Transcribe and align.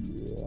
Yeah. 0.00 0.37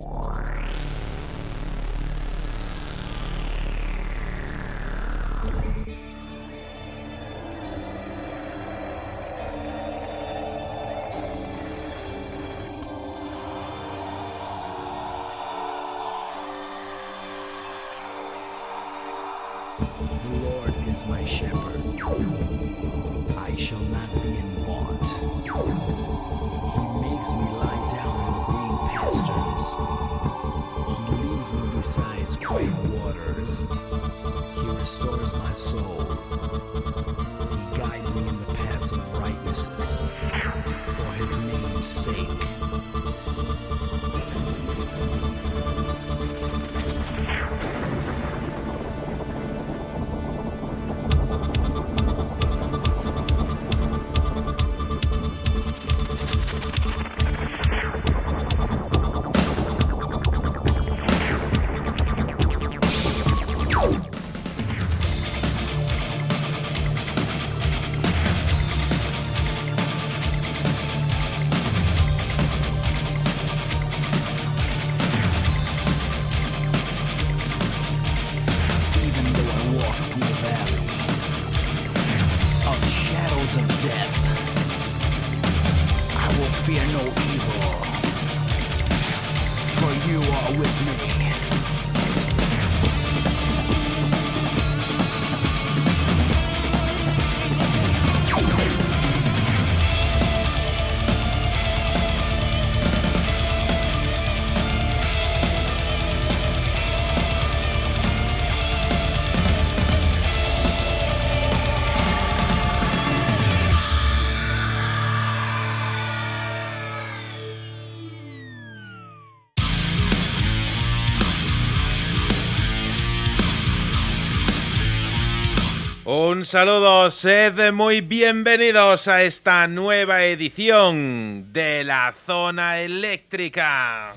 Un 126.41 126.45
saludo, 126.45 127.11
sed 127.11 127.71
muy 127.71 128.01
bienvenidos 128.01 129.07
a 129.07 129.21
esta 129.21 129.67
nueva 129.67 130.23
edición 130.23 131.53
de 131.53 131.83
la 131.83 132.15
Zona 132.25 132.79
Eléctrica. 132.79 134.13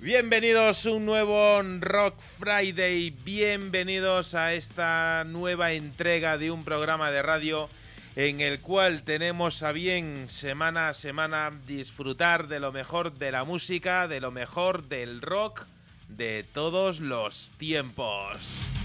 Bienvenidos 0.00 0.86
a 0.86 0.90
un 0.92 1.04
nuevo 1.04 1.60
Rock 1.80 2.18
Friday, 2.38 3.10
bienvenidos 3.22 4.34
a 4.34 4.54
esta 4.54 5.24
nueva 5.26 5.72
entrega 5.72 6.38
de 6.38 6.50
un 6.50 6.64
programa 6.64 7.10
de 7.10 7.20
radio 7.20 7.68
en 8.16 8.40
el 8.40 8.60
cual 8.60 9.02
tenemos 9.02 9.62
a 9.62 9.72
bien 9.72 10.30
semana 10.30 10.88
a 10.88 10.94
semana 10.94 11.50
disfrutar 11.66 12.48
de 12.48 12.58
lo 12.58 12.72
mejor 12.72 13.12
de 13.12 13.32
la 13.32 13.44
música, 13.44 14.08
de 14.08 14.20
lo 14.20 14.30
mejor 14.30 14.84
del 14.84 15.20
rock 15.20 15.66
de 16.08 16.42
todos 16.54 17.00
los 17.00 17.52
tiempos. 17.58 18.79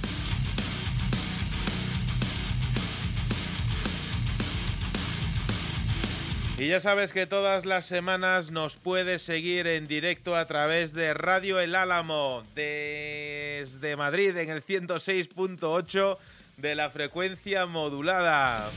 Y 6.57 6.69
ya 6.69 6.79
sabes 6.79 7.11
que 7.11 7.27
todas 7.27 7.65
las 7.65 7.85
semanas 7.85 8.49
nos 8.49 8.77
puedes 8.77 9.21
seguir 9.21 9.67
en 9.67 9.87
directo 9.87 10.37
a 10.37 10.45
través 10.45 10.93
de 10.93 11.13
Radio 11.13 11.59
El 11.59 11.75
Álamo 11.75 12.43
desde 12.55 13.97
Madrid 13.97 14.37
en 14.37 14.49
el 14.49 14.63
106.8 14.63 16.17
de 16.55 16.75
la 16.75 16.89
frecuencia 16.91 17.65
modulada. 17.65 18.69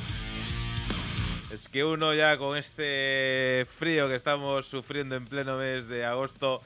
Es 1.53 1.69
que 1.69 1.85
uno 1.85 2.15
ya 2.15 2.37
con 2.37 2.59
este 2.59 3.65
frío 3.79 4.09
que 4.09 4.17
estamos 4.17 4.67
sufriendo 4.67 5.15
en 5.15 5.27
pleno 5.27 5.57
mes 5.57 5.87
de 5.87 6.05
agosto 6.05 6.61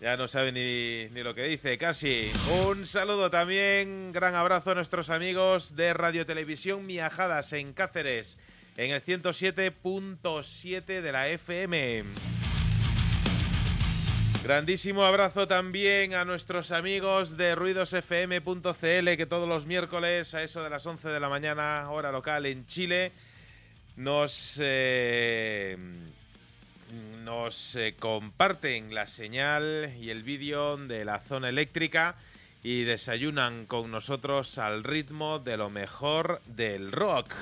ya 0.00 0.16
no 0.16 0.26
sabe 0.26 0.50
ni, 0.50 1.14
ni, 1.14 1.22
lo 1.22 1.32
que 1.32 1.44
dice, 1.44 1.78
casi. 1.78 2.28
Un 2.66 2.88
saludo 2.88 3.30
también, 3.30 4.10
gran 4.10 4.34
abrazo 4.34 4.72
a 4.72 4.74
nuestros 4.74 5.10
amigos 5.10 5.76
de 5.76 5.94
Radio 5.94 6.26
Televisión 6.26 6.86
Miajadas 6.86 7.52
en 7.52 7.72
Cáceres 7.72 8.36
en 8.80 8.90
el 8.92 9.04
107.7 9.04 11.02
de 11.02 11.12
la 11.12 11.28
FM. 11.28 12.04
Grandísimo 14.42 15.04
abrazo 15.04 15.46
también 15.46 16.14
a 16.14 16.24
nuestros 16.24 16.70
amigos 16.70 17.36
de 17.36 17.54
ruidosfm.cl 17.54 19.16
que 19.18 19.26
todos 19.28 19.46
los 19.46 19.66
miércoles 19.66 20.32
a 20.32 20.42
eso 20.42 20.62
de 20.62 20.70
las 20.70 20.86
11 20.86 21.10
de 21.10 21.20
la 21.20 21.28
mañana, 21.28 21.90
hora 21.90 22.10
local 22.10 22.46
en 22.46 22.64
Chile, 22.64 23.12
nos, 23.96 24.56
eh, 24.58 25.76
nos 27.22 27.76
eh, 27.76 27.94
comparten 27.98 28.94
la 28.94 29.08
señal 29.08 29.94
y 30.00 30.08
el 30.08 30.22
vídeo 30.22 30.78
de 30.78 31.04
la 31.04 31.20
zona 31.20 31.50
eléctrica 31.50 32.14
y 32.62 32.84
desayunan 32.84 33.66
con 33.66 33.90
nosotros 33.90 34.56
al 34.56 34.84
ritmo 34.84 35.38
de 35.38 35.58
lo 35.58 35.68
mejor 35.68 36.40
del 36.46 36.92
rock. 36.92 37.34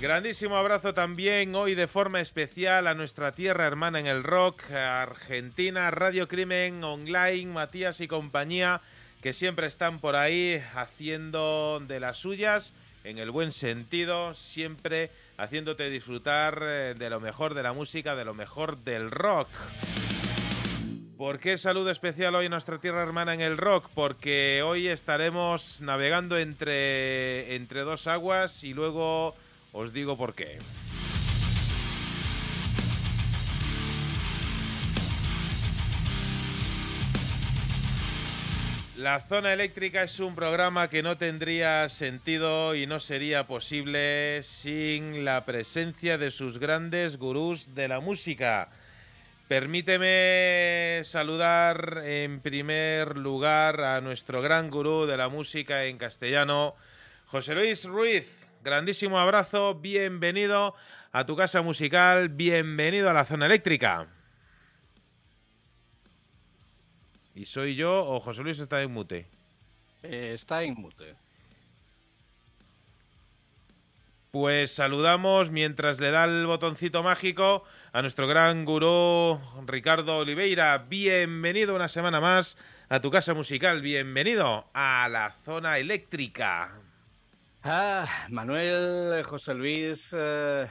Grandísimo 0.00 0.56
abrazo 0.56 0.94
también 0.94 1.56
hoy 1.56 1.74
de 1.74 1.88
forma 1.88 2.20
especial 2.20 2.86
a 2.86 2.94
nuestra 2.94 3.32
tierra 3.32 3.66
hermana 3.66 3.98
en 3.98 4.06
el 4.06 4.22
rock, 4.22 4.70
Argentina, 4.70 5.90
Radio 5.90 6.28
Crimen 6.28 6.84
Online, 6.84 7.46
Matías 7.46 8.00
y 8.00 8.06
compañía, 8.06 8.80
que 9.20 9.32
siempre 9.32 9.66
están 9.66 9.98
por 9.98 10.14
ahí 10.14 10.62
haciendo 10.76 11.82
de 11.84 11.98
las 11.98 12.16
suyas, 12.16 12.72
en 13.02 13.18
el 13.18 13.32
buen 13.32 13.50
sentido, 13.50 14.36
siempre 14.36 15.10
haciéndote 15.36 15.90
disfrutar 15.90 16.60
eh, 16.62 16.94
de 16.96 17.10
lo 17.10 17.18
mejor 17.18 17.54
de 17.54 17.64
la 17.64 17.72
música, 17.72 18.14
de 18.14 18.24
lo 18.24 18.34
mejor 18.34 18.78
del 18.78 19.10
rock. 19.10 19.48
¿Por 21.16 21.40
qué 21.40 21.58
saludo 21.58 21.90
especial 21.90 22.36
hoy 22.36 22.46
a 22.46 22.50
nuestra 22.50 22.78
tierra 22.78 23.02
hermana 23.02 23.34
en 23.34 23.40
el 23.40 23.56
rock? 23.56 23.90
Porque 23.96 24.62
hoy 24.62 24.86
estaremos 24.86 25.80
navegando 25.80 26.38
entre, 26.38 27.56
entre 27.56 27.80
dos 27.80 28.06
aguas 28.06 28.62
y 28.62 28.74
luego 28.74 29.34
os 29.72 29.92
digo 29.92 30.16
por 30.16 30.34
qué. 30.34 30.58
La 38.98 39.20
zona 39.20 39.52
eléctrica 39.52 40.02
es 40.02 40.18
un 40.18 40.34
programa 40.34 40.90
que 40.90 41.04
no 41.04 41.16
tendría 41.16 41.88
sentido 41.88 42.74
y 42.74 42.88
no 42.88 42.98
sería 42.98 43.46
posible 43.46 44.42
sin 44.42 45.24
la 45.24 45.44
presencia 45.44 46.18
de 46.18 46.32
sus 46.32 46.58
grandes 46.58 47.16
gurús 47.16 47.76
de 47.76 47.86
la 47.86 48.00
música. 48.00 48.70
Permíteme 49.46 51.02
saludar 51.04 52.02
en 52.04 52.40
primer 52.40 53.16
lugar 53.16 53.80
a 53.82 54.00
nuestro 54.00 54.42
gran 54.42 54.68
gurú 54.68 55.06
de 55.06 55.16
la 55.16 55.28
música 55.28 55.84
en 55.84 55.96
castellano, 55.96 56.74
José 57.26 57.54
Luis 57.54 57.84
Ruiz. 57.84 58.37
Grandísimo 58.62 59.18
abrazo, 59.20 59.76
bienvenido 59.76 60.74
a 61.12 61.24
tu 61.24 61.36
casa 61.36 61.62
musical, 61.62 62.28
bienvenido 62.28 63.08
a 63.08 63.12
la 63.12 63.24
zona 63.24 63.46
eléctrica. 63.46 64.08
¿Y 67.36 67.44
soy 67.44 67.76
yo 67.76 68.04
o 68.04 68.18
José 68.18 68.42
Luis 68.42 68.58
está 68.58 68.82
en 68.82 68.90
mute? 68.90 69.28
Eh, 70.02 70.32
está 70.34 70.64
en 70.64 70.74
mute. 70.74 71.14
Pues 74.32 74.72
saludamos 74.74 75.52
mientras 75.52 76.00
le 76.00 76.10
da 76.10 76.24
el 76.24 76.44
botoncito 76.44 77.04
mágico 77.04 77.62
a 77.92 78.02
nuestro 78.02 78.26
gran 78.26 78.64
gurú 78.64 79.40
Ricardo 79.66 80.18
Oliveira. 80.18 80.76
Bienvenido 80.78 81.76
una 81.76 81.88
semana 81.88 82.20
más 82.20 82.58
a 82.88 83.00
tu 83.00 83.10
casa 83.12 83.34
musical. 83.34 83.82
Bienvenido 83.82 84.68
a 84.74 85.08
la 85.08 85.30
zona 85.30 85.78
eléctrica. 85.78 86.87
Ah, 87.70 88.08
Manuel, 88.30 89.22
José 89.24 89.52
Luis, 89.52 90.08
eh, 90.16 90.66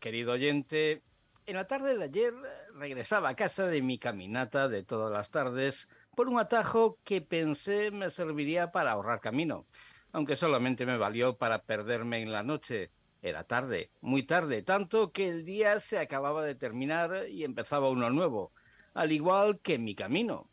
querido 0.00 0.32
oyente, 0.32 1.00
en 1.46 1.54
la 1.54 1.68
tarde 1.68 1.96
de 1.96 2.02
ayer 2.02 2.34
regresaba 2.74 3.28
a 3.28 3.36
casa 3.36 3.68
de 3.68 3.80
mi 3.82 4.00
caminata 4.00 4.68
de 4.68 4.82
todas 4.82 5.12
las 5.12 5.30
tardes 5.30 5.88
por 6.16 6.28
un 6.28 6.40
atajo 6.40 6.98
que 7.04 7.20
pensé 7.20 7.92
me 7.92 8.10
serviría 8.10 8.72
para 8.72 8.90
ahorrar 8.90 9.20
camino, 9.20 9.66
aunque 10.10 10.34
solamente 10.34 10.86
me 10.86 10.98
valió 10.98 11.36
para 11.36 11.62
perderme 11.62 12.20
en 12.20 12.32
la 12.32 12.42
noche. 12.42 12.90
Era 13.22 13.44
tarde, 13.44 13.92
muy 14.00 14.24
tarde, 14.24 14.62
tanto 14.62 15.12
que 15.12 15.28
el 15.28 15.44
día 15.44 15.78
se 15.78 16.00
acababa 16.00 16.42
de 16.42 16.56
terminar 16.56 17.28
y 17.28 17.44
empezaba 17.44 17.90
uno 17.90 18.10
nuevo, 18.10 18.50
al 18.94 19.12
igual 19.12 19.60
que 19.60 19.78
mi 19.78 19.94
camino. 19.94 20.50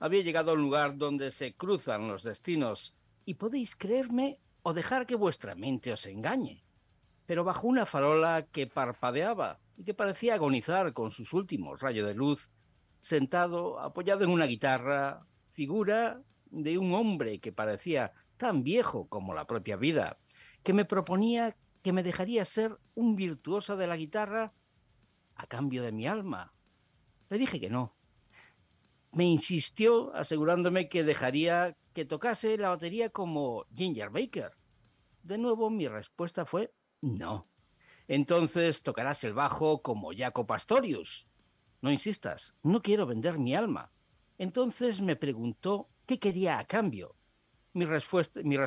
Había 0.00 0.22
llegado 0.22 0.50
a 0.50 0.54
un 0.54 0.62
lugar 0.62 0.96
donde 0.96 1.30
se 1.30 1.54
cruzan 1.54 2.08
los 2.08 2.24
destinos, 2.24 2.96
y 3.24 3.34
podéis 3.34 3.76
creerme 3.76 4.40
o 4.68 4.74
dejar 4.74 5.06
que 5.06 5.14
vuestra 5.14 5.54
mente 5.54 5.92
os 5.92 6.04
engañe. 6.06 6.64
Pero 7.24 7.44
bajo 7.44 7.68
una 7.68 7.86
farola 7.86 8.48
que 8.50 8.66
parpadeaba 8.66 9.60
y 9.76 9.84
que 9.84 9.94
parecía 9.94 10.34
agonizar 10.34 10.92
con 10.92 11.12
sus 11.12 11.32
últimos 11.32 11.78
rayos 11.80 12.04
de 12.08 12.14
luz, 12.14 12.50
sentado, 12.98 13.78
apoyado 13.78 14.24
en 14.24 14.30
una 14.30 14.46
guitarra, 14.46 15.24
figura 15.52 16.20
de 16.50 16.78
un 16.78 16.94
hombre 16.94 17.38
que 17.38 17.52
parecía 17.52 18.12
tan 18.38 18.64
viejo 18.64 19.06
como 19.08 19.34
la 19.34 19.46
propia 19.46 19.76
vida, 19.76 20.18
que 20.64 20.72
me 20.72 20.84
proponía 20.84 21.54
que 21.84 21.92
me 21.92 22.02
dejaría 22.02 22.44
ser 22.44 22.76
un 22.96 23.14
virtuoso 23.14 23.76
de 23.76 23.86
la 23.86 23.96
guitarra 23.96 24.52
a 25.36 25.46
cambio 25.46 25.84
de 25.84 25.92
mi 25.92 26.08
alma. 26.08 26.52
Le 27.30 27.38
dije 27.38 27.60
que 27.60 27.70
no. 27.70 27.94
Me 29.12 29.26
insistió 29.26 30.12
asegurándome 30.16 30.88
que 30.88 31.04
dejaría 31.04 31.76
que 31.96 32.04
tocase 32.04 32.58
la 32.58 32.68
batería 32.68 33.08
como 33.08 33.64
Ginger 33.74 34.10
Baker. 34.10 34.52
De 35.22 35.38
nuevo 35.38 35.70
mi 35.70 35.88
respuesta 35.88 36.44
fue 36.44 36.74
no. 37.00 37.48
Entonces 38.06 38.82
tocarás 38.82 39.24
el 39.24 39.32
bajo 39.32 39.80
como 39.80 40.10
Jaco 40.14 40.46
Pastorius. 40.46 41.26
No 41.80 41.90
insistas, 41.90 42.54
no 42.62 42.82
quiero 42.82 43.06
vender 43.06 43.38
mi 43.38 43.54
alma. 43.54 43.92
Entonces 44.36 45.00
me 45.00 45.16
preguntó 45.16 45.88
qué 46.04 46.18
quería 46.18 46.58
a 46.58 46.66
cambio. 46.66 47.16
Mi 47.72 47.86
respuesta, 47.86 48.42
mi 48.44 48.58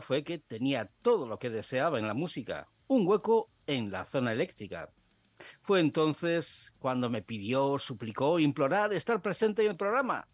fue 0.00 0.22
que 0.22 0.38
tenía 0.38 0.88
todo 1.02 1.26
lo 1.26 1.40
que 1.40 1.50
deseaba 1.50 1.98
en 1.98 2.06
la 2.06 2.14
música, 2.14 2.68
un 2.86 3.04
hueco 3.04 3.50
en 3.66 3.90
la 3.90 4.04
zona 4.04 4.30
eléctrica. 4.30 4.92
Fue 5.60 5.80
entonces 5.80 6.72
cuando 6.78 7.10
me 7.10 7.20
pidió, 7.20 7.80
suplicó, 7.80 8.38
implorar 8.38 8.92
estar 8.92 9.20
presente 9.20 9.64
en 9.64 9.72
el 9.72 9.76
programa. 9.76 10.28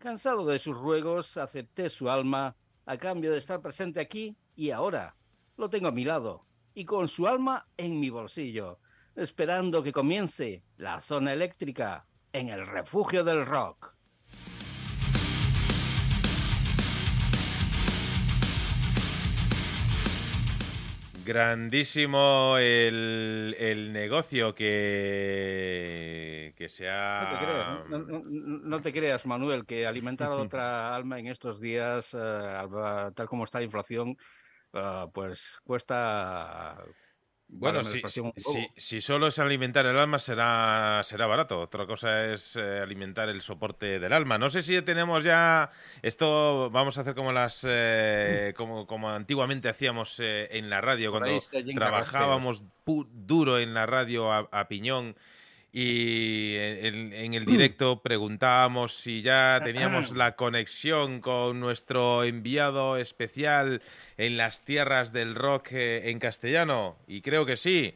Cansado 0.00 0.46
de 0.46 0.58
sus 0.58 0.78
ruegos, 0.78 1.36
acepté 1.36 1.90
su 1.90 2.08
alma 2.08 2.56
a 2.86 2.96
cambio 2.96 3.32
de 3.32 3.36
estar 3.36 3.60
presente 3.60 4.00
aquí 4.00 4.34
y 4.56 4.70
ahora. 4.70 5.14
Lo 5.58 5.68
tengo 5.68 5.88
a 5.88 5.92
mi 5.92 6.04
lado 6.04 6.46
y 6.72 6.86
con 6.86 7.06
su 7.06 7.26
alma 7.26 7.66
en 7.76 8.00
mi 8.00 8.08
bolsillo, 8.08 8.78
esperando 9.14 9.82
que 9.82 9.92
comience 9.92 10.62
la 10.78 11.00
zona 11.00 11.34
eléctrica 11.34 12.06
en 12.32 12.48
el 12.48 12.66
refugio 12.66 13.24
del 13.24 13.44
rock. 13.44 13.94
Grandísimo 21.24 22.56
el, 22.58 23.56
el 23.58 23.92
negocio 23.92 24.54
que, 24.54 26.54
que 26.56 26.68
se 26.68 26.88
ha... 26.88 27.22
No 27.22 27.30
te, 27.30 27.38
creas, 27.44 27.88
no, 27.88 27.98
no, 27.98 28.22
no 28.24 28.80
te 28.80 28.92
creas, 28.92 29.26
Manuel, 29.26 29.66
que 29.66 29.84
alimentar 29.86 30.30
a 30.32 30.36
otra 30.36 30.94
alma 30.94 31.18
en 31.18 31.26
estos 31.26 31.60
días, 31.60 32.14
uh, 32.14 33.12
tal 33.14 33.28
como 33.28 33.44
está 33.44 33.58
la 33.58 33.64
inflación, 33.64 34.16
uh, 34.72 35.10
pues 35.12 35.58
cuesta 35.62 36.82
bueno, 37.52 37.82
si, 37.84 38.00
si, 38.06 38.22
si, 38.76 39.00
solo 39.00 39.26
es 39.26 39.38
alimentar 39.38 39.84
el 39.84 39.98
alma 39.98 40.18
será, 40.18 41.02
será 41.04 41.26
barato. 41.26 41.60
Otra 41.60 41.86
cosa 41.86 42.26
es 42.32 42.56
eh, 42.56 42.80
alimentar 42.80 43.28
el 43.28 43.40
soporte 43.40 43.98
del 43.98 44.12
alma. 44.12 44.38
No 44.38 44.50
sé 44.50 44.62
si 44.62 44.80
tenemos 44.82 45.24
ya 45.24 45.70
esto. 46.02 46.70
Vamos 46.70 46.96
a 46.96 47.00
hacer 47.00 47.14
como 47.14 47.32
las 47.32 47.66
eh, 47.68 48.54
como, 48.56 48.86
como 48.86 49.10
antiguamente 49.10 49.68
hacíamos 49.68 50.20
eh, 50.20 50.48
en 50.52 50.70
la 50.70 50.80
radio 50.80 51.10
cuando 51.10 51.42
trabajábamos 51.74 52.64
duro 52.84 53.58
en 53.58 53.74
la 53.74 53.86
radio 53.86 54.32
a, 54.32 54.48
a 54.50 54.68
piñón 54.68 55.16
y 55.72 56.56
en, 56.56 57.12
en, 57.12 57.34
el 57.34 57.44
directo 57.44 58.02
preguntábamos 58.02 58.94
si 58.94 59.22
ya 59.22 59.60
teníamos 59.62 60.16
la 60.16 60.34
conexión 60.34 61.20
con 61.20 61.60
nuestro 61.60 62.24
enviado 62.24 62.96
especial 62.96 63.80
en 64.16 64.36
las 64.36 64.64
tierras 64.64 65.12
del 65.12 65.36
rock 65.36 65.68
eh, 65.72 66.10
en 66.10 66.18
castellano 66.18 66.96
y 67.06 67.20
creo 67.22 67.46
que 67.46 67.56
sí, 67.56 67.94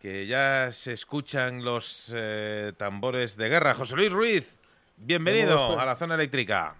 que 0.00 0.26
ya 0.26 0.70
se 0.72 0.92
escuchan 0.92 1.64
los 1.64 2.12
eh, 2.12 2.72
tambores 2.76 3.36
de 3.36 3.48
guerra. 3.48 3.74
José 3.74 3.94
Luis 3.94 4.10
Ruiz, 4.10 4.58
bienvenido 4.96 5.78
a 5.78 5.86
la 5.86 5.94
zona 5.94 6.16
eléctrica. 6.16 6.74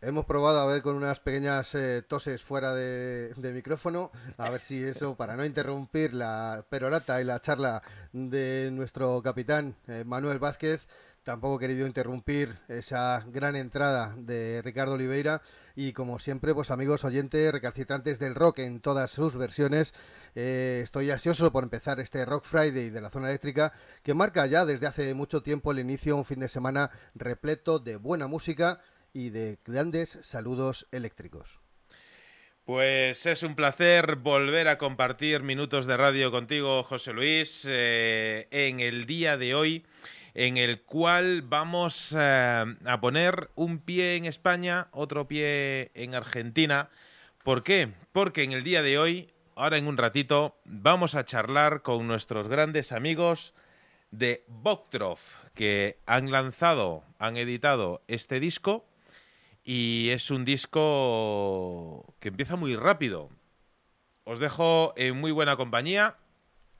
Hemos 0.00 0.26
probado 0.26 0.60
a 0.60 0.66
ver 0.66 0.80
con 0.82 0.94
unas 0.94 1.18
pequeñas 1.18 1.74
eh, 1.74 2.02
toses 2.06 2.40
fuera 2.40 2.72
de, 2.72 3.34
micrófono, 3.52 4.12
a 4.36 4.48
ver 4.48 4.60
si 4.60 4.80
eso, 4.80 5.16
para 5.16 5.34
no 5.34 5.44
interrumpir 5.44 6.14
la 6.14 6.64
perorata 6.70 7.20
y 7.20 7.24
la 7.24 7.40
charla 7.40 7.82
de 8.12 8.70
nuestro 8.70 9.20
capitán 9.22 9.74
eh, 9.88 10.04
Manuel 10.06 10.38
Vázquez, 10.38 10.86
tampoco 11.24 11.56
he 11.56 11.58
querido 11.58 11.84
interrumpir 11.84 12.60
esa 12.68 13.24
gran 13.26 13.56
entrada 13.56 14.14
de 14.16 14.62
Ricardo 14.62 14.94
Oliveira 14.94 15.42
y 15.74 15.92
como 15.92 16.20
siempre, 16.20 16.54
pues 16.54 16.70
amigos 16.70 17.04
oyentes 17.04 17.50
recalcitrantes 17.50 18.20
del 18.20 18.36
rock 18.36 18.60
en 18.60 18.78
todas 18.78 19.10
sus 19.10 19.36
versiones, 19.36 19.94
eh, 20.36 20.80
estoy 20.84 21.10
ansioso 21.10 21.50
por 21.50 21.64
empezar 21.64 21.98
este 21.98 22.24
Rock 22.24 22.44
Friday 22.44 22.90
de 22.90 23.00
la 23.00 23.10
zona 23.10 23.30
eléctrica 23.30 23.72
que 24.04 24.14
marca 24.14 24.46
ya 24.46 24.64
desde 24.64 24.86
hace 24.86 25.12
mucho 25.14 25.42
tiempo 25.42 25.72
el 25.72 25.80
inicio, 25.80 26.16
un 26.16 26.24
fin 26.24 26.38
de 26.38 26.48
semana 26.48 26.92
repleto 27.16 27.80
de 27.80 27.96
buena 27.96 28.28
música 28.28 28.80
y 29.18 29.30
de 29.30 29.58
grandes 29.64 30.16
saludos 30.22 30.86
eléctricos. 30.92 31.58
Pues 32.64 33.26
es 33.26 33.42
un 33.42 33.56
placer 33.56 34.14
volver 34.14 34.68
a 34.68 34.78
compartir 34.78 35.42
minutos 35.42 35.86
de 35.86 35.96
radio 35.96 36.30
contigo, 36.30 36.84
José 36.84 37.12
Luis, 37.12 37.66
eh, 37.68 38.46
en 38.52 38.78
el 38.78 39.06
día 39.06 39.36
de 39.36 39.56
hoy, 39.56 39.84
en 40.34 40.56
el 40.56 40.82
cual 40.82 41.42
vamos 41.42 42.14
eh, 42.16 42.64
a 42.84 43.00
poner 43.00 43.50
un 43.56 43.80
pie 43.80 44.14
en 44.14 44.26
España, 44.26 44.86
otro 44.92 45.26
pie 45.26 45.90
en 45.94 46.14
Argentina. 46.14 46.88
¿Por 47.42 47.64
qué? 47.64 47.94
Porque 48.12 48.44
en 48.44 48.52
el 48.52 48.62
día 48.62 48.82
de 48.82 48.98
hoy, 48.98 49.32
ahora 49.56 49.78
en 49.78 49.88
un 49.88 49.96
ratito, 49.96 50.60
vamos 50.64 51.16
a 51.16 51.24
charlar 51.24 51.82
con 51.82 52.06
nuestros 52.06 52.46
grandes 52.46 52.92
amigos 52.92 53.52
de 54.12 54.44
Boktroff, 54.46 55.38
que 55.54 55.98
han 56.06 56.30
lanzado, 56.30 57.02
han 57.18 57.36
editado 57.36 58.02
este 58.06 58.38
disco 58.38 58.84
y 59.70 60.08
es 60.08 60.30
un 60.30 60.46
disco 60.46 62.14
que 62.20 62.28
empieza 62.28 62.56
muy 62.56 62.74
rápido. 62.74 63.28
Os 64.24 64.40
dejo 64.40 64.94
en 64.96 65.20
muy 65.20 65.30
buena 65.30 65.58
compañía 65.58 66.16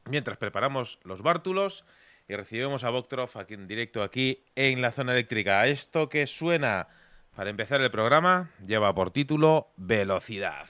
mientras 0.07 0.39
preparamos 0.39 0.99
los 1.03 1.21
bártulos 1.21 1.85
y 2.29 2.35
recibimos 2.35 2.85
a 2.85 2.89
Boktrov 2.89 3.29
aquí 3.37 3.53
en 3.53 3.69
directo 3.69 4.03
aquí 4.03 4.43
en 4.55 4.81
la 4.81 4.91
zona 4.91 5.13
eléctrica. 5.13 5.67
Esto 5.67 6.09
que 6.09 6.27
suena 6.27 6.89
para 7.37 7.51
empezar 7.51 7.83
el 7.83 7.91
programa 7.91 8.53
lleva 8.67 8.95
por 8.95 9.11
título 9.11 9.69
Velocidad. 9.77 10.67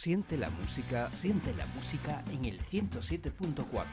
Siente 0.00 0.36
la 0.36 0.48
música, 0.48 1.10
siente 1.10 1.52
la 1.54 1.66
música 1.66 2.22
en 2.30 2.44
el 2.44 2.64
107.4. 2.64 3.84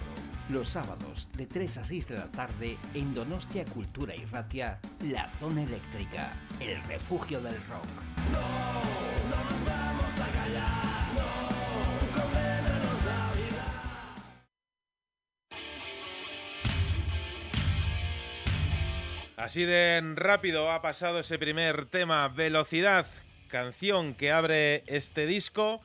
Los 0.50 0.70
sábados 0.70 1.28
de 1.34 1.48
3 1.48 1.78
a 1.80 1.84
6 1.84 2.08
de 2.08 2.16
la 2.16 2.32
tarde 2.32 2.78
en 2.94 3.16
Donostia 3.16 3.66
Cultura 3.66 4.16
y 4.16 4.24
Ratia, 4.26 4.80
La 5.02 5.28
Zona 5.28 5.64
Eléctrica, 5.64 6.34
el 6.60 6.80
refugio 6.84 7.42
del 7.42 7.56
rock. 7.66 7.88
No, 8.32 8.40
no 9.32 9.44
nos 9.50 9.66
vamos 9.66 10.14
a 10.22 10.28
callar, 10.32 11.08
no, 11.16 11.26
tu 12.00 12.06
problema 12.14 12.70
nos 12.84 13.04
da 13.04 13.32
vida. 13.34 13.66
Así 19.38 19.64
de 19.64 20.14
rápido 20.14 20.72
ha 20.72 20.84
pasado 20.84 21.22
ese 21.22 21.40
primer 21.40 21.88
tema, 21.88 22.28
Velocidad, 22.28 23.08
canción 23.48 24.14
que 24.14 24.32
abre 24.32 24.84
este 24.86 25.26
disco, 25.26 25.82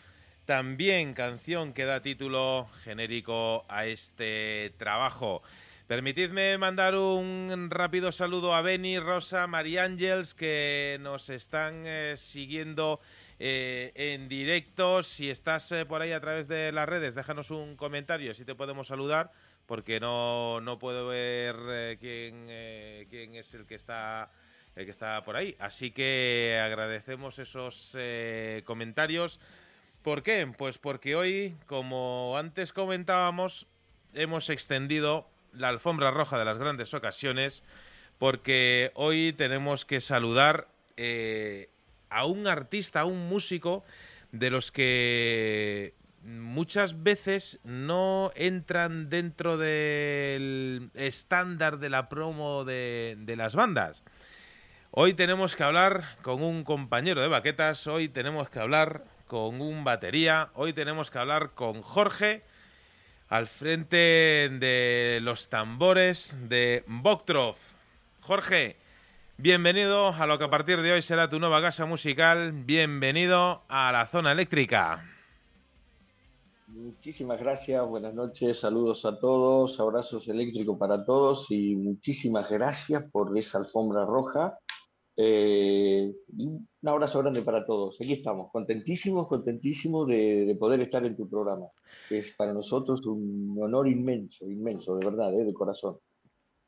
también 0.51 1.15
canción 1.15 1.73
que 1.73 1.85
da 1.85 2.03
título 2.03 2.67
genérico 2.83 3.65
a 3.69 3.87
este 3.87 4.75
trabajo. 4.79 5.45
Permitidme 5.87 6.59
mandar 6.59 6.97
un 6.97 7.69
rápido 7.71 8.11
saludo 8.11 8.53
a 8.53 8.61
Benny, 8.61 8.99
Rosa, 8.99 9.47
María 9.47 9.85
Ángels, 9.85 10.35
que 10.35 10.99
nos 11.03 11.31
están 11.31 11.85
eh, 11.87 12.17
siguiendo 12.17 12.99
eh, 13.39 13.93
en 13.95 14.29
directo. 14.29 15.05
Si 15.05 15.31
estás 15.31 15.71
eh, 15.71 15.87
por 15.87 16.03
ahí 16.03 16.11
a 16.11 16.21
través 16.21 16.49
de 16.49 16.73
las 16.73 16.89
redes, 16.89 17.15
déjanos 17.15 17.53
un 17.53 17.77
comentario, 17.77 18.35
si 18.35 18.45
te 18.45 18.57
podemos 18.57 18.89
saludar, 18.89 19.31
porque 19.67 20.01
no, 20.01 20.61
no 20.61 20.81
puedo 20.81 21.07
ver 21.07 21.97
quién, 22.01 22.47
quién 23.09 23.37
es 23.37 23.55
el 23.55 23.67
que 23.67 23.77
está 23.77 24.33
el 24.75 24.85
que 24.85 24.91
está 24.91 25.23
por 25.23 25.37
ahí. 25.37 25.55
Así 25.61 25.93
que 25.93 26.61
agradecemos 26.61 27.39
esos 27.39 27.97
comentarios. 28.65 29.39
¿Por 30.03 30.23
qué? 30.23 30.51
Pues 30.57 30.79
porque 30.79 31.15
hoy, 31.15 31.57
como 31.67 32.35
antes 32.39 32.73
comentábamos, 32.73 33.67
hemos 34.15 34.49
extendido 34.49 35.27
la 35.53 35.69
alfombra 35.69 36.11
roja 36.11 36.39
de 36.39 36.47
las 36.47 36.59
grandes 36.59 36.95
ocasiones, 36.95 37.63
porque 38.19 38.93
hoy 38.95 39.35
tenemos 39.35 39.85
que 39.85 40.01
saludar 40.01 40.69
eh, 40.97 41.69
a 42.09 42.25
un 42.25 42.47
artista, 42.47 43.01
a 43.01 43.05
un 43.05 43.29
músico, 43.29 43.85
de 44.33 44.49
los 44.49 44.73
que 44.73 45.93
muchas 46.25 47.03
veces 47.03 47.59
no 47.65 48.33
entran 48.37 49.11
dentro 49.11 49.59
del 49.59 50.91
estándar 50.95 51.79
de 51.79 51.91
la 51.91 52.09
promo 52.09 52.65
de, 52.65 53.17
de 53.19 53.37
las 53.37 53.55
bandas. 53.55 54.03
Hoy 54.93 55.13
tenemos 55.13 55.57
que 55.57 55.63
hablar 55.63 56.17
con 56.23 56.43
un 56.43 56.65
compañero 56.65 57.21
de 57.21 57.29
baquetas, 57.29 57.87
hoy 57.87 58.09
tenemos 58.09 58.49
que 58.49 58.61
hablar 58.61 59.05
con 59.31 59.61
un 59.61 59.85
batería, 59.85 60.51
hoy 60.57 60.73
tenemos 60.73 61.09
que 61.09 61.21
hablar 61.21 61.51
con 61.55 61.83
Jorge 61.83 62.43
al 63.29 63.47
frente 63.47 63.97
de 63.97 65.21
los 65.23 65.49
tambores 65.49 66.37
de 66.49 66.83
Boktrov. 66.89 67.55
Jorge, 68.23 68.77
bienvenido 69.39 70.09
a 70.09 70.27
lo 70.27 70.37
que 70.37 70.47
a 70.47 70.51
partir 70.51 70.83
de 70.83 70.91
hoy 70.91 71.03
será 71.03 71.31
tu 71.31 71.39
nueva 71.39 71.63
casa 71.63 71.87
musical, 71.87 72.51
bienvenido 72.53 73.63
a 73.69 73.93
la 73.93 74.09
zona 74.09 74.33
eléctrica. 74.33 75.05
Muchísimas 76.67 77.39
gracias, 77.39 77.87
buenas 77.87 78.13
noches, 78.13 78.59
saludos 78.59 79.05
a 79.05 79.17
todos, 79.17 79.79
abrazos 79.79 80.27
eléctricos 80.27 80.77
para 80.77 81.05
todos 81.05 81.49
y 81.51 81.77
muchísimas 81.77 82.51
gracias 82.51 83.05
por 83.13 83.39
esa 83.39 83.59
alfombra 83.59 84.05
roja. 84.05 84.59
Eh, 85.17 86.13
un 86.37 86.69
abrazo 86.85 87.19
grande 87.21 87.43
para 87.43 87.65
todos. 87.67 87.97
Aquí 88.01 88.15
estamos, 88.15 88.51
contentísimos, 88.53 89.29
contentísimos 89.29 90.09
de, 90.09 90.47
de, 90.47 90.55
poder 90.55 90.81
estar 90.81 91.05
en 91.05 91.17
tu 91.17 91.29
programa. 91.29 91.67
Es 92.09 92.33
para 92.37 92.53
nosotros 92.53 93.05
un 93.07 93.57
honor 93.61 93.89
inmenso, 93.89 94.49
inmenso, 94.49 94.97
de 94.97 95.07
verdad, 95.07 95.39
eh, 95.39 95.45
de 95.45 95.53
corazón. 95.53 95.99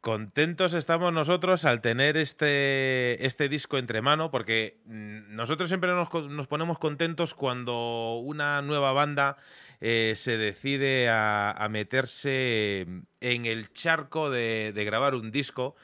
Contentos 0.03 0.75
estamos 0.75 1.13
nosotros 1.13 1.65
al 1.65 1.81
tener 1.81 2.17
este, 2.17 3.25
este 3.25 3.49
disco 3.49 3.79
entre 3.79 4.03
mano, 4.03 4.33
porque 4.33 4.81
nosotros 4.85 5.71
siempre 5.71 5.93
nos, 5.93 6.49
ponemos 6.49 6.81
contentos 6.81 7.35
cuando 7.35 8.19
una 8.19 8.63
nueva 8.63 8.91
banda 8.91 9.37
eh, 9.81 10.15
se 10.17 10.39
decide 10.39 11.09
a, 11.09 11.69
meterse 11.71 12.81
en 13.21 13.47
el 13.47 13.73
charco 13.73 14.29
de, 14.29 14.73
de 14.75 14.85
grabar 14.85 15.15
un 15.15 15.31
disco 15.31 15.77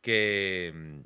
que, 0.00 1.04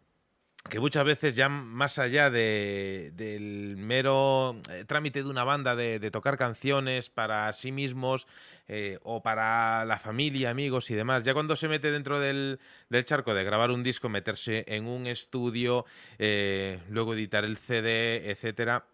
que 0.69 0.79
muchas 0.79 1.05
veces 1.05 1.35
ya 1.35 1.49
más 1.49 1.99
allá 1.99 2.31
de, 2.31 3.13
del 3.15 3.77
mero 3.79 4.61
eh, 4.71 4.85
trámite 4.87 5.23
de 5.23 5.29
una 5.29 5.45
banda 5.45 5.75
de, 5.75 5.99
de, 5.99 6.11
tocar 6.11 6.37
canciones 6.37 7.09
para 7.09 7.53
sí 7.53 7.73
mismos 7.73 8.27
eh, 8.69 8.99
o 9.03 9.23
para 9.23 9.85
la 9.85 9.99
familia, 9.99 10.51
amigos 10.51 10.91
y 10.91 10.95
demás, 10.95 11.25
ya 11.25 11.35
cuando 11.35 11.57
se 11.57 11.67
mete 11.67 11.91
dentro 11.91 12.21
del, 12.21 12.61
del 12.89 13.05
charco 13.05 13.35
de 13.35 13.43
grabar 13.43 13.71
un 13.71 13.83
disco, 13.83 14.09
meterse 14.09 14.65
en 14.69 14.87
un 14.87 15.07
estudio, 15.07 15.87
eh, 16.19 16.79
luego 16.89 17.15
editar 17.15 17.45
el 17.45 17.57
CD, 17.57 18.31
etcétera, 18.31 18.85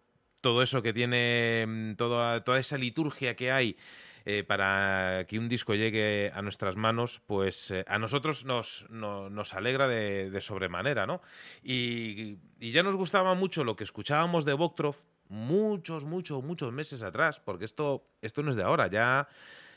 todo 0.40 0.62
eso 0.62 0.80
que 0.80 0.92
tiene, 0.92 1.94
toda, 1.98 2.44
toda 2.44 2.60
esa 2.60 2.78
liturgia 2.78 3.34
que 3.34 3.50
hay 3.50 3.76
eh, 4.26 4.44
para 4.44 5.24
que 5.26 5.38
un 5.38 5.48
disco 5.48 5.74
llegue 5.74 6.30
a 6.34 6.42
nuestras 6.42 6.76
manos, 6.76 7.22
pues 7.26 7.70
eh, 7.70 7.84
a 7.88 7.98
nosotros 7.98 8.44
nos, 8.44 8.84
no, 8.90 9.30
nos 9.30 9.54
alegra 9.54 9.88
de, 9.88 10.30
de, 10.30 10.40
sobremanera, 10.40 11.06
¿no? 11.06 11.22
Y, 11.62 12.36
y, 12.60 12.72
ya 12.72 12.82
nos 12.82 12.96
gustaba 12.96 13.34
mucho 13.34 13.64
lo 13.64 13.76
que 13.76 13.84
escuchábamos 13.84 14.44
de 14.44 14.52
Boktrov 14.52 14.96
muchos, 15.28 16.04
muchos, 16.04 16.44
muchos 16.44 16.72
meses 16.72 17.02
atrás, 17.02 17.40
porque 17.40 17.64
esto, 17.64 18.06
esto 18.20 18.42
no 18.42 18.50
es 18.50 18.56
de 18.56 18.62
ahora, 18.62 18.88
ya, 18.88 19.28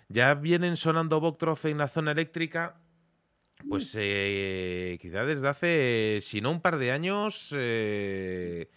ya 0.09 0.33
vienen 0.33 0.75
sonando 0.75 1.19
Boktrov 1.19 1.59
en 1.63 1.77
la 1.77 1.87
zona 1.87 2.11
eléctrica 2.11 2.75
pues 3.67 3.93
eh, 3.99 4.97
quizá 5.01 5.25
desde 5.25 5.47
hace, 5.47 6.19
si 6.21 6.39
no 6.39 6.51
un 6.51 6.61
par 6.61 6.77
de 6.77 6.91
años, 6.91 7.53
eh, 7.55 8.69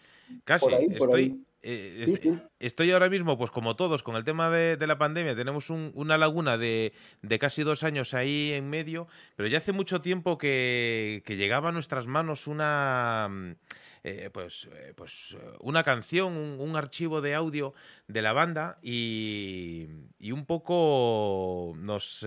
casi. 0.44 0.72
Ahí, 0.72 0.88
estoy. 0.90 1.44
Eh, 1.62 2.04
sí, 2.07 2.16
sí. 2.21 2.38
Estoy 2.59 2.90
ahora 2.90 3.09
mismo, 3.09 3.38
pues 3.38 3.50
como 3.50 3.76
todos, 3.76 4.02
con 4.02 4.16
el 4.16 4.25
tema 4.25 4.50
de, 4.50 4.76
de 4.76 4.87
la 4.87 4.99
pandemia, 4.99 5.37
tenemos 5.37 5.71
un, 5.71 5.92
una 5.95 6.19
laguna 6.19 6.59
de, 6.59 6.92
de, 7.23 7.38
casi 7.38 7.62
dos 7.62 7.85
años 7.85 8.14
ahí 8.14 8.52
en 8.52 8.69
medio, 8.69 9.07
pero 9.37 9.49
ya 9.49 9.59
hace 9.59 9.73
mucho 9.73 10.00
tiempo 10.00 10.38
que, 10.38 11.23
que 11.25 11.37
llegaba 11.37 11.69
a 11.69 11.73
nuestras 11.73 12.07
manos 12.07 12.47
una... 12.47 13.57
Eh, 14.04 14.31
pues, 14.33 14.69
eh, 14.73 14.95
pues 14.97 15.37
una 15.61 15.85
canción, 15.85 16.37
un, 16.37 16.59
un, 16.59 16.75
archivo 16.75 17.21
de 17.21 17.37
audio 17.37 17.73
de 18.09 18.21
la 18.21 18.33
banda 18.33 18.78
y, 18.83 19.87
y 20.19 20.33
un 20.33 20.45
poco 20.45 21.73
nos, 21.76 22.26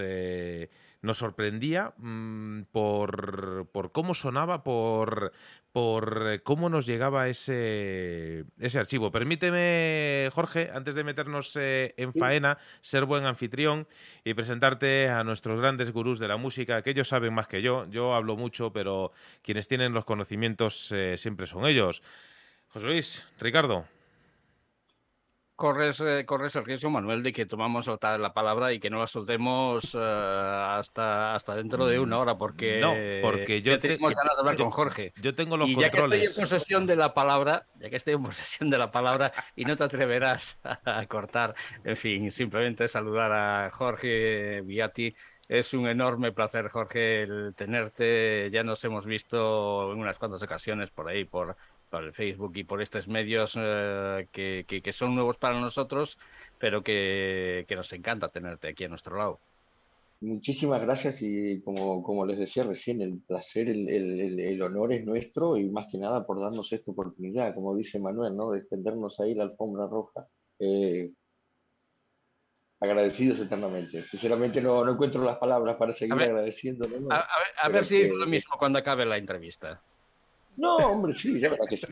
nos 1.05 1.19
sorprendía 1.19 1.93
mmm, 1.97 2.63
por, 2.71 3.69
por, 3.71 3.91
cómo 3.91 4.13
sonaba, 4.13 4.63
por, 4.63 5.31
por 5.71 6.41
cómo 6.43 6.69
nos 6.69 6.85
llegaba 6.85 7.29
ese, 7.29 8.45
ese 8.59 8.79
archivo. 8.79 9.11
Permíteme, 9.11 10.29
Jorge, 10.33 10.71
antes 10.73 10.95
de 10.95 11.03
meternos 11.03 11.55
eh, 11.55 11.93
en 11.97 12.13
faena, 12.13 12.57
ser 12.81 13.05
buen 13.05 13.25
anfitrión 13.25 13.87
y 14.23 14.33
presentarte 14.33 15.09
a 15.09 15.23
nuestros 15.23 15.59
grandes 15.59 15.91
gurús 15.91 16.19
de 16.19 16.27
la 16.27 16.37
música, 16.37 16.81
que 16.81 16.89
ellos 16.89 17.07
saben 17.07 17.33
más 17.33 17.47
que 17.47 17.61
yo. 17.61 17.85
Yo 17.89 18.13
hablo 18.13 18.35
mucho, 18.35 18.73
pero 18.73 19.11
quienes 19.41 19.67
tienen 19.67 19.93
los 19.93 20.05
conocimientos 20.05 20.91
eh, 20.91 21.17
siempre 21.17 21.47
son 21.47 21.65
ellos. 21.65 22.01
José 22.69 22.87
Luis, 22.87 23.23
Ricardo. 23.39 23.94
Corres, 25.55 26.01
eh, 26.01 26.25
corres 26.25 26.53
el 26.57 26.65
riesgo, 26.65 26.89
Manuel, 26.89 27.23
de 27.23 27.31
que 27.31 27.45
tomamos 27.45 27.87
la 27.87 28.33
palabra 28.33 28.73
y 28.73 28.79
que 28.79 28.89
no 28.89 28.99
la 28.99 29.07
soltemos 29.07 29.95
uh, 29.95 29.99
hasta, 29.99 31.33
hasta 31.33 31.55
dentro 31.55 31.87
de 31.87 31.97
una 31.97 32.19
hora, 32.19 32.37
porque, 32.37 32.81
no, 32.81 32.93
porque 33.21 33.61
yo 33.61 33.79
te, 33.79 33.95
ganas 33.95 34.15
de 34.15 34.39
hablar 34.39 34.57
yo, 34.57 34.65
con 34.65 34.71
Jorge. 34.71 35.13
Yo 35.21 35.33
tengo 35.33 35.55
los 35.55 35.69
y 35.69 35.75
controles. 35.75 35.93
ya 35.93 36.09
que 36.09 36.25
estoy 36.25 36.43
en 36.43 36.49
posesión 36.49 36.85
de 36.85 36.97
la 36.97 37.13
palabra, 37.13 37.65
ya 37.79 37.89
que 37.89 37.95
estoy 37.95 38.15
en 38.15 38.23
posesión 38.23 38.69
de 38.69 38.77
la 38.77 38.91
palabra 38.91 39.31
y 39.55 39.63
no 39.63 39.77
te 39.77 39.85
atreverás 39.85 40.59
a 40.63 41.05
cortar, 41.05 41.55
en 41.85 41.95
fin, 41.95 42.31
simplemente 42.31 42.89
saludar 42.89 43.31
a 43.31 43.71
Jorge 43.71 44.59
Viati. 44.59 45.15
Es 45.47 45.73
un 45.73 45.87
enorme 45.87 46.31
placer, 46.31 46.69
Jorge, 46.69 47.21
el 47.21 47.53
tenerte. 47.55 48.49
Ya 48.51 48.63
nos 48.63 48.83
hemos 48.83 49.05
visto 49.05 49.93
en 49.93 49.99
unas 49.99 50.17
cuantas 50.17 50.41
ocasiones 50.41 50.89
por 50.89 51.07
ahí, 51.07 51.23
por 51.23 51.55
por 51.89 52.03
el 52.03 52.13
Facebook 52.13 52.53
y 52.55 52.63
por 52.63 52.81
estos 52.81 53.07
medios 53.07 53.53
eh, 53.57 54.27
que, 54.31 54.65
que, 54.67 54.81
que, 54.81 54.93
son 54.93 55.15
nuevos 55.15 55.37
para 55.37 55.59
nosotros, 55.59 56.17
pero 56.59 56.83
que, 56.83 57.65
que, 57.67 57.75
nos 57.75 57.91
encanta 57.93 58.29
tenerte 58.29 58.67
aquí 58.67 58.83
a 58.83 58.89
nuestro 58.89 59.17
lado. 59.17 59.39
Muchísimas 60.21 60.81
gracias 60.81 61.21
y 61.21 61.61
como, 61.61 62.01
como 62.01 62.25
les 62.25 62.39
decía 62.39 62.63
recién, 62.63 63.01
el 63.01 63.19
placer, 63.19 63.69
el, 63.69 63.89
el, 63.89 64.39
el, 64.39 64.61
honor 64.61 64.93
es 64.93 65.05
nuestro 65.05 65.57
y 65.57 65.69
más 65.69 65.87
que 65.91 65.97
nada 65.97 66.25
por 66.25 66.39
darnos 66.39 66.71
esta 66.71 66.91
oportunidad, 66.91 67.53
como 67.53 67.75
dice 67.75 67.99
Manuel, 67.99 68.35
¿no? 68.35 68.51
de 68.51 68.59
extendernos 68.59 69.19
ahí 69.19 69.35
la 69.35 69.43
alfombra 69.43 69.87
roja. 69.87 70.27
Eh, 70.59 71.11
agradecidos 72.79 73.39
eternamente. 73.39 74.03
Sinceramente 74.03 74.61
no, 74.61 74.83
no, 74.83 74.93
encuentro 74.93 75.23
las 75.23 75.37
palabras 75.37 75.75
para 75.77 75.93
seguir 75.93 76.13
a 76.13 76.17
ver, 76.17 76.29
agradeciendo. 76.29 76.87
¿no? 76.87 77.11
A, 77.11 77.17
a, 77.17 77.39
ver, 77.39 77.47
a 77.61 77.69
ver 77.69 77.85
si 77.85 78.03
digo 78.03 78.17
lo 78.17 78.27
mismo 78.27 78.55
cuando 78.57 78.79
acabe 78.79 79.05
la 79.05 79.17
entrevista. 79.17 79.81
No, 80.57 80.75
hombre, 80.77 81.13
sí, 81.13 81.39
ya 81.39 81.49
verá 81.49 81.65
que 81.67 81.77
sí. 81.77 81.87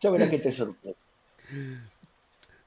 Ya 0.00 0.10
verá 0.10 0.28
que 0.28 0.38
te 0.38 0.52
sorprende. 0.52 0.96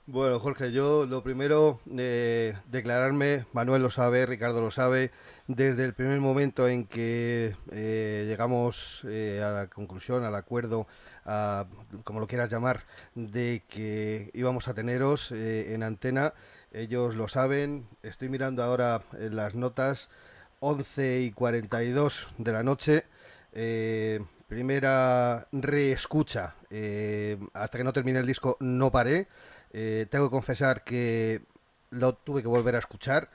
Bueno, 0.08 0.40
Jorge, 0.40 0.74
yo 0.74 1.06
lo 1.06 1.24
primero, 1.24 1.80
eh, 1.98 2.56
declararme, 2.70 3.46
Manuel 3.54 3.84
lo 3.84 3.90
sabe, 3.90 4.26
Ricardo 4.26 4.60
lo 4.60 4.72
sabe, 4.72 5.12
desde 5.48 5.86
el 5.86 5.94
primer 5.94 6.20
momento 6.20 6.68
en 6.68 6.86
que 6.86 7.56
eh, 7.72 8.26
llegamos 8.28 9.06
eh, 9.08 9.42
a 9.42 9.52
la 9.52 9.68
conclusión, 9.68 10.26
al 10.26 10.36
acuerdo, 10.36 10.86
a, 11.24 11.66
como 12.04 12.20
lo 12.20 12.28
quieras 12.28 12.50
llamar, 12.50 12.84
de 13.16 13.64
que 13.70 14.32
íbamos 14.34 14.68
a 14.68 14.74
teneros 14.74 15.32
en 15.32 15.82
antena, 15.82 16.34
ellos 16.74 17.16
lo 17.16 17.30
saben, 17.30 17.88
estoy 18.04 18.28
mirando 18.28 18.64
ahora 18.64 19.04
las 19.14 19.56
notas, 19.56 20.10
11 20.60 21.22
y 21.22 21.32
42 21.32 22.28
de 22.38 22.52
la 22.52 22.64
noche, 22.64 23.06
primera 24.48 25.48
reescucha, 25.52 26.56
hasta 27.54 27.78
que 27.78 27.84
no 27.84 27.94
termine 27.94 28.20
el 28.20 28.28
disco 28.28 28.58
no 28.60 28.92
paré, 28.92 29.28
eh, 29.74 30.08
tengo 30.10 30.26
que 30.28 30.32
confesar 30.32 30.84
que 30.84 31.42
lo 31.92 32.14
tuve 32.16 32.42
que 32.42 32.48
volver 32.48 32.76
a 32.76 32.80
escuchar. 32.80 33.30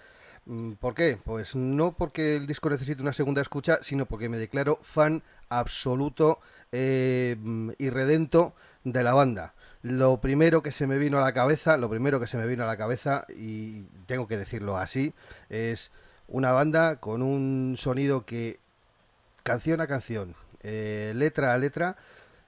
Mm, 0.46 0.72
¿Por 0.74 0.94
qué? 0.94 1.18
Pues 1.22 1.56
no 1.56 1.96
porque 1.96 2.36
el 2.36 2.46
disco 2.46 2.70
necesite 2.70 3.02
una 3.02 3.12
segunda 3.12 3.42
escucha, 3.42 3.78
sino 3.82 4.06
porque 4.06 4.28
me 4.28 4.38
declaro 4.38 4.78
fan 4.82 5.22
absoluto 5.48 6.40
eh, 6.72 7.36
y 7.78 7.90
redento 7.90 8.54
de 8.84 9.02
la 9.02 9.14
banda. 9.14 9.54
Lo 9.82 10.20
primero 10.20 10.62
que 10.62 10.72
se 10.72 10.86
me 10.86 10.98
vino 10.98 11.18
a 11.18 11.20
la 11.22 11.32
cabeza, 11.32 11.76
lo 11.76 11.88
primero 11.88 12.20
que 12.20 12.26
se 12.26 12.36
me 12.36 12.46
vino 12.46 12.64
a 12.64 12.66
la 12.66 12.76
cabeza, 12.76 13.26
y 13.28 13.84
tengo 14.06 14.26
que 14.28 14.36
decirlo 14.36 14.76
así, 14.76 15.14
es 15.48 15.90
una 16.28 16.52
banda 16.52 16.96
con 16.96 17.22
un 17.22 17.76
sonido 17.78 18.26
que, 18.26 18.58
canción 19.46 19.80
a 19.80 19.86
canción, 19.86 20.34
eh, 20.64 21.12
letra 21.14 21.54
a 21.54 21.58
letra, 21.58 21.96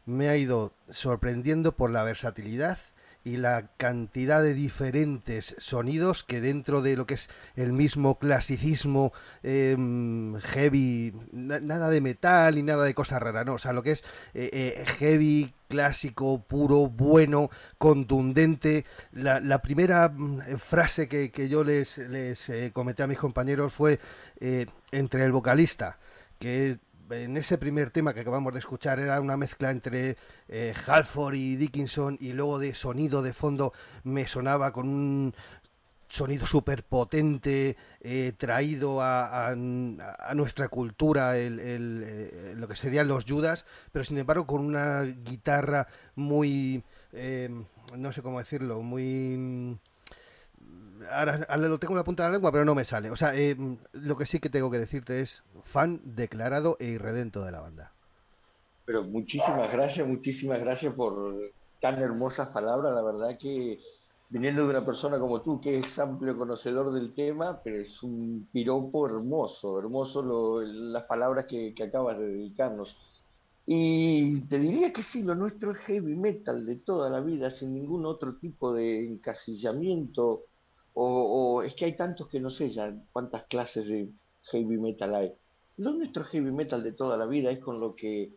me 0.04 0.28
ha 0.28 0.36
ido 0.36 0.72
sorprendiendo 0.90 1.76
por 1.76 1.90
la 1.90 2.02
versatilidad 2.02 2.78
y 3.24 3.36
la 3.36 3.68
cantidad 3.76 4.42
de 4.42 4.54
diferentes 4.54 5.54
sonidos 5.58 6.24
que 6.24 6.40
dentro 6.40 6.82
de 6.82 6.96
lo 6.96 7.06
que 7.06 7.14
es 7.14 7.28
el 7.56 7.72
mismo 7.72 8.18
clasicismo 8.18 9.12
em, 9.42 10.34
heavy, 10.40 11.12
nada 11.32 11.90
de 11.90 12.00
metal 12.00 12.58
y 12.58 12.62
nada 12.62 12.84
de 12.84 12.94
cosas 12.94 13.20
raras, 13.20 13.44
no, 13.44 13.54
o 13.54 13.58
sea, 13.58 13.72
lo 13.72 13.82
que 13.82 13.92
es 13.92 14.04
eh, 14.34 14.50
eh, 14.52 14.84
heavy, 14.98 15.52
clásico, 15.68 16.42
puro, 16.42 16.88
bueno, 16.88 17.50
contundente. 17.76 18.86
La, 19.12 19.60
primera 19.60 20.08
mm, 20.08 20.56
frase 20.58 21.08
que, 21.08 21.48
yo 21.48 21.64
les, 21.64 21.98
les 21.98 22.48
eh, 22.48 22.70
comenté 22.72 23.02
a 23.02 23.06
mis 23.06 23.18
compañeros 23.18 23.72
fue 23.72 24.00
entre 24.90 25.24
el 25.24 25.32
vocalista, 25.32 25.98
que 26.38 26.78
en 27.10 27.36
ese 27.36 27.58
primer 27.58 27.90
tema 27.90 28.12
que 28.14 28.20
acabamos 28.20 28.52
de 28.52 28.58
escuchar 28.60 28.98
era 28.98 29.20
una 29.20 29.36
mezcla 29.36 29.70
entre 29.70 30.16
eh, 30.48 30.74
Halford 30.86 31.34
y 31.34 31.56
Dickinson 31.56 32.16
y 32.20 32.32
luego 32.32 32.58
de 32.58 32.74
sonido 32.74 33.22
de 33.22 33.32
fondo 33.32 33.72
me 34.04 34.26
sonaba 34.26 34.72
con 34.72 34.88
un 34.88 35.34
sonido 36.08 36.46
súper 36.46 36.84
potente 36.84 37.76
eh, 38.00 38.32
traído 38.38 39.00
a, 39.02 39.54
nuestra 39.54 40.68
cultura 40.68 41.36
el, 41.36 41.60
eh, 41.60 42.54
lo 42.56 42.66
que 42.66 42.76
serían 42.76 43.08
los 43.08 43.24
Judas 43.26 43.66
pero 43.92 44.04
sin 44.04 44.18
embargo 44.18 44.46
con 44.46 44.64
una 44.64 45.02
guitarra 45.02 45.86
muy 46.14 46.82
no 47.96 48.12
sé 48.12 48.22
cómo 48.22 48.38
decirlo 48.38 48.80
muy 48.82 49.78
ahora, 51.10 51.56
lo 51.56 51.78
tengo 51.78 51.94
en 51.94 51.98
la 51.98 52.04
punta 52.04 52.24
de 52.24 52.28
la 52.28 52.34
lengua, 52.34 52.52
pero 52.52 52.64
no 52.64 52.74
me 52.74 52.84
sale. 52.84 53.10
O 53.10 53.16
sea, 53.16 53.34
eh, 53.34 53.56
lo 53.92 54.16
que 54.16 54.26
sí 54.26 54.40
que 54.40 54.50
tengo 54.50 54.70
que 54.70 54.78
decirte 54.78 55.20
es 55.20 55.44
fan 55.64 56.00
declarado 56.04 56.76
e 56.80 56.86
irredento 56.86 57.44
de 57.44 57.52
la 57.52 57.60
banda. 57.60 57.92
Pero 58.84 59.04
muchísimas 59.04 59.70
gracias, 59.70 60.06
muchísimas 60.06 60.60
gracias 60.60 60.94
por 60.94 61.34
tan 61.80 62.00
hermosas 62.00 62.48
palabras. 62.48 62.94
La 62.94 63.02
verdad 63.02 63.38
que 63.38 63.78
viniendo 64.30 64.62
de 64.62 64.70
una 64.70 64.84
persona 64.84 65.18
como 65.18 65.40
tú, 65.42 65.60
que 65.60 65.78
es 65.78 65.98
amplio 65.98 66.36
conocedor 66.36 66.92
del 66.92 67.14
tema, 67.14 67.60
pero 67.62 67.80
es 67.80 68.02
un 68.02 68.48
piropo 68.52 69.06
hermoso, 69.06 69.78
hermoso 69.78 70.62
las 70.62 71.04
palabras 71.04 71.46
que, 71.46 71.74
que 71.74 71.84
acabas 71.84 72.18
de 72.18 72.28
dedicarnos. 72.28 72.96
Y 73.66 74.40
te 74.46 74.58
diría 74.58 74.92
que 74.92 75.02
sí, 75.02 75.22
lo 75.22 75.34
nuestro 75.34 75.72
es 75.72 75.78
heavy 75.80 76.14
metal 76.14 76.64
de 76.64 76.76
toda 76.76 77.10
la 77.10 77.20
vida, 77.20 77.50
sin 77.50 77.74
ningún 77.74 78.06
otro 78.06 78.36
tipo 78.36 78.72
de 78.72 79.06
encasillamiento 79.06 80.44
o, 80.94 81.62
es 81.62 81.74
que 81.74 81.84
hay 81.84 81.96
tantos 81.96 82.28
que 82.28 82.40
no 82.40 82.50
sé 82.50 82.70
ya 82.70 82.92
cuántas 83.12 83.44
clases 83.44 83.86
de 83.86 84.10
heavy 84.50 84.78
metal 84.78 85.14
hay. 85.14 85.32
Lo 85.76 85.92
nuestro 85.92 86.24
heavy 86.24 86.50
metal 86.50 86.82
de 86.82 86.92
toda 86.92 87.16
la 87.16 87.26
vida 87.26 87.50
es 87.50 87.60
con 87.60 87.78
lo 87.78 87.94
que 87.94 88.32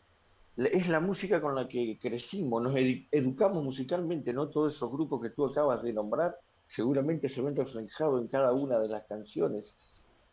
es 0.57 0.87
la 0.89 0.99
música 0.99 1.41
con 1.41 1.55
la 1.55 1.67
que 1.67 1.97
crecimos, 1.99 2.61
nos 2.61 2.75
educamos 3.11 3.63
musicalmente, 3.63 4.33
¿no? 4.33 4.49
Todos 4.49 4.75
esos 4.75 4.91
grupos 4.91 5.21
que 5.21 5.29
tú 5.29 5.45
acabas 5.45 5.81
de 5.81 5.93
nombrar 5.93 6.37
seguramente 6.67 7.29
se 7.29 7.41
ven 7.41 7.55
reflejados 7.55 8.21
en 8.21 8.27
cada 8.27 8.53
una 8.53 8.79
de 8.79 8.87
las 8.87 9.05
canciones. 9.05 9.75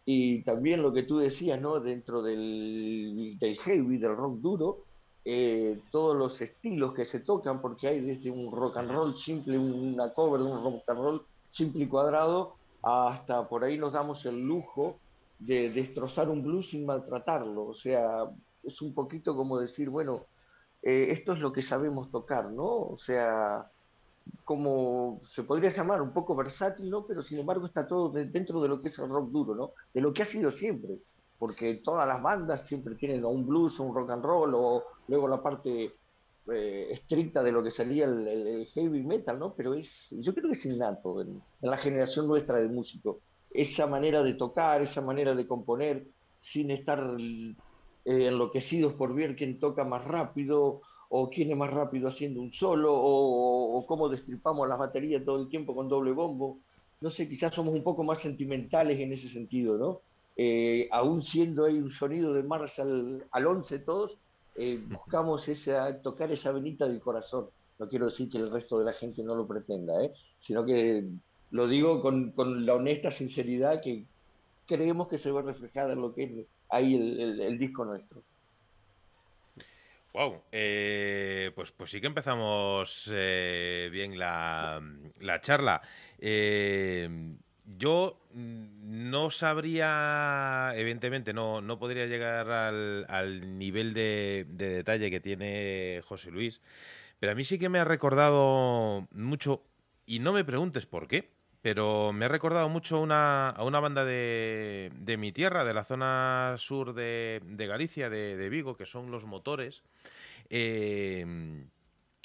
Y 0.04 0.42
también 0.42 0.82
lo 0.82 0.92
que 0.92 1.02
tú 1.02 1.18
decías, 1.18 1.60
¿no? 1.60 1.80
Dentro 1.80 2.22
del, 2.22 3.36
del 3.38 3.58
heavy, 3.58 3.98
del 3.98 4.16
rock 4.16 4.38
duro, 4.38 4.84
eh, 5.24 5.80
todos 5.90 6.16
los 6.16 6.40
estilos 6.40 6.94
que 6.94 7.04
se 7.04 7.20
tocan, 7.20 7.60
porque 7.60 7.88
hay 7.88 8.00
desde 8.00 8.30
un 8.30 8.50
rock 8.50 8.78
and 8.78 8.90
roll 8.90 9.18
simple, 9.18 9.58
una 9.58 10.12
cover 10.14 10.40
de 10.40 10.46
un 10.46 10.64
rock 10.64 10.88
and 10.88 10.98
roll 10.98 11.22
simple 11.50 11.84
y 11.84 11.88
cuadrado, 11.88 12.56
hasta 12.82 13.48
por 13.48 13.64
ahí 13.64 13.78
nos 13.78 13.92
damos 13.92 14.24
el 14.26 14.40
lujo 14.40 14.98
de 15.38 15.70
destrozar 15.70 16.28
un 16.28 16.42
blues 16.42 16.70
sin 16.70 16.86
maltratarlo. 16.86 17.66
O 17.66 17.74
sea, 17.74 18.24
es 18.62 18.82
un 18.82 18.94
poquito 18.94 19.36
como 19.36 19.58
decir, 19.58 19.88
bueno, 19.88 20.26
eh, 20.82 21.08
esto 21.10 21.32
es 21.32 21.40
lo 21.40 21.52
que 21.52 21.62
sabemos 21.62 22.10
tocar, 22.10 22.50
¿no? 22.50 22.66
O 22.66 22.98
sea, 22.98 23.70
como 24.44 25.20
se 25.28 25.42
podría 25.42 25.70
llamar, 25.70 26.02
un 26.02 26.12
poco 26.12 26.34
versátil, 26.34 26.90
¿no? 26.90 27.06
Pero 27.06 27.22
sin 27.22 27.38
embargo 27.38 27.66
está 27.66 27.86
todo 27.86 28.10
dentro 28.10 28.60
de 28.60 28.68
lo 28.68 28.80
que 28.80 28.88
es 28.88 28.98
el 28.98 29.08
rock 29.08 29.30
duro, 29.30 29.54
¿no? 29.54 29.70
De 29.92 30.00
lo 30.00 30.12
que 30.12 30.22
ha 30.22 30.26
sido 30.26 30.50
siempre, 30.50 30.98
porque 31.38 31.76
todas 31.84 32.06
las 32.06 32.22
bandas 32.22 32.66
siempre 32.66 32.94
tienen 32.94 33.24
un 33.24 33.46
blues 33.46 33.78
o 33.80 33.84
un 33.84 33.94
rock 33.94 34.10
and 34.10 34.24
roll, 34.24 34.54
o 34.54 34.84
luego 35.08 35.28
la 35.28 35.42
parte 35.42 35.94
eh, 36.52 36.88
estricta 36.90 37.42
de 37.42 37.52
lo 37.52 37.62
que 37.62 37.70
salía 37.70 38.06
el, 38.06 38.66
heavy 38.72 39.02
metal, 39.02 39.38
¿no? 39.38 39.54
Pero 39.54 39.74
es, 39.74 40.08
yo 40.10 40.34
creo 40.34 40.46
que 40.46 40.56
es 40.56 40.66
innato 40.66 41.20
en, 41.20 41.42
la 41.60 41.76
generación 41.76 42.26
nuestra 42.26 42.58
de 42.58 42.68
músicos. 42.68 43.16
Esa 43.50 43.86
manera 43.86 44.22
de 44.22 44.34
tocar, 44.34 44.82
esa 44.82 45.00
manera 45.00 45.34
de 45.34 45.46
componer, 45.46 46.06
sin 46.40 46.70
estar 46.70 47.16
eh, 47.18 47.54
enloquecidos 48.04 48.94
por 48.94 49.14
ver 49.14 49.36
quién 49.36 49.58
toca 49.58 49.84
más 49.84 50.04
rápido 50.04 50.80
o 51.10 51.30
quién 51.30 51.50
es 51.50 51.56
más 51.56 51.70
rápido 51.70 52.08
haciendo 52.08 52.40
un 52.40 52.52
solo 52.52 52.94
o, 52.94 53.84
cómo 53.86 54.08
destripamos 54.08 54.68
las 54.68 54.78
baterías 54.78 55.24
todo 55.24 55.40
el 55.40 55.48
tiempo 55.48 55.74
con 55.74 55.88
doble 55.88 56.12
bombo. 56.12 56.58
No 57.00 57.10
sé, 57.10 57.28
quizás 57.28 57.54
somos 57.54 57.74
un 57.74 57.82
poco 57.82 58.04
más 58.04 58.20
sentimentales 58.20 58.98
en 58.98 59.12
ese 59.12 59.28
sentido, 59.28 59.78
¿no? 59.78 60.00
Eh, 60.36 60.88
aún 60.92 61.22
siendo 61.22 61.64
ahí 61.64 61.78
un 61.78 61.90
sonido 61.90 62.32
de 62.32 62.42
Marshall 62.42 63.24
al 63.30 63.46
11 63.46 63.78
todos, 63.80 64.18
eh, 64.58 64.80
buscamos 64.84 65.48
esa, 65.48 66.02
tocar 66.02 66.32
esa 66.32 66.50
venita 66.50 66.88
del 66.88 67.00
corazón. 67.00 67.48
No 67.78 67.88
quiero 67.88 68.06
decir 68.06 68.28
que 68.28 68.38
el 68.38 68.50
resto 68.50 68.78
de 68.78 68.86
la 68.86 68.92
gente 68.92 69.22
no 69.22 69.36
lo 69.36 69.46
pretenda, 69.46 70.02
¿eh? 70.02 70.12
sino 70.40 70.66
que 70.66 71.04
lo 71.52 71.68
digo 71.68 72.02
con, 72.02 72.32
con, 72.32 72.66
la 72.66 72.74
honesta 72.74 73.12
sinceridad 73.12 73.80
que 73.80 74.04
creemos 74.66 75.06
que 75.06 75.18
se 75.18 75.30
ve 75.30 75.42
reflejada 75.42 75.92
en 75.92 76.00
lo 76.00 76.12
que 76.12 76.24
es 76.24 76.30
ahí 76.70 76.94
el, 76.94 77.56
disco 77.56 77.84
nuestro. 77.84 78.22
Wow, 80.12 80.42
eh, 80.50 81.52
pues, 81.54 81.70
pues 81.70 81.90
sí 81.90 82.00
que 82.00 82.08
empezamos 82.08 83.08
bien 83.08 84.18
la, 84.18 84.82
la 85.20 85.40
charla. 85.40 85.80
Yo 87.76 88.18
mm, 88.32 89.10
no 89.10 89.30
sabría, 89.30 90.72
evidentemente, 90.74 91.32
no, 91.32 91.60
no 91.60 91.78
podría 91.78 92.06
llegar 92.06 92.50
al, 92.50 93.58
nivel 93.58 93.92
de, 93.92 94.46
detalle 94.48 95.10
que 95.10 95.20
tiene 95.20 96.02
José 96.06 96.30
Luis, 96.30 96.62
pero 97.18 97.32
a 97.32 97.34
mí 97.34 97.44
sí 97.44 97.58
que 97.58 97.68
me 97.68 97.78
ha 97.78 97.84
recordado 97.84 99.06
mucho, 99.12 99.64
y 100.06 100.20
no 100.20 100.32
me 100.32 100.44
preguntes 100.44 100.86
por 100.86 101.08
qué, 101.08 101.30
pero 101.60 102.12
me 102.12 102.24
ha 102.24 102.28
recordado 102.28 102.68
mucho 102.68 103.00
una, 103.00 103.50
a 103.50 103.64
una 103.64 103.80
banda 103.80 104.04
de, 104.04 104.90
de 104.94 105.16
mi 105.18 105.32
tierra, 105.32 105.64
de 105.64 105.74
la 105.74 105.84
zona 105.84 106.54
sur 106.56 106.94
de, 106.94 107.42
Galicia, 107.68 108.08
de, 108.08 108.48
Vigo, 108.48 108.76
que 108.76 108.86
son 108.86 109.10
Los 109.10 109.26
Motores. 109.26 109.82
Eh, 110.48 111.26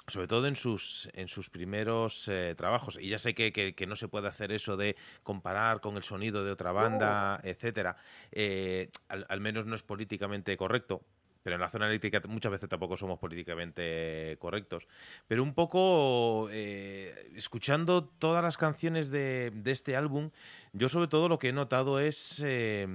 sobre 0.08 0.28
todo 0.28 0.48
en 0.48 0.56
sus, 0.56 1.10
en 1.14 1.28
sus 1.28 1.50
primeros 1.50 2.28
eh, 2.28 2.56
trabajos. 2.58 2.98
Y 3.00 3.10
ya 3.10 3.20
sé 3.20 3.34
que, 3.34 3.86
no 3.88 3.96
se 3.96 4.08
puede 4.08 4.28
hacer 4.28 4.52
eso 4.52 4.76
de 4.76 4.96
comparar 5.24 5.80
con 5.80 5.96
el 5.96 6.04
sonido 6.04 6.44
de 6.44 6.52
otra 6.52 6.72
banda, 6.72 7.40
etcétera. 7.44 7.96
Eh, 8.32 8.90
al, 9.08 9.40
menos 9.40 9.66
no 9.66 9.76
es 9.76 9.84
políticamente 9.84 10.58
correcto. 10.58 11.02
Pero 11.44 11.56
en 11.56 11.62
la 11.62 11.70
zona 11.70 11.88
eléctrica 11.88 12.22
muchas 12.28 12.52
veces 12.54 12.70
tampoco 12.70 12.98
somos 12.98 13.20
políticamente 13.20 14.38
correctos. 14.40 14.88
Pero 15.28 15.44
un 15.44 15.54
poco, 15.54 16.48
eh, 16.52 17.32
escuchando 17.36 18.06
todas 18.06 18.42
las 18.44 18.58
canciones 18.58 19.12
de, 19.12 19.52
este 19.66 19.96
álbum, 19.96 20.32
yo 20.72 20.90
sobre 20.90 21.08
todo 21.08 21.28
lo 21.28 21.38
que 21.40 21.50
he 21.50 21.54
notado 21.54 22.00
es 22.00 22.42
eh, 22.46 22.88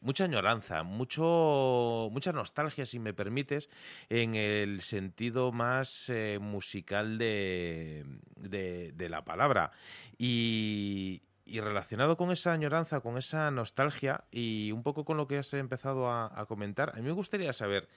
mucha 0.00 0.24
añoranza, 0.24 0.82
mucho, 0.82 2.08
mucha 2.10 2.32
nostalgia, 2.32 2.84
si 2.84 2.98
me 2.98 3.14
permites, 3.14 3.70
en 4.08 4.34
el 4.34 4.82
sentido 4.82 5.52
más 5.52 6.08
eh, 6.08 6.38
musical 6.40 7.18
de, 7.18 8.04
de 8.36 9.08
la 9.08 9.24
palabra. 9.24 9.70
Y, 10.18 11.22
y 11.50 11.60
relacionado 11.60 12.16
con 12.16 12.30
esa 12.30 12.52
añoranza, 12.52 13.00
con 13.00 13.18
esa 13.18 13.50
nostalgia 13.50 14.24
y 14.30 14.70
un 14.70 14.84
poco 14.84 15.04
con 15.04 15.16
lo 15.16 15.26
que 15.26 15.38
has 15.38 15.52
empezado 15.54 16.08
a, 16.08 16.46
comentar, 16.46 16.90
a 16.90 16.96
mí 16.96 17.02
me 17.02 17.10
gustaría 17.10 17.52
saber, 17.52 17.88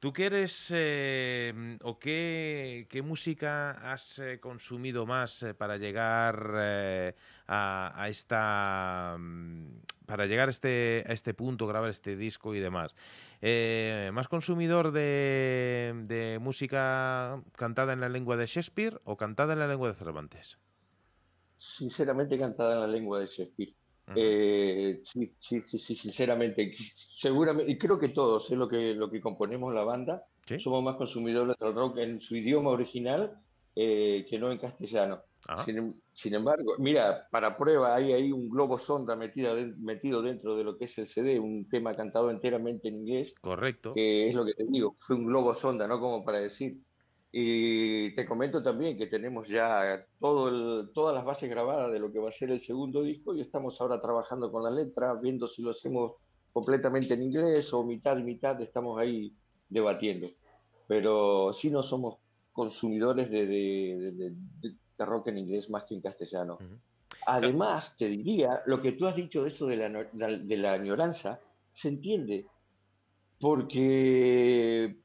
¿tú 0.00 0.12
qué 0.12 0.26
eres 0.26 0.70
eh, 0.74 1.78
o 1.82 1.98
qué, 1.98 3.02
música 3.02 3.70
has 3.90 4.18
eh, 4.18 4.38
consumido 4.38 5.06
más 5.06 5.42
eh, 5.42 5.54
para 5.54 5.78
llegar 5.78 6.54
a, 7.48 8.06
esta... 8.08 9.16
Mm, 9.18 9.80
para 10.04 10.26
llegar 10.26 10.48
a 10.48 10.50
este, 10.50 11.04
a 11.08 11.12
este 11.12 11.32
punto, 11.32 11.66
grabar 11.66 11.88
este 11.88 12.16
disco 12.16 12.54
y 12.54 12.60
demás? 12.60 12.94
¿Más 14.12 14.28
consumidor 14.28 14.92
de, 14.92 15.92
de 16.06 16.38
música 16.38 17.42
cantada 17.56 17.94
en 17.94 18.00
la 18.00 18.10
lengua 18.10 18.36
de 18.36 18.46
Shakespeare 18.46 19.00
o 19.04 19.16
cantada 19.16 19.54
en 19.54 19.60
la 19.60 19.68
lengua 19.68 19.88
de 19.88 19.94
Cervantes? 19.94 20.58
Sinceramente 21.64 22.38
cantada 22.38 22.74
en 22.74 22.80
la 22.80 22.86
lengua 22.86 23.20
de 23.20 23.26
Shakespeare. 23.26 23.74
Eh, 24.14 25.00
sí, 25.04 25.34
sí, 25.40 25.62
sí, 25.66 25.94
sinceramente. 25.94 26.74
Seguramente, 27.16 27.72
y 27.72 27.78
creo 27.78 27.98
que 27.98 28.10
todos, 28.10 28.50
es 28.50 28.58
lo 28.58 28.68
que, 28.68 28.94
lo 28.94 29.10
que 29.10 29.20
componemos 29.20 29.72
la 29.72 29.82
banda, 29.82 30.24
somos 30.58 30.82
más 30.82 30.96
consumidores 30.96 31.56
del 31.58 31.74
rock 31.74 31.98
en 31.98 32.20
su 32.20 32.36
idioma 32.36 32.70
original 32.70 33.32
eh, 33.74 34.26
que 34.28 34.38
no 34.38 34.52
en 34.52 34.58
castellano. 34.58 35.22
Sin, 36.14 36.34
embargo, 36.34 36.74
mira, 36.78 37.26
para 37.30 37.56
prueba 37.56 37.94
hay 37.94 38.12
ahí 38.12 38.32
un 38.32 38.48
globo 38.48 38.78
sonda 38.78 39.14
metido, 39.14 39.54
metido 39.78 40.22
dentro 40.22 40.56
de 40.56 40.64
lo 40.64 40.78
que 40.78 40.86
es 40.86 40.96
el 40.96 41.06
CD, 41.06 41.38
un 41.38 41.68
tema 41.68 41.94
cantado 41.94 42.30
enteramente 42.30 42.88
en 42.88 43.00
inglés. 43.00 43.34
Correcto. 43.40 43.92
Que 43.92 44.28
es 44.28 44.34
lo 44.34 44.44
que 44.44 44.54
te 44.54 44.64
digo, 44.64 44.96
fue 45.00 45.16
un 45.16 45.26
globo 45.26 45.52
sonda, 45.52 45.86
¿no? 45.86 46.00
Como 46.00 46.24
para 46.24 46.38
decir, 46.38 46.78
y 47.36 48.14
te 48.14 48.24
comento 48.24 48.62
también 48.62 48.96
que 48.96 49.08
tenemos 49.08 49.48
ya 49.48 50.06
todo 50.20 50.86
todas 50.90 51.16
las 51.16 51.24
bases 51.24 51.50
grabadas 51.50 51.90
de 51.92 51.98
lo 51.98 52.12
que 52.12 52.20
va 52.20 52.28
a 52.28 52.32
ser 52.32 52.52
el 52.52 52.62
segundo 52.62 53.02
disco 53.02 53.34
y 53.34 53.40
estamos 53.40 53.80
ahora 53.80 54.00
trabajando 54.00 54.52
con 54.52 54.62
la 54.62 54.70
letra, 54.70 55.14
viendo 55.14 55.48
si 55.48 55.60
lo 55.60 55.72
hacemos 55.72 56.12
completamente 56.52 57.14
en 57.14 57.24
inglés 57.24 57.72
o 57.72 57.82
mitad 57.82 58.16
y 58.18 58.22
mitad, 58.22 58.60
estamos 58.60 59.00
ahí 59.00 59.34
debatiendo. 59.68 60.28
Pero 60.86 61.52
sí 61.52 61.70
no 61.72 61.82
somos 61.82 62.18
consumidores 62.52 63.28
de, 63.28 63.46
de, 63.46 65.04
rock 65.04 65.26
en 65.26 65.38
inglés 65.38 65.68
más 65.68 65.82
que 65.82 65.96
en 65.96 66.02
castellano. 66.02 66.58
Además, 67.26 67.96
te 67.98 68.06
diría, 68.06 68.62
lo 68.66 68.80
que 68.80 68.92
tú 68.92 69.08
has 69.08 69.16
dicho 69.16 69.42
de 69.42 69.48
eso 69.48 69.66
de 69.66 69.76
la, 69.76 70.38
de 70.38 70.56
la 70.56 70.74
añoranza, 70.74 71.40
se 71.72 71.88
entiende, 71.88 72.46
porque... 73.40 74.96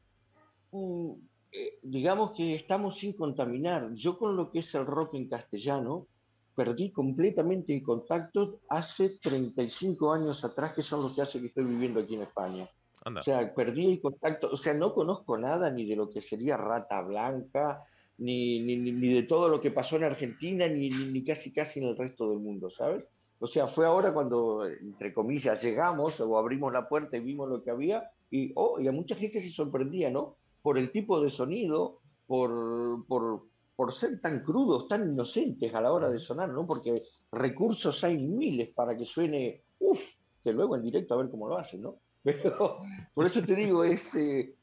Mm, 0.72 1.29
eh, 1.52 1.80
digamos 1.82 2.36
que 2.36 2.56
estamos 2.56 2.98
sin 2.98 3.14
contaminar. 3.14 3.94
Yo 3.94 4.18
con 4.18 4.36
lo 4.36 4.50
que 4.50 4.60
es 4.60 4.76
el 4.76 4.86
rock 4.86 5.16
en 5.16 5.28
castellano, 5.28 6.08
perdí 6.56 6.92
completamente 6.92 7.74
el 7.74 7.84
contacto 7.84 8.60
hace 8.70 9.18
35 9.18 10.14
años 10.14 10.44
atrás, 10.44 10.74
que 10.74 10.84
son 10.84 11.04
los 11.04 11.14
que 11.14 11.22
hace 11.22 11.40
que 11.40 11.48
estoy 11.48 11.64
viviendo 11.64 12.02
aquí 12.02 12.16
en 12.16 12.24
España. 12.24 12.70
O 13.06 13.22
sea, 13.24 13.54
perdí 13.56 13.94
el 13.94 14.02
contacto, 14.02 14.50
o 14.52 14.58
sea, 14.58 14.74
no 14.74 14.94
conozco 14.94 15.38
nada 15.38 15.72
ni 15.72 15.86
de 15.86 15.96
lo 15.96 16.10
que 16.10 16.22
sería 16.22 16.58
Rata 16.58 17.02
Blanca, 17.02 17.84
ni, 18.18 18.60
ni, 18.60 18.76
ni 18.76 19.14
de 19.14 19.24
todo 19.24 19.48
lo 19.48 19.62
que 19.62 19.72
pasó 19.72 19.96
en 19.96 20.04
Argentina, 20.04 20.68
ni, 20.68 20.90
ni, 20.90 21.24
casi 21.24 21.52
casi 21.52 21.80
en 21.80 21.88
el 21.88 21.98
resto 21.98 22.30
del 22.30 22.40
mundo, 22.40 22.70
¿sabes? 22.70 23.06
O 23.40 23.48
sea, 23.48 23.68
fue 23.68 23.86
ahora 23.86 24.14
cuando, 24.14 24.66
entre 24.68 25.14
comillas, 25.14 25.64
llegamos 25.64 26.20
o 26.20 26.38
abrimos 26.38 26.74
la 26.74 26.90
puerta 26.90 27.16
y 27.16 27.22
vimos 27.22 27.50
lo 27.50 27.64
que 27.64 27.72
había 27.72 28.12
y, 28.30 28.52
oh, 28.56 28.80
y 28.82 28.88
a 28.88 28.92
mucha 28.92 29.16
gente 29.16 29.40
se 29.40 29.50
sorprendía, 29.50 30.10
¿no? 30.10 30.36
Por 30.62 30.78
el 30.78 30.92
tipo 30.92 31.22
de 31.22 31.30
sonido, 31.30 32.00
por, 32.28 33.06
por, 33.08 33.44
por, 33.76 33.94
ser 33.94 34.20
tan 34.22 34.42
crudos, 34.42 34.88
tan 34.88 35.12
inocentes 35.12 35.74
a 35.74 35.82
la 35.82 35.92
hora 35.92 36.10
de 36.10 36.20
sonar, 36.20 36.50
¿no? 36.50 36.66
Porque 36.68 37.04
recursos 37.32 38.04
hay 38.04 38.18
miles 38.18 38.70
para 38.70 38.98
que 38.98 39.06
suene, 39.06 39.64
uff, 39.80 40.00
que 40.44 40.54
luego 40.54 40.76
en 40.76 40.84
directo 40.84 41.14
a 41.14 41.18
ver 41.18 41.30
cómo 41.30 41.48
lo 41.48 41.58
hacen, 41.58 41.82
¿no? 41.82 41.96
Pero 42.24 42.80
por 43.14 43.26
eso 43.26 43.42
te 43.42 43.56
digo, 43.56 43.84
es, 43.84 44.14
eh, 44.16 44.54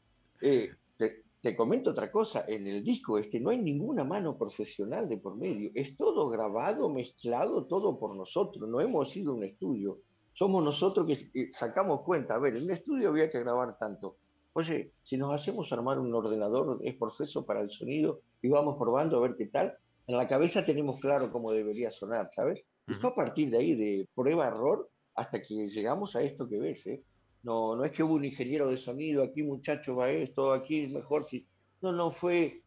eh, 0.43 0.71
te, 0.97 1.23
te, 1.41 1.57
comento 1.57 1.91
otra 1.91 2.11
cosa, 2.11 2.45
en 2.47 2.67
el 2.67 2.85
disco 2.85 3.19
este 3.19 3.41
no 3.41 3.51
hay 3.51 3.59
ninguna 3.59 4.05
mano 4.05 4.37
profesional 4.37 5.09
de 5.09 5.17
por 5.17 5.37
medio, 5.37 5.71
es 5.75 5.97
todo 5.97 6.29
grabado, 6.29 6.89
mezclado, 6.91 7.65
todo 7.65 7.99
por 7.99 8.15
nosotros, 8.15 8.69
no 8.69 8.81
hemos 8.81 9.17
ido 9.17 9.33
a 9.33 9.37
un 9.37 9.45
estudio, 9.45 9.99
somos 10.35 10.63
nosotros 10.63 11.07
que 11.07 11.51
sacamos 11.55 12.03
cuenta, 12.03 12.35
a 12.35 12.39
ver, 12.39 12.57
en 12.57 12.65
un 12.65 12.71
estudio 12.71 13.09
había 13.09 13.31
que 13.31 13.41
grabar 13.41 13.79
tanto, 13.79 14.19
Oye, 14.57 14.93
si 15.03 15.19
nos 15.19 15.39
hacemos 15.39 15.71
armar 15.71 15.99
un 15.99 16.15
ordenador 16.15 16.81
es 16.83 16.97
proceso 16.97 17.45
para 17.45 17.61
el 17.61 17.69
sonido 17.69 18.23
y 18.41 18.49
vamos 18.49 18.79
probando 18.79 19.19
a 19.19 19.21
ver 19.21 19.37
qué 19.37 19.49
tal, 19.49 19.75
en 20.07 20.17
la 20.17 20.27
cabeza 20.27 20.65
tenemos 20.65 20.99
claro 20.99 21.31
cómo 21.31 21.53
debería 21.53 21.91
sonar, 21.91 22.31
¿sabes? 22.35 22.65
Y 22.89 22.95
fue 22.95 23.11
a 23.11 23.15
partir 23.15 23.51
de 23.51 23.59
ahí, 23.59 23.75
de 23.75 24.09
prueba-error, 24.15 24.89
hasta 25.15 25.43
que 25.43 25.69
llegamos 25.69 26.17
a 26.17 26.23
esto 26.23 26.49
que 26.49 26.59
ves, 26.59 26.87
¿eh? 26.87 27.03
No, 27.43 27.77
no 27.77 27.85
es 27.85 27.93
que 27.93 28.03
hubo 28.03 28.15
un 28.15 28.25
ingeniero 28.25 28.71
de 28.71 28.79
sonido, 28.79 29.23
aquí 29.23 29.43
muchacho 29.43 29.95
va 29.95 30.09
esto, 30.09 30.55
aquí 30.55 30.85
es 30.85 30.91
mejor 30.91 31.27
si... 31.27 31.47
No, 31.83 31.93
no, 31.93 32.13
fue 32.13 32.63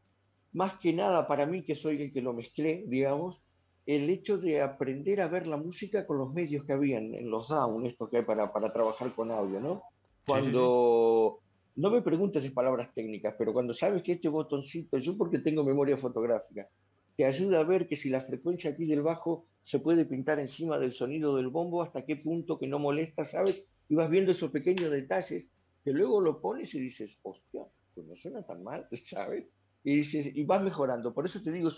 más 0.53 0.75
que 0.75 0.93
nada 0.93 1.27
para 1.27 1.47
mí, 1.47 1.63
que 1.63 1.73
soy 1.73 2.03
el 2.03 2.13
que 2.13 2.21
lo 2.21 2.33
mezclé, 2.33 2.83
digamos, 2.85 3.41
el 3.87 4.07
hecho 4.11 4.37
de 4.37 4.61
aprender 4.61 5.21
a 5.21 5.27
ver 5.27 5.47
la 5.47 5.57
música 5.57 6.05
con 6.05 6.19
los 6.19 6.31
medios 6.31 6.65
que 6.65 6.73
habían 6.73 7.15
en 7.15 7.31
los 7.31 7.47
down, 7.47 7.87
esto 7.87 8.07
que 8.11 8.17
hay 8.17 8.25
para, 8.25 8.53
para 8.53 8.71
trabajar 8.71 9.11
con 9.15 9.31
audio, 9.31 9.59
¿no? 9.59 9.81
Cuando 10.27 11.39
no 11.79 11.89
me 11.89 12.01
preguntes 12.01 12.43
de 12.43 12.51
palabras 12.51 12.93
técnicas, 12.93 13.35
pero 13.37 13.53
cuando 13.53 13.73
sabes 13.73 14.03
que 14.03 14.11
este 14.11 14.27
botoncito, 14.27 14.97
yo 14.97 15.17
porque 15.17 15.39
tengo 15.39 15.63
memoria 15.63 15.97
fotográfica, 15.97 16.67
te 17.15 17.23
ayuda 17.25 17.61
a 17.61 17.63
ver 17.63 17.87
que 17.87 17.95
si 17.95 18.09
la 18.09 18.19
frecuencia 18.19 18.71
aquí 18.71 18.85
del 18.85 19.01
bajo 19.01 19.45
se 19.63 19.79
puede 19.79 20.03
pintar 20.03 20.39
encima 20.39 20.77
del 20.77 20.91
sonido 20.91 21.37
del 21.37 21.47
bombo, 21.47 21.81
hasta 21.81 22.05
qué 22.05 22.17
punto 22.17 22.59
que 22.59 22.67
no 22.67 22.79
molesta, 22.79 23.23
¿sabes? 23.23 23.63
Y 23.87 23.95
vas 23.95 24.09
viendo 24.09 24.31
esos 24.31 24.51
pequeños 24.51 24.91
detalles 24.91 25.47
que 25.85 25.93
luego 25.93 26.19
lo 26.19 26.41
pones 26.41 26.73
y 26.75 26.81
dices, 26.81 27.17
hostia, 27.23 27.63
pues 27.95 28.05
no 28.05 28.15
suena 28.17 28.43
tan 28.43 28.61
mal, 28.61 28.85
¿sabes? 29.05 29.45
Y, 29.85 29.95
dices, 29.95 30.35
y 30.35 30.43
vas 30.43 30.61
mejorando. 30.61 31.13
Por 31.13 31.27
eso 31.27 31.41
te 31.41 31.49
digo, 31.49 31.69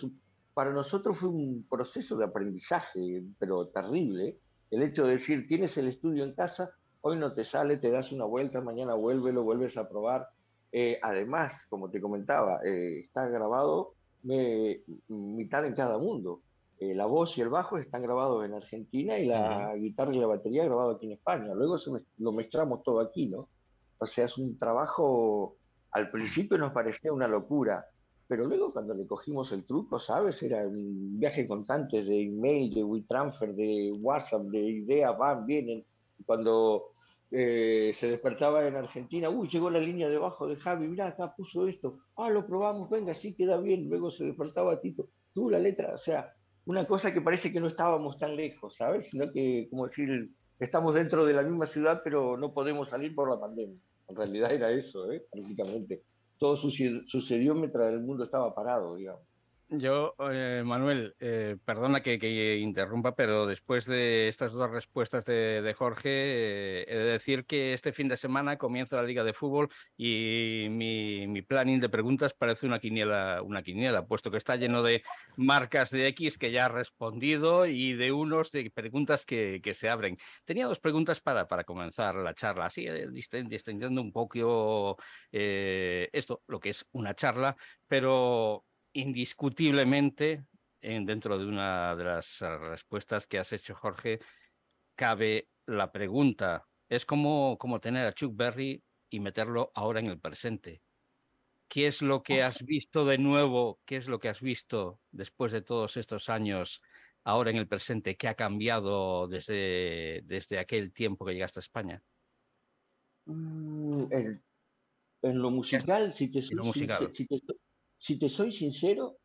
para 0.56 0.74
nosotros 0.74 1.20
fue 1.20 1.30
un 1.30 1.64
proceso 1.70 2.18
de 2.18 2.26
aprendizaje, 2.26 3.22
pero 3.38 3.68
terrible. 3.68 4.40
El 4.72 4.82
hecho 4.82 5.06
de 5.06 5.12
decir, 5.12 5.48
tienes 5.48 5.78
el 5.78 5.90
estudio 5.90 6.24
en 6.24 6.34
casa, 6.34 6.72
hoy 7.02 7.18
no 7.18 7.34
te 7.34 7.44
sale, 7.44 7.78
te 7.78 7.92
das 7.92 8.12
una 8.12 8.26
vuelta, 8.26 8.62
mañana 8.62 8.94
vuelve, 8.94 9.32
lo 9.32 9.44
vuelves 9.44 9.78
a 9.78 9.88
probar. 9.90 10.30
Eh, 10.72 11.00
además, 11.02 11.54
como 11.70 11.90
te 11.90 12.00
comentaba, 12.00 12.62
eh, 12.64 13.02
está 13.06 13.28
grabado 13.28 13.94
mitad 14.24 15.66
en 15.66 15.74
cada 15.74 15.98
mundo. 15.98 16.42
Eh, 16.78 16.96
la 16.96 17.06
voz 17.06 17.38
y 17.38 17.42
el 17.42 17.50
bajo 17.50 17.78
están 17.78 18.02
grabados 18.02 18.46
en 18.46 18.54
Argentina 18.54 19.18
y 19.18 19.26
la 19.26 19.76
guitarra 19.76 20.16
y 20.16 20.20
la 20.20 20.28
batería 20.28 20.66
grabado 20.66 20.92
aquí 20.92 21.08
en 21.08 21.14
España. 21.14 21.54
Luego 21.54 21.78
lo 22.18 22.32
mezclamos 22.32 22.84
todo 22.84 23.00
aquí, 23.00 23.28
¿no? 23.28 23.50
O 24.00 24.06
sea, 24.06 24.26
es 24.26 24.38
un 24.38 24.58
trabajo, 24.58 25.58
al 25.92 26.10
principio 26.10 26.58
nos 26.58 26.74
parecía 26.74 27.14
una 27.14 27.28
locura, 27.28 27.86
pero 28.28 28.46
luego 28.46 28.74
cuando 28.74 28.96
le 28.96 29.06
cogimos 29.06 29.52
el 29.52 29.64
truco, 29.64 30.00
¿sabes? 30.00 30.42
Era 30.42 30.68
un 30.68 31.20
viaje 31.20 31.46
constante 31.46 32.04
de 32.04 32.24
email, 32.24 32.74
de 32.74 32.84
WeTransfer, 32.84 33.54
de 33.54 33.92
WhatsApp, 34.00 34.44
de 34.44 34.60
ideas, 34.60 35.16
van, 35.18 35.46
vienen 35.46 35.86
cuando 36.26 36.92
eh, 37.32 37.92
se 37.94 38.10
despertaba 38.10 38.68
en 38.68 38.76
Argentina, 38.76 39.30
uy, 39.30 39.48
llegó 39.48 39.70
la 39.70 39.80
línea 39.80 40.10
debajo 40.10 40.48
de 40.48 40.56
Javi, 40.56 40.88
mira, 40.88 41.08
acá 41.08 41.34
puso 41.36 41.68
esto, 41.68 42.00
ah, 42.18 42.30
lo 42.30 42.46
probamos, 42.46 42.90
venga, 42.90 43.14
sí 43.14 43.34
queda 43.34 43.58
bien, 43.58 43.90
luego 43.90 44.12
se 44.12 44.26
despertaba 44.26 44.82
Tito, 44.82 45.08
tú 45.34 45.50
la 45.50 45.60
letra, 45.60 45.94
o 45.94 45.98
sea, 45.98 46.34
una 46.66 46.86
cosa 46.86 47.14
que 47.14 47.22
parece 47.22 47.52
que 47.52 47.60
no 47.60 47.68
estábamos 47.68 48.18
tan 48.18 48.36
lejos, 48.36 48.76
¿sabes? 48.76 49.10
Sino 49.10 49.32
que, 49.32 49.68
como 49.70 49.86
decir, 49.86 50.30
estamos 50.60 50.94
dentro 50.94 51.26
de 51.26 51.34
la 51.34 51.42
misma 51.42 51.66
ciudad, 51.66 52.02
pero 52.04 52.38
no 52.38 52.54
podemos 52.54 52.90
salir 52.90 53.16
por 53.16 53.30
la 53.30 53.40
pandemia. 53.40 53.80
En 54.08 54.16
realidad 54.16 54.52
era 54.52 54.72
eso, 54.72 55.12
¿eh? 55.12 55.26
prácticamente. 55.32 56.04
Todo 56.38 56.58
sucedió 56.58 57.56
mientras 57.56 57.92
el 57.94 58.02
mundo 58.02 58.26
estaba 58.26 58.54
parado, 58.54 58.96
digamos. 58.96 59.24
Yo, 59.74 60.16
eh, 60.30 60.64
Manuel, 60.66 61.16
eh, 61.22 61.56
perdona 61.64 62.02
que, 62.02 62.58
interrumpa, 62.60 63.16
pero 63.16 63.46
después 63.46 63.86
de 63.86 64.28
estas 64.28 64.52
dos 64.52 64.70
respuestas 64.70 65.24
de, 65.24 65.74
Jorge, 65.78 66.10
eh, 66.10 66.86
he 66.90 66.96
de 66.98 67.04
decir 67.06 67.46
que 67.46 67.72
este 67.74 67.94
fin 67.94 68.10
de 68.10 68.18
semana 68.18 68.58
comienza 68.58 68.98
la 68.98 69.04
Liga 69.04 69.24
de 69.24 69.32
Fútbol 69.32 69.70
y 69.96 70.68
mi, 70.70 71.42
planning 71.44 71.80
de 71.80 71.88
preguntas 71.88 72.34
parece 72.34 72.66
una 72.66 72.80
quiniela, 72.80 73.42
una 73.44 73.64
quiniela, 73.64 74.06
puesto 74.06 74.30
que 74.30 74.36
está 74.36 74.58
lleno 74.58 74.84
de 74.84 75.04
marcas 75.38 75.90
de 75.92 76.06
X 76.08 76.38
que 76.38 76.52
ya 76.52 76.66
ha 76.66 76.70
respondido 76.70 77.66
y 77.66 77.94
de 77.94 78.12
unos 78.12 78.52
de 78.52 78.70
preguntas 78.72 79.26
que, 79.26 79.62
se 79.74 79.88
abren. 79.88 80.18
Tenía 80.44 80.68
dos 80.68 80.82
preguntas 80.82 81.22
para, 81.22 81.48
para 81.48 81.64
comenzar 81.64 82.16
la 82.16 82.34
charla, 82.34 82.66
así 82.66 82.88
distinguiendo 83.14 84.02
un 84.02 84.12
poco 84.12 84.98
esto, 85.32 86.44
lo 86.48 86.60
que 86.60 86.72
es 86.72 86.86
una 86.92 87.16
charla, 87.16 87.56
pero 87.88 88.66
indiscutiblemente, 88.94 90.46
dentro 90.82 91.38
de 91.38 91.46
una 91.46 91.96
de 91.96 92.04
las 92.04 92.42
eh, 92.42 92.58
respuestas 92.58 93.28
que 93.28 93.40
has 93.40 93.54
hecho, 93.54 93.76
Jorge, 93.76 94.20
cabe 94.96 95.50
la 95.66 95.92
pregunta. 95.92 96.68
Es 96.90 97.06
como, 97.06 97.58
como 97.58 97.80
tener 97.80 98.06
a 98.06 98.14
Chuck 98.14 98.36
Berry 98.36 98.84
y 99.10 99.20
meterlo 99.20 99.72
ahora 99.76 100.00
en 100.00 100.08
el 100.08 100.20
presente. 100.20 100.82
¿Qué 101.70 101.88
es 101.88 102.02
lo 102.02 102.22
que 102.22 102.44
has 102.44 102.66
visto 102.66 103.06
de 103.06 103.18
nuevo? 103.18 103.80
¿Qué 103.86 103.96
es 103.96 104.08
lo 104.08 104.20
que 104.20 104.28
has 104.28 104.42
visto 104.42 105.00
después 105.12 105.54
de 105.54 105.62
todos 105.62 105.96
estos 105.96 106.28
años 106.28 106.82
ahora 107.24 107.52
en 107.52 107.58
el 107.58 107.68
presente? 107.68 108.18
¿Qué 108.18 108.28
ha 108.28 108.36
cambiado 108.36 109.28
desde, 109.30 110.22
desde 110.26 110.60
aquel 110.60 110.92
tiempo 110.92 111.26
que 111.26 111.34
llegaste 111.34 111.60
a 111.60 111.62
España? 111.62 112.04
Mm, 113.26 114.04
en, 114.12 115.40
lo 115.40 115.52
musical, 115.52 116.14
si 116.14 116.28
te, 116.30 116.42
si 116.42 116.52
te 117.28 117.38
soy 118.30 118.52
sincero, 118.52 119.18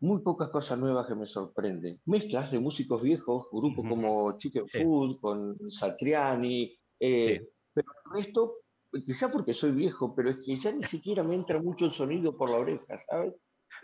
muy 0.00 0.20
pocas 0.20 0.50
cosas 0.50 0.78
nuevas 0.78 1.06
que 1.06 1.14
me 1.14 1.26
sorprenden. 1.26 2.00
Mezclas 2.06 2.50
de 2.50 2.58
músicos 2.58 3.02
viejos, 3.02 3.46
grupos 3.52 3.88
como 3.88 4.36
Chicken 4.36 4.68
Food, 4.68 5.20
con 5.20 5.56
Satriani, 5.70 6.76
eh, 6.98 7.40
pero 7.72 7.88
esto, 8.18 8.54
quizá 9.06 9.30
porque 9.30 9.54
soy 9.54 9.72
viejo, 9.72 10.14
pero 10.14 10.30
es 10.30 10.38
que 10.44 10.56
ya 10.56 10.72
ni 10.72 10.84
siquiera 10.84 11.22
me 11.22 11.34
entra 11.34 11.60
mucho 11.60 11.84
el 11.84 11.92
sonido 11.92 12.36
por 12.36 12.50
la 12.50 12.58
oreja, 12.58 12.98
¿sabes? 13.08 13.34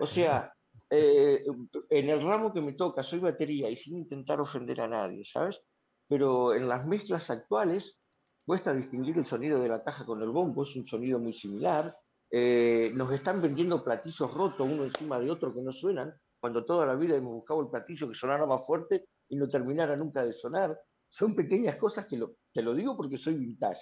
O 0.00 0.06
sea, 0.06 0.52
eh, 0.90 1.44
en 1.90 2.08
el 2.08 2.22
ramo 2.22 2.52
que 2.52 2.60
me 2.60 2.72
toca 2.72 3.02
soy 3.02 3.18
batería 3.18 3.70
y 3.70 3.76
sin 3.76 3.98
intentar 3.98 4.40
ofender 4.40 4.80
a 4.80 4.88
nadie, 4.88 5.24
¿sabes? 5.24 5.60
Pero 6.08 6.54
en 6.54 6.68
las 6.68 6.86
mezclas 6.86 7.30
actuales 7.30 7.98
cuesta 8.44 8.72
distinguir 8.72 9.18
el 9.18 9.24
sonido 9.24 9.60
de 9.60 9.68
la 9.68 9.84
caja 9.84 10.06
con 10.06 10.22
el 10.22 10.30
bombo, 10.30 10.62
es 10.62 10.74
un 10.74 10.86
sonido 10.86 11.18
muy 11.18 11.34
similar. 11.34 11.94
Eh, 12.30 12.90
nos 12.94 13.10
están 13.12 13.40
vendiendo 13.40 13.82
platillos 13.82 14.32
rotos 14.34 14.68
uno 14.68 14.84
encima 14.84 15.18
de 15.18 15.30
otro 15.30 15.54
que 15.54 15.62
no 15.62 15.72
suenan, 15.72 16.12
cuando 16.40 16.64
toda 16.64 16.86
la 16.86 16.94
vida 16.94 17.16
hemos 17.16 17.34
buscado 17.34 17.62
el 17.62 17.68
platillo 17.68 18.08
que 18.08 18.14
sonara 18.14 18.46
más 18.46 18.66
fuerte 18.66 19.06
y 19.28 19.36
no 19.36 19.48
terminara 19.48 19.96
nunca 19.96 20.24
de 20.24 20.32
sonar. 20.32 20.78
Son 21.10 21.34
pequeñas 21.34 21.76
cosas 21.76 22.06
que 22.06 22.16
lo, 22.16 22.34
te 22.52 22.62
lo 22.62 22.74
digo 22.74 22.96
porque 22.96 23.16
soy 23.16 23.34
vintage. 23.34 23.80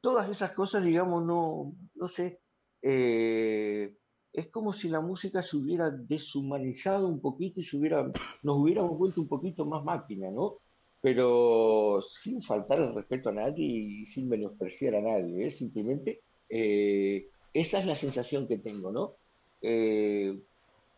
Todas 0.00 0.28
esas 0.28 0.52
cosas, 0.52 0.84
digamos, 0.84 1.24
no, 1.24 1.72
no 1.94 2.08
sé, 2.08 2.40
eh, 2.82 3.96
es 4.32 4.50
como 4.50 4.72
si 4.72 4.88
la 4.88 5.00
música 5.00 5.42
se 5.42 5.56
hubiera 5.56 5.90
deshumanizado 5.90 7.08
un 7.08 7.20
poquito 7.20 7.60
y 7.60 7.64
se 7.64 7.76
hubiera, 7.76 8.02
nos 8.42 8.56
hubiéramos 8.58 8.98
vuelto 8.98 9.20
un 9.22 9.28
poquito 9.28 9.64
más 9.64 9.82
máquina, 9.82 10.30
¿no? 10.30 10.58
Pero 11.00 12.02
sin 12.02 12.42
faltar 12.42 12.80
el 12.80 12.94
respeto 12.94 13.30
a 13.30 13.32
nadie 13.32 13.64
y 13.64 14.06
sin 14.06 14.28
menospreciar 14.28 14.96
a 14.96 15.00
nadie, 15.00 15.46
¿eh? 15.46 15.50
simplemente 15.50 16.22
eh, 16.48 17.28
esa 17.60 17.78
es 17.78 17.86
la 17.86 17.96
sensación 17.96 18.46
que 18.46 18.58
tengo, 18.58 18.92
¿no? 18.92 19.14
Eh, 19.62 20.38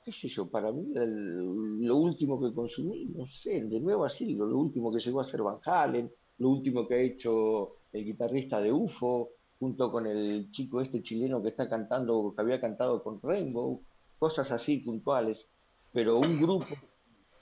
¿Qué 0.05 0.13
sé 0.13 0.29
yo? 0.29 0.49
Para 0.49 0.73
mí, 0.73 0.93
lo 0.93 1.97
último 1.97 2.41
que 2.41 2.53
consumí, 2.53 3.05
no 3.07 3.27
sé, 3.27 3.63
de 3.63 3.79
nuevo 3.79 4.05
así, 4.05 4.35
lo, 4.35 4.47
último 4.57 4.93
que 4.93 5.01
llegó 5.01 5.21
a 5.21 5.27
ser 5.27 5.43
Van 5.43 5.59
Halen, 5.65 6.11
lo 6.39 6.49
último 6.49 6.89
que 6.89 6.95
ha 6.95 7.01
hecho 7.01 7.77
el 7.93 8.05
guitarrista 8.05 8.61
de 8.61 8.73
UFO, 8.73 9.31
junto 9.61 9.93
con 9.93 10.07
el 10.07 10.51
chico 10.51 10.81
este 10.81 11.03
chileno 11.03 11.43
que 11.43 11.51
está 11.51 11.69
cantando, 11.69 12.33
que 12.35 12.41
había 12.41 12.61
cantado 12.61 13.03
con 13.03 13.21
Rainbow, 13.23 13.83
cosas 14.19 14.51
así 14.51 14.79
puntuales. 14.79 15.47
Pero 15.93 16.19
un 16.19 16.41
grupo, 16.41 16.67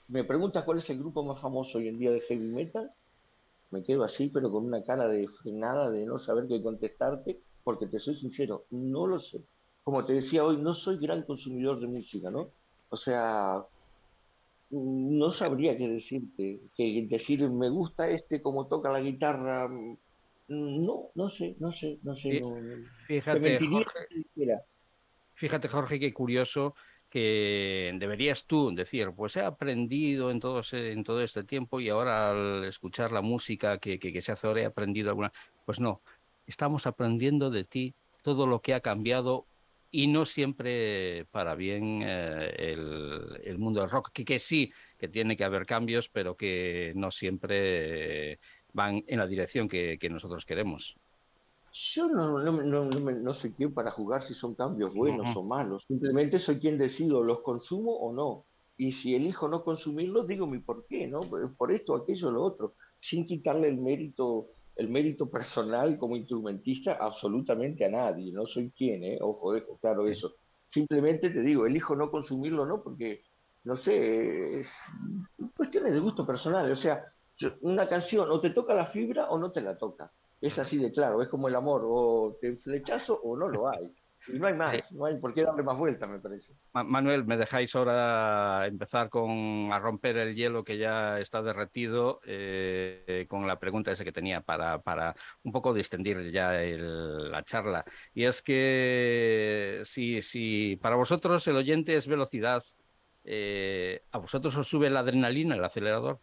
me 0.09 0.23
preguntas 0.23 0.63
cuál 0.63 0.77
es 0.77 0.89
el 0.89 0.99
grupo 0.99 1.23
más 1.23 1.41
famoso 1.41 1.79
hoy 1.79 1.87
en 1.87 1.97
día 1.97 2.11
de 2.11 2.21
heavy 2.21 2.47
metal, 2.47 2.91
me 3.71 3.83
quedo 3.83 4.03
así, 4.03 4.29
pero 4.29 4.51
con 4.51 4.65
una 4.65 4.83
cara 4.83 5.07
de 5.07 5.27
frenada, 5.27 5.89
de 5.89 6.05
no 6.05 6.19
saber 6.19 6.47
qué 6.47 6.61
contestarte, 6.61 7.41
porque 7.67 7.87
te 7.87 7.99
soy 7.99 8.15
sincero, 8.15 8.63
no 8.71 9.05
lo 9.07 9.19
sé. 9.19 9.41
Como 9.83 10.05
te 10.05 10.13
decía 10.13 10.45
hoy, 10.45 10.55
no 10.55 10.73
soy 10.73 10.97
gran 10.99 11.23
consumidor 11.23 11.81
de 11.81 11.87
música, 11.87 12.31
¿no? 12.31 12.49
O 12.87 12.95
sea, 12.95 13.61
no 14.69 15.31
sabría 15.33 15.77
qué 15.77 15.89
decirte, 15.89 16.61
que 16.77 17.05
decir 17.09 17.49
me 17.49 17.69
gusta 17.69 18.09
este 18.09 18.41
como 18.41 18.67
toca 18.67 18.89
la 18.89 19.01
guitarra, 19.01 19.69
no, 20.47 21.09
no 21.13 21.29
sé, 21.29 21.57
no 21.59 21.73
sé, 21.73 21.99
no 22.03 22.15
sé. 22.15 22.41
fíjate, 23.05 23.59
Jorge, 23.59 24.63
fíjate, 25.33 25.67
Jorge, 25.67 25.99
qué 25.99 26.13
curioso 26.13 26.73
que 27.09 27.93
deberías 27.99 28.45
tú 28.45 28.73
decir, 28.73 29.11
pues 29.13 29.35
he 29.35 29.41
aprendido 29.41 30.31
en 30.31 30.39
todo, 30.39 30.61
en 30.71 31.03
todo 31.03 31.21
este 31.21 31.43
tiempo 31.43 31.81
y 31.81 31.89
ahora 31.89 32.31
al 32.31 32.63
escuchar 32.63 33.11
la 33.11 33.21
música 33.21 33.77
que, 33.77 33.99
que 33.99 34.21
se 34.21 34.31
hace 34.31 34.47
ahora 34.47 34.61
he 34.61 34.65
aprendido 34.65 35.09
alguna. 35.09 35.33
Pues 35.65 35.81
no, 35.81 36.01
estamos 36.47 36.87
aprendiendo 36.87 37.51
de 37.51 37.65
ti 37.65 37.93
todo 38.23 38.47
lo 38.47 38.61
que 38.61 38.73
ha 38.73 38.79
cambiado 38.79 39.45
y 39.91 40.07
no 40.07 40.25
siempre 40.25 41.25
para 41.31 41.55
bien 41.55 42.01
eh, 42.03 42.73
el, 43.45 43.57
mundo 43.57 43.81
del 43.81 43.89
rock, 43.89 44.11
que, 44.11 44.25
que, 44.25 44.39
sí, 44.39 44.71
que 44.97 45.07
tiene 45.07 45.37
que 45.37 45.43
haber 45.43 45.65
cambios, 45.65 46.09
pero 46.09 46.35
que 46.35 46.93
no 46.95 47.11
siempre 47.11 48.33
eh, 48.33 48.39
van 48.73 49.03
en 49.07 49.19
la 49.19 49.27
dirección 49.27 49.67
que, 49.67 49.97
nosotros 50.09 50.45
queremos. 50.45 50.95
Yo 51.73 52.07
no, 52.07 52.39
no, 52.39 52.51
no, 52.63 52.85
no, 52.85 53.33
soy 53.33 53.51
quien 53.51 53.73
para 53.73 53.91
jugar 53.91 54.23
si 54.23 54.33
son 54.33 54.55
cambios 54.55 54.93
buenos 54.93 55.35
o 55.35 55.43
malos, 55.43 55.83
simplemente 55.87 56.39
soy 56.39 56.59
quien 56.59 56.77
decido, 56.77 57.23
¿los 57.23 57.41
consumo 57.41 57.91
o 57.91 58.11
no? 58.11 58.45
Y 58.77 58.91
si 58.91 59.15
elijo 59.15 59.47
no 59.47 59.63
consumirlos, 59.63 60.27
digo 60.27 60.47
mi 60.47 60.59
por 60.59 60.85
qué, 60.87 61.07
¿no? 61.07 61.21
Por 61.21 61.71
esto, 61.71 61.95
aquello, 61.95 62.31
lo 62.31 62.43
otro, 62.43 62.73
sin 62.99 63.25
quitarle 63.25 63.69
el 63.69 63.77
mérito 63.77 64.49
el 64.77 64.89
mérito 64.89 65.29
personal 65.29 65.97
como 65.97 66.15
instrumentista 66.15 66.97
absolutamente 66.99 67.85
a 67.85 67.89
nadie, 67.89 68.31
no 68.31 68.45
soy 68.45 68.71
quien, 68.71 69.03
¿eh? 69.03 69.17
ojo, 69.21 69.53
dejo 69.53 69.77
claro 69.77 70.07
eso. 70.07 70.33
Simplemente 70.67 71.29
te 71.29 71.41
digo, 71.41 71.65
elijo 71.65 71.95
no 71.95 72.11
consumirlo, 72.11 72.65
¿no? 72.65 72.83
Porque, 72.83 73.23
no 73.63 73.75
sé, 73.75 74.59
es 74.59 74.69
cuestiones 75.55 75.93
de 75.93 75.99
gusto 75.99 76.25
personal, 76.25 76.69
o 76.71 76.75
sea, 76.75 77.05
una 77.61 77.87
canción 77.87 78.29
o 78.29 78.39
te 78.39 78.51
toca 78.51 78.73
la 78.73 78.85
fibra 78.85 79.29
o 79.29 79.37
no 79.37 79.51
te 79.51 79.61
la 79.61 79.77
toca. 79.77 80.11
Es 80.39 80.59
así 80.59 80.77
de 80.77 80.91
claro, 80.91 81.21
es 81.21 81.29
como 81.29 81.47
el 81.47 81.55
amor, 81.55 81.81
o 81.85 82.37
te 82.39 82.55
flechazo 82.57 83.19
o 83.23 83.35
no 83.35 83.47
lo 83.47 83.69
hay. 83.69 83.91
Y 84.29 84.39
no 84.39 84.47
hay 84.47 84.53
más, 84.53 84.75
eh, 84.75 84.83
no 84.91 85.05
hay 85.05 85.17
por 85.17 85.33
qué 85.33 85.43
darle 85.43 85.63
más 85.63 85.77
vuelta, 85.77 86.05
me 86.05 86.19
parece. 86.19 86.53
Manuel, 86.73 87.25
¿me 87.25 87.37
dejáis 87.37 87.73
ahora 87.75 88.67
empezar 88.67 89.09
con 89.09 89.69
a 89.71 89.79
romper 89.79 90.17
el 90.17 90.35
hielo 90.35 90.63
que 90.63 90.77
ya 90.77 91.19
está 91.19 91.41
derretido 91.41 92.19
eh, 92.25 93.25
con 93.29 93.47
la 93.47 93.59
pregunta 93.59 93.91
esa 93.91 94.03
que 94.03 94.11
tenía 94.11 94.41
para, 94.41 94.81
para 94.81 95.15
un 95.43 95.51
poco 95.51 95.73
distender 95.73 96.29
ya 96.31 96.51
la 96.51 97.43
charla? 97.43 97.85
Y 98.13 98.25
es 98.25 98.41
que 98.41 99.81
si, 99.85 100.21
si 100.21 100.77
para 100.81 100.97
vosotros 100.97 101.47
el 101.47 101.55
oyente 101.55 101.95
es 101.95 102.07
velocidad, 102.07 102.63
eh, 103.23 104.01
¿a 104.11 104.17
vosotros 104.17 104.55
os 104.57 104.67
sube 104.67 104.89
la 104.89 105.01
adrenalina, 105.01 105.55
el 105.55 105.63
acelerador? 105.63 106.19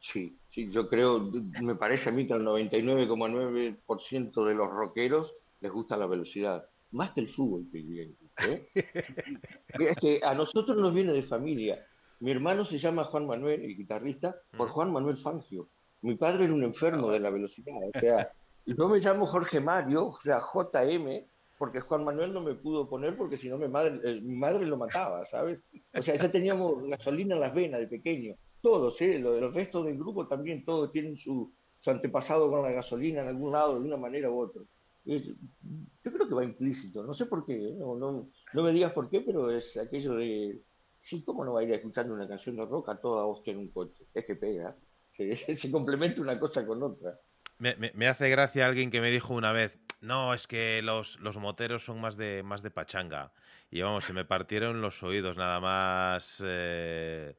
Sí, 0.00 0.36
sí, 0.50 0.70
yo 0.70 0.88
creo, 0.88 1.30
me 1.62 1.74
parece 1.74 2.10
a 2.10 2.12
mí 2.12 2.26
que 2.26 2.34
al 2.34 2.44
99,9% 2.44 4.44
de 4.44 4.54
los 4.54 4.70
rockeros 4.70 5.34
les 5.60 5.70
gusta 5.70 5.96
la 5.96 6.06
velocidad 6.06 6.69
más 6.92 7.12
que 7.12 7.20
el 7.20 7.28
fútbol, 7.28 7.68
te 7.70 7.78
¿eh? 7.78 8.68
es 8.74 9.96
que 9.98 10.20
a 10.22 10.34
nosotros 10.34 10.76
nos 10.76 10.92
viene 10.92 11.12
de 11.12 11.22
familia. 11.22 11.84
Mi 12.20 12.32
hermano 12.32 12.64
se 12.64 12.78
llama 12.78 13.04
Juan 13.04 13.26
Manuel, 13.26 13.62
el 13.62 13.76
guitarrista, 13.76 14.36
por 14.56 14.68
mm. 14.68 14.72
Juan 14.72 14.92
Manuel 14.92 15.16
Fangio. 15.18 15.68
Mi 16.02 16.16
padre 16.16 16.44
era 16.44 16.54
un 16.54 16.64
enfermo 16.64 17.10
de 17.10 17.20
la 17.20 17.30
velocidad. 17.30 17.76
O 17.94 17.98
sea, 17.98 18.30
yo 18.66 18.88
me 18.88 18.98
llamo 18.98 19.26
Jorge 19.26 19.60
Mario, 19.60 20.08
o 20.08 20.20
sea, 20.20 20.40
JM, 20.40 21.24
porque 21.58 21.80
Juan 21.80 22.04
Manuel 22.04 22.32
no 22.32 22.40
me 22.40 22.54
pudo 22.54 22.88
poner 22.88 23.16
porque 23.16 23.36
si 23.36 23.48
no 23.48 23.58
mi 23.58 23.68
madre, 23.68 24.00
eh, 24.02 24.20
mi 24.20 24.36
madre 24.36 24.66
lo 24.66 24.76
mataba, 24.76 25.24
¿sabes? 25.26 25.60
O 25.94 26.02
sea, 26.02 26.16
ya 26.16 26.30
teníamos 26.30 26.82
gasolina 26.88 27.34
en 27.34 27.40
las 27.40 27.54
venas 27.54 27.80
de 27.80 27.86
pequeño. 27.86 28.34
Todos, 28.60 29.00
¿eh? 29.00 29.18
Lo, 29.18 29.36
el 29.36 29.52
resto 29.54 29.82
del 29.82 29.96
grupo 29.96 30.26
también, 30.26 30.64
todos 30.64 30.90
tienen 30.90 31.16
su, 31.16 31.52
su 31.80 31.90
antepasado 31.90 32.50
con 32.50 32.62
la 32.62 32.72
gasolina 32.72 33.22
en 33.22 33.28
algún 33.28 33.52
lado, 33.52 33.74
de 33.74 33.86
una 33.86 33.96
manera 33.96 34.30
u 34.30 34.40
otra 34.40 34.62
yo 35.04 36.12
creo 36.12 36.28
que 36.28 36.34
va 36.34 36.44
implícito, 36.44 37.02
no 37.02 37.14
sé 37.14 37.26
por 37.26 37.44
qué, 37.46 37.54
¿eh? 37.54 37.74
no, 37.78 37.96
no, 37.96 38.30
no, 38.52 38.62
me 38.62 38.72
digas 38.72 38.92
por 38.92 39.08
qué, 39.08 39.20
pero 39.20 39.50
es 39.50 39.76
aquello 39.76 40.14
de, 40.14 40.60
sí, 41.00 41.22
¿cómo 41.24 41.44
no 41.44 41.54
va 41.54 41.60
a 41.60 41.64
ir 41.64 41.72
escuchando 41.72 42.14
una 42.14 42.28
canción 42.28 42.56
de 42.56 42.66
rock 42.66 42.90
a 42.90 43.00
toda 43.00 43.24
hostia 43.24 43.52
en 43.52 43.60
un 43.60 43.68
coche? 43.68 44.04
Es 44.14 44.24
que 44.24 44.36
pega, 44.36 44.76
se, 45.12 45.36
se 45.56 45.70
complementa 45.70 46.20
una 46.20 46.38
cosa 46.38 46.66
con 46.66 46.82
otra. 46.82 47.18
Me, 47.58 47.76
me, 47.76 48.08
hace 48.08 48.30
gracia 48.30 48.66
alguien 48.66 48.90
que 48.90 49.02
me 49.02 49.10
dijo 49.10 49.34
una 49.34 49.52
vez, 49.52 49.78
No, 50.00 50.32
es 50.32 50.46
que 50.46 50.80
los, 50.80 51.20
los 51.20 51.36
moteros 51.36 51.84
son 51.84 52.00
más 52.00 52.16
de, 52.16 52.42
más 52.42 52.62
de 52.62 52.70
pachanga. 52.70 53.32
Y 53.70 53.82
vamos, 53.82 54.04
se 54.04 54.14
me 54.14 54.24
partieron 54.24 54.80
los 54.80 55.02
oídos 55.02 55.36
nada 55.36 55.60
más. 55.60 56.42
Eh, 56.44 57.36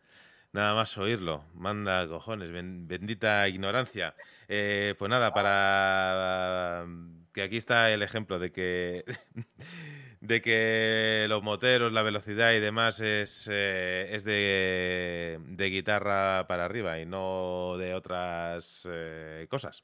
nada 0.54 0.76
más 0.76 0.96
oírlo. 0.98 1.46
Manda 1.56 2.08
cojones, 2.08 2.52
bendita 2.52 3.48
ignorancia. 3.50 4.16
Eh, 4.48 4.94
pues 5.00 5.10
nada, 5.10 5.34
para 5.34 6.86
que 7.34 7.44
aquí 7.44 7.58
está 7.58 7.92
el 7.92 8.04
ejemplo 8.04 8.40
de 8.40 8.52
que 8.52 9.06
de 10.22 10.42
que 10.42 11.26
los 11.30 11.44
moteros, 11.44 11.92
la 11.92 12.04
velocidad 12.04 12.54
y 12.54 12.60
demás 12.60 13.00
es, 13.00 13.50
eh, 13.52 14.10
es 14.12 14.24
de, 14.24 15.40
de, 15.48 15.66
guitarra 15.70 16.46
para 16.48 16.66
arriba 16.66 17.00
y 17.00 17.06
no 17.06 17.76
de 17.78 17.96
otras 17.96 18.88
cosas. 19.50 19.84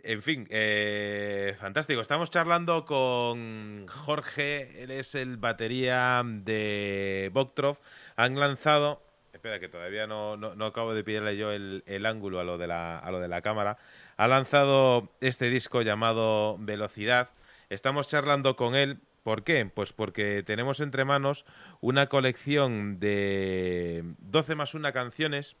En 0.00 0.22
fin, 0.22 0.46
eh, 0.50 1.56
fantástico. 1.58 2.00
Estamos 2.00 2.30
charlando 2.30 2.84
con 2.84 3.86
Jorge, 3.88 4.82
él 4.82 4.92
es 4.92 5.14
el 5.16 5.36
batería 5.38 6.22
de 6.24 7.30
Boktrov. 7.32 7.78
Han 8.14 8.38
lanzado, 8.38 9.02
espera 9.32 9.58
que 9.58 9.68
todavía 9.68 10.06
no, 10.06 10.36
no, 10.36 10.64
acabo 10.64 10.94
de 10.94 11.02
pillarle 11.02 11.36
yo 11.36 11.50
el, 11.50 12.06
ángulo 12.06 12.38
a 12.38 12.44
lo, 12.44 12.58
de 12.58 12.68
la, 12.68 12.98
a 12.98 13.10
lo 13.10 13.18
de 13.18 13.28
la 13.28 13.42
cámara. 13.42 13.76
Ha 14.18 14.26
lanzado 14.26 15.12
este 15.20 15.48
disco 15.48 15.80
llamado 15.82 16.56
Velocidad. 16.58 17.30
Estamos 17.70 18.08
charlando 18.08 18.56
con 18.56 18.74
él 18.74 19.00
¿Por 19.22 19.44
qué? 19.44 19.66
Pues 19.66 19.92
porque 19.92 20.42
tenemos 20.42 20.80
entre 20.80 21.04
manos 21.04 21.44
una 21.82 22.08
colección 22.08 22.98
de 22.98 24.02
12 24.20 24.54
más 24.54 24.74
1 24.74 24.90
canciones 24.92 25.56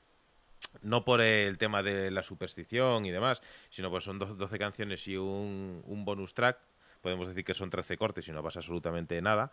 no 0.80 1.04
por 1.04 1.20
el 1.20 1.58
tema 1.58 1.82
de 1.82 2.10
la 2.10 2.22
superstición 2.22 3.04
y 3.04 3.10
demás, 3.10 3.42
sino 3.68 3.90
pues 3.90 4.04
son 4.04 4.18
12 4.18 4.58
canciones 4.58 5.06
y 5.06 5.16
un, 5.16 5.82
bonus 6.04 6.34
track. 6.34 6.58
Podemos 7.02 7.28
decir 7.28 7.44
que 7.44 7.54
son 7.54 7.68
13 7.68 7.96
cortes 7.98 8.26
y 8.26 8.32
no 8.32 8.42
pasa 8.42 8.60
absolutamente 8.60 9.20
nada. 9.20 9.52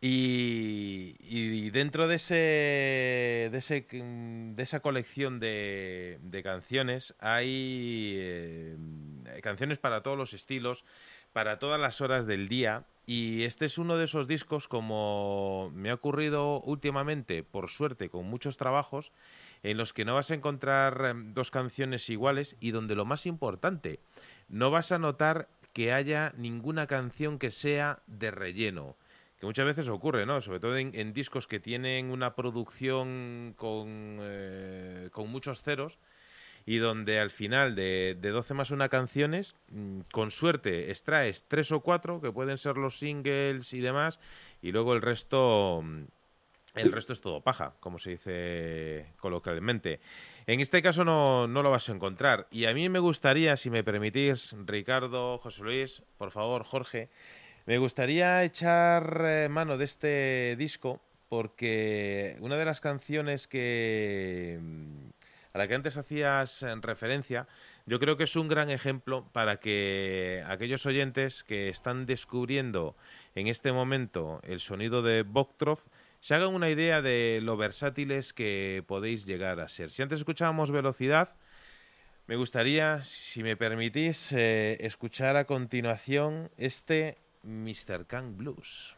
Y, 0.00 1.70
dentro 1.70 2.06
de, 2.06 2.16
ese, 2.16 2.34
de, 2.34 3.94
de 4.54 4.62
esa 4.62 4.80
colección 4.80 5.40
de, 5.40 6.40
canciones 6.44 7.14
hay 7.18 8.14
eh, 8.18 8.76
canciones 9.42 9.78
para 9.78 10.02
todos 10.02 10.18
los 10.18 10.32
estilos, 10.32 10.84
para 11.32 11.58
todas 11.58 11.80
las 11.80 12.00
horas 12.00 12.26
del 12.26 12.48
día. 12.48 12.84
Y 13.06 13.44
este 13.44 13.66
es 13.66 13.78
uno 13.78 13.96
de 13.96 14.04
esos 14.04 14.26
discos, 14.26 14.68
como 14.68 15.70
me 15.74 15.90
ha 15.90 15.94
ocurrido 15.94 16.60
últimamente, 16.62 17.42
por 17.42 17.70
suerte, 17.70 18.08
con 18.10 18.26
muchos 18.26 18.56
trabajos, 18.56 19.12
en 19.62 19.76
los 19.76 19.92
que 19.92 20.04
no 20.04 20.14
vas 20.14 20.30
a 20.30 20.34
encontrar 20.34 21.04
em, 21.06 21.32
dos 21.32 21.50
canciones 21.50 22.10
iguales 22.10 22.56
y 22.60 22.72
donde 22.72 22.96
lo 22.96 23.04
más 23.04 23.26
importante, 23.26 24.00
no 24.48 24.70
vas 24.70 24.92
a 24.92 24.98
notar 24.98 25.48
que 25.72 25.92
haya 25.92 26.32
ninguna 26.36 26.86
canción 26.86 27.38
que 27.38 27.50
sea 27.50 28.00
de 28.06 28.30
relleno. 28.30 28.96
Que 29.38 29.46
muchas 29.46 29.66
veces 29.66 29.88
ocurre, 29.88 30.26
¿no? 30.26 30.40
Sobre 30.40 30.60
todo 30.60 30.76
en, 30.76 31.12
discos 31.12 31.46
que 31.46 31.60
tienen 31.60 32.10
una 32.10 32.34
producción 32.34 33.54
con, 33.56 34.18
eh, 34.20 35.08
con 35.12 35.30
muchos 35.30 35.62
ceros 35.62 35.98
y 36.64 36.78
donde 36.78 37.20
al 37.20 37.30
final 37.30 37.74
de, 37.76 38.16
de 38.20 38.30
12 38.30 38.54
más 38.54 38.70
una 38.70 38.88
canciones, 38.88 39.54
mm, 39.68 40.00
con 40.12 40.30
suerte 40.30 40.90
extraes 40.90 41.44
tres 41.46 41.70
o 41.70 41.80
cuatro, 41.80 42.20
que 42.20 42.32
pueden 42.32 42.58
ser 42.58 42.76
los 42.76 42.98
singles 42.98 43.72
y 43.72 43.80
demás, 43.80 44.18
y 44.62 44.72
luego 44.72 44.94
el 44.94 45.02
resto 45.02 45.82
mm, 45.84 46.04
el 46.76 46.92
resto 46.92 47.14
es 47.14 47.20
todo 47.20 47.40
paja, 47.40 47.74
como 47.80 47.98
se 47.98 48.10
dice 48.10 49.06
coloquialmente. 49.18 50.00
En 50.46 50.60
este 50.60 50.82
caso 50.82 51.04
no, 51.04 51.46
lo 51.46 51.70
vas 51.70 51.88
a 51.88 51.92
encontrar. 51.92 52.46
Y 52.50 52.66
a 52.66 52.74
mí 52.74 52.88
me 52.88 52.98
gustaría, 52.98 53.56
si 53.56 53.70
me 53.70 53.82
permitís, 53.82 54.54
Ricardo, 54.66 55.38
José 55.38 55.62
Luis, 55.62 56.02
por 56.18 56.30
favor, 56.30 56.64
Jorge, 56.64 57.08
me 57.66 57.78
gustaría 57.78 58.44
echar 58.44 59.22
eh, 59.26 59.48
mano 59.48 59.76
de 59.76 59.84
este 59.84 60.56
disco 60.56 61.00
porque 61.28 62.36
una 62.40 62.56
de 62.56 62.64
las 62.64 62.80
canciones 62.80 63.48
que 63.48 64.58
mm, 64.60 65.08
a 65.52 65.58
la 65.58 65.68
que 65.68 65.74
antes 65.74 65.96
hacías 65.96 66.64
referencia, 66.82 67.48
yo 67.86 67.98
creo 67.98 68.16
que 68.16 68.24
es 68.24 68.36
un 68.36 68.46
gran 68.46 68.70
ejemplo 68.70 69.28
para 69.32 69.58
que 69.58 70.44
aquellos 70.46 70.84
oyentes 70.86 71.44
que 71.44 71.68
están 71.68 72.04
descubriendo 72.04 72.94
en 73.34 73.46
este 73.46 73.72
momento 73.72 74.40
el 74.44 74.60
sonido 74.60 75.02
de 75.02 75.22
Boktrov 75.22 75.80
se 76.20 76.34
hagan 76.34 76.54
una 76.54 76.68
idea 76.68 77.00
de 77.00 77.40
lo 77.42 77.56
versátiles 77.56 78.32
que 78.32 78.84
podéis 78.86 79.24
llegar 79.24 79.60
a 79.60 79.68
ser. 79.68 79.90
Si 79.90 80.02
antes 80.02 80.18
escuchábamos 80.18 80.70
velocidad, 80.70 81.34
me 82.26 82.36
gustaría, 82.36 83.02
si 83.04 83.42
me 83.42 83.56
permitís, 83.56 84.32
eh, 84.32 84.76
escuchar 84.80 85.36
a 85.36 85.46
continuación 85.46 86.50
este 86.58 87.18
Mr. 87.46 88.02
Kang 88.08 88.34
Blues. 88.34 88.95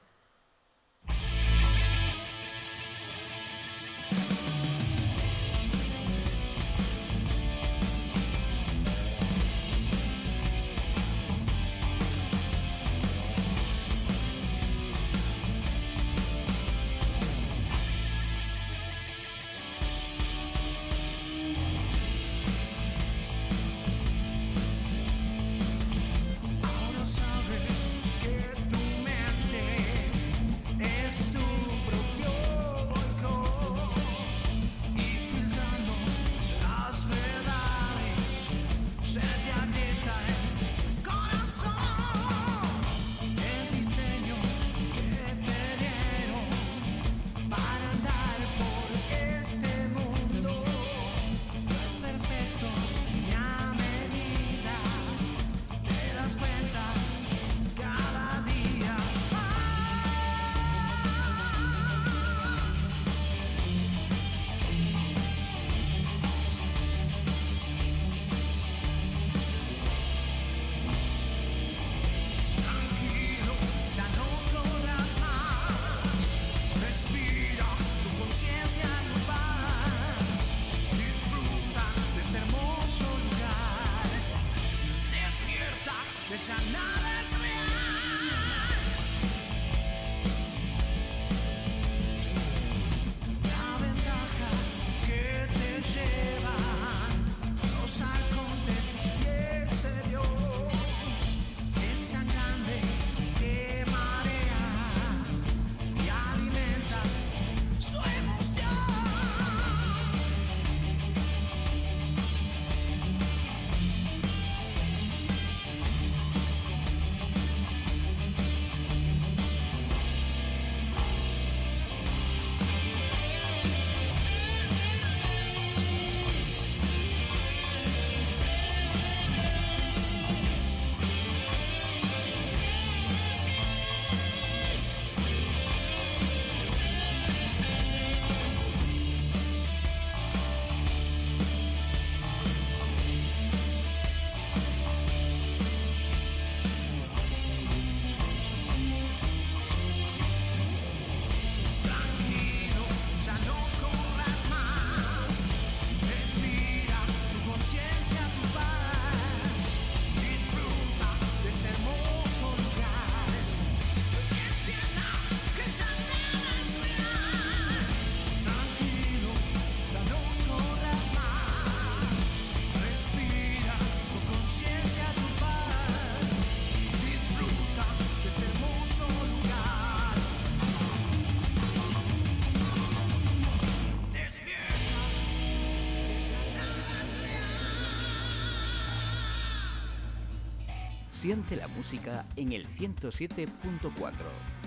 Siente 191.20 191.56
la 191.56 191.66
música 191.66 192.26
en 192.36 192.52
el 192.52 192.68
107.4. 192.68 193.50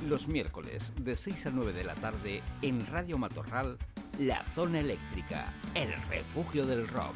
Los 0.06 0.28
miércoles 0.28 0.92
de 1.00 1.16
6 1.16 1.46
a 1.46 1.50
9 1.50 1.72
de 1.72 1.86
la 1.86 1.96
tarde 1.96 2.44
en 2.62 2.86
Radio 2.88 3.18
Matorral, 3.18 3.78
La 4.20 4.44
Zona 4.54 4.82
Eléctrica, 4.82 5.54
el 5.76 5.94
refugio 6.10 6.66
del 6.66 6.90
rock. 6.90 7.16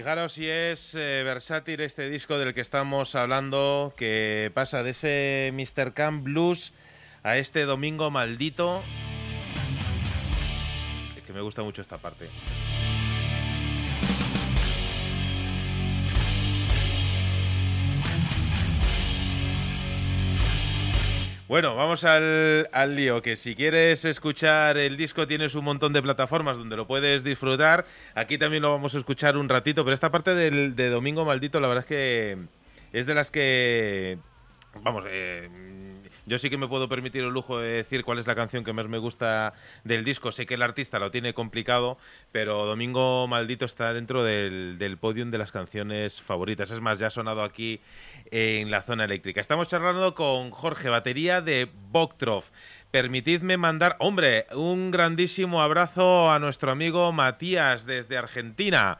Fijaros 0.00 0.32
si 0.32 0.48
es 0.48 0.94
eh, 0.94 1.20
versátil 1.24 1.82
este 1.82 2.08
disco 2.08 2.38
del 2.38 2.54
que 2.54 2.62
estamos 2.62 3.14
hablando, 3.14 3.92
que 3.98 4.50
pasa 4.54 4.82
de 4.82 4.92
ese 4.92 5.52
Mr. 5.52 5.92
Camp 5.92 6.24
Blues 6.24 6.72
a 7.22 7.36
este 7.36 7.66
Domingo 7.66 8.10
Maldito. 8.10 8.80
Que 11.26 11.34
me 11.34 11.42
gusta 11.42 11.62
mucho 11.62 11.82
esta 11.82 11.98
parte. 11.98 12.30
Bueno, 21.50 21.74
vamos 21.74 22.04
al, 22.04 22.68
al, 22.72 22.94
lío, 22.94 23.22
que 23.22 23.34
si 23.34 23.56
quieres 23.56 24.04
escuchar 24.04 24.78
el 24.78 24.96
disco 24.96 25.26
tienes 25.26 25.56
un 25.56 25.64
montón 25.64 25.92
de 25.92 26.00
plataformas 26.00 26.56
donde 26.56 26.76
lo 26.76 26.86
puedes 26.86 27.24
disfrutar. 27.24 27.86
Aquí 28.14 28.38
también 28.38 28.62
lo 28.62 28.70
vamos 28.70 28.94
a 28.94 28.98
escuchar 28.98 29.36
un 29.36 29.48
ratito, 29.48 29.82
pero 29.82 29.92
esta 29.92 30.12
parte 30.12 30.36
del, 30.36 30.76
de 30.76 30.90
Domingo 30.90 31.24
Maldito 31.24 31.58
la 31.58 31.66
verdad 31.66 31.82
es 31.82 31.88
que 31.88 32.38
es 32.92 33.06
de 33.06 33.14
las 33.14 33.32
que... 33.32 34.18
Vamos, 34.84 35.02
eh, 35.08 35.48
yo 36.30 36.38
sí 36.38 36.48
que 36.48 36.56
me 36.56 36.68
puedo 36.68 36.88
permitir 36.88 37.24
el 37.24 37.30
lujo 37.30 37.58
de 37.58 37.68
decir 37.70 38.04
cuál 38.04 38.20
es 38.20 38.26
la 38.28 38.36
canción 38.36 38.62
que 38.62 38.72
más 38.72 38.86
me 38.86 38.98
gusta 38.98 39.52
del 39.82 40.04
disco. 40.04 40.30
Sé 40.30 40.46
que 40.46 40.54
el 40.54 40.62
artista 40.62 41.00
lo 41.00 41.10
tiene 41.10 41.34
complicado, 41.34 41.98
pero 42.30 42.66
Domingo 42.66 43.26
Maldito 43.26 43.64
está 43.64 43.92
dentro 43.92 44.22
del, 44.22 44.78
del 44.78 44.96
podium 44.96 45.32
de 45.32 45.38
las 45.38 45.50
canciones 45.50 46.22
favoritas. 46.22 46.70
Es 46.70 46.80
más, 46.80 47.00
ya 47.00 47.08
ha 47.08 47.10
sonado 47.10 47.42
aquí 47.42 47.80
en 48.30 48.70
la 48.70 48.80
zona 48.80 49.06
eléctrica. 49.06 49.40
Estamos 49.40 49.66
charlando 49.66 50.14
con 50.14 50.52
Jorge 50.52 50.88
Batería 50.88 51.40
de 51.40 51.68
Boktrov. 51.90 52.44
Permitidme 52.92 53.56
mandar, 53.56 53.96
hombre, 53.98 54.46
un 54.52 54.92
grandísimo 54.92 55.60
abrazo 55.62 56.30
a 56.30 56.38
nuestro 56.38 56.70
amigo 56.70 57.10
Matías 57.10 57.86
desde 57.86 58.16
Argentina. 58.16 58.98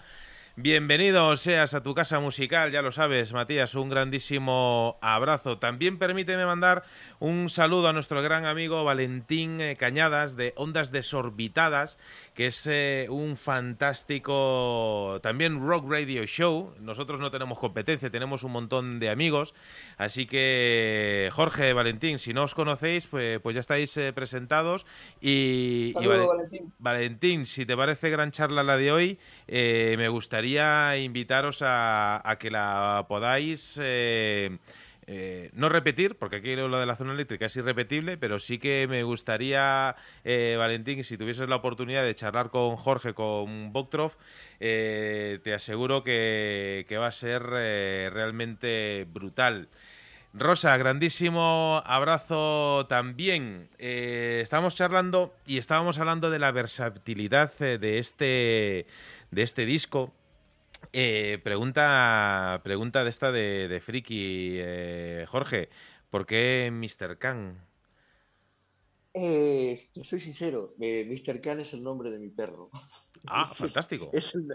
Bienvenido 0.62 1.34
seas 1.38 1.72
a 1.72 1.82
tu 1.82 1.94
casa 1.94 2.20
musical, 2.20 2.70
ya 2.70 2.82
lo 2.82 2.92
sabes, 2.92 3.32
Matías, 3.32 3.74
un 3.74 3.88
grandísimo 3.88 4.98
abrazo. 5.00 5.56
También 5.56 5.98
permíteme 5.98 6.44
mandar 6.44 6.82
un 7.18 7.48
saludo 7.48 7.88
a 7.88 7.94
nuestro 7.94 8.20
gran 8.20 8.44
amigo 8.44 8.84
Valentín 8.84 9.62
eh, 9.62 9.76
Cañadas 9.76 10.36
de 10.36 10.52
Ondas 10.56 10.92
Desorbitadas, 10.92 11.96
que 12.40 12.46
es 12.46 12.66
eh, 12.66 13.06
un 13.10 13.36
fantástico 13.36 15.18
también 15.22 15.60
rock 15.60 15.90
radio 15.90 16.24
show. 16.24 16.72
Nosotros 16.80 17.20
no 17.20 17.30
tenemos 17.30 17.58
competencia, 17.58 18.08
tenemos 18.08 18.44
un 18.44 18.52
montón 18.52 18.98
de 18.98 19.10
amigos. 19.10 19.52
Así 19.98 20.24
que, 20.24 21.28
Jorge, 21.34 21.74
Valentín, 21.74 22.18
si 22.18 22.32
no 22.32 22.44
os 22.44 22.54
conocéis, 22.54 23.06
pues, 23.08 23.40
pues 23.40 23.52
ya 23.52 23.60
estáis 23.60 23.94
eh, 23.98 24.14
presentados. 24.14 24.86
Y, 25.20 25.90
Saludo, 25.92 26.14
y 26.14 26.16
Val 26.16 26.26
Valentín. 26.28 26.72
Valentín, 26.78 27.44
si 27.44 27.66
te 27.66 27.76
parece 27.76 28.08
gran 28.08 28.30
charla 28.30 28.62
la 28.62 28.78
de 28.78 28.90
hoy, 28.90 29.18
eh, 29.46 29.96
me 29.98 30.08
gustaría 30.08 30.96
invitaros 30.96 31.60
a, 31.60 32.22
a 32.26 32.38
que 32.38 32.50
la 32.50 33.04
podáis. 33.06 33.78
Eh, 35.06 35.50
no 35.54 35.68
repetir, 35.68 36.16
porque 36.16 36.36
aquí 36.36 36.54
lo 36.54 36.78
de 36.78 36.86
la 36.86 36.96
zona 36.96 37.12
eléctrica 37.12 37.46
es 37.46 37.56
irrepetible, 37.56 38.16
pero 38.16 38.38
sí 38.38 38.58
que 38.58 38.86
me 38.88 39.02
gustaría, 39.02 39.96
eh, 40.24 40.56
Valentín, 40.58 41.02
si 41.04 41.16
tuvieses 41.16 41.48
la 41.48 41.56
oportunidad 41.56 42.04
de 42.04 42.14
charlar 42.14 42.50
con 42.50 42.76
Jorge, 42.76 43.14
con 43.14 43.72
Boktrov, 43.72 44.12
eh, 44.60 45.40
te 45.42 45.54
aseguro 45.54 46.04
que, 46.04 46.84
que, 46.88 46.98
va 46.98 47.08
a 47.08 47.12
ser 47.12 47.42
eh, 47.54 48.10
realmente 48.12 49.06
brutal. 49.10 49.68
Rosa, 50.32 50.76
grandísimo 50.76 51.82
abrazo 51.84 52.86
también. 52.88 53.68
Estábamos 53.78 54.76
charlando 54.76 55.34
y 55.44 55.58
estábamos 55.58 55.98
hablando 55.98 56.30
de 56.30 56.38
la 56.38 56.52
versatilidad 56.52 57.52
de 57.58 57.98
este, 57.98 58.86
de 59.32 59.42
este 59.42 59.66
disco. 59.66 60.14
Eh, 60.92 61.38
pregunta, 61.42 62.60
pregunta 62.64 63.04
de 63.04 63.10
esta 63.10 63.30
de, 63.30 63.68
de 63.68 63.80
Friki, 63.80 64.56
eh, 64.58 65.24
Jorge, 65.28 65.68
¿por 66.10 66.26
qué 66.26 66.70
Mr. 66.72 67.18
Khan? 67.18 67.70
Eh, 69.12 69.88
soy 70.04 70.20
sincero, 70.20 70.74
eh, 70.80 71.04
Mr. 71.04 71.40
Khan 71.40 71.60
es 71.60 71.72
el 71.72 71.82
nombre 71.82 72.10
de 72.10 72.18
mi 72.18 72.28
perro. 72.28 72.70
Ah, 73.26 73.50
fantástico. 73.54 74.10
Es 74.12 74.34
el, 74.34 74.48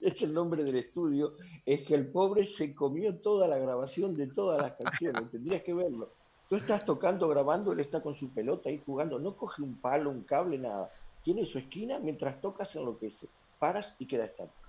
es 0.00 0.22
el, 0.22 0.32
nombre 0.32 0.62
del 0.62 0.76
estudio. 0.76 1.34
Es 1.66 1.86
que 1.86 1.94
el 1.94 2.06
pobre 2.06 2.44
se 2.44 2.74
comió 2.74 3.16
toda 3.16 3.48
la 3.48 3.58
grabación 3.58 4.16
de 4.16 4.28
todas 4.28 4.60
las 4.62 4.72
canciones. 4.72 5.30
Tendrías 5.32 5.62
que 5.62 5.74
verlo. 5.74 6.12
Tú 6.48 6.56
estás 6.56 6.84
tocando, 6.84 7.28
grabando, 7.28 7.72
él 7.72 7.80
está 7.80 8.00
con 8.00 8.14
su 8.14 8.30
pelota 8.30 8.70
ahí 8.70 8.80
jugando. 8.84 9.18
No 9.18 9.36
coge 9.36 9.62
un 9.62 9.80
palo, 9.80 10.10
un 10.10 10.22
cable, 10.22 10.58
nada. 10.58 10.90
Tiene 11.22 11.44
su 11.44 11.58
esquina, 11.58 11.98
mientras 11.98 12.40
tocas 12.40 12.74
enloquece. 12.76 13.26
Paras 13.58 13.94
y 13.98 14.06
queda 14.06 14.24
estático. 14.24 14.67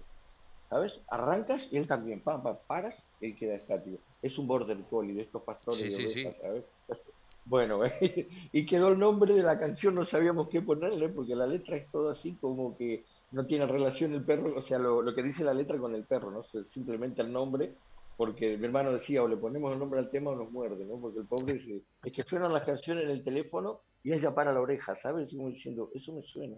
¿Sabes? 0.70 1.00
Arrancas 1.08 1.68
y 1.72 1.78
él 1.78 1.88
también, 1.88 2.22
pam, 2.22 2.44
pam, 2.44 2.58
paras 2.68 3.04
y 3.20 3.28
él 3.28 3.36
queda 3.36 3.56
estático. 3.56 3.98
Es 4.22 4.38
un 4.38 4.48
border 4.48 4.78
collie 4.90 5.16
de 5.16 5.24
estos 5.24 5.42
pastores 5.42 5.80
sí, 5.80 5.90
de 5.90 5.96
sí, 5.96 6.06
ovejas, 6.06 6.36
sí. 6.36 6.42
¿sabes? 6.42 6.64
Bueno, 7.46 7.80
y 8.52 8.66
quedó 8.68 8.90
el 8.90 9.00
nombre 9.00 9.34
de 9.34 9.42
la 9.42 9.58
canción, 9.58 9.96
no 9.96 10.06
sabíamos 10.06 10.50
qué 10.50 10.62
ponerle, 10.62 11.10
porque 11.10 11.36
la 11.36 11.48
letra 11.48 11.78
es 11.78 11.90
todo 11.90 12.12
así 12.12 12.34
como 12.40 12.78
que 12.78 13.04
no 13.32 13.48
tiene 13.48 13.66
relación 13.66 14.14
el 14.14 14.24
perro, 14.24 14.56
o 14.56 14.62
sea, 14.62 14.78
lo, 14.78 15.02
lo 15.02 15.16
que 15.16 15.24
dice 15.24 15.44
la 15.44 15.54
letra 15.54 15.80
con 15.80 15.96
el 15.96 16.04
perro, 16.04 16.30
¿no? 16.30 16.44
Simplemente 16.66 17.24
el 17.24 17.32
nombre, 17.32 17.74
porque 18.18 18.58
mi 18.58 18.66
hermano 18.66 18.92
decía, 18.92 19.24
o 19.24 19.28
le 19.28 19.38
ponemos 19.38 19.74
el 19.74 19.80
nombre 19.80 20.00
al 20.00 20.12
tema 20.12 20.32
o 20.32 20.36
nos 20.36 20.52
muerde, 20.52 20.86
¿no? 20.86 21.00
Porque 21.00 21.20
el 21.20 21.26
pobre 21.26 21.56
es, 21.56 21.84
es 22.04 22.14
que 22.14 22.24
suenan 22.24 22.54
las 22.54 22.64
canciones 22.64 23.06
en 23.06 23.12
el 23.12 23.24
teléfono 23.24 23.82
y 24.04 24.14
ella 24.14 24.36
para 24.36 24.54
la 24.54 24.62
oreja, 24.62 24.96
¿sabes? 24.96 25.34
Como 25.34 25.50
diciendo, 25.50 25.90
eso 25.96 26.14
me 26.14 26.22
suena. 26.22 26.58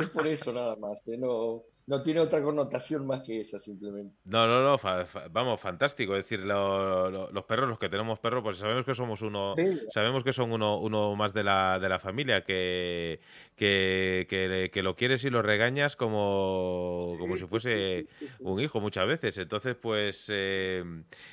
Es 0.00 0.08
por 0.10 0.26
eso 0.26 0.52
nada 0.52 0.74
más, 0.76 1.06
¿eh? 1.06 1.16
no, 1.16 1.62
no 1.86 2.02
tiene 2.02 2.18
otra 2.20 2.42
connotación 2.42 3.06
más 3.06 3.22
que 3.22 3.40
esa 3.40 3.60
simplemente. 3.60 4.16
No, 4.24 4.46
no, 4.46 4.60
no, 4.62 4.76
fa, 4.76 5.04
fa, 5.06 5.28
vamos, 5.30 5.60
fantástico. 5.60 6.16
Es 6.16 6.24
decir, 6.24 6.40
lo, 6.40 7.08
lo, 7.10 7.30
los 7.30 7.44
perros, 7.44 7.68
los 7.68 7.78
que 7.78 7.88
tenemos 7.88 8.18
perros, 8.18 8.42
pues 8.42 8.58
sabemos 8.58 8.84
que 8.84 8.94
somos 8.94 9.22
uno, 9.22 9.54
sí. 9.56 9.80
sabemos 9.90 10.24
que 10.24 10.32
son 10.32 10.50
uno, 10.50 10.80
uno 10.80 11.14
más 11.14 11.32
de 11.32 11.44
la, 11.44 11.78
de 11.78 11.88
la 11.88 12.00
familia, 12.00 12.42
que, 12.42 13.20
que, 13.54 14.26
que, 14.28 14.70
que, 14.72 14.82
lo 14.82 14.96
quieres 14.96 15.24
y 15.24 15.30
lo 15.30 15.42
regañas 15.42 15.94
como, 15.94 17.14
como 17.20 17.36
si 17.36 17.46
fuese 17.46 18.08
un 18.40 18.58
hijo 18.58 18.80
muchas 18.80 19.06
veces. 19.06 19.38
Entonces, 19.38 19.76
pues 19.76 20.26
eh, 20.28 20.82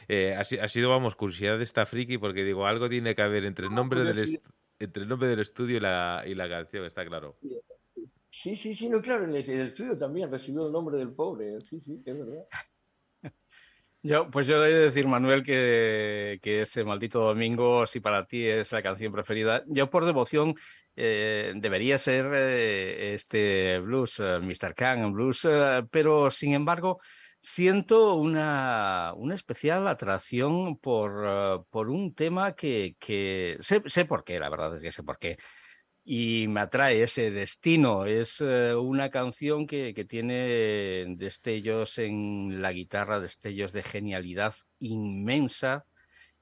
eh, 0.07 0.35
ha, 0.35 0.41
ha, 0.41 0.67
sido, 0.67 0.91
vamos, 0.91 1.15
curiosidad 1.15 1.57
de 1.57 1.63
esta 1.63 1.87
friki, 1.87 2.19
porque 2.19 2.43
digo, 2.43 2.67
algo 2.67 2.89
tiene 2.89 3.15
que 3.15 3.23
haber 3.23 3.45
entre 3.45 3.65
el 3.65 3.73
nombre 3.73 4.03
del, 4.03 4.39
entre 4.79 5.03
el 5.03 5.09
nombre 5.09 5.27
del 5.29 5.39
estudio 5.39 5.77
y 5.77 5.79
la, 5.79 6.23
y 6.27 6.35
la 6.35 6.47
canción, 6.47 6.85
está 6.85 7.03
claro. 7.05 7.37
Sí, 8.33 8.55
sí, 8.55 8.73
sí, 8.73 8.89
no, 8.89 8.99
claro, 8.99 9.25
en 9.25 9.35
el, 9.35 9.47
en 9.47 9.61
estudio 9.61 9.95
también 9.95 10.29
recibió 10.29 10.65
el 10.65 10.71
nombre 10.73 10.97
del 10.97 11.11
pobre, 11.13 11.61
sí, 11.61 11.79
sí, 11.85 12.01
es 12.03 12.17
verdad. 12.17 12.45
Yo, 14.01 14.29
pues 14.29 14.47
yo 14.47 14.65
he 14.65 14.73
de 14.73 14.79
decir, 14.79 15.07
Manuel, 15.07 15.43
que, 15.43 16.37
que, 16.41 16.61
ese 16.61 16.83
maldito 16.83 17.19
domingo, 17.21 17.85
si 17.85 18.01
para 18.01 18.25
ti 18.25 18.45
es 18.45 18.73
la 18.73 18.83
canción 18.83 19.13
preferida, 19.13 19.63
yo 19.67 19.89
por 19.89 20.03
devoción 20.03 20.55
eh, 20.97 21.53
debería 21.55 21.97
ser 21.97 22.25
eh, 22.33 23.13
este 23.13 23.79
blues, 23.79 24.19
uh, 24.19 24.41
Mr. 24.41 24.75
Khan 24.75 25.13
blues, 25.13 25.45
uh, 25.45 25.87
pero 25.89 26.29
sin 26.31 26.53
embargo 26.53 26.99
siento 27.39 28.15
una, 28.15 29.13
una 29.15 29.35
especial 29.35 29.87
atracción 29.87 30.77
por, 30.79 31.65
por 31.69 31.89
un 31.89 32.13
tema 32.13 32.55
que, 32.55 32.97
que 32.99 33.55
sé, 33.61 33.81
sé 33.85 34.03
por 34.03 34.25
qué, 34.25 34.37
la 34.37 34.49
verdad 34.49 34.75
es 34.75 34.81
que 34.81 34.91
sé 34.91 35.01
por 35.01 35.17
qué 35.17 35.37
y 36.05 36.47
me 36.47 36.61
atrae 36.61 37.03
ese 37.03 37.31
destino. 37.31 38.05
Es 38.05 38.41
uh, 38.41 38.79
una 38.79 39.09
canción 39.09 39.67
que, 39.67 39.93
que, 39.93 40.05
tiene 40.05 41.05
destellos 41.17 41.97
en 41.97 42.61
la 42.61 42.73
guitarra, 42.73 43.19
destellos 43.19 43.71
de 43.71 43.83
genialidad 43.83 44.53
inmensa 44.79 45.85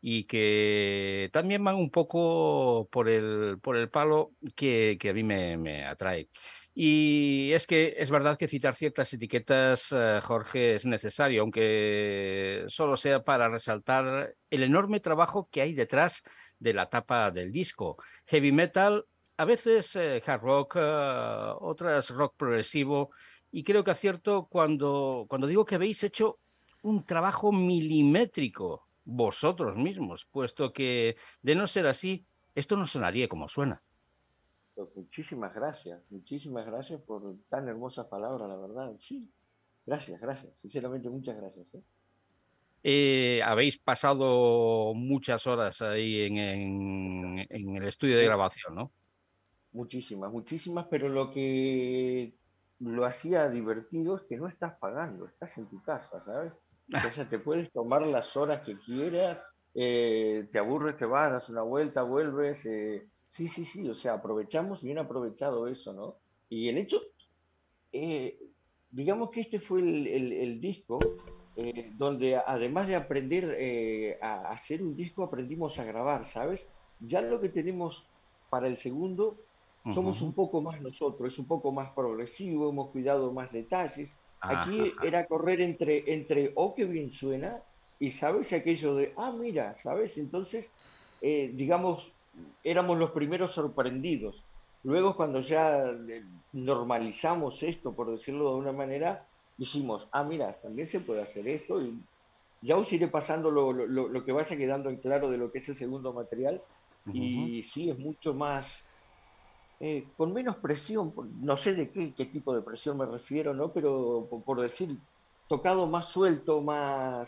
y 0.01 0.25
que 0.25 1.29
también 1.31 1.63
van 1.63 1.75
un 1.75 1.91
poco 1.91 2.89
por 2.91 3.07
el, 3.09 3.59
por 3.61 3.77
el 3.77 3.89
palo 3.89 4.31
que, 4.55 4.97
que 4.99 5.09
a 5.11 5.13
mí 5.13 5.23
me, 5.23 5.57
me, 5.57 5.85
atrae. 5.85 6.29
Y 6.73 7.51
es 7.53 7.67
que 7.67 7.95
es 7.97 8.09
verdad 8.09 8.37
que 8.37 8.47
citar 8.47 8.75
ciertas 8.75 9.13
etiquetas, 9.13 9.91
uh, 9.91 10.21
Jorge, 10.21 10.75
es 10.75 10.85
necesario, 10.85 11.41
aunque 11.41 12.63
solo 12.67 12.97
sea 12.97 13.23
para 13.23 13.49
resaltar 13.49 14.33
el 14.49 14.63
enorme 14.63 14.99
trabajo 15.01 15.49
que 15.51 15.61
hay 15.61 15.73
detrás 15.73 16.23
de 16.57 16.73
la 16.73 16.89
tapa 16.89 17.31
del 17.31 17.51
disco. 17.51 17.97
Heavy 18.25 18.51
metal 18.51 19.05
a 19.41 19.45
veces 19.45 19.95
eh, 19.95 20.21
hard 20.23 20.41
rock, 20.43 20.75
uh, 20.75 21.65
otras 21.65 22.11
rock 22.11 22.35
progresivo, 22.37 23.09
y 23.51 23.63
creo 23.63 23.83
que 23.83 23.89
acierto 23.89 24.47
cuando, 24.47 25.25
cuando 25.27 25.47
digo 25.47 25.65
que 25.65 25.73
habéis 25.73 26.03
hecho 26.03 26.37
un 26.83 27.03
trabajo 27.05 27.51
milimétrico, 27.51 28.87
vosotros 29.03 29.75
mismos, 29.75 30.25
puesto 30.25 30.71
que 30.71 31.15
de 31.41 31.55
no 31.55 31.65
ser 31.65 31.87
así, 31.87 32.23
esto 32.53 32.77
no 32.77 32.85
sonaría 32.85 33.27
como 33.27 33.47
suena. 33.47 33.81
Pues 34.75 34.89
muchísimas 34.95 35.55
gracias, 35.55 35.99
muchísimas 36.11 36.67
gracias 36.67 37.01
por 37.01 37.35
tan 37.49 37.67
hermosas 37.67 38.05
palabras, 38.05 38.47
la 38.47 38.57
verdad. 38.57 38.93
Sí, 38.99 39.27
gracias, 39.87 40.21
gracias, 40.21 40.53
sinceramente 40.61 41.09
muchas 41.09 41.35
gracias. 41.35 41.65
¿eh? 41.73 41.81
Eh, 42.83 43.41
habéis 43.43 43.79
pasado 43.79 44.93
muchas 44.93 45.47
horas 45.47 45.81
ahí 45.81 46.21
en, 46.21 46.37
en, 47.49 47.75
el 47.75 47.87
estudio 47.87 48.19
de 48.19 48.25
grabación, 48.25 48.75
¿no? 48.75 48.91
Muchísimas, 49.73 50.31
muchísimas, 50.31 50.87
pero 50.89 51.07
lo 51.07 51.31
que 51.31 52.35
lo 52.79 53.05
hacía 53.05 53.49
divertido 53.49 54.17
es 54.17 54.23
que 54.23 54.37
no 54.37 54.47
estás 54.47 54.77
pagando, 54.79 55.27
estás 55.27 55.57
en 55.57 55.67
tu 55.67 55.81
casa, 55.81 56.23
¿sabes? 56.25 56.53
O 56.93 57.11
sea, 57.11 57.29
te 57.29 57.39
puedes 57.39 57.71
tomar 57.71 58.05
las 58.05 58.35
horas 58.35 58.61
que 58.65 58.77
quieras, 58.79 59.39
eh, 59.73 60.49
te 60.51 60.59
aburres, 60.59 60.97
te 60.97 61.05
vas, 61.05 61.31
das 61.31 61.49
una 61.49 61.61
vuelta, 61.61 62.03
vuelves. 62.03 62.65
Eh, 62.65 63.07
sí, 63.29 63.47
sí, 63.47 63.65
sí, 63.65 63.87
o 63.87 63.95
sea, 63.95 64.13
aprovechamos 64.13 64.81
bien 64.81 64.97
aprovechado 64.97 65.67
eso, 65.67 65.93
¿no? 65.93 66.17
Y 66.49 66.67
el 66.67 66.77
hecho, 66.77 67.01
eh, 67.93 68.37
digamos 68.89 69.29
que 69.29 69.41
este 69.41 69.59
fue 69.59 69.79
el, 69.79 70.59
disco 70.59 70.99
donde 71.97 72.37
además 72.37 72.87
de 72.87 72.95
aprender 72.95 74.17
a 74.21 74.49
hacer 74.49 74.81
un 74.81 74.95
disco, 74.95 75.23
aprendimos 75.23 75.77
a 75.77 75.83
grabar, 75.83 76.25
¿sabes? 76.25 76.65
Ya 76.99 77.21
lo 77.21 77.39
que 77.39 77.49
tenemos 77.49 78.09
para 78.49 78.67
el 78.67 78.77
segundo, 78.77 79.37
somos 79.93 80.21
un 80.21 80.33
poco 80.33 80.61
más 80.61 80.79
nosotros, 80.81 81.33
es 81.33 81.39
un 81.39 81.47
poco 81.47 81.71
más 81.71 81.89
progresivo, 81.91 82.69
hemos 82.69 82.91
cuidado 82.91 83.31
más 83.33 83.51
detalles. 83.51 84.13
Aquí 84.39 84.91
era 85.03 85.25
correr 85.27 85.61
entre, 85.61 86.13
entre, 86.13 86.51
oh, 86.55 86.73
qué 86.73 86.85
bien 86.85 87.11
suena, 87.11 87.61
y 87.99 88.11
sabes 88.11 88.51
aquello 88.53 88.95
de, 88.95 89.13
ah, 89.17 89.31
mira, 89.31 89.75
sabes, 89.75 90.17
entonces, 90.17 90.67
eh, 91.21 91.51
digamos, 91.53 92.11
éramos 92.63 92.97
los 92.97 93.11
primeros 93.11 93.51
sorprendidos. 93.51 94.43
Luego, 94.83 95.15
cuando 95.15 95.41
ya 95.41 95.91
eh, 95.91 96.23
normalizamos 96.53 97.61
esto, 97.61 97.93
por 97.93 98.09
decirlo 98.09 98.51
de 98.51 98.59
una 98.59 98.71
manera, 98.71 99.27
dijimos, 99.57 100.07
ah, 100.11 100.23
mira, 100.23 100.59
también 100.61 100.87
se 100.87 100.99
puede 100.99 101.21
hacer 101.21 101.47
esto, 101.47 101.79
y 101.79 101.99
ya 102.63 102.77
os 102.77 102.91
iré 102.91 103.07
pasando 103.07 103.51
lo, 103.51 103.71
lo, 103.73 104.07
lo 104.07 104.25
que 104.25 104.31
vaya 104.31 104.57
quedando 104.57 104.89
en 104.89 104.97
claro 104.97 105.29
de 105.29 105.37
lo 105.37 105.51
que 105.51 105.59
es 105.59 105.69
el 105.69 105.75
segundo 105.75 106.13
material, 106.13 106.61
y 107.13 107.63
sí, 107.63 107.89
es 107.89 107.97
mucho 107.97 108.33
más 108.33 108.65
eh, 109.83 110.05
con 110.15 110.31
menos 110.31 110.57
presión, 110.57 111.11
no 111.41 111.57
sé 111.57 111.73
de 111.73 111.89
qué, 111.89 112.25
tipo 112.25 112.53
de 112.53 112.61
presión 112.61 112.99
me 112.99 113.07
refiero, 113.07 113.55
¿no? 113.55 113.73
Pero 113.73 114.27
por, 114.45 114.61
decir, 114.61 114.95
tocado 115.47 115.87
más 115.87 116.09
suelto, 116.09 116.61
más 116.61 117.27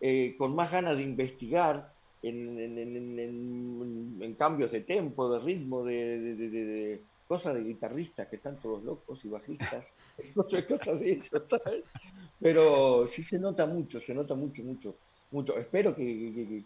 eh, 0.00 0.34
con 0.36 0.52
más 0.56 0.72
ganas 0.72 0.96
de 0.96 1.04
investigar 1.04 1.92
en, 2.24 3.54
cambios 4.36 4.72
de 4.72 4.80
tempo, 4.80 5.32
de 5.32 5.38
ritmo, 5.38 5.84
de, 5.84 7.00
cosas 7.28 7.54
de 7.54 7.62
guitarristas 7.62 8.26
que 8.26 8.34
están 8.34 8.56
todos 8.56 8.82
locos 8.82 9.24
y 9.24 9.28
bajistas, 9.28 9.86
sé, 10.48 10.66
cosas 10.66 10.98
de 10.98 11.12
eso, 11.12 11.40
¿sabes? 11.48 11.84
Pero 12.40 13.06
sí 13.06 13.22
se 13.22 13.38
nota 13.38 13.64
mucho, 13.64 14.00
se 14.00 14.12
nota 14.12 14.34
mucho, 14.34 14.60
mucho. 14.64 14.96
Mucho. 15.30 15.56
Espero 15.56 15.94
que, 15.94 16.64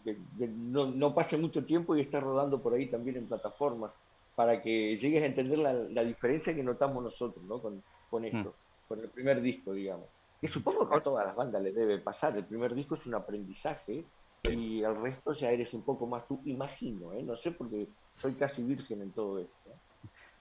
no, 0.57 1.13
pase 1.13 1.37
mucho 1.37 1.63
tiempo 1.63 1.95
y 1.95 2.01
esté 2.01 2.19
rodando 2.19 2.59
por 2.59 2.73
ahí 2.73 2.87
también 2.87 3.17
en 3.17 3.27
plataformas 3.27 3.93
para 4.37 4.61
que 4.61 4.99
llegues 4.99 5.23
a 5.23 5.25
entender 5.25 5.57
la, 5.57 6.03
diferencia 6.03 6.53
que 6.53 6.61
notamos 6.61 7.03
nosotros 7.03 7.43
¿no? 7.45 7.59
con, 7.59 7.81
con 8.07 8.21
mm. 8.21 8.25
esto, 8.25 8.53
con 8.87 8.99
el 8.99 9.09
primer 9.09 9.41
disco, 9.41 9.73
digamos. 9.73 10.05
Que 10.39 10.47
supongo 10.47 10.87
que 10.87 10.95
a 10.95 11.01
todas 11.01 11.25
las 11.25 11.35
bandas 11.35 11.59
les 11.63 11.73
debe 11.73 11.97
pasar. 11.97 12.37
El 12.37 12.45
primer 12.45 12.75
disco 12.75 12.93
es 12.93 13.03
un 13.07 13.15
aprendizaje 13.15 14.05
y 14.43 14.83
el 14.83 15.01
resto 15.01 15.33
ya 15.33 15.49
eres 15.49 15.73
un 15.73 15.81
poco 15.81 16.05
más 16.05 16.27
tú, 16.27 16.39
imagino, 16.45 17.13
¿eh? 17.13 17.23
no 17.23 17.35
sé, 17.35 17.49
porque 17.49 17.87
soy 18.15 18.35
casi 18.35 18.61
virgen 18.61 19.01
en 19.01 19.11
todo 19.11 19.39
esto. 19.39 19.71
¿eh? 19.71 19.73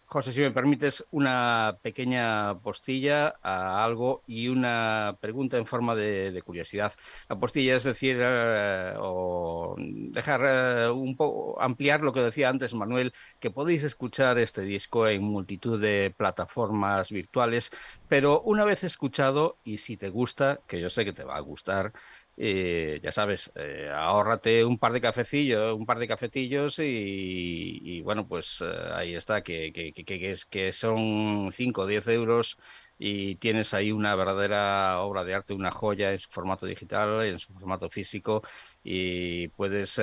José, 0.08 0.32
si 0.32 0.40
me 0.40 0.52
permites 0.52 1.04
una 1.10 1.78
pequeña 1.82 2.60
postilla 2.60 3.34
a 3.42 3.84
algo 3.84 4.22
y 4.28 4.46
una 4.46 5.16
pregunta 5.20 5.56
en 5.56 5.66
forma 5.66 5.96
de, 5.96 6.40
curiosidad. 6.44 6.92
La 7.28 7.36
postilla 7.38 7.74
es 7.74 7.82
decir, 7.82 8.16
eh, 8.20 8.94
o 8.98 9.74
dejar 9.78 10.40
eh, 10.44 10.90
un 10.90 11.16
poco, 11.16 11.60
ampliar 11.60 12.02
lo 12.02 12.12
que 12.12 12.20
decía 12.20 12.48
antes 12.48 12.72
Manuel, 12.72 13.12
que 13.40 13.50
podéis 13.50 13.82
escuchar 13.82 14.38
este 14.38 14.62
disco 14.62 15.08
en 15.08 15.22
multitud 15.24 15.80
de 15.80 16.14
plataformas 16.16 17.10
virtuales, 17.10 17.72
pero 18.08 18.42
una 18.42 18.64
vez 18.64 18.84
escuchado, 18.84 19.58
y 19.64 19.78
si 19.78 19.96
te 19.96 20.08
gusta, 20.10 20.60
que 20.68 20.80
yo 20.80 20.88
sé 20.88 21.04
que 21.04 21.12
te 21.12 21.24
va 21.24 21.36
a 21.36 21.40
gustar, 21.40 21.92
eh, 22.38 23.00
ya 23.02 23.12
sabes, 23.12 23.50
eh, 23.54 23.90
ahórrate 23.92 24.62
un 24.64 24.78
par 24.78 24.92
de 24.92 25.00
cafecillos, 25.00 25.74
un 25.74 25.86
par 25.86 25.98
de 25.98 26.06
cafetillos 26.08 26.78
y, 26.78 28.00
bueno, 28.02 28.28
pues 28.28 28.62
eh, 28.62 28.66
ahí 28.94 29.14
está, 29.14 29.42
que, 29.42 29.72
que, 29.72 29.92
que, 29.94 30.36
que 30.50 30.72
son 30.72 31.50
5 31.52 31.82
o 31.82 31.86
10 31.86 32.08
euros 32.08 32.58
y 32.98 33.36
tienes 33.36 33.72
ahí 33.74 33.90
una 33.92 34.14
verdadera 34.14 35.00
obra 35.00 35.24
de 35.24 35.34
arte, 35.34 35.54
una 35.54 35.70
joya 35.70 36.12
en 36.12 36.18
su 36.18 36.28
formato 36.30 36.66
digital, 36.66 37.24
en 37.24 37.38
su 37.38 37.52
formato 37.54 37.88
físico 37.90 38.42
y 38.82 39.48
puedes 39.48 39.98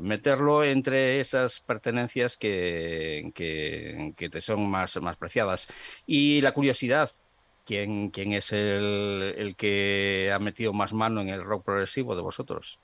meterlo 0.00 0.64
entre 0.64 1.20
esas 1.20 1.60
pertenencias 1.60 2.36
que, 2.36 3.32
que, 3.34 4.30
te 4.30 4.40
son 4.40 4.68
más, 4.70 4.96
más 5.00 5.16
preciadas. 5.16 5.66
Y 6.06 6.40
la 6.40 6.52
curiosidad, 6.52 7.10
¿Quién, 7.64 8.10
quién 8.10 8.32
es 8.32 8.52
el, 8.52 9.34
el, 9.36 9.54
que 9.56 10.32
ha 10.34 10.38
metido 10.38 10.72
más 10.72 10.92
mano 10.92 11.20
en 11.20 11.28
el 11.28 11.44
rock 11.44 11.64
progresivo 11.64 12.16
de 12.16 12.22
vosotros? 12.22 12.78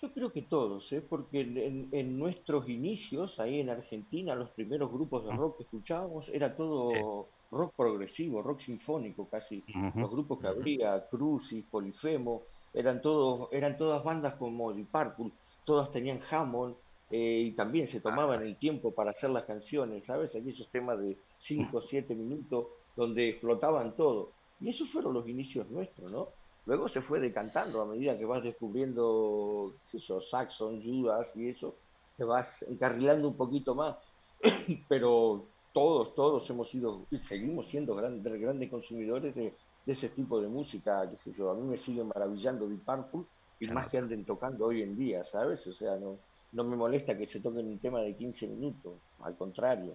Yo 0.00 0.12
creo 0.12 0.32
que 0.32 0.42
todos, 0.42 0.92
¿eh? 0.92 1.02
porque 1.02 1.40
en, 1.40 1.88
en, 1.90 2.18
nuestros 2.18 2.68
inicios, 2.68 3.40
ahí 3.40 3.58
en 3.58 3.70
Argentina, 3.70 4.36
los 4.36 4.50
primeros 4.50 4.92
grupos 4.92 5.24
de 5.24 5.32
rock 5.32 5.56
que 5.56 5.62
escuchábamos 5.64 6.28
era 6.28 6.54
todo 6.54 7.28
rock 7.50 7.74
progresivo, 7.74 8.42
rock 8.42 8.60
sinfónico 8.60 9.28
casi. 9.28 9.64
Los 9.94 10.10
grupos 10.10 10.38
que 10.38 10.46
habría, 10.46 11.08
Crucis, 11.08 11.64
Polifemo, 11.70 12.42
eran, 12.72 13.00
todos, 13.00 13.48
eran 13.52 13.76
todas 13.76 14.04
bandas 14.04 14.34
como 14.34 14.72
Deep 14.72 14.88
Purple, 14.90 15.32
todas 15.64 15.90
tenían 15.90 16.20
Hammond, 16.30 16.76
eh, 17.10 17.44
y 17.46 17.52
también 17.52 17.88
se 17.88 18.00
tomaban 18.00 18.42
el 18.42 18.56
tiempo 18.56 18.92
para 18.92 19.12
hacer 19.12 19.30
las 19.30 19.44
canciones, 19.44 20.04
¿sabes? 20.04 20.36
Aquellos 20.36 20.68
temas 20.70 21.00
de 21.00 21.16
5 21.38 21.78
o 21.78 21.80
7 21.80 22.14
minutos 22.14 22.66
donde 22.98 23.28
explotaban 23.28 23.94
todo. 23.94 24.32
Y 24.60 24.70
esos 24.70 24.90
fueron 24.90 25.14
los 25.14 25.28
inicios 25.28 25.70
nuestros, 25.70 26.10
¿no? 26.10 26.30
Luego 26.66 26.88
se 26.88 27.00
fue 27.00 27.20
decantando 27.20 27.80
a 27.80 27.86
medida 27.86 28.18
que 28.18 28.24
vas 28.24 28.42
descubriendo, 28.42 29.72
eso, 29.92 30.20
Saxon, 30.20 30.82
Judas 30.82 31.28
y 31.36 31.48
eso, 31.48 31.76
te 32.16 32.24
vas 32.24 32.62
encarrilando 32.68 33.28
un 33.28 33.36
poquito 33.36 33.76
más. 33.76 33.96
Pero 34.88 35.46
todos, 35.72 36.12
todos 36.16 36.50
hemos 36.50 36.68
sido 36.70 37.06
y 37.12 37.18
seguimos 37.18 37.68
siendo 37.68 37.94
grandes, 37.94 38.40
grandes 38.40 38.68
consumidores 38.68 39.32
de, 39.36 39.54
ese 39.86 40.08
tipo 40.08 40.40
de 40.40 40.48
música, 40.48 41.08
qué 41.08 41.16
sé 41.18 41.32
yo. 41.32 41.50
A 41.52 41.54
mí 41.54 41.62
me 41.62 41.78
sigue 41.78 42.02
maravillando 42.02 42.68
Deep 42.68 42.84
Purple 42.84 43.22
y 43.60 43.68
más 43.68 43.86
que 43.86 43.98
anden 43.98 44.24
tocando 44.24 44.66
hoy 44.66 44.82
en 44.82 44.98
día, 44.98 45.24
¿sabes? 45.24 45.64
O 45.68 45.72
sea, 45.72 45.96
no, 45.96 46.18
no 46.52 46.64
me 46.64 46.76
molesta 46.76 47.16
que 47.16 47.28
se 47.28 47.40
toquen 47.40 47.68
un 47.68 47.78
tema 47.78 48.00
de 48.00 48.14
15 48.16 48.48
minutos, 48.48 48.94
al 49.20 49.36
contrario. 49.36 49.94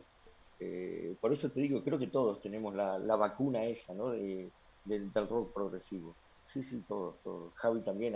Eh, 0.60 1.16
por 1.20 1.34
eso 1.34 1.50
te 1.50 1.62
digo, 1.62 1.84
creo 1.84 2.00
que 2.00 2.08
todos 2.08 2.42
tenemos 2.42 2.74
la, 2.76 2.98
vacuna 3.16 3.66
esa, 3.66 3.94
¿no? 3.94 4.12
De, 4.12 4.50
del, 4.86 5.12
rock 5.14 5.54
progresivo. 5.54 6.16
Sí, 6.48 6.64
sí, 6.64 6.84
todos, 6.88 7.22
todos. 7.24 7.54
Javi 7.56 7.82
también, 7.82 8.16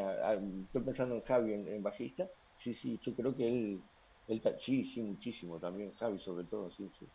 estoy 0.66 0.82
pensando 0.82 1.16
en 1.16 1.22
Javi 1.22 1.54
en, 1.54 1.84
bajista. 1.84 2.28
Sí, 2.58 2.74
sí, 2.74 3.00
yo 3.02 3.14
creo 3.16 3.36
que 3.36 3.48
él, 3.48 3.82
él, 4.28 4.42
sí, 4.60 4.86
sí, 4.86 5.02
muchísimo 5.02 5.60
también, 5.60 5.94
Javi 5.96 6.20
sobre 6.20 6.46
todo, 6.46 6.70
sí, 6.72 6.90
sí. 7.00 7.08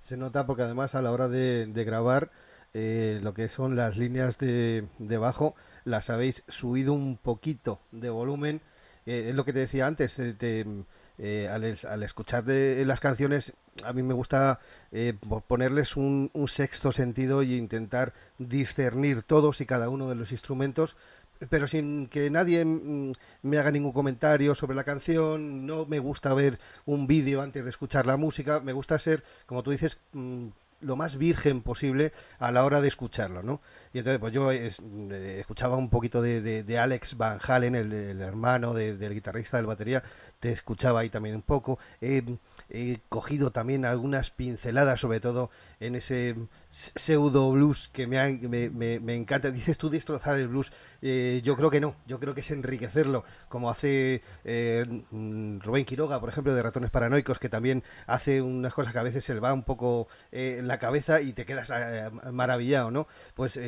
Se 0.00 0.16
nota 0.16 0.46
porque 0.46 0.62
además 0.62 0.94
a 0.94 1.02
la 1.02 1.12
hora 1.12 1.28
de, 1.28 1.66
grabar 1.84 2.30
eh, 2.74 3.20
lo 3.22 3.34
que 3.34 3.48
son 3.48 3.76
las 3.76 3.96
líneas 3.96 4.38
de, 4.38 4.86
bajo 4.98 5.54
las 5.84 6.10
habéis 6.10 6.42
subido 6.48 6.92
un 6.92 7.16
poquito 7.16 7.80
de 7.92 8.10
volumen. 8.10 8.60
Eh, 9.04 9.26
es 9.30 9.34
lo 9.34 9.44
que 9.44 9.52
te 9.52 9.60
decía 9.60 9.86
antes, 9.86 10.14
te, 10.14 10.64
eh, 11.18 11.48
al, 11.48 12.02
escuchar 12.02 12.44
de, 12.44 12.84
las 12.84 13.00
canciones, 13.00 13.52
a 13.84 13.92
mí 13.92 14.02
me 14.02 14.14
gusta 14.14 14.60
eh, 14.92 15.14
ponerles 15.46 15.96
un, 15.96 16.30
sexto 16.48 16.92
sentido 16.92 17.42
y 17.42 17.56
intentar 17.56 18.12
discernir 18.38 19.22
todos 19.22 19.60
y 19.60 19.66
cada 19.66 19.88
uno 19.88 20.08
de 20.08 20.14
los 20.14 20.32
instrumentos, 20.32 20.96
pero 21.50 21.66
sin 21.66 22.06
que 22.06 22.30
nadie 22.30 22.64
mm, 22.64 23.12
me 23.42 23.58
haga 23.58 23.70
ningún 23.70 23.92
comentario 23.92 24.54
sobre 24.54 24.76
la 24.76 24.84
canción. 24.84 25.66
No 25.66 25.86
me 25.86 25.98
gusta 25.98 26.32
ver 26.34 26.58
un 26.86 27.06
vídeo 27.06 27.42
antes 27.42 27.64
de 27.64 27.70
escuchar 27.70 28.06
la 28.06 28.16
música. 28.16 28.60
Me 28.60 28.72
gusta 28.72 28.98
ser, 28.98 29.22
como 29.46 29.62
tú 29.62 29.70
dices, 29.70 29.98
mm, 30.12 30.48
lo 30.80 30.96
más 30.96 31.16
virgen 31.16 31.62
posible 31.62 32.12
a 32.38 32.52
la 32.52 32.64
hora 32.64 32.80
de 32.80 32.88
escucharlo, 32.88 33.42
¿no? 33.42 33.60
Y 33.92 33.98
entonces, 33.98 34.20
pues 34.20 34.32
yo 34.32 34.52
eh, 34.52 34.70
escuchaba 35.40 35.76
un 35.76 35.88
poquito 35.88 36.20
de, 36.20 36.78
Alex 36.78 37.16
Van 37.16 37.38
Halen, 37.42 37.74
el, 37.74 38.20
hermano 38.20 38.74
del 38.74 39.14
guitarrista 39.14 39.56
del 39.56 39.66
batería, 39.66 40.02
te 40.38 40.52
escuchaba 40.52 41.00
ahí 41.00 41.08
también 41.08 41.34
un 41.34 41.42
poco. 41.42 41.78
He, 42.00 42.22
cogido 43.08 43.52
también 43.52 43.84
algunas 43.84 44.30
pinceladas, 44.30 45.00
sobre 45.00 45.20
todo 45.20 45.50
en 45.80 45.94
ese 45.94 46.36
pseudo 46.68 47.50
blues 47.52 47.88
que 47.88 48.06
me, 48.06 48.38
me, 48.38 49.14
encanta. 49.14 49.50
Dices 49.50 49.78
tú 49.78 49.88
destrozar 49.88 50.36
el 50.36 50.48
blues. 50.48 50.72
Eh, 51.00 51.40
yo 51.42 51.56
creo 51.56 51.70
que 51.70 51.80
no, 51.80 51.96
yo 52.06 52.20
creo 52.20 52.34
que 52.34 52.40
es 52.40 52.50
enriquecerlo, 52.50 53.24
como 53.48 53.70
hace 53.70 54.22
eh, 54.44 54.84
Rubén 55.10 55.84
Quiroga, 55.84 56.20
por 56.20 56.28
ejemplo, 56.28 56.54
de 56.54 56.62
Ratones 56.62 56.90
Paranoicos, 56.90 57.38
que 57.38 57.48
también 57.48 57.82
hace 58.06 58.42
unas 58.42 58.74
cosas 58.74 58.92
que 58.92 58.98
a 58.98 59.02
veces 59.02 59.24
se 59.24 59.34
le 59.34 59.40
va 59.40 59.52
un 59.52 59.62
poco 59.62 60.08
la 60.66 60.78
cabeza 60.78 61.20
y 61.20 61.32
te 61.32 61.44
quedas 61.44 61.72
maravillado, 62.32 62.90
¿no? 62.90 63.06
Pues 63.34 63.58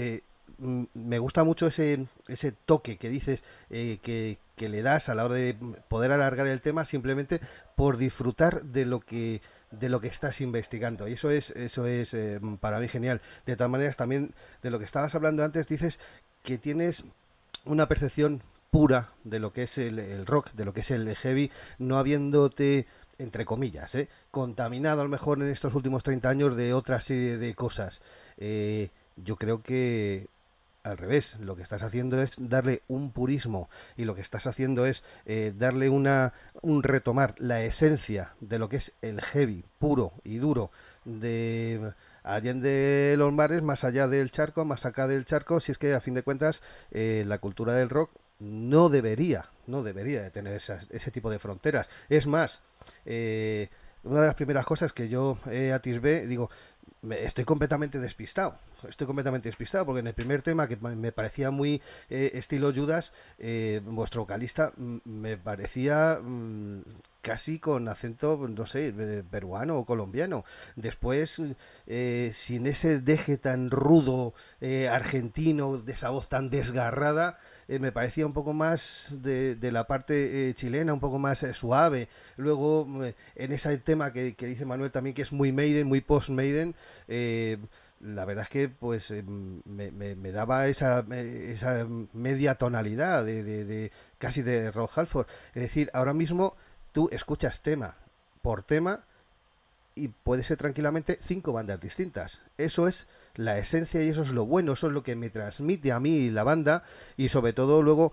Mm, 0.56 0.84
me 0.94 1.18
gusta 1.18 1.44
mucho 1.44 1.66
ese, 1.66 2.06
ese 2.26 2.52
toque 2.52 2.96
que 2.96 3.08
dices 3.10 3.44
eh, 3.70 3.98
que, 4.02 4.38
le 4.68 4.82
das 4.82 5.08
a 5.08 5.14
la 5.14 5.24
hora 5.24 5.34
de 5.34 5.54
poder 5.86 6.10
alargar 6.10 6.48
el 6.48 6.60
tema 6.60 6.84
simplemente 6.84 7.40
por 7.76 7.96
disfrutar 7.96 8.64
de 8.64 8.84
lo 8.86 8.98
que 8.98 9.40
de 9.70 9.88
lo 9.88 10.00
que 10.00 10.08
estás 10.08 10.40
investigando 10.40 11.06
y 11.06 11.12
eso 11.12 11.30
es 11.30 11.50
eso 11.50 11.86
es 11.86 12.12
eh, 12.12 12.40
para 12.58 12.80
mí 12.80 12.88
genial 12.88 13.20
de 13.46 13.54
todas 13.54 13.70
maneras 13.70 13.96
también 13.96 14.34
de 14.62 14.70
lo 14.70 14.80
que 14.80 14.84
estabas 14.84 15.14
hablando 15.14 15.44
antes 15.44 15.68
dices 15.68 16.00
que 16.42 16.58
tienes 16.58 17.04
una 17.66 17.86
percepción 17.86 18.42
pura 18.72 19.12
de 19.22 19.38
lo 19.38 19.52
que 19.52 19.62
es 19.62 19.78
el, 19.78 20.26
rock 20.26 20.50
de 20.54 20.64
lo 20.64 20.72
que 20.72 20.80
es 20.80 20.90
el 20.90 21.14
heavy 21.14 21.52
no 21.78 21.98
habiéndote 21.98 22.86
entre 23.18 23.44
comillas, 23.44 23.94
¿eh? 23.94 24.08
contaminado 24.30 25.00
a 25.00 25.04
lo 25.04 25.10
mejor 25.10 25.38
en 25.42 25.48
estos 25.48 25.74
últimos 25.74 26.02
30 26.02 26.28
años 26.28 26.56
de 26.56 26.72
otra 26.74 27.00
serie 27.00 27.38
de 27.38 27.54
cosas. 27.54 28.00
yo 29.16 29.36
creo 29.36 29.62
que 29.62 30.28
al 30.88 30.96
revés, 30.96 31.36
lo 31.40 31.56
que 31.56 31.62
estás 31.62 31.82
haciendo 31.82 32.20
es 32.22 32.32
darle 32.38 32.82
un 32.88 33.10
purismo 33.10 33.68
y 33.96 34.04
lo 34.04 34.14
que 34.14 34.20
estás 34.20 34.46
haciendo 34.46 34.86
es 34.86 35.02
eh, 35.26 35.52
darle 35.56 35.88
una 35.88 36.32
un 36.62 36.82
retomar 36.82 37.34
la 37.38 37.62
esencia 37.62 38.32
de 38.40 38.58
lo 38.58 38.68
que 38.68 38.76
es 38.76 38.92
el 39.02 39.20
heavy 39.20 39.64
puro 39.78 40.12
y 40.24 40.38
duro 40.38 40.70
de 41.04 41.92
Allende 42.22 43.14
los 43.16 43.32
mares, 43.32 43.62
más 43.62 43.84
allá 43.84 44.08
del 44.08 44.30
charco, 44.30 44.64
más 44.64 44.84
acá 44.84 45.08
del 45.08 45.24
charco, 45.24 45.60
si 45.60 45.72
es 45.72 45.78
que 45.78 45.94
a 45.94 46.00
fin 46.00 46.14
de 46.14 46.22
cuentas 46.22 46.62
eh, 46.90 47.24
la 47.26 47.38
cultura 47.38 47.72
del 47.74 47.88
rock 47.88 48.10
no 48.38 48.88
debería, 48.88 49.46
no 49.68 49.82
debería 49.82 50.22
de 50.22 50.30
tener 50.30 50.54
ese 50.54 51.10
tipo 51.10 51.30
de 51.30 51.38
fronteras. 51.38 51.88
Es 52.08 52.26
más, 52.26 52.60
eh, 53.06 53.68
una 54.02 54.22
de 54.22 54.26
las 54.26 54.36
primeras 54.36 54.66
cosas 54.66 54.92
que 54.92 55.08
yo 55.08 55.38
atisbé, 55.72 56.26
digo, 56.26 56.50
estoy 57.10 57.44
completamente 57.44 57.98
despistado. 57.98 58.58
Estoy 58.88 59.06
completamente 59.06 59.48
despistado 59.48 59.86
porque 59.86 60.00
en 60.00 60.06
el 60.06 60.14
primer 60.14 60.42
tema 60.42 60.68
que 60.68 60.76
me 60.76 61.12
parecía 61.12 61.50
muy 61.50 61.82
eh, 62.10 62.32
estilo 62.34 62.72
Judas, 62.72 63.12
eh, 63.38 63.80
vuestro 63.84 64.22
vocalista 64.22 64.72
me 64.76 65.36
parecía 65.36 66.20
mm, 66.22 66.82
casi 67.22 67.58
con 67.58 67.88
acento, 67.88 68.46
no 68.48 68.66
sé, 68.66 68.92
peruano 69.30 69.78
o 69.78 69.84
colombiano. 69.84 70.44
Después, 70.76 71.42
eh, 71.86 72.30
sin 72.34 72.66
ese 72.66 73.00
deje 73.00 73.36
tan 73.36 73.70
rudo 73.70 74.34
argentino, 74.90 75.78
de 75.78 75.92
esa 75.92 76.10
voz 76.10 76.28
tan 76.28 76.50
desgarrada, 76.50 77.38
eh, 77.68 77.78
me 77.78 77.92
parecía 77.92 78.26
un 78.26 78.32
poco 78.32 78.54
más 78.54 79.08
de, 79.10 79.56
la 79.70 79.86
parte 79.86 80.48
eh, 80.48 80.54
chilena, 80.54 80.94
un 80.94 81.00
poco 81.00 81.18
más 81.18 81.42
eh, 81.42 81.52
suave. 81.52 82.08
Luego, 82.36 82.86
en 83.34 83.52
ese 83.52 83.76
tema 83.78 84.10
que, 84.12 84.34
dice 84.38 84.64
Manuel 84.64 84.90
también, 84.90 85.14
que 85.14 85.22
es 85.22 85.32
muy 85.32 85.52
Maiden, 85.52 85.86
muy 85.86 86.00
post-Maiden, 86.00 86.74
la 88.00 88.24
verdad 88.24 88.44
es 88.44 88.48
que 88.48 88.68
pues 88.68 89.12
me, 89.12 90.32
daba 90.32 90.68
esa, 90.68 91.04
esa 91.10 91.86
media 92.12 92.54
tonalidad 92.54 93.24
de, 93.24 93.42
de, 93.42 93.92
casi 94.18 94.40
de 94.42 94.70
Rob 94.70 94.88
Halford. 94.94 95.26
Es 95.54 95.62
decir, 95.62 95.90
ahora 95.92 96.14
mismo 96.14 96.56
tú 96.92 97.08
escuchas 97.12 97.60
tema 97.62 97.96
por 98.40 98.62
tema 98.62 99.04
y 99.98 100.08
puede 100.08 100.42
ser 100.42 100.56
tranquilamente 100.56 101.18
cinco 101.20 101.52
bandas 101.52 101.80
distintas. 101.80 102.40
Eso 102.56 102.88
es 102.88 103.06
la 103.34 103.58
esencia 103.58 104.02
y 104.02 104.08
eso 104.08 104.22
es 104.22 104.30
lo 104.30 104.46
bueno, 104.46 104.72
eso 104.72 104.86
es 104.86 104.92
lo 104.92 105.02
que 105.02 105.16
me 105.16 105.30
transmite 105.30 105.92
a 105.92 106.00
mí 106.00 106.30
la 106.30 106.44
banda 106.44 106.84
y 107.16 107.28
sobre 107.28 107.52
todo 107.52 107.82
luego 107.82 108.12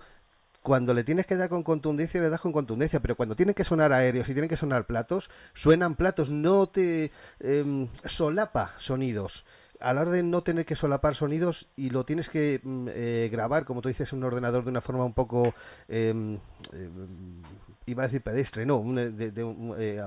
cuando 0.62 0.96
le 0.96 1.04
tienes 1.04 1.28
que 1.28 1.36
dar 1.36 1.48
con 1.48 1.62
contundencia, 1.62 2.20
le 2.20 2.30
das 2.30 2.42
con 2.42 2.52
contundencia, 2.52 3.00
pero 3.00 3.16
cuando 3.16 3.36
tienen 3.36 3.54
que 3.54 3.64
sonar 3.64 3.94
aéreos 3.94 4.28
y 4.28 4.34
tienen 4.34 4.50
que 4.50 4.58
sonar 4.58 4.86
platos, 4.88 5.30
suenan 5.54 5.96
platos, 5.96 6.32
no 6.32 6.68
te 6.68 7.12
em, 7.40 7.88
solapa 8.04 8.74
sonidos 8.78 9.46
a 9.80 9.94
la 9.94 10.02
hora 10.02 10.12
de 10.12 10.24
no 10.24 10.44
tener 10.44 10.66
que 10.66 10.76
solapar 10.76 11.16
sonidos 11.16 11.68
y 11.76 11.90
lo 11.90 12.06
tienes 12.06 12.30
que 12.30 12.62
mm, 12.64 12.88
eh, 12.92 13.30
grabar, 13.32 13.66
como 13.66 13.82
tú 13.82 13.90
dices, 13.90 14.14
un 14.14 14.24
ordenador 14.24 14.64
de 14.64 14.72
una 14.72 14.82
forma 14.82 15.06
un 15.06 15.14
poco, 15.14 15.54
em, 15.88 16.40
em, 16.74 17.42
iba 17.86 18.04
a 18.04 18.08
decir 18.08 18.22
pedestre, 18.22 18.66
no, 18.66 18.82
de, 18.84 19.32
eh, 19.80 20.02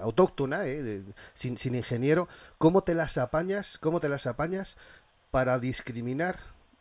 autóctona, 0.00 0.66
eh, 0.66 1.02
sin, 1.34 1.58
sin 1.58 1.74
ingeniero, 1.74 2.28
¿cómo 2.58 2.82
te 2.82 2.94
las 2.94 3.18
apañas, 3.18 3.78
cómo 3.78 4.00
te 4.00 4.08
las 4.08 4.26
apañas 4.26 4.76
para 5.30 5.58
discriminar 5.58 6.38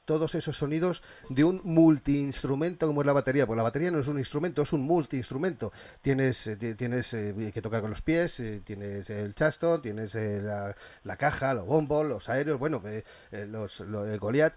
todos 0.08 0.36
esos 0.36 0.58
sonidos 0.58 1.03
de 1.30 1.43
un 1.43 1.60
multiinstrumento 1.66 2.88
como 2.88 3.01
es 3.01 3.05
la 3.05 3.14
batería, 3.14 3.45
porque 3.45 3.58
la 3.58 3.64
batería 3.64 3.91
no 3.91 3.99
es 3.99 4.08
un 4.08 4.18
instrumento, 4.18 4.62
es 4.62 4.72
un 4.72 4.82
multiinstrumento. 4.82 5.74
Tienes, 6.01 6.47
eh, 6.47 6.55
tienes 6.55 7.14
eh, 7.14 7.51
que 7.53 7.62
tocar 7.62 7.82
con 7.82 7.89
los 7.89 8.01
pies, 8.01 8.39
eh, 8.39 8.62
tienes 8.64 9.10
el 9.10 9.36
chasto, 9.36 9.82
tienes 9.82 10.16
la, 10.16 11.18
caja, 11.18 11.53
los 11.53 11.68
bombos, 11.68 12.05
los 12.05 12.30
aéreos, 12.30 12.58
bueno, 12.58 12.82
los, 13.32 13.82
el 13.82 14.20
Goliath. 14.20 14.55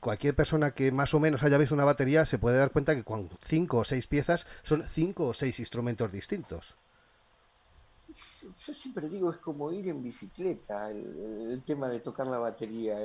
cualquier 0.00 0.34
persona 0.34 0.72
que 0.72 0.90
más 0.90 1.14
o 1.14 1.20
menos 1.20 1.42
haya 1.44 1.56
visto 1.56 1.74
una 1.74 1.84
batería 1.84 2.24
se 2.24 2.38
puede 2.38 2.58
dar 2.58 2.72
cuenta 2.72 2.96
que 2.96 3.04
con 3.04 3.30
cinco 3.40 3.78
o 3.78 3.84
seis 3.84 4.08
piezas 4.08 4.46
son 4.62 4.84
cinco 4.88 5.28
o 5.28 5.34
seis 5.34 5.60
instrumentos 5.60 6.10
distintos 6.10 6.74
yo 8.66 8.74
siempre 8.74 9.08
digo, 9.08 9.30
es 9.30 9.36
como 9.38 9.70
ir 9.72 9.88
en 9.88 10.02
bicicleta, 10.02 10.90
el, 10.90 11.62
tema 11.66 11.88
de 11.88 12.00
tocar 12.00 12.26
la 12.26 12.38
batería 12.38 12.98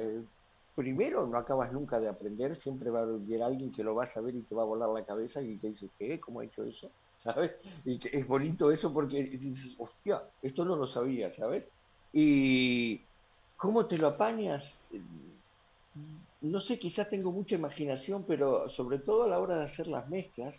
primero 0.76 1.28
no 1.28 1.38
acabas 1.38 1.72
nunca 1.74 2.00
de 2.00 2.10
aprender, 2.10 2.56
siempre 2.56 2.90
va 2.92 3.00
a 3.02 3.04
haber 3.04 3.42
alguien 3.44 3.72
que 3.72 3.84
lo 3.84 3.96
va 3.96 4.06
a 4.06 4.08
saber 4.08 4.36
y 4.36 4.44
te 4.46 4.56
va 4.56 4.64
a 4.64 4.66
volar 4.66 4.90
la 4.90 5.06
cabeza 5.06 5.42
y 5.42 5.58
te 5.60 5.70
dice, 5.70 5.92
¿qué? 5.98 6.20
¿Cómo 6.20 6.42
ha 6.42 6.46
hecho 6.46 6.64
eso? 6.66 6.94
¿Sabes? 7.18 7.54
Y 7.86 8.00
que 8.00 8.18
es 8.18 8.28
bonito 8.28 8.72
eso 8.72 8.94
porque 8.94 9.24
dices, 9.24 9.76
hostia, 9.80 10.22
esto 10.42 10.66
no 10.66 10.76
lo 10.76 10.88
sabía, 10.88 11.34
¿sabes? 11.34 11.68
Y 12.12 13.10
cómo 13.56 13.88
te 13.88 13.98
lo 13.98 14.08
apañas, 14.10 14.64
no 16.42 16.62
sé, 16.62 16.78
quizás 16.80 17.10
tengo 17.10 17.32
mucha 17.32 17.56
imaginación, 17.56 18.26
pero 18.28 18.70
sobre 18.70 19.00
todo 19.00 19.24
a 19.24 19.28
la 19.28 19.40
hora 19.40 19.58
de 19.60 19.66
hacer 19.66 19.88
las 19.88 20.08
mezclas, 20.10 20.56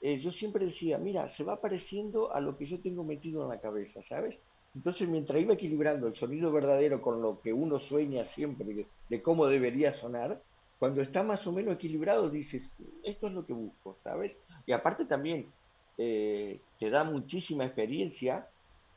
eh, 0.00 0.18
yo 0.18 0.32
siempre 0.32 0.64
decía, 0.66 0.98
mira, 0.98 1.28
se 1.28 1.44
va 1.44 1.60
pareciendo 1.60 2.32
a 2.32 2.40
lo 2.40 2.56
que 2.56 2.66
yo 2.66 2.80
tengo 2.82 3.04
metido 3.04 3.42
en 3.42 3.50
la 3.50 3.58
cabeza, 3.60 4.00
¿sabes? 4.08 4.40
Entonces, 4.74 5.08
mientras 5.08 5.40
iba 5.40 5.54
equilibrando 5.54 6.06
el 6.06 6.14
sonido 6.14 6.52
verdadero 6.52 7.02
con 7.02 7.20
lo 7.20 7.40
que 7.40 7.52
uno 7.52 7.80
sueña 7.80 8.24
siempre 8.24 8.86
de, 9.08 9.22
cómo 9.22 9.46
debería 9.46 9.92
sonar, 9.94 10.40
cuando 10.78 11.02
está 11.02 11.22
más 11.22 11.46
o 11.46 11.52
menos 11.52 11.74
equilibrado 11.74 12.30
dices, 12.30 12.62
esto 13.02 13.26
es 13.26 13.32
lo 13.32 13.44
que 13.44 13.52
busco, 13.52 13.98
¿sabes? 14.02 14.36
Y 14.66 14.72
aparte 14.72 15.04
también 15.04 15.46
eh, 15.98 16.60
te 16.78 16.88
da 16.88 17.04
muchísima 17.04 17.66
experiencia 17.66 18.48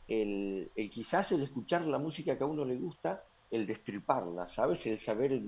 el, 0.08 0.70
quizás 0.92 1.32
el 1.32 1.42
escuchar 1.42 1.82
la 1.82 1.98
música 1.98 2.38
que 2.38 2.44
a 2.44 2.48
uno 2.48 2.66
le 2.66 2.76
gusta, 2.76 3.24
el 3.52 3.68
destriparla, 3.68 4.48
¿sabes? 4.50 4.86
El 4.86 5.00
saber 5.00 5.40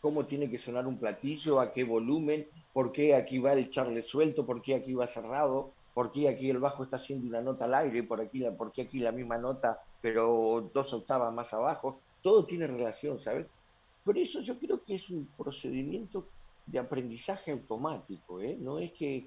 cómo 0.00 0.26
tiene 0.26 0.50
que 0.50 0.58
sonar 0.58 0.86
un 0.86 0.98
platillo, 0.98 1.60
a 1.60 1.72
qué 1.72 1.84
volumen, 1.84 2.46
por 2.72 2.92
qué 2.92 3.14
aquí 3.14 3.38
va 3.38 3.52
el 3.52 3.70
charle 3.70 4.02
suelto, 4.02 4.46
por 4.46 4.62
qué 4.62 4.74
aquí 4.74 4.94
va 4.94 5.06
cerrado, 5.06 5.72
por 5.94 6.12
qué 6.12 6.28
aquí 6.28 6.50
el 6.50 6.58
bajo 6.58 6.84
está 6.84 6.96
haciendo 6.96 7.28
una 7.28 7.40
nota 7.40 7.64
al 7.66 7.74
aire, 7.74 8.02
por 8.02 8.20
aquí, 8.20 8.42
por 8.56 8.72
qué 8.72 8.82
aquí 8.82 8.98
la 8.98 9.12
misma 9.12 9.38
nota, 9.38 9.80
pero 10.00 10.70
dos 10.72 10.92
octavas 10.92 11.32
más 11.32 11.52
abajo, 11.52 12.00
todo 12.22 12.44
tiene 12.44 12.66
relación, 12.66 13.18
¿sabes? 13.20 13.46
Por 14.04 14.18
eso 14.18 14.40
yo 14.40 14.58
creo 14.58 14.82
que 14.84 14.94
es 14.94 15.10
un 15.10 15.28
procedimiento 15.36 16.26
de 16.66 16.78
aprendizaje 16.78 17.52
automático, 17.52 18.40
¿eh? 18.40 18.56
No 18.60 18.78
es 18.78 18.92
que 18.92 19.26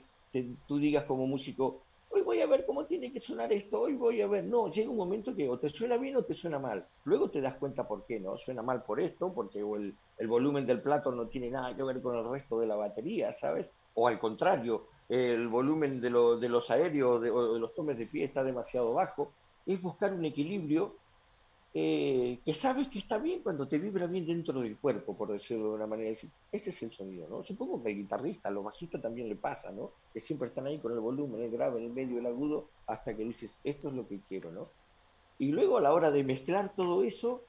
tú 0.67 0.77
digas 0.77 1.05
como 1.05 1.27
músico, 1.27 1.81
hoy 2.09 2.21
voy 2.21 2.41
a 2.41 2.47
ver 2.47 2.65
cómo 2.65 2.85
tiene 2.85 3.11
que 3.11 3.19
sonar 3.19 3.51
esto, 3.53 3.81
hoy 3.81 3.93
voy 3.93 4.21
a 4.21 4.27
ver, 4.27 4.43
no, 4.43 4.69
llega 4.69 4.89
un 4.89 4.97
momento 4.97 5.35
que 5.35 5.47
o 5.47 5.57
te 5.59 5.69
suena 5.69 5.97
bien 5.97 6.15
o 6.15 6.23
te 6.23 6.33
suena 6.33 6.59
mal, 6.59 6.85
luego 7.03 7.29
te 7.29 7.41
das 7.41 7.55
cuenta 7.55 7.87
por 7.87 8.05
qué, 8.05 8.19
¿no? 8.19 8.37
Suena 8.37 8.61
mal 8.61 8.83
por 8.83 8.99
esto, 8.99 9.33
porque 9.33 9.59
el, 9.59 9.93
el 10.17 10.27
volumen 10.27 10.65
del 10.65 10.81
plato 10.81 11.11
no 11.11 11.27
tiene 11.27 11.51
nada 11.51 11.75
que 11.75 11.83
ver 11.83 12.01
con 12.01 12.17
el 12.17 12.29
resto 12.29 12.59
de 12.59 12.67
la 12.67 12.75
batería, 12.75 13.33
¿sabes? 13.33 13.69
O 13.93 14.07
al 14.07 14.19
contrario, 14.19 14.87
el 15.09 15.47
volumen 15.47 16.01
de, 16.01 16.09
los 16.09 16.71
aéreos 16.71 17.21
de, 17.21 17.29
o 17.29 17.53
de 17.53 17.59
los 17.59 17.73
tomes 17.75 17.97
de 17.97 18.07
pie 18.07 18.25
está 18.25 18.43
demasiado 18.43 18.93
bajo, 18.93 19.33
es 19.65 19.81
buscar 19.81 20.13
un 20.13 20.25
equilibrio 20.25 20.95
eh, 21.77 22.39
que 22.45 22.53
sabes 22.53 22.87
que 22.87 22.99
está 22.99 23.17
bien 23.17 23.41
cuando 23.43 23.67
te 23.67 23.77
vibra 23.77 24.07
bien 24.07 24.25
dentro 24.25 24.61
del 24.61 24.77
cuerpo, 24.77 25.15
por 25.17 25.33
decirlo 25.33 25.71
de 25.71 25.75
una 25.75 25.87
manera. 25.87 26.09
Decir, 26.09 26.29
ese 26.49 26.69
es 26.69 26.81
el 26.81 26.91
sonido, 26.93 27.27
¿no? 27.27 27.43
Supongo 27.43 27.83
que 27.83 27.89
al 27.89 27.95
guitarrista, 27.95 28.47
a 28.47 28.51
los 28.51 28.63
bajistas 28.63 29.01
también 29.01 29.27
le 29.27 29.35
pasa, 29.35 29.71
¿no? 29.71 29.91
Que 30.13 30.21
siempre 30.21 30.47
están 30.47 30.67
ahí 30.67 30.79
con 30.79 30.93
el 30.93 30.99
volumen, 31.01 31.41
el 31.41 31.51
grave, 31.51 31.83
el 31.83 31.91
medio, 31.91 32.19
el 32.19 32.25
agudo, 32.27 32.69
hasta 32.87 33.13
que 33.15 33.25
dices, 33.25 33.51
esto 33.65 33.89
es 33.89 33.93
lo 33.93 34.07
que 34.07 34.21
quiero, 34.21 34.53
¿no? 34.53 34.69
Y 35.37 35.51
luego 35.51 35.77
a 35.77 35.81
la 35.81 35.93
hora 35.93 36.11
de 36.11 36.23
mezclar 36.23 36.73
todo 36.77 37.03
eso, 37.03 37.43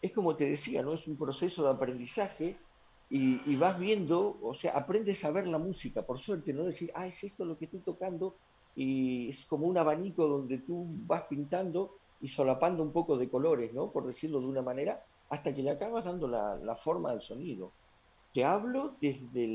es 0.00 0.12
como 0.12 0.36
te 0.36 0.48
decía, 0.48 0.82
¿no? 0.82 0.92
Es 0.92 1.08
un 1.08 1.16
proceso 1.16 1.64
de 1.64 1.70
aprendizaje 1.70 2.56
y, 3.14 3.56
vas 3.56 3.78
viendo, 3.78 4.38
o 4.40 4.54
sea, 4.54 4.72
aprendes 4.72 5.22
a 5.22 5.30
ver 5.30 5.46
la 5.46 5.58
música, 5.58 6.00
por 6.00 6.18
suerte, 6.18 6.54
no 6.54 6.64
decir, 6.64 6.90
ah, 6.94 7.06
es 7.06 7.22
esto 7.22 7.44
lo 7.44 7.58
que 7.58 7.66
estoy 7.66 7.80
tocando, 7.80 8.36
y 8.74 9.28
es 9.28 9.44
como 9.44 9.66
un 9.66 9.76
abanico 9.76 10.26
donde 10.26 10.56
tú 10.58 10.86
vas 11.06 11.24
pintando 11.28 11.96
y 12.22 12.28
solapando 12.28 12.82
un 12.82 12.90
poco 12.90 13.18
de 13.18 13.28
colores, 13.28 13.74
¿no? 13.74 13.92
Por 13.92 14.06
decirlo 14.06 14.40
de 14.40 14.46
una 14.46 14.62
manera, 14.62 15.04
hasta 15.28 15.54
que 15.54 15.62
le 15.62 15.72
acabas 15.72 16.06
dando 16.06 16.26
la, 16.26 16.56
la 16.56 16.76
forma 16.76 17.10
del 17.10 17.20
sonido. 17.20 17.72
Te 18.32 18.44
hablo 18.44 18.96
desde 18.98 19.46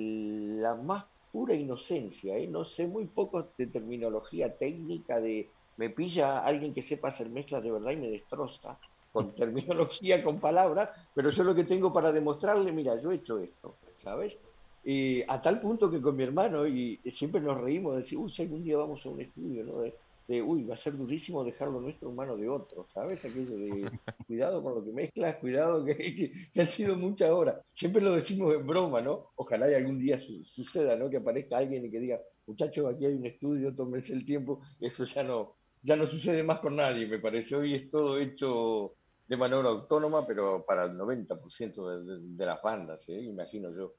la 0.61 0.75
más 0.75 1.05
pura 1.31 1.55
inocencia, 1.55 2.37
¿eh? 2.37 2.45
no 2.45 2.63
sé 2.63 2.85
muy 2.85 3.07
poco 3.07 3.53
de 3.57 3.65
terminología 3.65 4.55
técnica, 4.55 5.19
de 5.19 5.49
me 5.77 5.89
pilla 5.89 6.45
alguien 6.45 6.75
que 6.75 6.83
sepa 6.83 7.07
hacer 7.07 7.29
mezclas 7.29 7.63
de 7.63 7.71
verdad 7.71 7.91
y 7.91 7.97
me 7.97 8.09
destroza 8.09 8.77
con 9.17 9.33
terminología, 9.33 10.23
con 10.23 10.39
palabras, 10.39 10.89
pero 11.15 11.31
yo 11.31 11.43
lo 11.43 11.55
que 11.55 11.63
tengo 11.63 11.91
para 11.91 12.11
demostrarle, 12.11 12.71
mira, 12.71 13.01
yo 13.01 13.11
he 13.11 13.15
hecho 13.15 13.39
esto, 13.39 13.77
¿sabes? 14.03 14.37
Y 14.83 15.23
a 15.27 15.41
tal 15.41 15.59
punto 15.59 15.89
que 15.89 15.99
con 15.99 16.15
mi 16.15 16.23
hermano, 16.23 16.67
y 16.67 16.99
siempre 17.09 17.41
nos 17.41 17.59
reímos, 17.59 17.95
de 17.95 18.01
decir, 18.03 18.19
uy, 18.19 18.29
si 18.29 18.43
algún 18.43 18.63
día 18.63 18.77
vamos 18.77 19.03
a 19.03 19.09
un 19.09 19.19
estudio, 19.19 19.63
¿no? 19.63 19.79
De, 19.79 20.41
uy, 20.41 20.65
va 20.65 20.75
a 20.75 20.77
ser 20.77 20.95
durísimo 20.95 21.43
dejarlo 21.43 21.81
nuestro 21.81 22.09
en 22.09 22.39
de 22.39 22.47
otro, 22.47 22.85
¿sabes? 22.93 23.25
Aquello 23.25 23.57
de, 23.57 23.89
cuidado 24.27 24.61
con 24.61 24.75
lo 24.75 24.85
que 24.85 24.91
mezclas, 24.91 25.37
cuidado 25.37 25.83
que, 25.83 25.95
que, 26.53 26.61
han 26.61 26.67
sido 26.67 26.95
muchas 26.95 27.31
horas. 27.31 27.55
Siempre 27.73 28.03
lo 28.03 28.13
decimos 28.13 28.53
en 28.53 28.67
broma, 28.67 29.01
¿no? 29.01 29.31
Ojalá 29.35 29.71
y 29.71 29.73
algún 29.73 29.97
día 29.97 30.19
suceda, 30.19 30.95
¿no? 30.95 31.09
Que 31.09 31.17
aparezca 31.17 31.57
alguien 31.57 31.85
y 31.85 31.89
que 31.89 31.99
diga, 31.99 32.19
muchachos, 32.45 32.93
aquí 32.93 33.07
hay 33.07 33.15
un 33.15 33.25
estudio, 33.25 33.73
tómense 33.73 34.13
el 34.13 34.25
tiempo, 34.25 34.61
eso 34.79 35.05
ya 35.05 35.23
no, 35.23 35.55
ya 35.87 35.95
no 35.95 36.05
sucede 36.05 36.43
más 36.43 36.59
con 36.59 36.75
nadie, 36.75 37.07
me 37.07 37.19
parece. 37.19 37.55
Hoy 37.55 37.75
es 37.75 37.89
todo 37.89 38.19
hecho 38.19 38.96
de 39.27 39.37
manera 39.37 39.69
autónoma, 39.69 40.25
pero 40.25 40.63
para 40.65 40.85
el 40.85 40.97
90% 40.97 42.35
de, 42.35 42.45
las 42.45 42.61
bandas, 42.61 43.07
¿eh? 43.09 43.21
imagino 43.21 43.71
yo. 43.73 43.95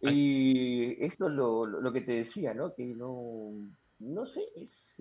Y 0.00 1.02
esto 1.04 1.28
es 1.28 1.34
lo, 1.34 1.92
que 1.92 2.02
te 2.02 2.12
decía, 2.12 2.52
¿no? 2.52 2.74
Que 2.74 2.84
no, 2.84 3.52
no 4.00 4.26
sé, 4.26 4.42
es, 4.56 4.96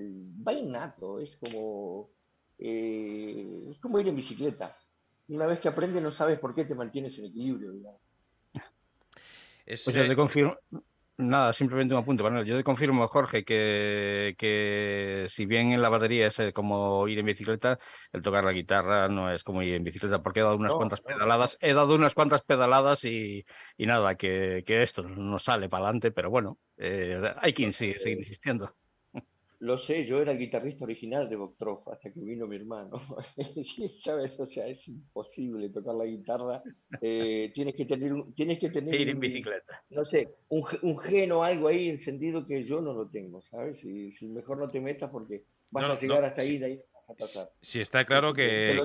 va 0.48 0.54
innato, 0.54 1.20
es 1.20 1.36
como, 1.38 2.10
eh, 2.58 3.70
es 3.72 3.80
como 3.80 4.00
ir 4.00 4.08
en 4.08 4.16
bicicleta. 4.16 4.76
Una 5.30 5.46
vez 5.46 5.60
que 5.60 5.70
aprendes 5.70 6.04
no 6.04 6.12
sabes 6.12 6.40
por 6.40 6.54
qué 6.54 6.66
te 6.66 6.76
mantienes 6.76 7.18
en 7.20 7.26
equilibrio, 7.26 7.72
digamos. 7.72 8.02
pues 9.66 9.86
yo 9.86 10.08
te 10.08 10.16
confirmo, 10.16 10.58
Nada, 11.18 11.54
simplemente 11.54 11.94
un 11.94 12.02
apunte, 12.02 12.24
Manuel. 12.24 12.44
Yo 12.44 12.58
te 12.58 12.64
confirmo, 12.64 13.08
Jorge, 13.08 13.46
que, 13.46 14.34
que 14.36 15.28
si 15.30 15.46
bien 15.46 15.72
en 15.72 15.82
la 15.82 15.90
batería 15.90 16.26
es 16.26 16.40
eh, 16.40 16.52
como 16.54 17.08
ir 17.08 17.20
en 17.20 17.26
bicicleta, 17.28 17.78
el 18.12 18.24
tocar 18.24 18.44
la 18.44 18.52
guitarra 18.52 19.08
no 19.10 19.32
es 19.32 19.44
como 19.44 19.62
ir 19.62 19.76
en 19.76 19.84
bicicleta, 19.84 20.24
porque 20.24 20.40
he 20.40 20.44
dado 20.44 20.56
unas 20.56 20.74
cuantas 20.74 21.02
pedaladas, 21.02 21.58
he 21.62 21.74
dado 21.76 21.94
unas 21.94 22.16
cuantas 22.16 22.42
pedaladas 22.42 23.06
y, 23.06 23.46
y 23.78 23.86
nada, 23.86 24.16
que, 24.16 24.64
que, 24.66 24.82
esto 24.82 25.04
no 25.04 25.38
sale 25.38 25.70
para 25.70 25.84
adelante, 25.86 26.12
pero 26.12 26.32
bueno, 26.32 26.58
eh, 26.78 27.22
hay 27.40 27.54
quien 27.54 27.74
sigue, 27.74 28.00
seguir 28.00 28.18
insistiendo. 28.18 28.76
Lo 29.64 29.78
sé, 29.78 30.06
yo 30.06 30.22
era 30.22 30.34
el 30.34 30.40
guitarrista 30.40 30.84
original 30.84 31.30
de 31.30 31.38
Boktrov 31.38 31.90
hasta 31.90 32.12
que 32.12 32.20
vino 32.20 32.48
mi 32.48 32.58
hermano. 32.58 32.98
¿Sabes? 34.04 34.38
O 34.38 34.46
sea, 34.46 34.68
es 34.68 34.86
imposible 34.90 35.70
tocar 35.70 35.96
la 35.96 36.04
guitarra. 36.04 36.62
Eh, 37.00 37.50
tienes 37.56 37.74
que 37.74 37.86
tener, 37.86 38.12
tienes 38.36 38.60
que 38.60 38.70
tener 38.70 38.94
ir 38.94 39.08
en 39.08 39.22
bicicleta. 39.22 39.82
no 39.90 40.04
sé, 40.04 40.36
un, 40.50 40.66
un 40.82 41.00
gen 41.00 41.32
o 41.32 41.46
algo 41.46 41.70
ahí 41.70 41.88
encendido 41.88 42.46
que 42.46 42.66
yo 42.66 42.82
no 42.82 42.92
lo 42.92 43.08
tengo, 43.08 43.42
¿sabes? 43.44 43.82
Y, 43.86 44.12
si 44.12 44.28
mejor 44.28 44.58
no 44.58 44.70
te 44.70 44.82
metas 44.82 45.10
porque 45.10 45.46
vas 45.72 45.90
a 45.90 45.96
llegar 45.96 46.26
hasta 46.26 46.42
ahí, 46.42 46.58
de 46.58 46.66
ahí 46.66 46.82
vas 46.94 47.10
a 47.10 47.14
pasar. 47.14 47.50
Sí, 47.62 47.80
está 47.80 48.04
claro 48.04 48.34
que, 48.34 48.82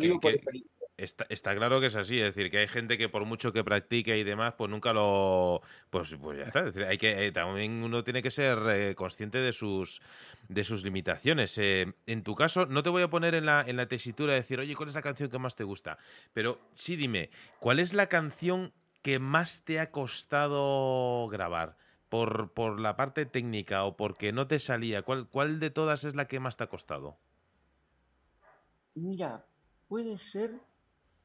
Está, 0.99 1.55
claro 1.55 1.79
que 1.81 1.87
es 1.87 1.95
así, 1.95 2.19
es 2.19 2.35
decir, 2.35 2.51
que 2.51 2.59
hay 2.59 2.67
gente 2.67 2.99
que 2.99 3.09
por 3.09 3.25
mucho 3.25 3.53
que 3.53 3.63
practique 3.63 4.19
y 4.19 4.25
demás, 4.25 4.55
pues 4.59 4.69
nunca 4.69 4.93
lo. 4.93 5.63
Pues, 5.91 6.17
pues 6.21 6.39
ya 6.39 6.47
está. 6.47 6.59
Es 6.59 6.75
decir, 6.75 6.87
hay 6.87 6.99
que, 6.99 7.29
eh, 7.29 7.31
también 7.31 7.85
uno 7.85 8.03
tiene 8.03 8.21
que 8.21 8.33
ser 8.33 8.59
eh, 8.69 8.95
consciente 8.97 9.39
de 9.39 9.53
sus, 9.53 10.03
de 10.49 10.65
sus 10.65 10.83
limitaciones. 10.83 11.57
Eh, 11.59 11.95
en 12.07 12.25
tu 12.25 12.35
caso, 12.35 12.67
no 12.67 12.83
te 12.83 12.91
voy 12.91 13.05
a 13.05 13.11
poner 13.11 13.37
en 13.37 13.47
la, 13.47 13.63
en 13.65 13.77
la 13.77 13.87
tesitura 13.87 14.33
de 14.33 14.41
decir, 14.41 14.59
oye, 14.59 14.75
¿cuál 14.75 14.89
es 14.89 14.97
la 14.97 15.03
canción 15.03 15.31
que 15.31 15.39
más 15.39 15.55
te 15.55 15.63
gusta? 15.63 15.99
Pero 16.33 16.59
sí 16.75 16.97
dime, 16.97 17.31
¿cuál 17.61 17.79
es 17.79 17.95
la 17.95 18.09
canción 18.09 18.73
que 19.03 19.21
más 19.21 19.63
te 19.65 19.79
ha 19.79 19.93
costado 19.93 21.29
grabar? 21.29 21.77
Por, 22.09 22.51
por 22.55 22.81
la 22.81 22.97
parte 22.97 23.25
técnica 23.25 23.85
o 23.85 23.97
porque 23.97 24.33
no 24.33 24.49
te 24.49 24.59
salía, 24.59 25.03
¿cuál, 25.03 25.29
¿cuál 25.29 25.61
de 25.61 25.71
todas 25.71 26.03
es 26.03 26.17
la 26.17 26.27
que 26.27 26.41
más 26.41 26.57
te 26.57 26.65
ha 26.65 26.69
costado? 26.69 27.19
Mira, 28.95 29.45
puede 29.89 30.17
ser 30.17 30.59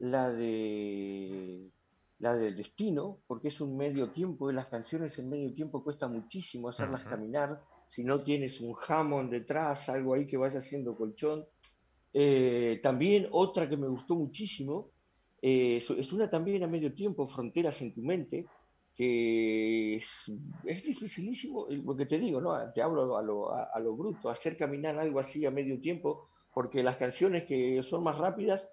la 0.03 0.29
de 0.29 1.71
la 2.19 2.35
del 2.35 2.55
destino, 2.55 3.19
porque 3.27 3.49
es 3.49 3.59
un 3.61 3.75
medio 3.77 4.11
tiempo, 4.11 4.49
y 4.49 4.53
las 4.53 4.67
canciones 4.67 5.17
en 5.17 5.29
medio 5.29 5.53
tiempo 5.53 5.83
cuesta 5.83 6.07
muchísimo 6.07 6.69
hacerlas 6.69 7.03
caminar, 7.03 7.61
si 7.87 8.03
no 8.03 8.21
tienes 8.23 8.59
un 8.61 8.73
jamón 8.73 9.29
detrás, 9.29 9.87
algo 9.89 10.13
ahí 10.13 10.25
que 10.25 10.37
vaya 10.37 10.59
haciendo 10.59 10.95
colchón. 10.95 11.45
Eh, 12.13 12.79
también 12.81 13.27
otra 13.31 13.67
que 13.67 13.75
me 13.75 13.87
gustó 13.87 14.15
muchísimo, 14.15 14.89
eh, 15.41 15.83
es 15.97 16.13
una 16.13 16.29
también 16.29 16.63
a 16.63 16.67
medio 16.67 16.93
tiempo, 16.93 17.27
Fronteras 17.27 17.81
en 17.81 17.93
tu 17.93 18.01
mente, 18.01 18.45
que 18.95 19.95
es, 19.97 20.05
es 20.65 20.83
dificilísimo, 20.83 21.67
porque 21.85 22.05
te 22.05 22.19
digo, 22.19 22.39
¿no? 22.39 22.57
te 22.73 22.81
hablo 22.81 23.17
a 23.17 23.21
lo, 23.21 23.53
a 23.53 23.79
lo 23.79 23.95
bruto, 23.95 24.29
hacer 24.29 24.55
caminar 24.55 24.97
algo 24.97 25.19
así 25.19 25.45
a 25.45 25.51
medio 25.51 25.79
tiempo, 25.79 26.29
porque 26.53 26.83
las 26.83 26.97
canciones 26.97 27.45
que 27.45 27.81
son 27.83 28.03
más 28.03 28.17
rápidas 28.17 28.65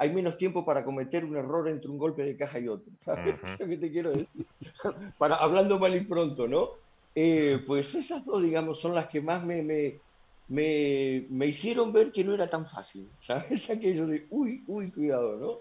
hay 0.00 0.10
menos 0.10 0.38
tiempo 0.38 0.64
para 0.64 0.82
cometer 0.82 1.26
un 1.26 1.36
error 1.36 1.68
entre 1.68 1.90
un 1.90 1.98
golpe 1.98 2.22
de 2.22 2.34
caja 2.34 2.58
y 2.58 2.68
otro. 2.68 2.90
¿Sabes 3.04 3.36
lo 3.58 3.66
que 3.66 3.76
te 3.76 3.90
quiero 3.92 4.10
decir? 4.12 4.46
para, 5.18 5.36
hablando 5.36 5.78
mal 5.78 5.94
y 5.94 6.00
pronto, 6.00 6.48
¿no? 6.48 6.70
Eh, 7.14 7.62
pues 7.66 7.94
esas 7.94 8.24
dos, 8.24 8.42
digamos, 8.42 8.80
son 8.80 8.94
las 8.94 9.08
que 9.08 9.20
más 9.20 9.44
me, 9.44 9.62
me, 10.48 11.26
me, 11.28 11.46
hicieron 11.46 11.92
ver 11.92 12.12
que 12.12 12.24
no 12.24 12.32
era 12.32 12.48
tan 12.48 12.66
fácil, 12.66 13.10
¿sabes? 13.20 13.68
Aquello 13.68 14.06
de, 14.06 14.26
uy, 14.30 14.64
uy, 14.68 14.90
cuidado, 14.90 15.36
¿no? 15.36 15.58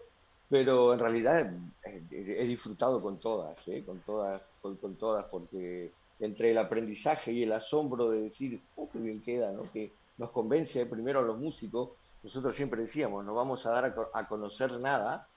Pero 0.47 0.93
en 0.93 0.99
realidad 0.99 1.51
eh, 1.83 2.01
he, 2.09 2.45
disfrutado 2.45 3.01
con 3.01 3.19
todas, 3.19 3.57
¿eh? 3.67 3.83
Con 3.85 3.99
todas, 3.99 4.41
con, 4.61 4.77
con, 4.77 4.95
todas, 4.95 5.25
porque 5.25 5.91
entre 6.21 6.51
el 6.51 6.59
aprendizaje 6.59 7.33
y 7.33 7.43
el 7.43 7.51
asombro 7.51 8.09
de 8.09 8.21
decir, 8.21 8.61
oh, 8.77 8.87
qué 8.89 8.99
bien 8.99 9.21
queda, 9.21 9.51
¿no? 9.51 9.69
Que 9.73 9.91
nos 10.17 10.29
convence 10.29 10.85
primero 10.85 11.19
a 11.19 11.23
los 11.23 11.37
músicos 11.37 11.89
nosotros 12.23 12.55
siempre 12.55 12.81
decíamos, 12.81 13.25
no 13.25 13.33
vamos 13.33 13.65
a 13.65 13.71
dar 13.71 13.95
a, 14.13 14.27
conocer 14.27 14.71
nada 14.79 15.27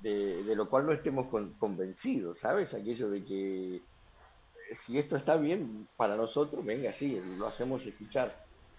de, 0.00 0.42
lo 0.56 0.68
cual 0.68 0.86
no 0.86 0.92
estemos 0.92 1.26
convencidos, 1.58 2.38
¿sabes? 2.38 2.74
Aquello 2.74 3.10
de 3.10 3.24
que 3.24 3.76
eh, 3.76 3.80
si 4.74 4.98
esto 4.98 5.16
está 5.16 5.36
bien 5.36 5.86
para 5.96 6.16
nosotros, 6.16 6.64
venga, 6.64 6.92
sí, 6.92 7.20
lo 7.38 7.46
hacemos 7.46 7.84
escuchar, 7.86 8.34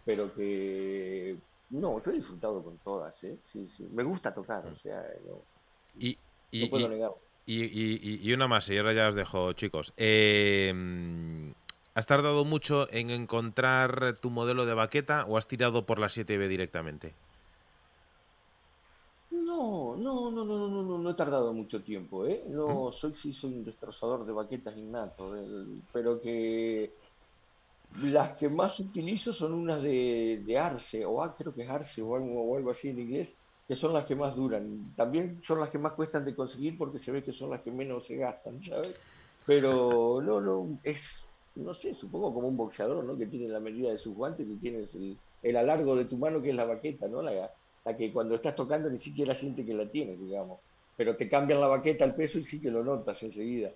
pero 0.06 0.34
que 0.34 1.38
no, 1.70 2.04
yo 2.04 2.12
he 2.12 2.16
disfrutado 2.16 2.64
con 2.64 2.78
todas, 2.80 3.24
¿eh? 3.24 3.38
Sí, 3.52 3.70
sí, 3.78 3.88
me 3.92 4.04
gusta 4.04 4.34
tocar, 4.34 4.66
o 4.68 4.76
sea, 4.76 5.06
no, 5.26 5.42
y, 5.98 6.18
y, 6.52 6.68
puedo 6.68 6.90
negar. 6.90 7.12
Y, 7.46 8.28
y, 8.28 8.34
una 8.34 8.48
más, 8.48 8.70
y 8.70 8.78
ahora 8.78 8.94
ya 8.94 9.10
os 9.10 9.16
dejo, 9.16 9.54
chicos. 9.54 9.94
Eh, 9.98 10.74
¿Has 11.96 12.08
tardado 12.08 12.44
mucho 12.44 12.92
en 12.92 13.12
encontrar 13.12 14.18
tu 14.20 14.30
modelo 14.32 14.66
de 14.66 14.74
baqueta 14.74 15.26
o 15.26 15.38
has 15.38 15.48
tirado 15.48 15.86
por 15.86 16.00
la 16.00 16.08
7B 16.08 16.48
directamente? 16.48 17.14
No, 19.30 19.96
no, 19.96 20.32
no, 20.32 20.44
no, 20.46 20.68
no, 20.68 20.84
no, 20.84 20.98
no 20.98 21.03
he 21.14 21.16
tardado 21.16 21.54
mucho 21.54 21.82
tiempo, 21.82 22.26
¿eh? 22.26 22.44
No, 22.50 22.92
soy 22.92 23.14
sí 23.16 23.34
soy 23.34 23.54
un 23.54 23.66
destrozador 23.66 24.26
de 24.26 24.34
baquetas 24.34 24.78
innato, 24.78 25.36
pero 25.92 26.20
que 26.20 26.92
las 28.02 28.38
que 28.38 28.50
más 28.50 28.80
utilizo 28.80 29.34
son 29.34 29.54
unas 29.54 29.82
de, 29.82 30.58
Arce, 30.60 31.06
o 31.06 31.24
ah, 31.24 31.36
creo 31.38 31.54
que 31.54 31.64
es 31.64 31.70
Arce 31.70 32.02
o 32.02 32.16
algo, 32.16 32.42
o 32.44 32.58
algo 32.58 32.72
así 32.72 32.90
en 32.90 33.00
inglés, 33.00 33.34
que 33.68 33.76
son 33.76 33.94
las 33.94 34.06
que 34.06 34.16
más 34.16 34.36
duran. 34.36 34.94
También 34.96 35.42
son 35.44 35.60
las 35.60 35.70
que 35.70 35.78
más 35.78 35.94
cuestan 35.94 36.26
de 36.26 36.36
conseguir 36.36 36.78
porque 36.78 37.00
se 37.00 37.12
ve 37.12 37.24
que 37.24 37.34
son 37.34 37.50
las 37.50 37.62
que 37.62 37.72
menos 37.72 38.06
se 38.06 38.16
gastan, 38.16 38.62
¿sabes? 38.64 38.96
Pero 39.46 40.22
no, 40.26 40.42
no, 40.42 40.80
es, 40.84 41.02
no 41.56 41.74
sé, 41.74 41.94
supongo 41.96 42.34
como 42.34 42.48
un 42.48 42.58
boxeador, 42.58 43.04
¿no? 43.04 43.18
Que 43.18 43.28
tiene 43.28 43.48
la 43.48 43.60
medida 43.60 43.90
de 43.92 43.98
sus 43.98 44.16
guantes, 44.16 44.48
que 44.48 44.56
tienes 44.56 44.94
el, 44.96 45.18
el 45.42 45.56
alargo 45.56 45.96
de 45.96 46.06
tu 46.06 46.18
mano 46.18 46.42
que 46.42 46.50
es 46.50 46.56
la 46.56 46.66
baqueta, 46.66 47.08
¿no? 47.08 47.22
La, 47.22 47.52
la 47.86 47.98
que 47.98 48.12
cuando 48.12 48.36
estás 48.36 48.56
tocando 48.56 48.90
ni 48.90 49.00
siquiera 49.00 49.36
siente 49.36 49.66
que 49.66 49.74
la 49.74 49.90
tienes, 49.90 50.20
digamos. 50.20 50.60
Pero 50.96 51.16
te 51.16 51.28
cambian 51.28 51.60
la 51.60 51.68
baqueta 51.68 52.06
al 52.06 52.16
peso 52.16 52.38
y 52.38 52.46
sí 52.46 52.62
que 52.62 52.70
lo 52.70 52.84
notas 52.84 53.22
enseguida. 53.24 53.72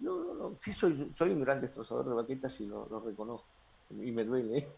No, 0.00 0.18
no, 0.18 0.34
no, 0.34 0.58
sí 0.60 0.72
soy, 0.72 1.12
soy 1.14 1.30
un 1.30 1.40
gran 1.40 1.60
destrozador 1.60 2.08
de 2.08 2.14
baquetas 2.14 2.58
y 2.60 2.66
lo, 2.66 3.00
reconozco. 3.00 3.48
Y 3.90 4.12
me 4.12 4.24
duele. 4.24 4.58
¿eh? 4.58 4.68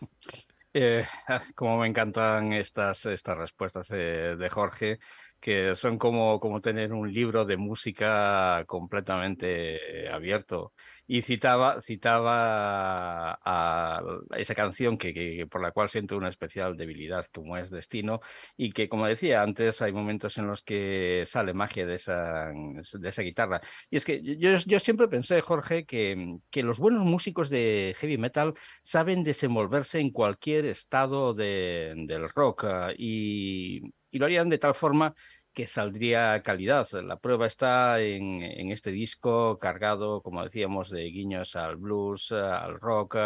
Eh, 0.72 1.04
como 1.56 1.78
me 1.78 1.88
encantan 1.88 2.52
estas, 2.52 3.04
estas 3.06 3.36
respuestas 3.36 3.88
de, 3.88 4.48
Jorge, 4.52 5.00
que 5.40 5.74
son 5.74 5.98
como, 5.98 6.38
como 6.40 6.60
tener 6.60 6.92
un 6.92 7.12
libro 7.12 7.44
de 7.44 7.56
música 7.56 8.64
completamente 8.66 10.08
abierto. 10.10 10.72
Y 11.06 11.22
citaba, 11.22 11.80
citaba 11.80 13.40
a, 13.44 14.00
esa 14.36 14.54
canción 14.54 14.96
que, 14.96 15.12
que, 15.12 15.46
por 15.50 15.60
la 15.60 15.72
cual 15.72 15.88
siento 15.88 16.16
una 16.16 16.28
especial 16.28 16.76
debilidad, 16.76 17.26
como 17.32 17.56
es 17.56 17.70
Destino, 17.70 18.20
y 18.56 18.70
que, 18.72 18.88
como 18.88 19.06
decía 19.06 19.42
antes, 19.42 19.82
hay 19.82 19.92
momentos 19.92 20.38
en 20.38 20.46
los 20.46 20.62
que 20.62 21.24
sale 21.26 21.52
magia 21.52 21.84
de 21.86 21.94
esa, 21.94 22.52
de 22.52 23.08
esa 23.08 23.22
guitarra. 23.22 23.60
Y 23.90 23.96
es 23.96 24.04
que 24.04 24.22
yo, 24.22 24.56
yo 24.58 24.78
siempre 24.78 25.08
pensé, 25.08 25.40
Jorge, 25.40 25.84
que, 25.84 26.38
que 26.50 26.62
los 26.62 26.78
buenos 26.78 27.04
músicos 27.04 27.50
de 27.50 27.94
heavy 27.98 28.18
metal 28.18 28.54
saben 28.82 29.24
desenvolverse 29.24 29.98
en 29.98 30.10
cualquier 30.10 30.66
estado 30.66 31.34
de, 31.34 31.92
del 32.06 32.28
rock 32.30 32.64
uh, 32.64 32.92
y, 32.96 33.92
y 34.10 34.18
lo 34.18 34.26
harían 34.26 34.48
de 34.48 34.58
tal 34.58 34.74
forma 34.74 35.14
que 35.52 35.66
saldría 35.66 36.42
calidad. 36.42 36.88
La 37.02 37.18
prueba 37.18 37.46
está 37.46 38.00
en, 38.00 38.42
en, 38.42 38.70
este 38.70 38.92
disco 38.92 39.58
cargado, 39.58 40.22
como 40.22 40.44
decíamos, 40.44 40.90
de 40.90 41.04
guiños 41.04 41.56
al 41.56 41.76
blues, 41.76 42.30
al 42.32 42.78
rock, 42.78 43.16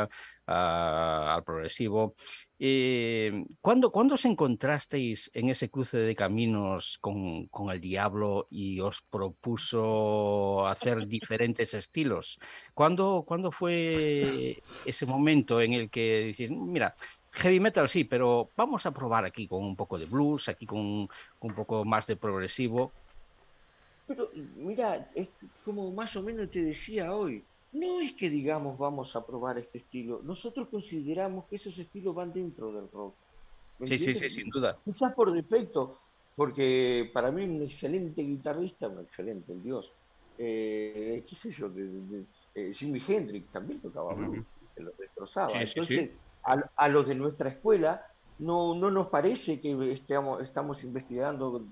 a, 0.46 1.34
al 1.34 1.44
progresivo. 1.44 2.14
Eh, 2.58 3.44
¿cuándo, 3.60 3.90
¿Cuándo 3.92 4.14
os 4.14 4.24
encontrasteis 4.24 5.30
en 5.34 5.50
ese 5.50 5.68
cruce 5.68 5.98
de 5.98 6.14
caminos 6.14 6.98
con, 7.00 7.46
con, 7.48 7.70
el 7.70 7.80
diablo 7.80 8.46
y 8.50 8.80
os 8.80 9.02
propuso 9.02 10.66
hacer 10.66 11.06
diferentes 11.06 11.74
estilos? 11.74 12.38
¿Cuándo, 12.72 13.24
¿Cuándo 13.26 13.50
fue 13.52 14.62
ese 14.86 15.04
momento 15.04 15.60
en 15.60 15.74
el 15.74 15.90
que 15.90 16.24
dices, 16.26 16.50
mira, 16.50 16.94
heavy 17.34 17.60
metal 17.60 17.88
sí, 17.88 18.04
pero 18.04 18.50
vamos 18.56 18.86
a 18.86 18.92
probar 18.92 19.24
aquí 19.24 19.46
con 19.46 19.62
un 19.62 19.76
poco 19.76 19.98
de 19.98 20.06
blues, 20.06 20.48
aquí 20.48 20.66
con 20.66 20.78
un 21.40 21.54
poco 21.54 21.84
más 21.84 22.06
de 22.06 22.16
progresivo. 22.16 22.92
Pero 24.06 24.30
mira, 24.56 25.10
es 25.14 25.28
como 25.64 25.90
más 25.92 26.14
o 26.16 26.22
menos 26.22 26.50
te 26.50 26.62
decía 26.62 27.14
hoy, 27.14 27.42
no 27.72 28.00
es 28.00 28.12
que 28.12 28.30
digamos 28.30 28.78
vamos 28.78 29.14
a 29.16 29.26
probar 29.26 29.58
este 29.58 29.78
estilo, 29.78 30.20
nosotros 30.22 30.68
consideramos 30.68 31.46
que 31.46 31.56
esos 31.56 31.76
estilos 31.78 32.14
van 32.14 32.32
dentro 32.32 32.72
del 32.72 32.90
rock. 32.90 33.14
Sí, 33.82 33.98
sí, 33.98 34.14
sí, 34.14 34.30
sin 34.30 34.48
duda. 34.50 34.78
Quizás 34.84 35.12
por 35.14 35.32
defecto, 35.32 35.98
porque 36.36 37.10
para 37.12 37.32
mí 37.32 37.44
un 37.44 37.62
excelente 37.62 38.22
guitarrista, 38.22 38.88
un 38.88 39.00
excelente, 39.00 39.52
el 39.52 39.62
dios, 39.62 39.90
eh, 40.38 41.24
qué 41.28 41.34
sé 41.34 41.50
yo, 41.50 41.68
de, 41.68 41.84
de, 41.84 42.00
de, 42.00 42.24
eh, 42.54 42.72
Jimi 42.72 43.02
Hendrix 43.06 43.50
también 43.50 43.80
tocaba 43.80 44.14
blues, 44.14 44.38
uh 44.38 44.40
-huh. 44.40 44.74
que 44.76 44.82
lo 44.84 44.92
destrozaba. 44.92 45.50
Sí, 45.50 45.58
Entonces, 45.58 45.86
sí, 45.86 46.06
sí 46.06 46.23
a, 46.44 46.70
a, 46.76 46.88
los 46.88 47.06
de 47.08 47.14
nuestra 47.14 47.48
escuela 47.50 48.06
no, 48.38 48.74
no 48.74 48.90
nos 48.90 49.08
parece 49.08 49.60
que 49.60 49.92
estemos, 49.92 50.42
estamos 50.42 50.82
investigando, 50.82 51.64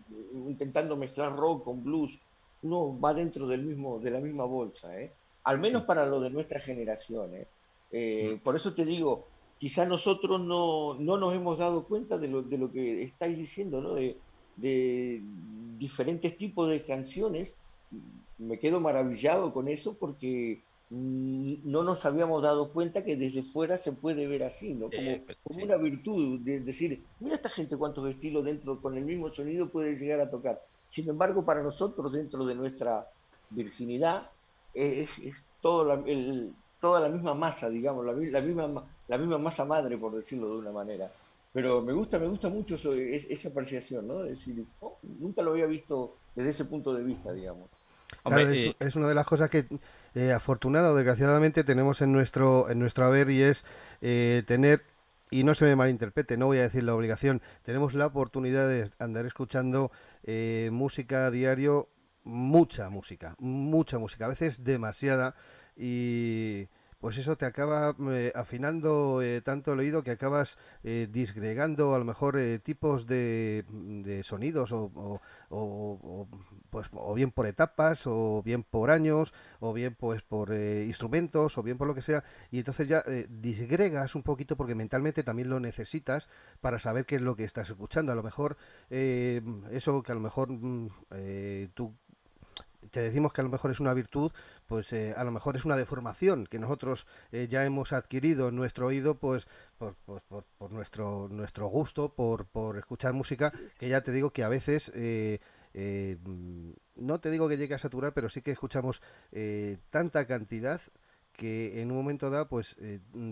intentando 0.47 0.97
mezclar 0.97 1.35
rock 1.37 1.64
con 1.64 1.83
blues. 1.83 2.18
No, 2.62 2.99
va 2.99 3.12
dentro 3.12 3.49
del 3.49 3.62
mismo, 3.62 3.99
de 3.99 4.11
la 4.11 4.20
misma 4.20 4.45
bolsa, 4.45 4.97
¿eh? 4.99 5.12
al 5.45 5.59
menos 5.59 5.85
para 5.85 6.07
lo 6.07 6.20
de 6.20 6.31
nuestra 6.31 6.61
generación. 6.61 7.35
¿eh? 7.35 7.47
Eh, 7.91 8.39
por 8.45 8.55
eso 8.55 8.73
te 8.75 8.85
digo, 8.85 9.27
quizá 9.59 9.85
nosotros 9.85 10.41
no, 10.41 10.95
no 10.95 11.16
nos 11.16 11.35
hemos 11.35 11.59
dado 11.59 11.85
cuenta 11.85 12.18
de 12.18 12.29
lo, 12.29 12.43
de 12.43 12.59
lo 12.59 12.70
que 12.70 13.03
estáis 13.03 13.37
diciendo, 13.37 13.81
¿no? 13.81 13.95
de, 13.95 14.16
de 14.57 15.20
diferentes 15.79 16.37
tipos 16.39 16.70
de 16.70 16.85
canciones. 16.85 17.53
Me 18.39 18.59
quedo 18.59 18.81
maravillado 18.81 19.53
con 19.53 19.66
eso 19.68 19.97
porque 19.99 20.62
no 20.95 21.82
nos 21.82 22.05
habíamos 22.05 22.43
dado 22.43 22.70
cuenta 22.70 23.03
que 23.03 23.16
desde 23.16 23.43
fuera 23.45 23.78
se 23.78 23.93
puede 23.93 24.26
ver 24.26 24.45
así, 24.45 24.74
¿no? 24.74 24.90
Como, 24.90 25.55
sí. 25.55 25.62
una 25.62 25.76
virtud, 25.76 26.40
de 26.40 26.61
decir, 26.61 27.03
mira 27.18 27.36
esta 27.36 27.49
gente 27.49 27.78
cuántos 27.78 28.11
estilos 28.11 28.45
dentro, 28.45 28.80
con 28.80 28.99
el 28.99 29.05
mismo 29.05 29.30
sonido 29.30 29.70
puede 29.70 29.97
llegar 29.97 30.20
a 30.20 30.30
tocar. 30.30 30.61
Sin 30.90 31.09
embargo, 31.09 31.47
para 31.47 31.62
nosotros, 31.62 32.12
dentro 32.12 32.45
de 32.45 32.55
nuestra 32.55 33.07
virginidad, 33.49 34.28
es, 34.74 35.09
es 35.22 35.43
todo 35.62 35.84
la, 35.84 35.95
el, 36.07 36.53
toda 36.78 37.01
la 37.01 37.09
misma 37.09 37.34
masa, 37.34 37.70
digamos, 37.70 38.05
la, 38.05 38.12
la, 38.12 38.40
misma, 38.43 38.84
la 39.09 39.16
misma 39.16 39.38
masa 39.38 39.64
madre, 39.64 39.97
por 39.97 40.14
decirlo 40.14 40.51
de 40.51 40.59
una 40.59 40.72
manera. 40.72 41.11
Pero 41.55 41.80
me 41.80 41.95
gusta, 41.95 42.18
me 42.18 42.28
gusta 42.28 42.51
mucho 42.51 42.74
eso, 42.74 42.93
es, 42.93 43.24
esa 43.30 43.49
apreciación, 43.49 44.09
¿no? 44.09 44.24
Es 44.24 44.38
decir, 44.38 44.66
oh, 44.80 44.99
nunca 45.03 45.40
lo 45.40 45.53
había 45.53 45.66
visto 45.66 46.16
desde 46.34 46.51
ese 46.51 46.64
punto 46.66 46.93
de 46.93 47.03
vista, 47.03 47.32
digamos. 47.32 47.70
Claro, 48.25 48.51
es, 48.51 48.75
es, 48.79 48.97
una 48.97 49.09
de 49.09 49.15
las 49.15 49.27
cosas 49.27 49.51
que 49.51 49.67
eh, 50.15 50.33
afortunada 50.33 50.93
o 50.93 50.95
desgraciadamente 50.95 51.65
tenemos 51.65 52.03
en 52.03 52.13
nuestro 52.13 52.71
en 52.71 52.79
nuestro 52.79 53.07
haber 53.07 53.31
y 53.31 53.43
es 53.43 53.65
eh, 54.01 54.43
tener 54.47 54.85
y 55.31 55.45
no 55.45 55.55
se 55.55 55.65
me 55.65 55.75
malinterprete, 55.77 56.37
no 56.37 56.47
voy 56.47 56.59
a 56.59 56.63
decir 56.63 56.85
la 56.85 56.95
obligación, 56.95 57.41
tenemos 57.63 57.95
la 57.95 58.07
oportunidad 58.07 58.69
de 58.69 58.91
andar 58.99 59.25
escuchando 59.25 59.91
eh, 60.25 60.69
música 60.71 61.27
a 61.27 61.31
diario, 61.31 61.89
mucha 62.23 62.91
música, 62.91 63.35
mucha 63.39 63.99
música, 63.99 64.27
a 64.27 64.29
veces 64.29 64.63
demasiada 64.63 65.35
y 65.75 66.69
pues 67.03 67.19
eso 67.19 67.37
te 67.37 67.47
acaba 67.47 67.97
eh, 68.13 68.31
afinando 68.33 69.23
eh, 69.23 69.41
tanto 69.41 69.73
el 69.73 69.81
oído 69.81 70.05
que 70.05 70.13
acabas 70.13 70.57
eh, 70.85 71.09
disgregando 71.11 71.97
a 71.97 71.99
lo 71.99 72.05
mejor 72.05 72.39
eh, 72.39 72.61
tipos 72.61 73.09
de, 73.09 73.65
de 73.69 74.23
sonidos 74.23 74.71
o, 74.71 74.93
o, 74.95 75.21
o, 75.51 76.29
pues 76.71 76.89
o 76.93 77.13
bien 77.13 77.33
por 77.33 77.49
etapas 77.49 78.07
o 78.07 78.41
bien 78.45 78.63
por 78.63 78.93
años 78.93 79.35
o 79.59 79.73
bien 79.73 79.97
pues 79.97 80.23
por 80.23 80.53
instrumentos 80.53 81.59
o 81.59 81.65
bien 81.65 81.77
por 81.77 81.89
lo 81.89 81.95
que 81.97 82.03
sea 82.03 82.23
y 82.53 82.59
entonces 82.59 82.87
ya 82.87 83.03
disgregas 83.29 84.15
un 84.15 84.23
poquito 84.23 84.57
porque 84.57 84.77
mentalmente 84.77 85.25
también 85.25 85.51
lo 85.51 85.59
necesitas 85.59 86.29
para 86.61 86.79
saber 86.79 87.05
qué 87.05 87.17
es 87.17 87.23
lo 87.23 87.35
que 87.35 87.43
estás 87.43 87.69
escuchando. 87.69 88.13
A 88.13 88.15
lo 88.15 88.23
mejor 88.23 88.57
eso 88.91 90.03
que 90.05 90.13
a 90.13 90.15
lo 90.15 90.21
mejor 90.21 90.51
mm, 90.53 90.89
tú 91.75 91.93
te 92.91 93.01
decimos 93.01 93.33
que 93.33 93.41
a 93.41 93.45
lo 93.45 93.51
mejor 93.51 93.71
es 93.71 93.81
una 93.81 93.95
virtud, 93.95 94.33
pues 94.67 94.93
eh, 94.93 95.15
a 95.17 95.25
lo 95.25 95.31
mejor 95.31 95.57
es 95.57 95.65
una 95.65 95.77
deformación 95.77 96.47
que 96.47 96.59
nosotros 96.59 97.07
eh, 97.31 97.49
ya 97.51 97.65
hemos 97.65 97.93
adquirido 97.93 98.49
en 98.49 98.57
nuestro 98.57 98.87
oído, 98.87 99.17
pues 99.17 99.47
por, 99.79 99.95
por, 99.97 100.73
nuestro, 100.73 101.29
nuestro 101.29 101.67
gusto, 101.69 102.15
por, 102.15 102.47
por 102.47 102.79
escuchar 102.79 103.13
música, 103.13 103.53
que 103.79 103.89
ya 103.89 104.03
te 104.03 104.13
digo 104.13 104.31
que 104.31 104.45
a 104.45 104.49
veces, 104.49 104.91
eh, 104.95 105.39
no 106.95 107.21
te 107.21 107.31
digo 107.31 107.49
que 107.49 107.57
llegue 107.57 107.75
a 107.75 107.79
saturar, 107.79 108.13
pero 108.13 108.29
sí 108.29 108.43
que 108.43 108.51
escuchamos 108.51 109.03
tanta 109.91 110.27
cantidad 110.27 110.81
que 111.33 111.81
en 111.81 111.91
un 111.91 111.97
momento 111.97 112.31
dado, 112.31 112.49
pues 112.49 112.77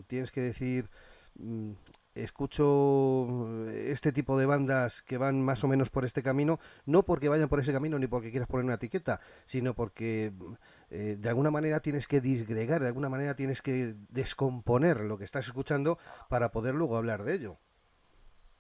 tienes 0.07 0.33
que 0.33 0.41
decir 0.41 0.89
mm, 1.35 1.73
escucho 2.15 3.69
este 3.71 4.13
tipo 4.13 4.39
de 4.39 4.47
bandas 4.47 5.03
que 5.03 5.19
van 5.19 5.43
más 5.43 5.63
o 5.65 5.69
menos 5.69 5.91
por 5.91 6.05
este 6.05 6.23
camino, 6.23 6.59
no 6.87 7.05
porque 7.05 7.29
vayan 7.29 7.49
por 7.49 7.61
ese 7.61 7.73
camino 7.73 7.99
ni 7.99 8.07
porque 8.07 8.31
quieras 8.31 8.49
poner 8.49 8.65
una 8.65 8.75
etiqueta, 8.75 9.21
sino 9.47 9.75
porque 9.75 10.33
eh, 10.91 11.17
de 11.19 11.29
alguna 11.29 11.51
manera 11.51 11.81
tienes 11.81 12.07
que 12.07 12.21
disgregar, 12.21 12.81
de 12.81 12.89
alguna 12.89 13.09
manera 13.09 13.35
tienes 13.37 13.63
que 13.63 13.95
descomponer 14.09 15.01
lo 15.01 15.19
que 15.19 15.25
estás 15.25 15.47
escuchando 15.47 15.99
para 16.29 16.51
poder 16.51 16.75
luego 16.75 16.97
hablar 16.97 17.25
de 17.25 17.35
ello. 17.35 17.59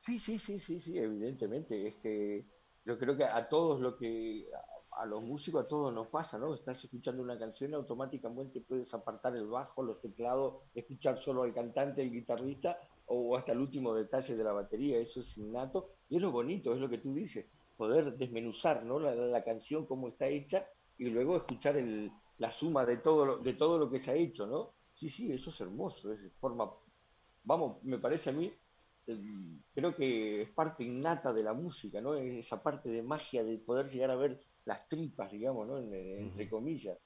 Sí, 0.00 0.18
sí, 0.18 0.38
sí, 0.38 0.58
sí, 0.60 0.80
sí, 0.80 0.98
evidentemente. 0.98 1.86
Es 1.86 1.96
que 1.96 2.44
yo 2.84 2.98
creo 2.98 3.16
que 3.16 3.24
a 3.24 3.48
todos 3.48 3.80
lo 3.80 3.96
que 3.96 4.48
a 4.92 5.06
los 5.06 5.22
músicos 5.22 5.64
a 5.64 5.68
todos 5.68 5.94
nos 5.94 6.08
pasa, 6.08 6.38
¿no? 6.38 6.54
Estás 6.54 6.82
escuchando 6.82 7.22
una 7.22 7.38
canción 7.38 7.74
automáticamente 7.74 8.60
puedes 8.60 8.92
apartar 8.92 9.36
el 9.36 9.46
bajo, 9.46 9.82
los 9.82 10.00
teclados, 10.00 10.62
escuchar 10.74 11.18
solo 11.18 11.42
al 11.42 11.54
cantante, 11.54 12.02
el 12.02 12.10
guitarrista 12.10 12.78
o 13.12 13.36
hasta 13.36 13.52
el 13.52 13.58
último 13.58 13.92
detalle 13.92 14.36
de 14.36 14.44
la 14.44 14.52
batería, 14.52 14.98
eso 14.98 15.20
es 15.20 15.36
innato 15.36 15.90
y 16.08 16.16
es 16.16 16.22
lo 16.22 16.30
bonito, 16.30 16.72
es 16.72 16.80
lo 16.80 16.88
que 16.88 16.98
tú 16.98 17.12
dices, 17.12 17.44
poder 17.76 18.16
desmenuzar, 18.16 18.84
¿no? 18.84 19.00
La, 19.00 19.14
la 19.14 19.42
canción 19.42 19.84
como 19.84 20.08
está 20.08 20.28
hecha 20.28 20.66
y 20.96 21.06
luego 21.10 21.36
escuchar 21.36 21.76
el, 21.76 22.12
la 22.38 22.52
suma 22.52 22.86
de 22.86 22.98
todo, 22.98 23.26
lo, 23.26 23.38
de 23.38 23.54
todo 23.54 23.78
lo 23.78 23.90
que 23.90 23.98
se 23.98 24.12
ha 24.12 24.14
hecho, 24.14 24.46
¿no? 24.46 24.70
Sí, 24.94 25.10
sí, 25.10 25.32
eso 25.32 25.50
es 25.50 25.60
hermoso, 25.60 26.12
es 26.12 26.20
forma, 26.40 26.70
vamos, 27.42 27.82
me 27.82 27.98
parece 27.98 28.30
a 28.30 28.32
mí, 28.32 28.52
creo 29.74 29.94
que 29.96 30.42
es 30.42 30.50
parte 30.50 30.84
innata 30.84 31.32
de 31.32 31.42
la 31.42 31.52
música, 31.52 32.00
¿no? 32.00 32.14
Esa 32.14 32.62
parte 32.62 32.90
de 32.90 33.02
magia 33.02 33.42
de 33.42 33.58
poder 33.58 33.88
llegar 33.88 34.12
a 34.12 34.16
ver 34.16 34.40
las 34.66 34.88
tripas, 34.88 35.32
digamos, 35.32 35.66
¿no? 35.66 35.78
En, 35.78 35.92
entre 35.94 36.48
comillas. 36.48 36.96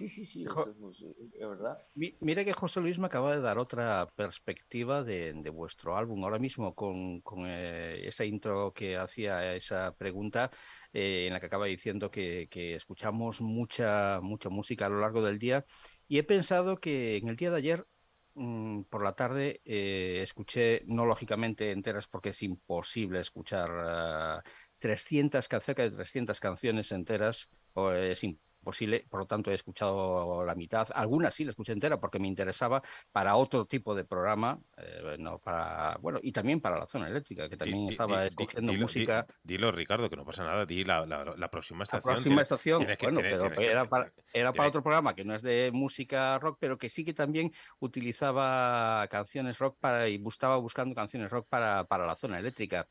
Sí, 0.00 0.08
sí, 0.08 0.24
sí, 0.24 0.44
eso 0.44 0.66
es, 0.66 1.02
es, 1.34 1.46
verdad. 1.46 1.76
Mira 1.94 2.42
que 2.42 2.54
José 2.54 2.80
Luis 2.80 2.98
me 2.98 3.04
acaba 3.04 3.34
de 3.36 3.42
dar 3.42 3.58
otra 3.58 4.08
perspectiva 4.16 5.04
de, 5.04 5.34
de 5.34 5.50
vuestro 5.50 5.94
álbum. 5.94 6.24
Ahora 6.24 6.38
mismo 6.38 6.74
con, 6.74 7.20
con 7.20 7.44
eh, 7.46 8.08
esa 8.08 8.24
intro 8.24 8.72
que 8.72 8.96
hacía 8.96 9.54
esa 9.54 9.94
pregunta 9.94 10.50
eh, 10.94 11.26
en 11.26 11.34
la 11.34 11.40
que 11.40 11.46
acaba 11.46 11.66
diciendo 11.66 12.10
que, 12.10 12.48
que, 12.50 12.76
escuchamos 12.76 13.42
mucha, 13.42 14.20
mucha 14.22 14.48
música 14.48 14.86
a 14.86 14.88
lo 14.88 15.00
largo 15.00 15.22
del 15.22 15.38
día 15.38 15.66
y 16.08 16.16
he 16.16 16.22
pensado 16.24 16.78
que 16.80 17.18
en 17.18 17.28
el 17.28 17.36
día 17.36 17.50
de 17.50 17.58
ayer 17.58 17.86
mmm, 18.32 18.84
por 18.84 19.04
la 19.04 19.12
tarde 19.12 19.60
eh, 19.66 20.20
escuché, 20.22 20.82
no 20.86 21.04
lógicamente 21.04 21.72
enteras 21.72 22.08
porque 22.08 22.30
es 22.30 22.42
imposible 22.42 23.20
escuchar 23.20 24.40
uh, 24.40 24.48
300, 24.78 25.46
cerca 25.60 25.82
de 25.82 25.90
300 25.90 26.40
canciones 26.40 26.90
enteras, 26.90 27.50
o 27.74 27.92
es 27.92 28.24
imposible 28.24 28.49
posible, 28.62 29.06
por 29.08 29.20
lo 29.20 29.26
tanto 29.26 29.50
he 29.50 29.54
escuchado 29.54 30.44
la 30.44 30.54
mitad, 30.54 30.88
algunas 30.94 31.34
sí 31.34 31.44
la 31.44 31.50
escuché 31.50 31.72
entera 31.72 32.00
porque 32.00 32.18
me 32.18 32.28
interesaba 32.28 32.82
para 33.12 33.36
otro 33.36 33.66
tipo 33.66 33.94
de 33.94 34.04
programa, 34.04 34.58
eh, 34.76 35.16
no 35.18 35.38
para, 35.38 35.96
bueno, 36.00 36.18
y 36.22 36.32
también 36.32 36.60
para 36.60 36.78
la 36.78 36.86
zona 36.86 37.08
eléctrica, 37.08 37.48
que 37.48 37.56
también 37.56 37.88
estaba 37.88 38.26
escuchando 38.26 38.72
música. 38.72 39.26
dilo, 39.42 39.70
Ricardo, 39.72 40.08
que 40.08 40.16
no 40.16 40.24
pasa 40.24 40.44
nada, 40.44 40.66
di 40.66 40.84
la, 40.84 41.04
próxima 41.50 41.84
estación. 41.84 42.10
La 42.10 42.14
próxima 42.14 42.42
estación, 42.42 42.86
bueno, 43.02 43.20
pero 43.20 43.60
era, 43.60 43.88
para, 43.88 44.12
era 44.32 44.52
para 44.52 44.68
otro 44.68 44.82
programa 44.82 45.14
que 45.14 45.24
no 45.24 45.34
es 45.34 45.42
de 45.42 45.70
música 45.72 46.38
rock, 46.38 46.58
pero 46.60 46.78
que 46.78 46.88
sí 46.88 47.04
que 47.04 47.14
también 47.14 47.52
utilizaba 47.78 49.06
canciones 49.08 49.58
rock 49.58 49.78
para, 49.78 50.08
y 50.08 50.20
estaba 50.30 50.56
buscando 50.56 50.94
canciones 50.94 51.30
rock 51.30 51.46
para, 51.48 51.84
para 51.84 52.06
la 52.06 52.16
zona 52.16 52.38
eléctrica. 52.38 52.88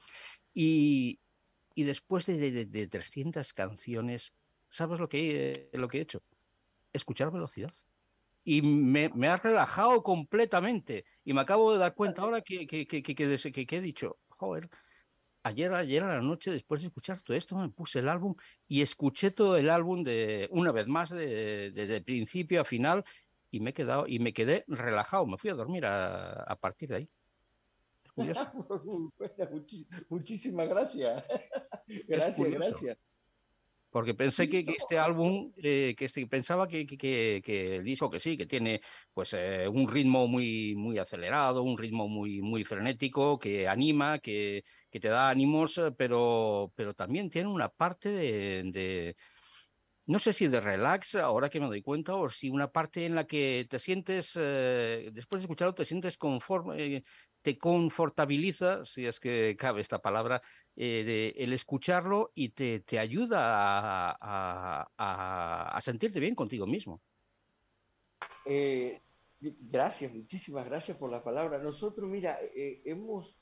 Y, 0.54 1.20
y 1.76 1.84
después 1.84 2.26
de, 2.26 2.66
de, 2.66 2.88
300 2.88 3.54
canciones, 3.54 4.34
¿sabes 4.70 5.00
lo 5.00 5.10
que, 5.10 5.70
lo 5.74 5.88
que 5.88 6.00
he 6.00 6.02
hecho? 6.02 6.22
Escuchar 6.94 7.32
velocidad. 7.32 7.74
Y 8.44 8.62
me, 8.62 9.10
me, 9.10 9.28
ha 9.28 9.38
relajado 9.38 10.02
completamente. 10.02 11.06
Y 11.24 11.34
me 11.34 11.42
acabo 11.42 11.74
de 11.74 11.80
dar 11.80 11.94
cuenta 11.94 12.22
ahora 12.22 12.42
que, 12.42 12.66
que, 12.66 12.88
que, 12.88 13.04
que, 13.04 13.76
he 13.76 13.82
dicho, 13.82 14.18
joder, 14.30 14.70
ayer, 15.44 15.74
ayer 15.74 16.04
a 16.04 16.16
la 16.16 16.22
noche, 16.22 16.52
después 16.52 16.82
de 16.82 16.88
escuchar 16.88 17.22
todo 17.22 17.36
esto, 17.36 17.58
me 17.58 17.70
puse 17.70 18.00
el 18.00 18.10
álbum 18.10 18.36
y 18.68 18.82
escuché 18.82 19.32
todo 19.32 19.58
el 19.58 19.70
álbum 19.70 20.04
de 20.04 20.48
una 20.52 20.72
vez 20.72 20.88
más, 20.88 21.10
de, 21.10 21.72
de, 21.72 22.02
principio 22.02 22.62
a 22.62 22.66
final, 22.66 23.04
y 23.52 23.60
me 23.60 23.72
he 23.72 23.74
quedado, 23.74 24.08
y 24.08 24.20
me 24.20 24.34
quedé 24.34 24.64
relajado. 24.68 25.26
Me 25.26 25.38
fui 25.38 25.50
a 25.50 25.56
dormir 25.56 25.86
a, 25.86 26.44
a 26.44 26.56
partir 26.56 26.90
de 26.90 26.96
ahí. 26.96 27.10
muchísimas 30.10 30.68
gracias. 30.68 31.24
gracias, 32.08 32.52
gracias. 32.52 32.98
Porque 33.90 34.14
pensé 34.14 34.48
que, 34.48 34.64
este 34.78 35.00
álbum, 35.00 35.52
eh, 35.58 35.96
que 35.98 36.06
este, 36.06 36.28
pensaba 36.28 36.68
que, 36.68 36.86
que, 36.86 37.42
que, 37.44 37.76
el 37.78 37.84
disco 37.84 38.10
que 38.10 38.20
sí, 38.20 38.38
que 38.38 38.46
tiene 38.46 38.82
pues 39.14 39.34
eh, 39.34 39.68
un 39.68 39.88
ritmo 39.88 40.28
muy, 40.28 40.76
muy 40.76 41.00
acelerado, 41.00 41.64
un 41.64 41.78
ritmo 41.78 42.08
muy, 42.08 42.40
muy 42.42 42.64
frenético, 42.64 43.40
que 43.40 43.68
anima, 43.68 44.20
que, 44.20 44.64
que 44.92 45.00
te 45.00 45.10
da 45.10 45.30
ánimos, 45.30 45.80
eh, 45.80 45.92
pero, 45.98 46.72
pero 46.76 46.94
también 46.94 47.32
tiene 47.32 47.50
una 47.50 47.70
parte 47.70 48.10
de, 48.12 49.16
no 50.06 50.20
sé 50.20 50.34
si 50.34 50.48
de 50.48 50.62
relax, 50.62 51.16
ahora 51.16 51.50
que 51.50 51.60
me 51.60 51.66
doy 51.66 51.82
cuenta, 51.82 52.14
o 52.16 52.30
si 52.30 52.50
una 52.50 52.72
parte 52.72 53.08
en 53.08 53.16
la 53.16 53.26
que 53.26 53.66
te 53.70 53.80
sientes, 53.80 54.34
después 54.34 55.42
de 55.42 55.46
escucharlo, 55.46 55.74
te 55.74 55.86
sientes 55.86 56.18
conforme, 56.18 57.04
te 57.42 57.58
confortabiliza, 57.58 58.86
si 58.86 59.06
es 59.06 59.20
que 59.20 59.56
cabe 59.58 59.82
esta 59.82 60.00
palabra, 60.00 60.42
eh, 60.76 61.34
el 61.38 61.54
escucharlo 61.54 62.32
y 62.36 62.50
te, 62.50 62.82
te 62.82 63.00
ayuda 63.00 63.40
a, 64.20 64.88
a, 64.98 65.82
sentirte 65.82 66.20
bien 66.20 66.36
contigo 66.36 66.66
mismo. 66.66 67.02
Eh, 68.46 69.02
gracias, 69.40 70.14
muchísimas 70.14 70.66
gracias 70.66 70.98
por 70.98 71.12
la 71.12 71.24
palabra. 71.24 71.58
Nosotros, 71.60 72.10
mira, 72.10 72.40
eh, 72.56 72.82
hemos 72.86 73.38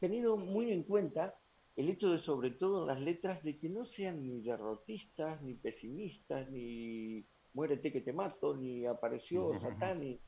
tenido 0.00 0.36
muy 0.36 0.72
en 0.72 0.82
cuenta 0.84 1.38
el 1.76 1.88
hecho 1.88 2.10
de, 2.10 2.18
sobre 2.18 2.50
todo 2.50 2.82
en 2.82 2.88
las 2.88 3.00
letras, 3.00 3.42
de 3.42 3.58
que 3.58 3.68
no 3.68 3.86
sean 3.86 4.22
ni 4.22 4.40
derrotistas, 4.40 5.40
ni 5.42 5.54
pesimistas, 5.54 6.50
ni 6.50 7.24
muérete 7.54 7.92
que 7.92 8.00
te 8.00 8.12
mato, 8.12 8.56
ni 8.56 8.86
apareció 8.86 9.52
Satán, 9.60 10.00
ni 10.00 10.20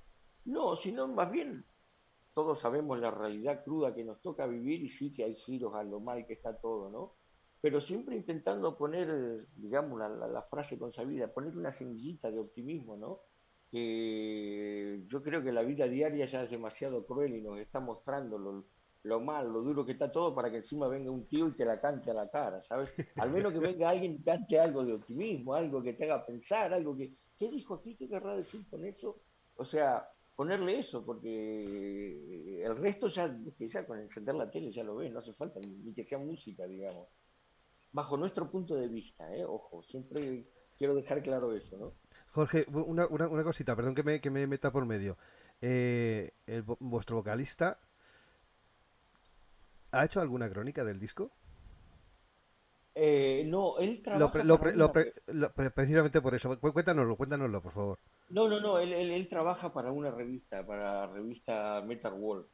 no, 0.45 0.77
sino 0.77 1.09
más 1.09 1.31
bien 1.31 1.65
todos 2.35 2.61
sabemos 2.61 2.99
la 2.99 3.11
realidad 3.11 3.63
cruda 3.65 3.95
que 3.95 4.05
nos 4.05 4.21
toca 4.21 4.47
vivir 4.47 4.83
y 4.83 4.89
sí 4.89 5.13
que 5.13 5.25
hay 5.25 5.35
giros 5.35 5.75
a 5.75 5.83
lo 5.83 6.01
mal 6.01 6.27
que 6.27 6.33
está 6.35 6.57
todo, 6.57 6.91
¿no? 6.91 7.15
Pero 7.61 7.81
siempre 7.81 8.17
intentando 8.17 8.77
poner, 8.77 9.47
digamos, 9.57 10.01
la, 10.01 10.43
frase 10.43 10.79
consabida, 10.79 11.33
poner 11.33 11.57
una 11.57 11.71
semillita 11.71 12.31
de 12.31 12.41
optimismo, 12.41 12.97
¿no? 12.97 13.21
Que 13.69 15.05
yo 15.07 15.23
creo 15.23 15.43
que 15.43 15.53
la 15.53 15.63
vida 15.63 15.87
diaria 15.87 16.27
ya 16.27 16.43
es 16.43 16.51
demasiado 16.51 17.07
cruel 17.07 17.37
y 17.37 17.43
nos 17.43 17.59
está 17.59 17.79
mostrando 17.79 18.37
lo, 18.39 18.65
lo 19.05 19.21
mal, 19.21 19.53
lo 19.53 19.61
duro 19.61 19.87
que 19.87 19.93
está 19.93 20.11
todo 20.11 20.35
para 20.35 20.51
que 20.51 20.57
encima 20.57 20.89
venga 20.89 21.11
un 21.11 21.27
tío 21.29 21.49
y 21.49 21.53
te 21.53 21.65
la 21.65 21.81
cante 21.81 22.11
a 22.11 22.15
la 22.15 22.31
cara, 22.31 22.63
¿sabes? 22.63 22.93
Al 23.17 23.31
menos 23.31 23.53
que 23.53 23.61
venga 23.61 23.91
alguien 23.91 24.15
y 24.15 24.23
cante 24.23 24.59
algo 24.59 24.85
de 24.85 24.95
optimismo, 24.95 25.55
algo 25.55 25.83
que 25.83 25.93
te 25.93 26.05
haga 26.05 26.25
pensar, 26.25 26.73
algo 26.73 26.97
que... 26.97 27.13
¿Qué 27.39 27.51
dijo 27.51 27.75
aquí? 27.75 27.97
¿Qué 27.97 28.09
querrá 28.09 28.37
decir 28.37 28.65
con 28.71 28.85
eso? 28.85 29.19
O 29.57 29.65
sea, 29.65 30.09
ponerle 30.43 30.81
eso, 30.81 31.05
porque 31.07 32.65
el 32.65 32.77
resto 32.77 33.07
ya, 33.07 33.33
ya 33.61 33.87
con 33.87 34.01
encender 34.01 34.35
la 34.35 34.51
tele 34.51 34.73
ya 34.73 34.83
lo 34.83 34.97
ves, 34.97 35.13
no 35.13 35.21
hace 35.21 35.33
falta 35.35 35.61
ni, 35.61 35.95
que 35.95 36.05
sea 36.05 36.19
música, 36.19 36.67
digamos. 36.67 37.07
Bajo 37.93 38.17
nuestro 38.17 38.51
punto 38.51 38.75
de 38.75 38.89
vista, 38.89 39.33
¿eh? 39.37 39.45
ojo, 39.45 39.85
siempre 39.85 40.45
quiero 40.77 40.97
dejar 40.97 41.23
claro 41.23 41.55
eso, 41.55 41.77
¿no? 41.77 41.93
Jorge, 42.33 42.67
una, 42.73 43.07
una, 43.07 43.29
una 43.29 43.45
cosita, 43.45 43.77
perdón 43.77 43.95
que 43.95 44.03
me, 44.03 44.21
que 44.21 44.31
me 44.31 44.49
meta 44.49 44.73
por 44.73 44.85
medio. 44.85 45.17
Eh, 45.61 46.33
¿Vuestro 46.81 47.19
vocalista 47.19 47.79
ha 49.93 50.05
hecho 50.05 50.21
alguna 50.21 50.51
crónica 50.51 50.85
del 50.85 50.99
disco? 50.99 51.31
Eh, 52.97 53.45
no, 53.47 53.79
él 53.79 54.03
trabaja. 54.03 54.43
precisamente 55.73 56.21
por 56.21 56.35
eso. 56.35 56.59
Cuéntanoslo, 56.59 57.17
cuéntanoslo, 57.17 57.63
por 57.63 57.73
favor. 57.73 57.99
No, 58.33 58.49
no, 58.49 58.61
no. 58.61 58.79
Él, 58.79 58.93
él, 58.93 59.29
trabaja 59.29 59.73
para 59.73 59.93
una 59.93 60.11
revista, 60.11 60.67
para 60.67 61.07
la 61.07 61.07
revista 61.07 61.83
Metal 61.87 62.15
World 62.15 62.47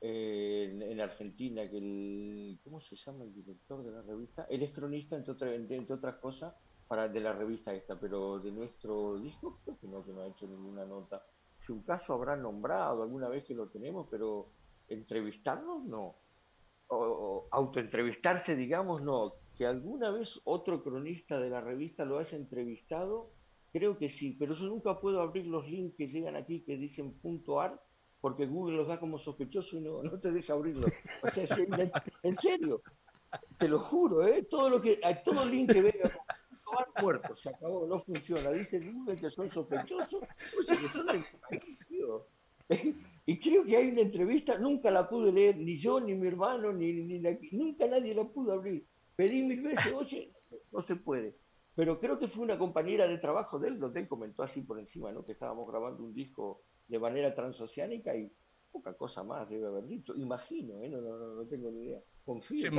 eh, 0.00 0.78
en, 0.90 1.00
Argentina. 1.00 1.68
Que 1.68 1.78
el, 1.78 2.60
¿Cómo 2.62 2.80
se 2.80 2.96
llama 2.96 3.24
el 3.24 3.34
director 3.34 3.82
de 3.82 3.90
la 3.90 4.02
revista? 4.02 4.46
Él 4.48 4.62
es 4.62 4.72
cronista, 4.72 5.16
entre, 5.16 5.56
entre, 5.56 5.94
otras 5.94 6.16
cosas, 6.16 6.54
para 6.86 7.08
de 7.08 7.20
la 7.20 7.32
revista 7.32 7.72
esta, 7.72 7.98
pero 7.98 8.38
de 8.38 8.52
nuestro 8.52 9.18
disco 9.18 9.58
creo 9.64 9.78
que 9.80 9.88
no, 9.88 10.04
que 10.04 10.12
no 10.12 10.20
ha 10.20 10.28
hecho 10.28 10.46
ninguna 10.46 10.84
nota. 10.84 11.24
Si 11.58 11.72
un 11.72 11.82
caso 11.82 12.12
habrá 12.12 12.36
nombrado 12.36 13.02
alguna 13.02 13.28
vez 13.28 13.44
que 13.44 13.54
lo 13.54 13.68
tenemos, 13.68 14.06
pero 14.10 14.48
entrevistarnos 14.88 15.84
no 15.84 16.16
o, 16.92 17.48
autoentrevistarse, 17.50 18.54
digamos, 18.56 19.02
no. 19.02 19.34
Que 19.56 19.66
alguna 19.66 20.10
vez 20.10 20.40
otro 20.44 20.82
cronista 20.82 21.38
de 21.38 21.50
la 21.50 21.60
revista 21.60 22.04
lo 22.04 22.18
haya 22.18 22.36
entrevistado, 22.36 23.30
creo 23.72 23.98
que 23.98 24.10
sí, 24.10 24.36
pero 24.38 24.54
yo 24.54 24.66
nunca 24.66 25.00
puedo 25.00 25.20
abrir 25.20 25.46
los 25.46 25.66
links 25.68 25.96
que 25.96 26.08
llegan 26.08 26.36
aquí 26.36 26.60
que 26.60 26.76
dicen 26.76 27.12
punto 27.20 27.60
.ar 27.60 27.80
porque 28.20 28.46
Google 28.46 28.76
los 28.76 28.86
da 28.86 29.00
como 29.00 29.18
sospechoso 29.18 29.76
y 29.76 29.80
no, 29.80 30.00
no 30.02 30.20
te 30.20 30.30
deja 30.30 30.52
abrirlos. 30.52 30.92
O 31.22 31.28
sea, 31.28 31.44
en 32.22 32.36
serio, 32.38 32.80
te 33.58 33.66
lo 33.66 33.80
juro, 33.80 34.24
¿eh? 34.24 34.44
Todo 34.48 34.70
lo 34.70 34.80
que, 34.80 35.00
todo 35.24 35.44
link 35.44 35.72
que 35.72 35.82
venga 35.82 36.02
con 36.64 36.78
.ar 36.78 37.02
muerto, 37.02 37.34
se 37.34 37.48
acabó, 37.48 37.84
no 37.86 38.00
funciona. 38.00 38.50
Dice 38.52 38.78
Google 38.78 39.18
que 39.18 39.30
son 39.30 39.50
sospechosos, 39.50 40.22
o 40.22 40.62
sea, 40.62 40.76
que 40.76 40.88
son 40.88 41.06
Y 43.26 43.38
creo 43.38 43.64
que 43.64 43.76
hay 43.76 43.88
una 43.88 44.02
entrevista, 44.02 44.56
nunca 44.56 44.90
la 44.90 45.08
pude 45.08 45.32
leer, 45.32 45.56
ni 45.56 45.76
yo, 45.76 46.00
ni 46.00 46.14
mi 46.14 46.28
hermano, 46.28 46.72
ni, 46.72 46.92
ni 46.92 47.20
nunca 47.52 47.86
nadie 47.88 48.14
la 48.14 48.24
pudo 48.24 48.52
abrir. 48.52 48.86
Pedí 49.16 49.42
mil 49.42 49.62
veces, 49.62 49.92
oye, 49.92 50.32
no 50.70 50.82
se 50.82 50.96
puede. 50.96 51.34
Pero 51.74 51.98
creo 51.98 52.18
que 52.18 52.28
fue 52.28 52.44
una 52.44 52.58
compañera 52.58 53.06
de 53.06 53.18
trabajo 53.18 53.58
de 53.58 53.68
él, 53.68 53.78
donde 53.78 54.00
él 54.00 54.08
comentó 54.08 54.42
así 54.42 54.62
por 54.62 54.78
encima, 54.78 55.12
¿no? 55.12 55.24
Que 55.24 55.32
estábamos 55.32 55.66
grabando 55.68 56.02
un 56.02 56.12
disco 56.12 56.62
de 56.86 56.98
manera 56.98 57.34
transoceánica 57.34 58.14
y 58.14 58.30
poca 58.70 58.94
cosa 58.94 59.22
más 59.22 59.48
debe 59.48 59.66
haber 59.66 59.86
dicho. 59.86 60.14
Imagino, 60.14 60.82
¿eh? 60.82 60.88
No, 60.88 61.00
no, 61.00 61.16
no, 61.16 61.46
tengo 61.46 61.70
ni 61.70 61.84
idea. 61.84 62.00
Confío 62.24 62.70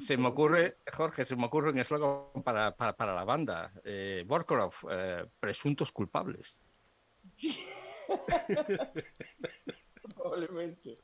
se 0.00 0.16
me 0.16 0.28
ocurre, 0.28 0.78
Jorge, 0.96 1.26
se 1.26 1.36
me 1.36 1.44
ocurre 1.46 1.70
un 1.70 1.78
eslogan 1.78 2.42
para, 2.42 2.74
para, 2.74 2.96
para, 2.96 3.14
la 3.14 3.24
banda. 3.24 3.72
Eh, 3.84 4.24
Borkorov, 4.26 4.72
eh, 4.90 5.26
presuntos 5.38 5.92
culpables. 5.92 6.60
Probablemente. 10.14 10.98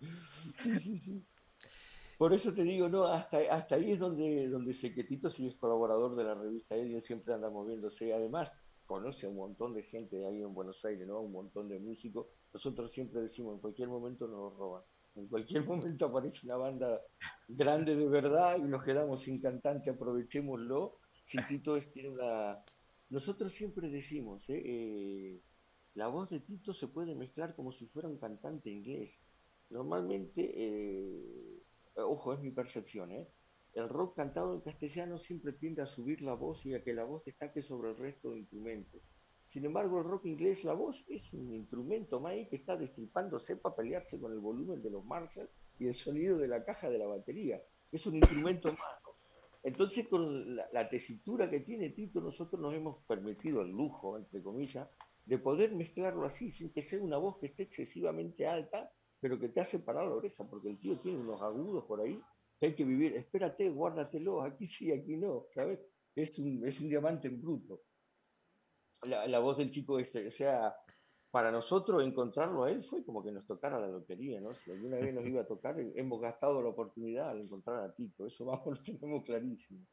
Por 2.18 2.32
eso 2.32 2.52
te 2.54 2.62
digo, 2.62 2.88
no, 2.88 3.04
hasta, 3.04 3.38
hasta 3.50 3.74
ahí 3.74 3.92
es 3.92 3.98
donde, 3.98 4.48
donde 4.48 4.72
Sequetito 4.72 5.28
sí 5.28 5.46
es 5.46 5.54
colaborador 5.56 6.16
de 6.16 6.24
la 6.24 6.34
revista 6.34 6.74
Alien, 6.74 7.02
siempre 7.02 7.34
anda 7.34 7.50
moviéndose. 7.50 8.12
Además, 8.14 8.50
conoce 8.86 9.26
a 9.26 9.28
un 9.28 9.36
montón 9.36 9.74
de 9.74 9.82
gente 9.82 10.26
ahí 10.26 10.40
en 10.40 10.54
Buenos 10.54 10.82
Aires, 10.84 11.06
¿no? 11.06 11.20
Un 11.20 11.32
montón 11.32 11.68
de 11.68 11.78
músicos. 11.78 12.26
Nosotros 12.54 12.90
siempre 12.92 13.20
decimos, 13.20 13.54
en 13.54 13.60
cualquier 13.60 13.88
momento 13.88 14.26
nos 14.26 14.56
roban. 14.56 14.82
En 15.16 15.26
cualquier 15.26 15.64
momento 15.66 16.06
aparece 16.06 16.46
una 16.46 16.56
banda 16.56 17.00
grande 17.48 17.94
de 17.94 18.08
verdad 18.08 18.56
y 18.58 18.62
nos 18.62 18.82
quedamos 18.82 19.22
sin 19.22 19.40
cantante, 19.40 19.90
aprovechémoslo. 19.90 20.98
Si 21.26 21.38
Tito 21.48 21.76
es, 21.76 21.90
tiene 21.92 22.10
una... 22.10 22.58
Nosotros 23.10 23.52
siempre 23.52 23.88
decimos, 23.88 24.42
¿eh? 24.48 24.62
eh 24.64 25.40
la 25.94 26.08
voz 26.08 26.28
de 26.28 26.40
Tito 26.40 26.74
se 26.74 26.88
puede 26.88 27.14
mezclar 27.14 27.54
como 27.56 27.72
si 27.72 27.86
fuera 27.86 28.06
un 28.06 28.18
cantante 28.18 28.70
inglés. 28.70 29.18
Normalmente, 29.70 30.52
eh, 30.54 31.62
ojo, 31.96 32.34
es 32.34 32.40
mi 32.40 32.50
percepción, 32.50 33.12
¿eh? 33.12 33.28
el 33.76 33.90
rock 33.90 34.16
cantado 34.16 34.54
en 34.54 34.60
castellano 34.62 35.18
siempre 35.18 35.52
tiende 35.52 35.82
a 35.82 35.86
subir 35.86 36.22
la 36.22 36.32
voz 36.32 36.64
y 36.64 36.74
a 36.74 36.82
que 36.82 36.94
la 36.94 37.04
voz 37.04 37.24
destaque 37.24 37.60
sobre 37.60 37.90
el 37.90 37.96
resto 37.98 38.30
de 38.30 38.38
instrumentos. 38.38 39.02
Sin 39.50 39.64
embargo, 39.66 39.98
el 39.98 40.04
rock 40.04 40.26
inglés, 40.26 40.64
la 40.64 40.72
voz 40.72 41.04
es 41.08 41.30
un 41.34 41.52
instrumento 41.52 42.18
más 42.18 42.34
que 42.48 42.56
está 42.56 42.76
destripándose 42.76 43.56
para 43.56 43.76
pelearse 43.76 44.18
con 44.18 44.32
el 44.32 44.38
volumen 44.38 44.82
de 44.82 44.90
los 44.90 45.04
Marshall 45.04 45.48
y 45.78 45.86
el 45.86 45.94
sonido 45.94 46.38
de 46.38 46.48
la 46.48 46.64
caja 46.64 46.88
de 46.88 46.98
la 46.98 47.06
batería. 47.06 47.62
Es 47.92 48.06
un 48.06 48.16
instrumento 48.16 48.68
más. 48.72 48.96
Entonces, 49.62 50.08
con 50.08 50.56
la, 50.56 50.88
tesitura 50.88 51.50
que 51.50 51.60
tiene 51.60 51.90
Tito, 51.90 52.20
nosotros 52.20 52.60
nos 52.60 52.72
hemos 52.72 53.02
permitido 53.04 53.62
el 53.62 53.70
lujo, 53.70 54.16
entre 54.16 54.42
comillas, 54.42 54.88
de 55.26 55.38
poder 55.38 55.74
mezclarlo 55.74 56.24
así, 56.24 56.50
sin 56.50 56.72
que 56.72 56.82
sea 56.82 57.00
una 57.00 57.18
voz 57.18 57.38
que 57.38 57.46
esté 57.46 57.64
excesivamente 57.64 58.46
alta, 58.46 58.90
pero 59.20 59.38
que 59.38 59.48
te 59.48 59.60
hace 59.60 59.78
parar 59.78 60.06
la 60.06 60.14
oreja, 60.14 60.44
porque 60.44 60.68
el 60.68 60.78
tío 60.78 60.98
tiene 61.00 61.18
unos 61.18 61.40
agudos 61.42 61.84
por 61.84 62.00
ahí 62.00 62.20
que 62.58 62.66
hay 62.66 62.74
que 62.74 62.84
vivir. 62.84 63.16
Espérate, 63.16 63.68
guárdatelo, 63.70 64.42
aquí 64.42 64.66
sí, 64.68 64.92
aquí 64.92 65.16
no, 65.16 65.46
¿sabes? 65.54 65.80
Es 66.14 66.38
un, 66.38 66.66
es 66.66 66.80
un 66.80 66.88
diamante 66.88 67.28
en 67.28 67.40
bruto. 67.40 67.82
La, 69.02 69.26
la 69.26 69.38
voz 69.38 69.58
del 69.58 69.70
chico 69.70 69.98
este, 69.98 70.28
o 70.28 70.30
sea, 70.30 70.74
para 71.30 71.52
nosotros 71.52 72.02
encontrarlo 72.02 72.64
a 72.64 72.70
él 72.70 72.82
fue 72.84 73.04
como 73.04 73.22
que 73.22 73.30
nos 73.30 73.46
tocara 73.46 73.78
la 73.78 73.88
lotería, 73.88 74.40
¿no? 74.40 74.54
Si 74.54 74.70
alguna 74.70 74.96
vez 74.96 75.12
nos 75.12 75.26
iba 75.26 75.42
a 75.42 75.46
tocar, 75.46 75.76
hemos 75.94 76.20
gastado 76.20 76.62
la 76.62 76.70
oportunidad 76.70 77.28
al 77.28 77.40
encontrar 77.40 77.84
a 77.84 77.94
Tito, 77.94 78.26
eso 78.26 78.46
vamos, 78.46 78.66
lo 78.66 78.82
tenemos 78.82 79.22
clarísimo. 79.24 79.86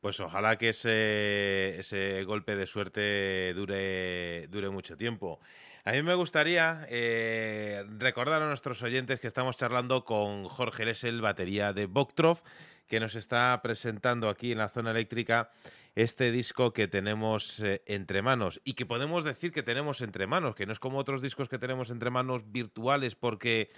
Pues 0.00 0.20
ojalá 0.20 0.58
que 0.58 0.68
ese, 0.68 1.78
ese 1.78 2.24
golpe 2.24 2.56
de 2.56 2.66
suerte 2.66 3.54
dure, 3.54 4.46
dure 4.48 4.68
mucho 4.68 4.98
tiempo. 4.98 5.40
A 5.86 5.92
mí 5.92 6.02
me 6.02 6.14
gustaría 6.14 6.86
eh, 6.88 7.84
recordar 7.98 8.40
a 8.40 8.48
nuestros 8.48 8.82
oyentes 8.82 9.20
que 9.20 9.26
estamos 9.26 9.58
charlando 9.58 10.02
con 10.02 10.44
Jorge 10.44 10.86
Lesel, 10.86 11.20
batería 11.20 11.74
de 11.74 11.84
Boktrov, 11.84 12.42
que 12.86 13.00
nos 13.00 13.14
está 13.16 13.60
presentando 13.62 14.30
aquí 14.30 14.52
en 14.52 14.58
la 14.58 14.70
zona 14.70 14.92
eléctrica 14.92 15.50
este 15.94 16.32
disco 16.32 16.72
que 16.72 16.88
tenemos 16.88 17.60
eh, 17.60 17.82
entre 17.84 18.22
manos 18.22 18.62
y 18.64 18.72
que 18.72 18.86
podemos 18.86 19.24
decir 19.24 19.52
que 19.52 19.62
tenemos 19.62 20.00
entre 20.00 20.26
manos, 20.26 20.54
que 20.54 20.64
no 20.64 20.72
es 20.72 20.78
como 20.78 20.96
otros 20.96 21.20
discos 21.20 21.50
que 21.50 21.58
tenemos 21.58 21.90
entre 21.90 22.08
manos 22.08 22.50
virtuales 22.50 23.14
porque 23.14 23.70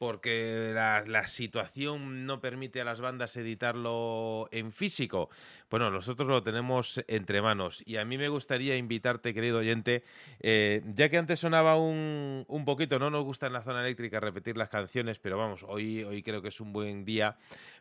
porque 0.00 0.72
la, 0.72 1.26
situación 1.26 2.24
no 2.24 2.40
permite 2.40 2.80
a 2.80 2.84
las 2.84 3.02
bandas 3.02 3.36
editarlo 3.36 4.48
en 4.50 4.72
físico. 4.72 5.28
Bueno, 5.68 5.90
nosotros 5.90 6.26
lo 6.26 6.42
tenemos 6.42 7.04
entre 7.06 7.42
manos 7.42 7.82
y 7.84 7.98
a 7.98 8.06
mí 8.06 8.16
me 8.16 8.30
gustaría 8.30 8.78
invitarte, 8.78 9.34
querido 9.34 9.58
oyente, 9.58 10.02
eh, 10.40 10.80
ya 10.94 11.10
que 11.10 11.18
antes 11.18 11.40
sonaba 11.40 11.76
un, 11.76 12.46
un, 12.48 12.64
poquito, 12.64 12.98
no 12.98 13.10
nos 13.10 13.26
gusta 13.26 13.46
en 13.48 13.52
la 13.52 13.60
zona 13.60 13.82
eléctrica 13.82 14.20
repetir 14.20 14.56
las 14.56 14.70
canciones, 14.70 15.18
pero 15.18 15.36
vamos, 15.36 15.66
hoy, 15.68 16.02
hoy 16.02 16.22
creo 16.22 16.40
que 16.40 16.48
es 16.48 16.62
un 16.62 16.72
buen 16.72 17.04
día 17.04 17.36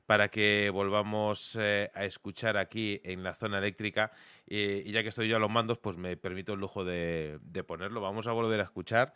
para 0.06 0.28
que 0.28 0.70
volvamos 0.72 1.58
eh, 1.58 1.90
a 1.96 2.04
escuchar 2.04 2.58
aquí 2.58 3.00
en 3.06 3.24
la 3.24 3.34
zona 3.34 3.60
eléctrica 3.60 4.12
eh, 4.46 4.84
y 4.86 4.92
ya 4.92 5.04
que 5.04 5.10
estoy 5.10 5.30
yo 5.30 5.38
a 5.38 5.40
los 5.40 5.50
mandos, 5.50 5.78
pues 5.78 5.96
me 5.96 6.18
permito 6.18 6.52
el 6.52 6.60
lujo 6.60 6.84
de, 6.84 7.40
de 7.44 7.64
ponerlo. 7.64 8.02
Vamos 8.02 8.28
a 8.28 8.34
volver 8.34 8.60
a 8.60 8.64
escuchar 8.64 9.14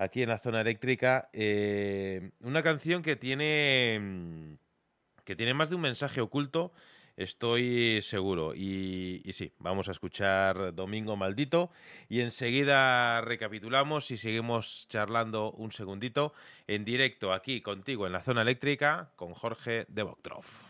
aquí 0.00 0.22
en 0.22 0.30
la 0.30 0.38
zona 0.38 0.62
eléctrica. 0.62 1.28
Eh, 1.32 2.30
una 2.40 2.62
canción 2.62 3.02
que 3.02 3.16
tiene, 3.16 3.98
mm, 4.00 4.54
que 5.24 5.36
tiene 5.36 5.54
más 5.54 5.68
de 5.68 5.76
un 5.76 5.82
mensaje 5.82 6.22
oculto, 6.22 6.72
estoy 7.16 8.00
seguro. 8.02 8.54
Y, 8.54 9.22
sí, 9.32 9.52
vamos 9.58 9.88
a 9.88 9.92
escuchar 9.92 10.74
Domingo 10.74 11.16
Maldito 11.16 11.70
y 12.08 12.20
enseguida 12.20 13.20
recapitulamos 13.20 14.10
y 14.10 14.16
seguimos 14.16 14.86
charlando 14.88 15.52
un 15.52 15.70
segundito 15.70 16.32
en 16.66 16.84
directo 16.84 17.34
aquí 17.34 17.60
contigo 17.60 18.06
en 18.06 18.12
la 18.12 18.22
zona 18.22 18.42
eléctrica 18.42 19.10
con 19.16 19.34
Jorge 19.34 19.84
de 19.88 20.02
Boktrov. 20.02 20.69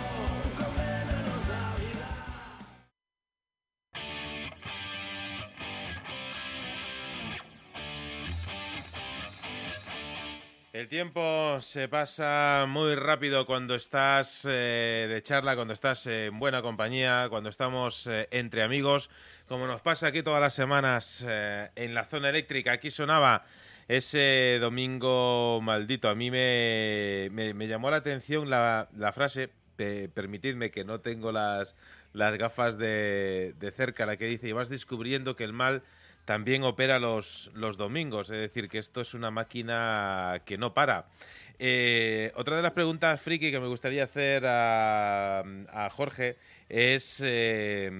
El 10.81 10.87
tiempo 10.87 11.59
se 11.61 11.87
pasa 11.87 12.65
muy 12.67 12.95
rápido 12.95 13.45
cuando 13.45 13.75
estás 13.75 14.47
eh, 14.49 15.05
de 15.07 15.21
charla, 15.21 15.53
cuando 15.53 15.75
estás 15.75 16.07
en 16.07 16.39
buena 16.39 16.63
compañía, 16.63 17.27
cuando 17.29 17.51
estamos 17.51 18.07
eh, 18.07 18.27
entre 18.31 18.63
amigos, 18.63 19.11
como 19.47 19.67
nos 19.67 19.81
pasa 19.81 20.07
aquí 20.07 20.23
todas 20.23 20.41
las 20.41 20.55
semanas 20.55 21.23
eh, 21.27 21.69
en 21.75 21.93
la 21.93 22.03
zona 22.05 22.29
eléctrica. 22.29 22.71
Aquí 22.71 22.89
sonaba 22.89 23.45
ese 23.87 24.57
domingo 24.59 25.61
maldito. 25.61 26.09
A 26.09 26.15
mí 26.15 26.31
me, 26.31 27.29
me, 27.31 27.67
llamó 27.67 27.91
la 27.91 27.97
atención 27.97 28.49
la, 28.49 28.87
frase, 29.13 29.51
permitidme 29.75 30.71
que 30.71 30.83
no 30.83 30.99
tengo 30.99 31.31
las, 31.31 31.75
las 32.11 32.35
gafas 32.39 32.79
de, 32.79 33.53
de 33.59 33.69
cerca, 33.69 34.07
la 34.07 34.17
que 34.17 34.25
dice, 34.25 34.47
y 34.49 34.51
vas 34.51 34.69
descubriendo 34.69 35.35
que 35.35 35.43
el 35.43 35.53
mal 35.53 35.83
también 36.31 36.63
opera 36.63 36.97
los, 36.97 37.51
los 37.55 37.75
domingos, 37.75 38.29
es 38.29 38.39
decir, 38.39 38.69
que 38.69 38.77
esto 38.77 39.01
es 39.01 39.13
una 39.13 39.31
máquina 39.31 40.41
que 40.45 40.57
no 40.57 40.73
para. 40.73 41.07
Eh, 41.59 42.31
otra 42.35 42.55
de 42.55 42.61
las 42.61 42.71
preguntas 42.71 43.19
friki 43.19 43.51
que 43.51 43.59
me 43.59 43.67
gustaría 43.67 44.05
hacer 44.05 44.45
a, 44.45 45.89
Jorge 45.91 46.37
es, 46.69 47.21
eh, 47.21 47.91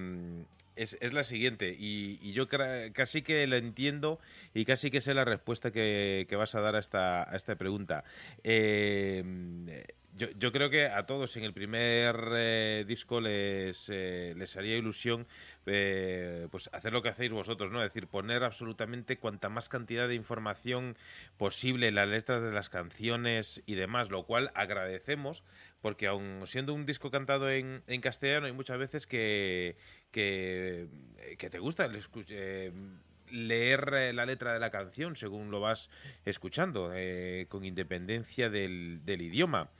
es, 0.76 1.12
la 1.12 1.24
siguiente, 1.24 1.76
y, 1.78 2.32
yo 2.32 2.48
casi 2.94 3.20
que 3.20 3.46
lo 3.46 3.56
entiendo 3.56 4.18
y 4.54 4.64
casi 4.64 4.90
que 4.90 5.02
sé 5.02 5.12
la 5.12 5.26
respuesta 5.26 5.70
que, 5.70 6.26
vas 6.34 6.54
a 6.54 6.62
dar 6.62 6.76
a 6.76 6.78
esta, 6.78 7.30
a 7.30 7.36
esta 7.36 7.56
pregunta. 7.56 8.02
Eh, 8.42 9.84
yo, 10.16 10.28
yo, 10.38 10.52
creo 10.52 10.70
que 10.70 10.86
a 10.86 11.06
todos 11.06 11.36
en 11.36 11.44
el 11.44 11.52
primer 11.52 12.86
disco 12.86 13.20
les, 13.20 13.88
les 13.88 14.56
haría 14.56 14.76
ilusión 14.76 15.26
eh, 15.64 16.48
pues 16.50 16.68
hacer 16.72 16.92
lo 16.92 17.02
que 17.02 17.08
hacéis 17.08 17.30
vosotros, 17.30 17.70
¿no? 17.70 17.82
Es 17.82 17.90
decir, 17.90 18.08
poner 18.08 18.42
absolutamente 18.42 19.18
cuanta 19.18 19.48
más 19.48 19.68
cantidad 19.68 20.08
de 20.08 20.16
información 20.16 20.96
posible 21.36 21.88
en 21.88 21.94
las 21.94 22.08
letras 22.08 22.42
de 22.42 22.50
las 22.50 22.68
canciones 22.68 23.62
y 23.64 23.76
demás, 23.76 24.10
lo 24.10 24.24
cual 24.24 24.50
agradecemos, 24.54 25.44
porque 25.80 26.08
aun 26.08 26.42
siendo 26.46 26.74
un 26.74 26.84
disco 26.84 27.12
cantado 27.12 27.48
en, 27.48 27.82
en 27.86 28.00
castellano, 28.00 28.46
hay 28.46 28.52
muchas 28.52 28.78
veces 28.78 29.06
que, 29.06 29.76
que, 30.10 30.88
te 31.38 31.58
gusta 31.60 31.88
eh, 32.30 32.72
leer 33.30 33.94
eh, 33.94 34.12
la 34.12 34.26
letra 34.26 34.52
de 34.54 34.58
la 34.58 34.70
canción 34.70 35.14
según 35.14 35.52
lo 35.52 35.60
vas 35.60 35.90
escuchando, 36.24 36.92
con 37.48 37.64
independencia 37.64 38.50
del, 38.50 39.04
del 39.04 39.22
idioma. 39.22 39.70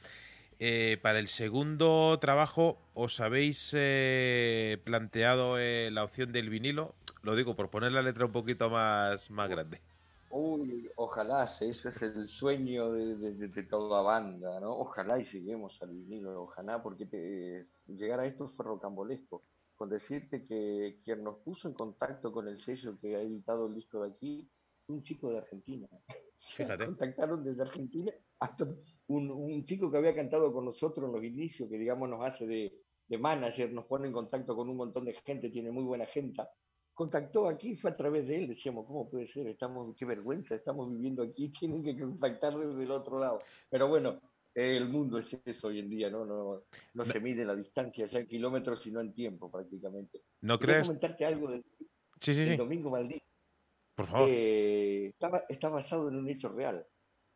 Eh, 0.58 0.98
para 1.02 1.18
el 1.18 1.28
segundo 1.28 2.18
trabajo, 2.20 2.78
¿os 2.94 3.20
habéis 3.20 3.72
eh, 3.74 4.78
planteado 4.84 5.58
eh, 5.58 5.90
la 5.90 6.04
opción 6.04 6.32
del 6.32 6.50
vinilo? 6.50 6.94
Lo 7.22 7.34
digo 7.36 7.56
por 7.56 7.70
poner 7.70 7.92
la 7.92 8.02
letra 8.02 8.26
un 8.26 8.32
poquito 8.32 8.70
más, 8.70 9.30
más 9.30 9.50
grande. 9.50 9.80
Uy, 10.30 10.90
ojalá, 10.96 11.44
ese 11.44 11.70
es 11.70 12.02
el 12.02 12.28
sueño 12.28 12.92
de, 12.92 13.62
toda 13.68 14.02
banda, 14.02 14.60
¿no? 14.60 14.70
Ojalá 14.78 15.18
y 15.18 15.24
lleguemos 15.24 15.80
al 15.82 15.90
vinilo, 15.90 16.42
ojalá, 16.42 16.82
porque 16.82 17.66
llegar 17.86 18.20
a 18.20 18.26
esto 18.26 18.48
fue 18.48 18.64
rocambolesco. 18.64 19.42
Con 19.76 19.90
decirte 19.90 20.46
que 20.46 21.00
quien 21.04 21.24
nos 21.24 21.38
puso 21.38 21.68
en 21.68 21.74
contacto 21.74 22.32
con 22.32 22.48
el 22.48 22.62
sello 22.62 22.96
que 23.00 23.16
ha 23.16 23.20
editado 23.20 23.66
el 23.66 23.74
disco 23.74 24.02
de 24.02 24.10
aquí, 24.10 24.48
un 24.86 25.02
chico 25.02 25.30
de 25.30 25.38
Argentina. 25.38 25.88
Fíjate. 26.38 26.86
contactaron 26.86 27.44
desde 27.44 27.62
Argentina 27.62 28.12
hasta 28.40 28.66
un, 29.16 29.64
chico 29.64 29.90
que 29.90 29.98
había 29.98 30.14
cantado 30.14 30.52
con 30.52 30.64
nosotros 30.64 31.06
en 31.06 31.12
los 31.12 31.24
inicios, 31.24 31.68
que 31.68 31.78
digamos 31.78 32.08
nos 32.08 32.24
hace 32.24 32.46
de, 32.46 32.72
manager, 33.18 33.70
nos 33.72 33.84
pone 33.84 34.06
en 34.06 34.12
contacto 34.12 34.56
con 34.56 34.70
un 34.70 34.76
montón 34.76 35.04
de 35.04 35.12
gente, 35.12 35.50
tiene 35.50 35.70
muy 35.70 35.84
buena 35.84 36.06
gente, 36.06 36.42
contactó 36.94 37.46
aquí, 37.46 37.76
fue 37.76 37.90
a 37.90 37.96
través 37.96 38.26
de 38.26 38.36
él, 38.36 38.48
decíamos, 38.48 38.86
¿cómo 38.86 39.10
puede 39.10 39.26
ser? 39.26 39.46
Estamos, 39.48 39.94
qué 39.96 40.06
vergüenza, 40.06 40.54
estamos 40.54 40.90
viviendo 40.90 41.22
aquí, 41.22 41.48
tienen 41.60 41.82
que 41.82 41.98
contactar 41.98 42.56
desde 42.56 42.82
el 42.82 42.90
otro 42.90 43.18
lado. 43.18 43.42
Pero 43.68 43.88
bueno, 43.88 44.18
el 44.54 44.88
mundo 44.88 45.18
es 45.18 45.36
eso 45.44 45.68
hoy 45.68 45.80
en 45.80 45.90
día, 45.90 46.08
¿no? 46.08 46.24
No, 46.24 46.62
no, 46.94 47.04
se 47.04 47.20
mide 47.20 47.44
la 47.44 47.54
distancia 47.54 48.06
ya 48.06 48.20
en 48.20 48.26
kilómetros, 48.26 48.82
sino 48.82 49.00
en 49.00 49.12
tiempo 49.12 49.50
prácticamente. 49.50 50.22
¿No 50.40 50.58
crees? 50.58 50.86
comentarte 50.86 51.26
algo 51.26 51.50
del, 51.50 51.64
sí, 52.18 52.34
sí, 52.34 52.56
Domingo 52.56 52.90
Maldito. 52.90 53.26
Por 53.94 54.06
favor. 54.06 54.28
Eh, 54.30 55.12
está 55.48 55.68
basado 55.68 56.08
en 56.08 56.16
un 56.16 56.28
hecho 56.30 56.48
real 56.48 56.86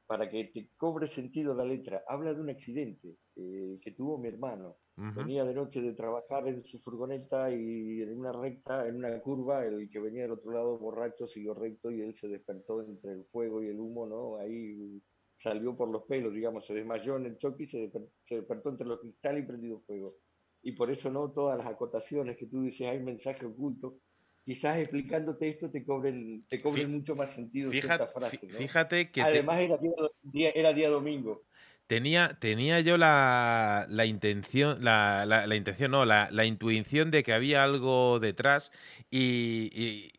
para 0.06 0.28
que 0.28 0.44
te 0.44 0.70
cobre 0.76 1.06
sentido 1.08 1.54
la 1.54 1.64
letra, 1.64 2.04
habla 2.06 2.32
de 2.32 2.40
un 2.40 2.50
accidente 2.50 3.16
eh, 3.34 3.78
que 3.82 3.92
tuvo 3.92 4.18
mi 4.18 4.28
hermano. 4.28 4.76
Venía 4.98 5.44
de 5.44 5.52
noche 5.52 5.82
de 5.82 5.92
trabajar 5.92 6.48
en 6.48 6.64
su 6.64 6.80
furgoneta 6.80 7.50
y 7.50 8.00
en 8.00 8.18
una 8.18 8.32
recta, 8.32 8.88
en 8.88 8.96
una 8.96 9.20
curva, 9.20 9.66
el 9.66 9.90
que 9.90 10.00
venía 10.00 10.22
del 10.22 10.32
otro 10.32 10.52
lado 10.52 10.78
borracho 10.78 11.26
siguió 11.26 11.52
recto 11.52 11.90
y 11.90 12.00
él 12.00 12.14
se 12.14 12.28
despertó 12.28 12.80
entre 12.82 13.12
el 13.12 13.26
fuego 13.26 13.62
y 13.62 13.68
el 13.68 13.78
humo, 13.78 14.06
¿no? 14.06 14.38
Ahí 14.38 15.02
salió 15.36 15.76
por 15.76 15.90
los 15.90 16.04
pelos, 16.04 16.32
digamos, 16.32 16.64
se 16.64 16.72
desmayó 16.72 17.16
en 17.16 17.26
el 17.26 17.36
choque 17.36 17.64
y 17.64 17.66
se, 17.66 17.90
despertó 18.30 18.70
entre 18.70 18.86
los 18.86 19.00
cristales 19.00 19.44
y 19.44 19.46
prendido 19.46 19.80
fuego. 19.80 20.16
Y 20.62 20.72
por 20.72 20.90
eso 20.90 21.10
no 21.10 21.30
todas 21.30 21.58
las 21.58 21.66
acotaciones 21.66 22.38
que 22.38 22.46
tú 22.46 22.62
dices, 22.62 22.88
hay 22.88 22.98
mensaje 23.00 23.44
oculto, 23.44 23.98
quizás 24.46 24.78
explicándote 24.78 25.48
esto 25.48 25.68
te 25.68 25.84
cobren, 25.84 26.46
te 26.48 26.62
cobren 26.62 26.92
mucho 26.92 27.16
más 27.16 27.30
sentido 27.30 27.68
fíjate, 27.72 28.06
frase, 28.06 28.38
Fíjate 28.48 29.10
que... 29.10 29.20
Además 29.20 29.60
era, 29.60 29.76
día, 30.22 30.50
era 30.54 30.72
día 30.72 30.88
domingo. 30.88 31.42
Tenía, 31.86 32.36
tenía 32.40 32.80
yo 32.80 32.96
la, 32.96 33.86
la 33.88 34.06
intención, 34.06 34.82
la, 34.82 35.24
la, 35.24 35.54
intención, 35.54 35.92
no, 35.92 36.04
la, 36.04 36.44
intuición 36.44 37.12
de 37.12 37.22
que 37.22 37.32
había 37.32 37.62
algo 37.62 38.18
detrás 38.18 38.72
y, 39.08 39.70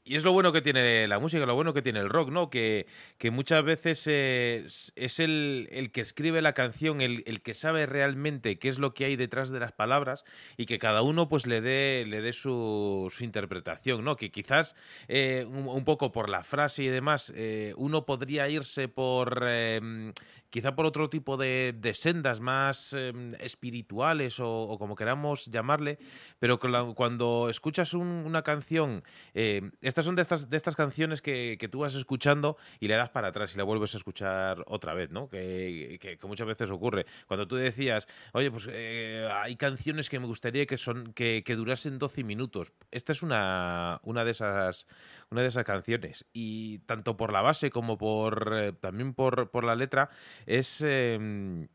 y, 0.06 0.16
es 0.16 0.24
lo 0.24 0.32
bueno 0.32 0.54
que 0.54 0.62
tiene 0.62 1.10
la 1.10 1.20
música, 1.20 1.46
lo 1.46 1.56
bueno 1.56 1.74
que 1.74 1.82
tiene 1.82 2.00
el 2.00 2.08
rock, 2.08 2.30
¿no? 2.30 2.50
Que, 2.50 2.88
que 3.18 3.32
muchas 3.32 3.66
veces 3.66 4.08
es, 4.08 5.20
el, 5.20 5.68
el, 5.74 5.92
que 5.92 6.00
escribe 6.00 6.42
la 6.42 6.54
canción, 6.54 7.02
el, 7.02 7.24
el, 7.28 7.42
que 7.42 7.54
sabe 7.54 7.86
realmente 7.86 8.60
qué 8.60 8.70
es 8.70 8.80
lo 8.80 8.94
que 8.94 9.04
hay 9.04 9.18
detrás 9.18 9.50
de 9.50 9.60
las 9.60 9.74
palabras 9.74 10.24
y 10.56 10.68
que 10.68 10.80
cada 10.80 11.02
uno 11.02 11.28
pues 11.28 11.48
le 11.48 11.60
dé, 11.60 12.06
le 12.08 12.22
dé 12.22 12.32
su, 12.32 13.12
su 13.14 13.26
interpretación, 13.26 14.06
¿no? 14.06 14.16
Que 14.16 14.32
quizás 14.32 14.74
eh, 15.10 15.46
un, 15.46 15.84
poco 15.84 16.14
por 16.14 16.30
la 16.30 16.44
frase 16.44 16.84
y 16.84 16.88
demás, 16.88 17.34
eh, 17.36 17.74
uno 17.76 18.06
podría 18.06 18.48
irse 18.48 18.88
por... 18.88 19.44
Eh, 19.44 20.14
quizá 20.50 20.76
por 20.76 20.86
otro 20.86 21.10
tipo 21.10 21.38
de, 21.38 21.74
sendas 21.94 22.40
más 22.40 22.94
em, 22.94 23.34
espirituales 23.40 24.40
o, 24.40 24.78
como 24.78 24.96
queramos 24.96 25.46
llamarle, 25.46 25.98
pero 26.40 26.60
cuando 26.60 27.50
escuchas 27.50 27.94
una 27.94 28.42
canción, 28.44 29.04
eh, 29.34 29.70
estas 29.82 30.06
son 30.06 30.16
de 30.16 30.22
estas, 30.22 30.50
de 30.50 30.58
estas 30.58 30.76
canciones 30.76 31.22
que, 31.22 31.58
tú 31.72 31.80
vas 31.80 31.96
escuchando 31.96 32.56
y 32.80 32.88
le 32.88 32.96
das 32.96 33.10
para 33.10 33.30
atrás 33.30 33.54
y 33.54 33.58
la 33.58 33.64
vuelves 33.64 33.94
a 33.94 33.98
escuchar 33.98 34.64
otra 34.68 34.94
vez, 34.94 35.12
¿no? 35.12 35.30
Que, 35.30 36.18
muchas 36.24 36.48
veces 36.48 36.70
ocurre. 36.72 37.06
Cuando 37.28 37.48
tú 37.48 37.56
decías, 37.56 38.08
oye, 38.34 38.52
pues 38.52 38.68
eh, 38.70 39.30
hay 39.32 39.56
canciones 39.56 40.10
que 40.10 40.20
me 40.20 40.26
gustaría 40.26 40.66
que, 40.66 40.78
son, 40.78 41.14
que, 41.14 41.44
durasen 41.56 42.00
12 42.00 42.24
minutos. 42.24 42.74
Esta 42.92 43.12
es 43.12 43.22
una, 43.24 44.00
una 44.04 44.24
de 44.24 44.32
esas 44.32 44.88
una 45.30 45.42
de 45.42 45.48
esas 45.48 45.66
canciones. 45.66 46.26
Y 46.34 46.80
tanto 46.80 47.18
por 47.18 47.32
la 47.32 47.42
base 47.42 47.70
como 47.70 47.98
por 47.98 48.54
eh, 48.54 48.74
también 48.74 49.14
por, 49.14 49.50
por, 49.50 49.64
la 49.64 49.76
letra, 49.76 50.10
es, 50.48 50.82
eh, 50.84 51.68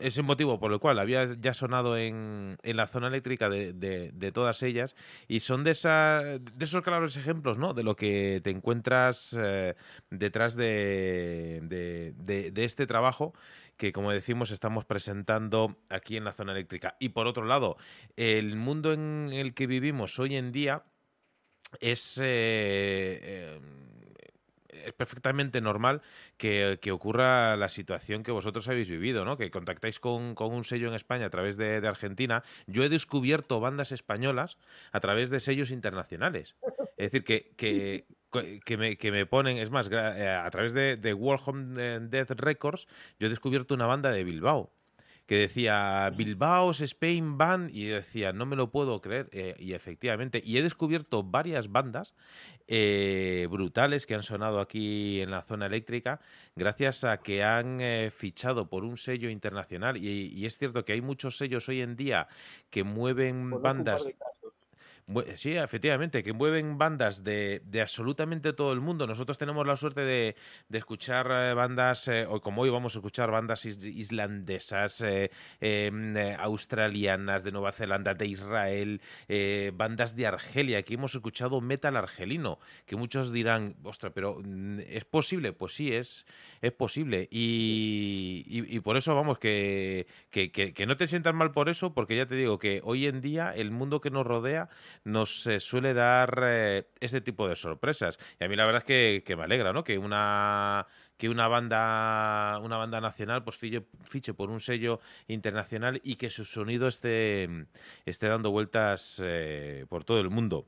es, 0.00 0.18
el 0.18 0.24
motivo 0.24 0.58
por 0.58 0.72
el 0.72 0.78
cual 0.78 0.98
había 0.98 1.34
ya 1.38 1.54
sonado 1.54 1.96
en, 1.96 2.56
en 2.62 2.76
la 2.76 2.86
zona 2.86 3.08
eléctrica 3.08 3.48
de, 3.48 3.72
de, 3.72 4.32
todas 4.32 4.62
ellas. 4.62 4.94
Y 5.28 5.40
son 5.40 5.64
de, 5.64 5.72
esa, 5.72 6.22
de 6.22 6.64
esos 6.64 6.82
claros 6.82 7.16
ejemplos, 7.16 7.58
¿no? 7.58 7.74
De 7.74 7.82
lo 7.82 7.96
que 7.96 8.40
te 8.42 8.50
encuentras 8.50 9.36
eh, 9.38 9.74
detrás 10.10 10.56
de, 10.56 11.60
de, 11.62 12.64
este 12.64 12.86
trabajo 12.86 13.34
que 13.76 13.92
como 13.92 14.10
decimos 14.10 14.50
estamos 14.50 14.86
presentando 14.86 15.76
aquí 15.90 16.16
en 16.16 16.24
la 16.24 16.32
zona 16.32 16.52
eléctrica. 16.52 16.96
Y 16.98 17.10
por 17.10 17.26
otro 17.26 17.44
lado, 17.44 17.76
el 18.16 18.56
mundo 18.56 18.92
en 18.92 19.30
el 19.32 19.52
que 19.52 19.66
vivimos 19.66 20.18
hoy 20.18 20.36
en 20.36 20.50
día 20.50 20.82
es, 21.80 22.18
eh, 22.22 23.58
em, 23.58 24.05
es 24.84 24.92
perfectamente 24.92 25.60
normal 25.60 26.02
que, 26.36 26.78
ocurra 26.92 27.56
la 27.56 27.68
situación 27.68 28.22
que 28.22 28.32
vosotros 28.32 28.68
habéis 28.68 28.88
vivido, 28.88 29.24
¿no? 29.24 29.36
Que 29.36 29.50
contactáis 29.50 30.00
con, 30.00 30.34
un 30.38 30.64
sello 30.64 30.88
en 30.88 30.94
España 30.94 31.26
a 31.26 31.30
través 31.30 31.56
de, 31.56 31.86
Argentina. 31.86 32.42
Yo 32.66 32.84
he 32.84 32.88
descubierto 32.88 33.60
bandas 33.60 33.92
españolas 33.92 34.58
a 34.92 35.00
través 35.00 35.30
de 35.30 35.40
sellos 35.40 35.70
internacionales. 35.70 36.56
Es 36.96 37.12
decir, 37.12 37.24
que, 37.24 38.04
me, 39.10 39.26
ponen, 39.26 39.58
es 39.58 39.70
más, 39.70 39.88
eh, 39.90 40.28
a 40.28 40.50
través 40.50 40.72
de, 40.72 40.96
de 40.96 41.14
World 41.14 41.42
Home 41.46 42.00
Death 42.08 42.30
Records, 42.30 42.86
yo 43.18 43.26
he 43.26 43.30
descubierto 43.30 43.74
una 43.74 43.86
banda 43.86 44.10
de 44.10 44.24
Bilbao 44.24 44.75
que 45.26 45.36
decía 45.36 46.10
Bilbao's 46.16 46.80
Spain 46.80 47.36
Band 47.36 47.70
y 47.74 47.86
decía, 47.86 48.32
no 48.32 48.46
me 48.46 48.56
lo 48.56 48.70
puedo 48.70 49.00
creer. 49.00 49.28
Eh, 49.32 49.56
y 49.58 49.72
efectivamente, 49.72 50.40
y 50.44 50.58
he 50.58 50.62
descubierto 50.62 51.24
varias 51.24 51.70
bandas 51.70 52.14
eh, 52.68 53.46
brutales 53.50 54.06
que 54.06 54.14
han 54.14 54.22
sonado 54.22 54.60
aquí 54.60 55.20
en 55.20 55.30
la 55.30 55.42
zona 55.42 55.66
eléctrica 55.66 56.20
gracias 56.54 57.04
a 57.04 57.18
que 57.18 57.44
han 57.44 57.80
eh, 57.80 58.10
fichado 58.10 58.68
por 58.68 58.84
un 58.84 58.96
sello 58.96 59.28
internacional. 59.28 59.96
Y, 59.96 60.46
es 60.46 60.58
cierto 60.58 60.84
que 60.84 60.92
hay 60.92 61.00
muchos 61.00 61.36
sellos 61.36 61.68
hoy 61.68 61.80
en 61.80 61.96
día 61.96 62.28
que 62.70 62.84
mueven 62.84 63.50
bandas 63.62 64.12
Sí, 65.36 65.54
efectivamente, 65.54 66.24
que 66.24 66.32
mueven 66.32 66.78
bandas 66.78 67.22
de, 67.22 67.62
absolutamente 67.80 68.52
todo 68.52 68.72
el 68.72 68.80
mundo. 68.80 69.06
Nosotros 69.06 69.38
tenemos 69.38 69.64
la 69.64 69.76
suerte 69.76 70.00
de, 70.00 70.34
escuchar 70.72 71.28
eh, 71.30 71.54
bandas, 71.54 72.08
eh, 72.08 72.26
como 72.42 72.62
hoy 72.62 72.70
vamos 72.70 72.96
a 72.96 72.98
escuchar 72.98 73.30
bandas 73.30 73.64
islandesas, 73.66 75.00
eh, 75.02 75.30
em, 75.60 76.16
australianas, 76.40 77.44
de 77.44 77.52
Nueva 77.52 77.70
Zelanda, 77.70 78.14
de 78.14 78.26
Israel, 78.26 79.00
bandas 79.74 80.16
de 80.16 80.26
Argelia. 80.26 80.78
Aquí 80.78 80.94
hemos 80.94 81.14
escuchado 81.14 81.60
metal 81.60 81.96
argelino, 81.96 82.58
que 82.84 82.96
muchos 82.96 83.30
dirán, 83.30 83.76
ostras, 83.84 84.10
pero 84.12 84.40
mm, 84.42 84.80
¿es 84.88 85.04
posible? 85.04 85.52
Pues 85.52 85.74
sí, 85.74 85.92
es, 85.92 86.26
es 86.60 86.72
posible. 86.72 87.28
Y, 87.30 88.80
por 88.80 88.96
eso, 88.96 89.14
vamos, 89.14 89.38
que, 89.38 90.08
que, 90.30 90.50
que 90.50 90.86
no 90.86 90.96
te 90.96 91.06
sientas 91.06 91.32
mal 91.34 91.52
por 91.52 91.68
eso, 91.68 91.94
porque 91.94 92.16
ya 92.16 92.26
te 92.26 92.34
digo 92.34 92.58
que 92.58 92.80
hoy 92.82 93.06
en 93.06 93.20
día 93.20 93.52
el 93.54 93.70
mundo 93.70 94.00
que 94.00 94.10
nos 94.10 94.26
rodea 94.26 94.68
nos 95.04 95.48
suele 95.58 95.94
dar 95.94 96.40
eh, 96.44 96.88
este 97.00 97.20
tipo 97.20 97.48
de 97.48 97.56
sorpresas. 97.56 98.18
Y 98.40 98.44
a 98.44 98.48
mí 98.48 98.56
la 98.56 98.64
verdad 98.64 98.84
es 98.86 99.22
que, 99.22 99.36
me 99.36 99.44
alegra, 99.44 99.72
¿no? 99.72 99.84
Que 99.84 99.98
una 99.98 100.86
que 101.16 101.30
una 101.30 101.48
banda 101.48 102.58
una 102.62 102.76
banda 102.76 103.00
nacional 103.00 103.42
pues 103.42 103.56
fiche, 103.56 104.34
por 104.34 104.50
un 104.50 104.60
sello 104.60 105.00
internacional 105.28 106.00
y 106.04 106.16
que 106.16 106.28
su 106.28 106.44
sonido 106.44 106.88
esté, 106.88 107.48
esté 108.04 108.28
dando 108.28 108.50
vueltas 108.50 109.20
eh, 109.24 109.86
por 109.88 110.04
todo 110.04 110.20
el 110.20 110.30
mundo. 110.30 110.66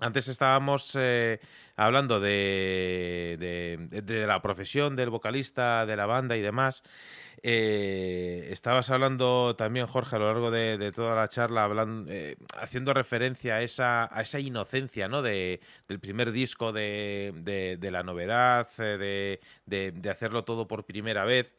Antes 0.00 0.26
estábamos 0.26 0.96
eh, 0.98 1.38
hablando 1.76 2.18
de, 2.18 3.78
la 4.26 4.42
profesión 4.42 4.96
del 4.96 5.10
vocalista, 5.10 5.86
de 5.86 5.96
la 5.96 6.06
banda 6.06 6.36
y 6.36 6.42
demás. 6.42 6.82
Eh, 7.42 8.48
estabas 8.50 8.90
hablando 8.90 9.54
también, 9.56 9.86
Jorge, 9.86 10.16
a 10.16 10.18
lo 10.18 10.26
largo 10.26 10.50
de, 10.50 10.90
toda 10.92 11.14
la 11.14 11.28
charla, 11.28 11.64
hablando, 11.64 12.10
eh, 12.10 12.36
haciendo 12.60 12.92
referencia 12.92 13.56
a 13.56 13.62
esa, 13.62 14.08
a 14.16 14.22
esa 14.22 14.40
inocencia 14.40 15.06
¿no? 15.08 15.22
de, 15.22 15.60
del 15.86 16.00
primer 16.00 16.32
disco, 16.32 16.72
de, 16.72 17.78
la 17.80 18.02
novedad, 18.02 18.68
de, 18.76 19.40
hacerlo 20.10 20.44
todo 20.44 20.66
por 20.66 20.84
primera 20.84 21.24
vez. 21.24 21.54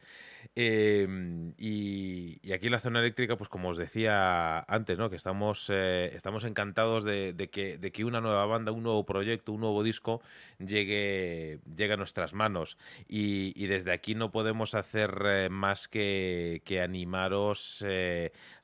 Em, 0.54 1.52
y, 1.58 2.52
aquí 2.52 2.66
en 2.66 2.72
la 2.72 2.80
zona 2.80 3.00
eléctrica, 3.00 3.36
pues 3.36 3.48
como 3.48 3.70
os 3.70 3.78
decía 3.78 4.60
antes, 4.60 4.98
¿no? 4.98 5.10
que 5.10 5.16
estamos, 5.16 5.70
eh, 5.72 6.12
estamos 6.14 6.44
encantados 6.44 7.04
de, 7.04 7.48
que, 7.50 7.78
de 7.78 7.92
que 7.92 8.04
una 8.04 8.20
nueva 8.20 8.46
banda, 8.46 8.72
un 8.72 8.82
nuevo 8.82 9.04
proyecto, 9.04 9.52
un 9.52 9.60
nuevo 9.60 9.82
disco 9.82 10.20
llegue, 10.58 11.60
llegue 11.76 11.94
a 11.94 11.96
nuestras 11.96 12.34
manos. 12.34 12.78
Y, 13.08 13.66
desde 13.66 13.92
aquí 13.92 14.14
no 14.14 14.30
podemos 14.30 14.74
hacer 14.74 15.22
eh, 15.26 15.48
más 15.50 15.88
que, 15.88 16.62
que 16.64 16.80
animaros 16.80 17.84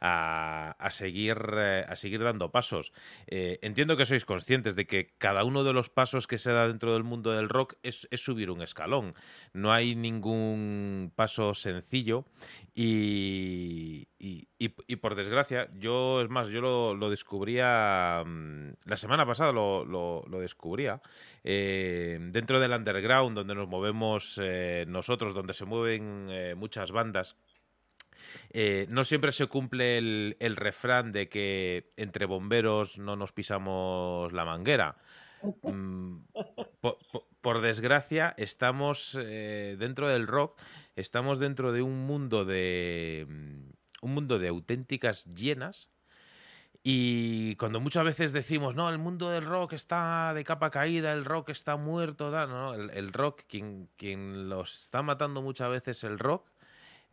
eh, 0.02 0.72
a, 0.78 0.88
seguir, 0.90 1.38
a 1.38 1.96
seguir 1.96 2.22
dando 2.22 2.50
pasos. 2.50 2.92
entiendo 3.28 3.96
que 3.96 4.06
sois 4.06 4.24
conscientes 4.24 4.74
de 4.74 4.86
que 4.86 5.14
cada 5.18 5.44
uno 5.44 5.64
de 5.64 5.72
los 5.72 5.90
pasos 5.90 6.26
que 6.26 6.38
se 6.38 6.52
da 6.52 6.66
dentro 6.66 6.92
del 6.92 7.04
mundo 7.04 7.30
del 7.32 7.48
rock 7.48 7.74
es, 7.82 8.08
es 8.10 8.20
subir 8.22 8.50
un 8.50 8.62
escalón. 8.62 9.14
No 9.52 9.72
hay 9.72 9.94
ningún 9.94 11.12
paso 11.14 11.54
sencillo 11.54 12.24
y, 12.74 14.08
y, 14.18 14.96
por 14.96 15.14
desgracia, 15.14 15.68
yo 15.78 16.22
es 16.22 16.30
más, 16.30 16.48
yo 16.48 16.60
lo, 16.60 17.10
descubría 17.10 18.22
mm, 18.24 18.74
la 18.84 18.96
semana 18.96 19.26
pasada, 19.26 19.52
lo, 19.52 19.84
lo, 19.84 20.40
descubría 20.40 21.02
eh, 21.44 22.18
dentro 22.30 22.60
del 22.60 22.72
underground 22.72 23.36
donde 23.36 23.54
nos 23.54 23.68
movemos 23.68 24.40
eh, 24.42 24.84
nosotros, 24.88 25.34
donde 25.34 25.54
se 25.54 25.64
mueven 25.64 26.28
eh, 26.30 26.54
muchas 26.54 26.92
bandas. 26.92 27.36
No 28.88 29.04
siempre 29.04 29.32
se 29.32 29.46
cumple 29.46 29.98
el, 29.98 30.36
el, 30.40 30.56
refrán 30.56 31.12
de 31.12 31.28
que 31.28 31.92
entre 31.96 32.26
bomberos 32.26 32.98
no 32.98 33.16
nos 33.16 33.32
pisamos 33.32 34.32
la 34.32 34.44
manguera. 34.44 34.96
Mm, 35.62 36.18
por, 37.40 37.60
desgracia, 37.60 38.34
estamos 38.36 39.18
dentro 39.18 40.08
del 40.08 40.26
rock 40.28 40.60
estamos 40.96 41.38
dentro 41.38 41.72
de 41.72 41.82
un 41.82 42.06
mundo 42.06 42.44
de 42.44 43.26
mm, 43.28 43.70
un 44.02 44.14
mundo 44.14 44.38
de 44.38 44.48
auténticas 44.48 45.24
llenas 45.26 45.88
y 46.84 47.54
cuando 47.56 47.78
muchas 47.80 48.04
veces 48.04 48.32
decimos, 48.32 48.74
no, 48.74 48.90
el 48.90 48.98
mundo 48.98 49.30
del 49.30 49.44
rock 49.44 49.74
está 49.74 50.34
de 50.34 50.42
capa 50.42 50.70
caída, 50.70 51.12
el 51.12 51.24
rock 51.24 51.50
está 51.50 51.76
muerto, 51.76 52.32
no, 52.32 52.46
no 52.48 52.74
el, 52.74 53.12
rock, 53.12 53.42
quien, 53.46 53.88
quien 53.96 54.48
los 54.48 54.82
está 54.84 55.00
matando 55.00 55.42
muchas 55.42 55.70
veces 55.70 56.02
el 56.02 56.18
rock, 56.18 56.48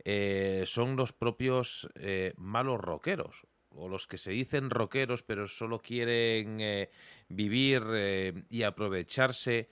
eh, 0.04 0.64
son 0.66 0.96
los 0.96 1.12
propios 1.12 1.88
eh, 1.94 2.32
malos 2.36 2.80
rockeros, 2.80 3.46
o 3.70 3.88
los 3.88 4.06
que 4.06 4.18
se 4.18 4.32
dicen 4.32 4.70
rockeros, 4.70 5.22
pero 5.22 5.46
solo 5.46 5.78
quieren 5.78 6.60
eh, 6.60 6.90
vivir 7.28 8.44
y 8.48 8.62
aprovecharse 8.62 9.68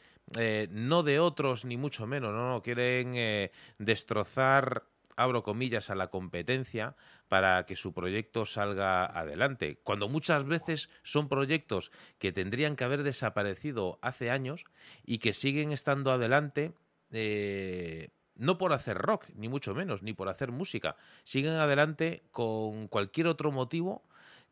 no 0.71 1.03
de 1.03 1.21
otros 1.21 1.65
ni 1.65 1.79
mucho 1.79 2.07
menos, 2.07 2.33
no, 2.33 2.51
no 2.51 2.63
quieren 2.63 3.51
destrozar, 3.79 4.85
abro 5.17 5.43
comillas, 5.43 5.89
a 5.89 5.95
la 5.95 6.09
competencia 6.09 6.97
para 7.29 7.65
que 7.65 7.77
su 7.77 7.95
proyecto 7.95 8.45
salga 8.45 9.07
adelante, 9.07 9.81
cuando 9.83 10.09
muchas 10.09 10.45
veces 10.45 10.91
son 11.03 11.29
proyectos 11.29 11.91
que 12.19 12.31
tendrían 12.31 12.77
que 12.77 12.85
haber 12.85 13.03
desaparecido 13.03 13.99
hace 14.03 14.31
años 14.31 14.65
y 15.03 15.19
que 15.19 15.33
siguen 15.33 15.73
estando 15.73 16.13
adelante. 16.13 16.75
No 18.39 18.57
por 18.57 18.73
hacer 18.73 18.97
rock, 18.97 19.27
ni 19.35 19.49
mucho 19.49 19.75
menos, 19.75 20.03
ni 20.03 20.15
por 20.15 20.29
hacer 20.29 20.51
música. 20.53 20.97
Siguen 21.25 21.55
adelante 21.55 22.23
con 22.31 22.89
cualquier 22.89 23.27
otro 23.27 23.53
motivo 23.53 24.05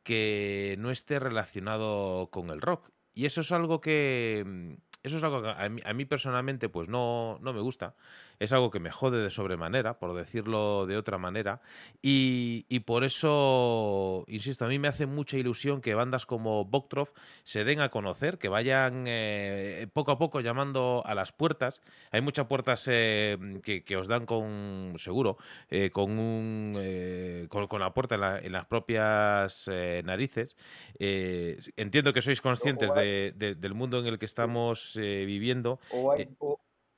que 0.03 0.77
no 0.79 0.91
esté 0.91 1.19
relacionado 1.19 2.29
con 2.31 2.51
el 2.51 2.61
rock. 2.61 2.91
Y 3.15 3.25
eso 3.25 3.41
es 3.41 3.51
algo 3.51 3.81
que, 3.81 4.77
eso 5.03 5.17
es 5.17 5.23
algo 5.23 5.43
que 5.43 5.49
a 5.49 5.95
mí, 5.95 6.05
personalmente 6.05 6.69
pues 6.69 6.89
no, 6.89 7.39
no, 7.41 7.53
me 7.53 7.61
gusta. 7.61 7.95
Es 8.39 8.53
algo 8.53 8.71
que 8.71 8.81
me 8.81 8.91
jode 8.91 9.23
de 9.23 9.31
sobremanera, 9.31 9.99
por 9.99 10.15
decirlo 10.15 10.87
de 10.87 10.97
otra 10.97 11.19
manera. 11.19 11.61
Y, 12.03 12.67
y, 12.69 12.81
por 12.81 13.05
eso, 13.05 14.25
insisto, 14.29 14.65
a 14.65 14.69
mí 14.69 14.79
me 14.79 14.89
hace 14.89 15.07
mucha 15.07 15.37
ilusión 15.37 15.81
que 15.81 15.95
bandas 15.95 16.27
como 16.27 16.65
Boktrov 16.65 17.13
se 17.45 17.65
den 17.65 17.81
a 17.81 17.91
conocer, 17.91 18.39
que 18.39 18.49
vayan 18.49 19.05
eh, 19.07 19.87
poco 19.93 20.13
a 20.13 20.19
poco 20.19 20.41
llamando 20.41 21.03
a 21.05 21.15
las 21.15 21.33
puertas. 21.33 21.83
Hay 22.11 22.21
muchas 22.21 22.47
puertas 22.47 22.87
eh, 22.91 23.37
que, 23.63 23.97
os 23.97 24.09
dan 24.09 24.27
con, 24.27 24.95
seguro, 24.99 25.39
eh, 25.71 25.91
con, 25.91 26.19
un, 26.19 27.47
con, 27.49 27.81
la 27.81 27.93
puerta 27.93 28.39
en, 28.41 28.53
las 28.53 28.67
propias 28.67 29.69
narices. 30.05 30.57
entiendo 30.99 32.13
que 32.13 32.23
sois 32.23 32.41
conscientes 32.41 32.93
del 32.95 33.75
mundo 33.75 33.99
en 33.99 34.07
el 34.07 34.19
que 34.19 34.27
estamos 34.27 34.95
viviendo. 34.97 35.81
O 35.93 36.13
hay, 36.13 36.29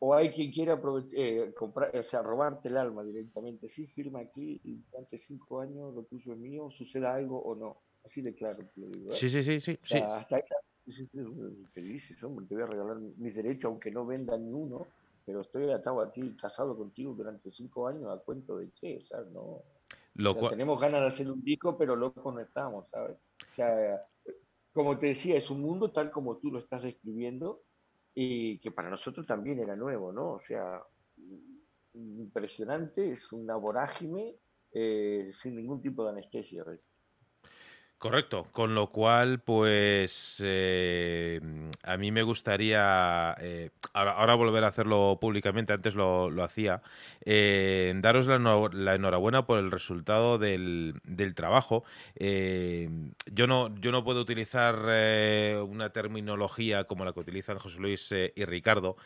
o, 0.01 0.15
hay, 0.15 0.31
quien 0.31 0.53
quiera 0.53 0.81
eh, 1.13 1.53
comprar, 1.57 1.97
o 1.97 2.03
sea, 2.03 2.23
robarte 2.23 2.69
el 2.69 2.77
alma 2.77 3.03
directamente. 3.03 3.69
Sí, 3.69 3.87
firma 3.87 4.21
aquí 4.21 4.61
y 4.65 4.83
durante 4.91 5.19
cinco 5.19 5.61
años 5.61 5.95
lo 5.95 6.05
tuyo 6.05 6.33
es 6.33 6.39
mío, 6.39 6.71
suceda 6.71 7.15
algo 7.15 7.41
o 7.41 7.55
no. 7.55 7.79
Así 8.05 8.23
de 8.23 8.35
claro 8.35 8.65
te 8.75 8.81
lo 8.81 8.87
digo. 8.89 9.13
Sí, 9.13 9.29
sí, 9.29 9.43
sí, 9.43 9.61
sí. 9.61 9.79
sí. 9.83 9.99
Hasta 9.99 10.37
ahí, 10.37 10.43
felices, 11.73 12.23
hombre, 12.23 12.47
te 12.47 12.55
voy 12.55 12.65
a 12.65 12.67
regalar 12.67 12.97
mis 12.97 13.35
derechos, 13.35 13.67
aunque 13.67 13.91
no 13.91 14.07
venda 14.07 14.39
ni 14.39 14.53
uno, 14.53 14.87
pero 15.25 15.43
estoy 15.43 15.71
atado 15.71 16.01
a 16.01 16.11
ti, 16.11 16.37
casado 16.41 16.77
contigo 16.77 17.13
durante 17.13 17.53
cinco 17.53 17.87
años, 17.87 18.11
a 18.11 18.19
cuento 18.19 18.59
de 18.59 18.71
qué, 18.81 18.99
o 18.99 19.07
sea, 19.07 19.21
no. 19.33 19.63
Tenemos 20.49 20.81
ganas 20.81 21.03
de 21.03 21.07
hacer 21.09 21.31
un 21.31 21.43
disco, 21.43 21.77
pero 21.77 21.95
loco 21.95 22.33
no 22.33 22.41
estamos, 22.41 22.87
¿sabes? 22.91 23.17
O 23.17 23.55
sea, 23.55 24.05
como 24.73 24.99
te 24.99 25.09
decía, 25.09 25.37
es 25.37 25.51
un 25.51 25.61
mundo 25.61 25.93
tal 25.93 26.11
como 26.11 26.39
tú 26.39 26.51
lo 26.51 26.59
estás 26.59 26.83
describiendo, 26.83 27.63
y 28.21 28.59
que 28.59 28.73
para 28.73 28.91
nosotros 28.91 29.25
también 29.29 29.61
era 29.61 29.77
nuevo, 29.77 30.13
¿no? 30.13 30.33
O 30.33 30.41
sea, 30.41 30.83
impresionante, 31.95 33.13
es 33.13 33.33
una 33.33 33.55
vorágine 33.55 34.35
eh, 34.73 35.31
sin 35.33 35.55
ningún 35.55 35.81
tipo 35.81 36.03
de 36.03 36.11
anestesia. 36.11 36.65
Correcto, 37.99 38.47
con 38.53 38.77
lo 38.77 38.93
cual, 38.93 39.41
pues 39.41 40.41
eh, 40.45 41.41
a 41.83 41.97
mí 41.97 42.13
me 42.13 42.23
gustaría, 42.23 43.35
eh, 43.41 43.71
ahora, 43.93 44.37
volver 44.37 44.63
a 44.63 44.69
hacerlo 44.69 45.19
públicamente, 45.21 45.73
antes 45.73 45.97
lo, 45.97 46.31
hacía, 46.45 46.81
eh, 47.25 47.93
daros 47.97 48.27
la, 48.29 48.95
enhorabuena 48.95 49.47
por 49.47 49.59
el 49.59 49.73
resultado 49.73 50.39
del, 50.39 50.95
trabajo. 51.35 51.83
yo, 52.15 53.47
no, 53.49 53.75
yo 53.81 53.91
no 53.91 54.05
puedo 54.05 54.21
utilizar 54.21 54.77
una 55.65 55.91
terminología 55.91 56.85
como 56.85 57.05
la 57.05 57.13
que 57.13 57.21
utilizan 57.21 57.59
José 57.59 57.81
Luis 57.81 58.13
y 58.13 58.45
Ricardo, 58.45 58.97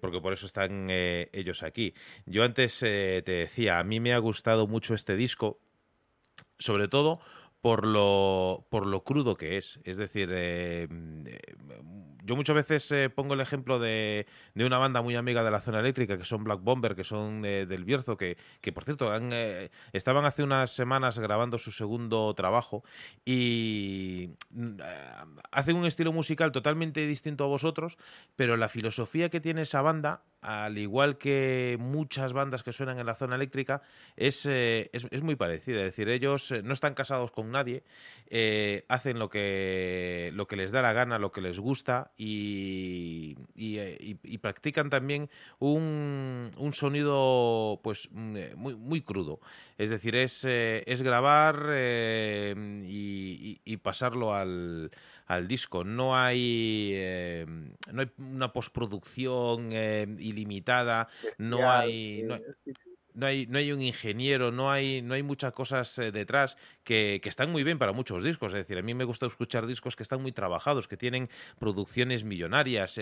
porque 0.00 0.20
por 0.20 0.32
eso 0.32 0.46
están 0.46 0.88
ellos 0.90 1.62
aquí. 1.62 1.94
Yo 2.26 2.42
antes 2.42 2.80
te 2.80 3.22
decía, 3.22 3.78
a 3.78 3.84
mí 3.84 4.00
me 4.00 4.14
ha 4.14 4.18
gustado 4.18 4.66
mucho 4.66 4.94
este 4.94 5.14
disco, 5.14 5.60
sobre 6.58 6.88
todo 6.88 7.20
por 7.60 7.86
lo, 7.86 8.66
por 8.70 8.86
lo 8.86 9.04
crudo 9.04 9.36
que 9.36 9.56
es. 9.58 9.80
Es 9.84 9.96
decir, 9.96 10.30
eh, 10.32 10.88
yo 12.24 12.36
muchas 12.36 12.56
veces 12.56 12.90
eh, 12.92 13.10
pongo 13.10 13.34
el 13.34 13.40
ejemplo 13.40 13.78
de, 13.78 14.26
de, 14.54 14.64
una 14.64 14.78
banda 14.78 15.02
muy 15.02 15.16
amiga 15.16 15.42
de 15.42 15.50
la 15.50 15.60
zona 15.60 15.80
eléctrica, 15.80 16.18
que 16.18 16.24
son 16.24 16.44
Black 16.44 16.60
Bomber, 16.62 16.94
que 16.94 17.04
son 17.04 17.44
eh, 17.44 17.66
del 17.66 17.84
Bierzo, 17.84 18.16
que, 18.16 18.36
que 18.60 18.72
por 18.72 18.84
cierto 18.84 19.10
estaban 19.92 20.24
hace 20.24 20.42
unas 20.42 20.70
semanas 20.70 21.18
grabando 21.18 21.58
su 21.58 21.72
segundo 21.72 22.32
trabajo 22.34 22.84
y 23.24 24.30
hacen 25.50 25.76
un 25.76 25.86
estilo 25.86 26.12
musical 26.12 26.52
totalmente 26.52 27.06
distinto 27.06 27.44
a 27.44 27.48
vosotros, 27.48 27.96
pero 28.36 28.56
la 28.56 28.68
filosofía 28.68 29.28
que 29.28 29.40
tiene 29.40 29.62
esa 29.62 29.82
banda 29.82 30.22
al 30.40 30.78
igual 30.78 31.18
que 31.18 31.76
muchas 31.78 32.32
bandas 32.32 32.62
que 32.62 32.72
suenan 32.72 32.98
en 32.98 33.06
la 33.06 33.14
zona 33.14 33.36
eléctrica, 33.36 33.82
es, 34.16 34.46
eh, 34.46 34.90
es, 34.92 35.22
muy 35.22 35.36
parecida. 35.36 35.80
Es 35.80 35.86
decir, 35.86 36.08
ellos 36.08 36.50
eh, 36.50 36.62
no 36.62 36.72
están 36.72 36.94
casados 36.94 37.30
con 37.30 37.50
nadie, 37.50 37.82
eh, 38.28 38.84
hacen 38.88 39.18
lo 39.18 39.28
que, 39.28 40.30
lo 40.34 40.46
que 40.46 40.56
les 40.56 40.72
da 40.72 40.82
la 40.82 40.92
gana, 40.92 41.18
lo 41.18 41.32
que 41.32 41.40
les 41.40 41.58
gusta 41.58 42.09
y, 42.16 43.36
y, 43.54 44.38
practican 44.38 44.90
también 44.90 45.30
un, 45.58 46.50
un, 46.56 46.72
sonido 46.72 47.80
pues 47.82 48.10
muy, 48.12 48.74
muy 48.74 49.02
crudo. 49.02 49.40
Es 49.78 49.90
decir, 49.90 50.16
es, 50.16 50.44
es 50.44 51.02
grabar 51.02 51.72
y 51.76 53.76
pasarlo 53.82 54.34
al 54.34 54.90
al 55.30 55.46
disco. 55.46 55.84
No 55.84 56.16
hay, 56.16 56.90
eh, 56.92 57.46
no 57.92 58.02
hay 58.02 58.10
una 58.18 58.52
postproducción 58.52 59.70
eh, 59.72 60.04
ilimitada, 60.18 61.08
no 61.38 61.70
hay, 61.70 62.24
no 62.24 62.34
hay, 62.34 62.42
no 63.20 63.58
hay, 63.58 63.72
un 63.72 63.82
ingeniero, 63.82 64.50
no 64.50 64.70
hay, 64.70 65.02
no 65.02 65.14
hay 65.14 65.22
muchas 65.22 65.52
cosas 65.52 65.98
eh, 65.98 66.10
detrás 66.10 66.56
que, 66.82 67.20
que, 67.22 67.28
están 67.28 67.50
muy 67.52 67.62
bien 67.62 67.78
para 67.78 67.92
muchos 67.92 68.24
discos. 68.24 68.52
Es 68.52 68.60
decir, 68.60 68.78
a 68.78 68.82
mí 68.82 68.94
me 68.94 69.04
gusta 69.04 69.26
escuchar 69.26 69.66
discos 69.66 69.94
que 69.94 70.02
están 70.02 70.22
muy 70.22 70.32
trabajados, 70.32 70.88
que 70.88 70.96
tienen 70.96 71.28
producciones 71.58 72.24
millonarias 72.24 72.98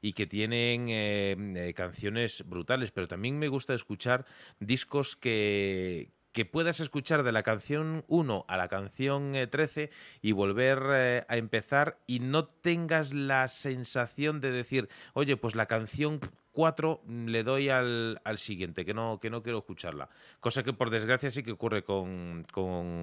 y 0.00 0.12
que 0.12 0.26
tienen 0.26 1.72
canciones 1.74 2.44
brutales, 2.46 2.90
pero 2.90 3.08
también 3.08 3.38
me 3.38 3.48
gusta 3.48 3.74
escuchar 3.74 4.26
discos 4.58 5.16
que, 5.16 6.10
que 6.32 6.44
puedas 6.44 6.80
escuchar 6.80 7.22
de 7.22 7.32
la 7.32 7.42
canción 7.42 8.04
1 8.08 8.44
a 8.48 8.56
la 8.56 8.68
canción 8.68 9.34
13 9.50 9.82
eh, 9.82 9.90
y 10.22 10.32
volver 10.32 10.82
eh, 10.92 11.24
a 11.28 11.36
empezar 11.36 11.98
y 12.06 12.20
no 12.20 12.46
tengas 12.46 13.12
la 13.12 13.48
sensación 13.48 14.40
de 14.40 14.52
decir, 14.52 14.88
oye, 15.14 15.36
pues 15.36 15.54
la 15.54 15.66
canción 15.66 16.20
4 16.52 17.02
le 17.26 17.42
doy 17.42 17.68
al, 17.68 18.20
siguiente, 18.36 18.84
que 18.84 18.94
no, 18.94 19.18
que 19.20 19.30
no 19.30 19.42
quiero 19.42 19.58
escucharla. 19.58 20.08
Cosa 20.40 20.62
que 20.62 20.72
por 20.72 20.90
desgracia 20.90 21.30
sí 21.30 21.42
que 21.42 21.52
ocurre 21.52 21.82
con, 21.82 22.44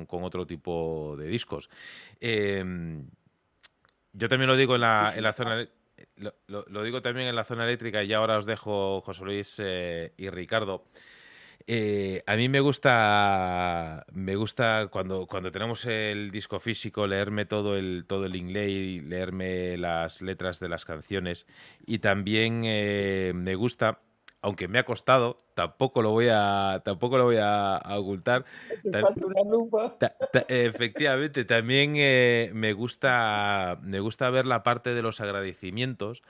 otro 0.09 0.45
tipo 0.45 1.15
de 1.17 1.27
discos. 1.27 1.69
Em, 2.19 3.07
yo 4.13 4.27
también 4.29 4.49
lo 4.49 4.55
digo 4.55 4.75
en 4.75 4.81
la, 4.81 5.13
en 5.15 5.23
la 5.23 5.33
zona... 5.33 5.67
Lo, 6.47 6.83
digo 6.83 7.01
también 7.01 7.27
en 7.27 7.35
la 7.35 7.43
zona 7.43 7.63
eléctrica 7.63 8.03
y 8.03 8.13
ahora 8.13 8.37
os 8.37 8.45
dejo 8.45 9.01
José 9.01 9.23
Luis 9.23 9.55
eh, 9.57 10.13
y 10.17 10.29
Ricardo. 10.29 10.85
Eh, 11.65 12.23
a 12.25 12.35
mí 12.35 12.47
me 12.47 12.59
gusta, 12.59 14.05
me 14.13 14.35
gusta 14.35 14.87
cuando, 14.89 15.25
cuando 15.27 15.51
tenemos 15.51 15.85
el 15.85 16.31
disco 16.31 16.59
físico, 16.59 17.07
leerme 17.07 17.45
todo 17.45 17.75
el, 17.75 18.05
todo 18.07 18.25
el 18.25 18.35
inglés 18.35 18.69
y 18.69 18.99
leerme 19.01 19.77
las 19.77 20.21
letras 20.21 20.59
de 20.59 20.69
las 20.69 20.85
canciones. 20.85 21.45
Y 21.85 21.99
también 21.99 22.61
eh, 22.63 23.33
me 23.35 23.55
gusta, 23.55 23.99
aunque 24.41 24.67
me 24.67 24.79
ha 24.79 24.85
costado, 24.85 25.43
tampoco 25.55 26.01
lo 26.01 26.11
voy 26.11 26.27
a, 26.31 26.81
tampoco 26.85 27.17
lo 27.17 27.25
voy 27.25 27.37
a, 27.41 27.81
ocultar. 27.97 28.45
efectivamente, 30.47 31.43
también 31.43 31.95
eh, 31.97 32.51
me 32.53 32.71
gusta, 32.71 33.77
me 33.81 33.99
gusta 33.99 34.29
ver 34.29 34.45
la 34.45 34.63
parte 34.63 34.93
de 34.93 35.01
los 35.01 35.19
agradecimientos, 35.19 36.23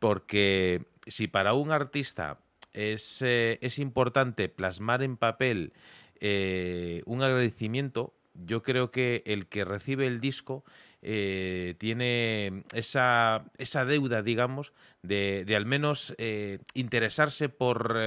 porque 0.00 0.86
si 1.06 1.28
para 1.28 1.52
un 1.52 1.70
artista 1.70 2.38
es, 2.72 3.22
eh, 3.22 3.58
es 3.62 3.78
importante 3.78 4.48
plasmar 4.48 5.02
en 5.02 5.16
papel 5.16 5.72
eh, 6.20 7.02
un 7.06 7.22
agradecimiento. 7.22 8.14
Yo 8.34 8.62
creo 8.62 8.90
que 8.90 9.22
el 9.26 9.46
que 9.46 9.64
recibe 9.64 10.06
el 10.06 10.20
disco 10.20 10.64
eh, 11.02 11.74
tiene 11.78 12.64
esa, 12.72 13.44
esa, 13.58 13.84
deuda, 13.84 14.22
digamos, 14.22 14.72
de, 15.02 15.44
de 15.44 15.56
al 15.56 15.66
menos 15.66 16.14
interesarse 16.74 17.48
por, 17.48 17.98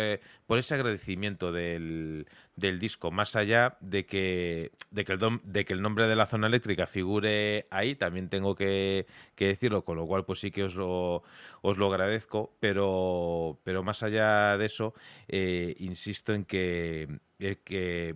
por 0.46 0.60
ese 0.60 0.76
agradecimiento 0.76 1.52
del, 1.52 2.28
del 2.56 2.80
disco, 2.80 3.10
más 3.12 3.36
allá 3.36 3.78
de 3.80 4.06
que, 4.06 4.72
de 4.92 5.06
que, 5.06 5.14
el, 5.14 5.20
de 5.44 5.66
que 5.66 5.74
el 5.74 5.82
nombre 5.82 6.08
de 6.08 6.16
la 6.16 6.28
zona 6.28 6.48
eléctrica 6.48 6.86
figure 6.86 7.66
ahí, 7.72 7.96
también 7.96 8.30
tengo 8.30 8.56
que, 8.56 9.08
decirlo, 9.38 9.84
con 9.84 9.98
lo 9.98 10.06
cual 10.06 10.24
pues 10.24 10.40
sí 10.40 10.52
que 10.52 10.64
os 10.64 10.76
lo, 10.76 11.24
os 11.62 11.78
lo 11.78 11.88
agradezco, 11.88 12.56
pero, 12.60 13.60
pero 13.64 13.84
más 13.84 14.04
allá 14.04 14.58
de 14.58 14.66
eso, 14.66 14.94
eh, 15.28 15.76
insisto 15.80 16.34
en 16.34 16.46
que, 16.46 17.20
eh, 17.40 17.58
que 17.64 18.16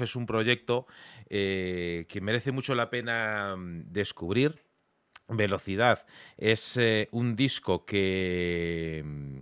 es 0.00 0.16
un 0.16 0.26
proyecto 0.26 0.86
eh, 1.30 2.04
que 2.08 2.20
merece 2.20 2.52
mucho 2.52 2.74
la 2.74 2.90
pena 2.90 3.56
mm, 3.56 3.92
descubrir. 3.92 4.62
Velocidad 5.30 6.06
es 6.38 6.78
un 7.10 7.36
disco 7.36 7.84
que, 7.84 9.02
mm, 9.04 9.40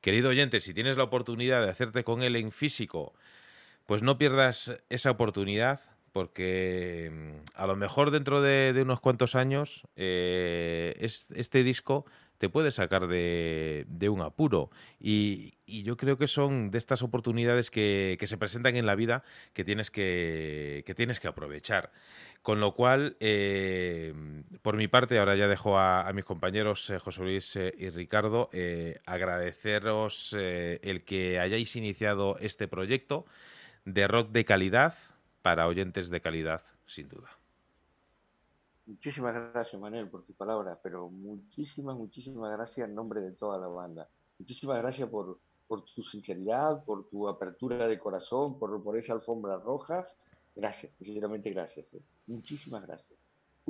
querido 0.00 0.30
oyente, 0.30 0.58
si 0.60 0.74
tienes 0.74 0.96
la 0.96 1.04
oportunidad 1.04 1.62
de 1.62 1.70
hacerte 1.70 2.02
con 2.02 2.22
él 2.22 2.34
en 2.34 2.50
físico, 2.50 3.14
pues 3.88 4.02
no 4.02 4.18
pierdas 4.18 4.76
esa 4.90 5.10
oportunidad 5.10 5.80
porque 6.12 7.10
mm, 7.10 7.58
a 7.58 7.66
lo 7.66 7.74
mejor 7.74 8.10
dentro 8.10 8.42
de, 8.42 8.78
unos 8.82 9.00
cuantos 9.00 9.34
años 9.34 9.84
eh, 9.96 10.94
este 11.00 11.62
disco 11.62 12.04
te 12.36 12.50
puede 12.50 12.70
sacar 12.70 13.08
de, 13.08 13.86
un 14.10 14.20
apuro. 14.20 14.70
Y, 15.00 15.54
yo 15.66 15.96
creo 15.96 16.18
que 16.18 16.28
son 16.28 16.70
de 16.70 16.76
estas 16.76 17.02
oportunidades 17.02 17.70
que, 17.70 18.18
se 18.22 18.36
presentan 18.36 18.76
en 18.76 18.84
la 18.84 18.94
vida 18.94 19.24
que 19.54 19.64
tienes 19.64 19.90
que, 19.90 20.84
tienes 20.94 21.18
que 21.18 21.28
aprovechar. 21.28 21.90
Con 22.42 22.60
lo 22.60 22.74
cual, 22.74 23.16
eh, 23.20 24.12
por 24.60 24.76
mi 24.76 24.86
parte, 24.86 25.18
ahora 25.18 25.34
ya 25.34 25.48
dejo 25.48 25.78
a, 25.78 26.12
mis 26.12 26.26
compañeros 26.26 26.90
eh, 26.90 26.98
José 26.98 27.22
Luis 27.22 27.56
y 27.56 27.88
Ricardo 27.88 28.50
agradeceros 29.06 30.34
el 30.34 31.04
que 31.04 31.40
hayáis 31.40 31.74
iniciado 31.74 32.36
este 32.38 32.68
proyecto 32.68 33.24
de 33.92 34.06
rock 34.06 34.30
de 34.30 34.44
calidad 34.44 34.94
para 35.42 35.66
oyentes 35.66 36.10
de 36.10 36.20
calidad, 36.20 36.62
sin 36.86 37.08
duda. 37.08 37.28
Muchísimas 38.86 39.34
gracias, 39.34 39.80
Manuel, 39.80 40.08
por 40.08 40.24
tu 40.24 40.32
palabra, 40.32 40.78
pero 40.82 41.10
muchísimas, 41.10 41.96
muchísimas 41.96 42.50
gracias 42.52 42.88
en 42.88 42.94
nombre 42.94 43.20
de 43.20 43.32
toda 43.32 43.58
la 43.58 43.68
banda. 43.68 44.08
Muchísimas 44.38 44.78
gracias 44.78 45.08
por, 45.10 45.38
por 45.66 45.84
tu 45.84 46.02
sinceridad, 46.02 46.84
por 46.84 47.08
tu 47.08 47.28
apertura 47.28 47.86
de 47.86 47.98
corazón, 47.98 48.58
por, 48.58 48.82
por 48.82 48.96
esa 48.96 49.12
alfombra 49.12 49.58
roja. 49.58 50.06
Gracias, 50.56 50.92
sinceramente 51.00 51.50
gracias. 51.50 51.92
Eh. 51.94 52.02
Muchísimas 52.26 52.86
gracias. 52.86 53.17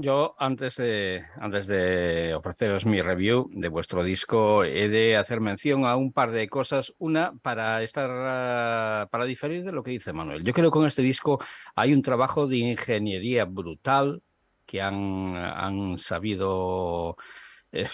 Yo, 0.01 0.37
antes 0.39 0.77
de, 0.77 1.25
antes 1.41 1.67
de 1.67 2.33
ofreceros 2.33 2.87
mi 2.87 3.03
review 3.03 3.51
de 3.53 3.67
vuestro 3.67 4.05
disco, 4.05 4.63
he 4.63 4.89
de 4.89 5.17
hacer 5.17 5.41
mención 5.41 5.85
a 5.87 5.97
un 5.97 6.13
par 6.13 6.31
de 6.31 6.49
cosas. 6.49 6.95
Una, 6.99 7.37
para 7.43 7.83
estar 7.83 9.09
para 9.11 9.25
diferir 9.25 9.65
de 9.65 9.73
lo 9.73 9.83
que 9.83 9.91
dice 9.91 10.13
Manuel. 10.13 10.45
Yo 10.45 10.53
creo 10.53 10.71
que 10.71 10.75
con 10.75 10.87
este 10.87 11.03
disco 11.03 11.41
hay 11.75 11.93
un 11.93 12.03
trabajo 12.03 12.47
de 12.47 12.59
ingeniería 12.59 13.45
brutal 13.45 14.23
que 14.65 14.81
han, 14.81 15.35
han 15.35 15.99
sabido. 15.99 17.17
Eh, 17.73 17.89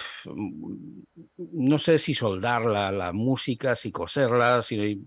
no 1.38 1.78
sé 1.78 1.98
si 1.98 2.12
soldar 2.12 2.66
la, 2.66 3.12
música, 3.14 3.74
si 3.74 3.90
coserla, 3.90 4.60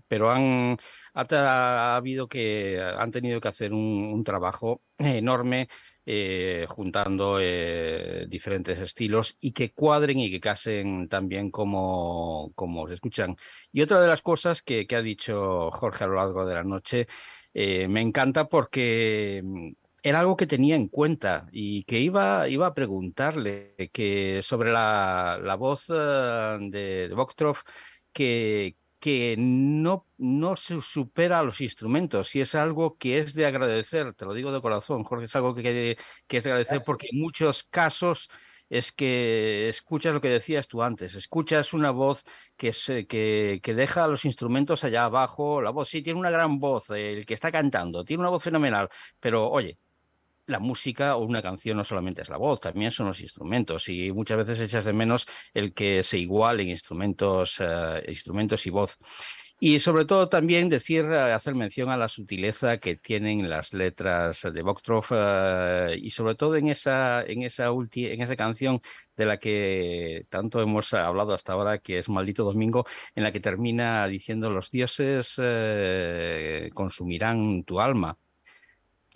pero 0.08 0.30
han 0.32 0.76
ha, 1.14 1.94
habido 1.94 2.26
que 2.26 2.80
han 2.80 3.12
tenido 3.12 3.40
que 3.40 3.48
hacer 3.48 3.72
un 3.72 4.24
trabajo 4.24 4.82
enorme 4.98 5.68
eh, 6.10 6.64
juntando 6.70 7.38
eh, 7.38 8.24
diferentes 8.30 8.80
estilos 8.80 9.36
y 9.42 9.52
que 9.52 9.74
cuadren 9.74 10.18
y 10.18 10.30
que 10.30 10.40
casen 10.40 11.06
también 11.06 11.50
como, 11.50 12.50
como 12.54 12.88
se 12.88 12.94
escuchan. 12.94 13.36
Y 13.72 13.82
otra 13.82 14.00
de 14.00 14.08
las 14.08 14.22
cosas 14.22 14.62
que, 14.62 14.86
ha 14.90 15.02
dicho 15.02 15.70
Jorge 15.70 16.04
a 16.04 16.06
lo 16.06 16.14
largo 16.14 16.46
de 16.46 16.54
la 16.54 16.64
noche, 16.64 17.08
eh, 17.52 17.88
me 17.88 18.00
encanta 18.00 18.48
porque 18.48 19.42
mm, 19.44 19.72
era 20.02 20.20
algo 20.20 20.34
que 20.34 20.46
tenía 20.46 20.76
en 20.76 20.88
cuenta 20.88 21.46
y 21.52 21.84
que 21.84 22.00
iba, 22.00 22.48
iba 22.48 22.68
a 22.68 22.74
preguntarle 22.74 23.74
que 23.92 24.40
sobre 24.42 24.72
la, 24.72 25.38
la 25.42 25.56
voz 25.56 25.88
de, 25.88 27.10
de 27.10 27.54
que, 28.14 28.76
que 29.00 29.36
no, 29.38 30.06
no 30.18 30.56
se 30.56 30.80
supera 30.80 31.38
a 31.38 31.42
los 31.42 31.60
instrumentos 31.60 32.34
y 32.34 32.40
es 32.40 32.54
algo 32.54 32.96
que 32.98 33.18
es 33.18 33.34
de 33.34 33.46
agradecer, 33.46 34.14
te 34.14 34.24
lo 34.24 34.34
digo 34.34 34.52
de 34.52 34.60
corazón, 34.60 35.04
Jorge, 35.04 35.26
es 35.26 35.36
algo 35.36 35.54
que, 35.54 35.96
que 36.26 36.36
es 36.36 36.44
de 36.44 36.50
agradecer 36.50 36.80
porque 36.84 37.08
en 37.12 37.20
muchos 37.20 37.64
casos 37.64 38.28
es 38.68 38.92
que 38.92 39.68
escuchas 39.68 40.12
lo 40.12 40.20
que 40.20 40.28
decías 40.28 40.68
tú 40.68 40.82
antes, 40.82 41.14
escuchas 41.14 41.72
una 41.72 41.90
voz 41.90 42.24
que, 42.56 42.72
se, 42.72 43.06
que, 43.06 43.60
que, 43.62 43.74
deja 43.74 44.06
los 44.08 44.24
instrumentos 44.24 44.84
allá 44.84 45.04
abajo, 45.04 45.62
la 45.62 45.70
voz 45.70 45.88
sí 45.88 46.02
tiene 46.02 46.20
una 46.20 46.30
gran 46.30 46.58
voz, 46.58 46.90
el 46.90 47.24
que 47.26 47.34
está 47.34 47.50
cantando, 47.52 48.04
tiene 48.04 48.20
una 48.22 48.30
voz 48.30 48.42
fenomenal, 48.42 48.88
pero 49.20 49.48
oye, 49.48 49.78
la 50.48 50.58
música 50.58 51.16
o 51.16 51.24
una 51.24 51.42
canción 51.42 51.76
no 51.76 51.84
solamente 51.84 52.22
es 52.22 52.30
la 52.30 52.38
voz, 52.38 52.60
también 52.60 52.90
son 52.90 53.06
los 53.06 53.20
instrumentos 53.20 53.88
y 53.88 54.10
muchas 54.12 54.38
veces 54.38 54.60
echas 54.60 54.84
de 54.84 54.92
menos 54.92 55.26
el 55.54 55.74
que 55.74 56.02
se 56.02 56.18
igualen 56.18 56.68
instrumentos, 56.70 57.60
uh, 57.60 58.00
instrumentos 58.08 58.66
y 58.66 58.70
voz. 58.70 58.98
Y 59.60 59.80
sobre 59.80 60.04
todo 60.04 60.28
también 60.28 60.68
decir, 60.68 61.04
eh, 61.06 61.32
hacer 61.32 61.54
mención 61.54 61.90
a 61.90 61.96
la 61.96 62.08
sutileza 62.08 62.78
que 62.78 62.96
tienen 62.96 63.50
las 63.50 63.72
letras 63.74 64.42
de 64.42 64.62
Boktrov 64.62 65.04
uh, 65.10 65.92
y 65.96 66.10
sobre 66.10 66.34
todo 66.36 66.56
en 66.56 66.68
esa, 66.68 67.22
en, 67.24 67.42
esa 67.42 67.66
en 67.66 68.22
esa 68.22 68.36
canción 68.36 68.80
de 69.16 69.26
la 69.26 69.38
que 69.38 70.26
tanto 70.30 70.62
hemos 70.62 70.94
hablado 70.94 71.34
hasta 71.34 71.52
ahora, 71.54 71.78
que 71.78 71.98
es 71.98 72.08
Maldito 72.08 72.44
Domingo, 72.44 72.86
en 73.16 73.24
la 73.24 73.32
que 73.32 73.40
termina 73.40 74.06
diciendo 74.06 74.50
los 74.50 74.70
dioses 74.70 75.34
consumirán 76.74 77.64
tu 77.64 77.80
alma 77.80 78.16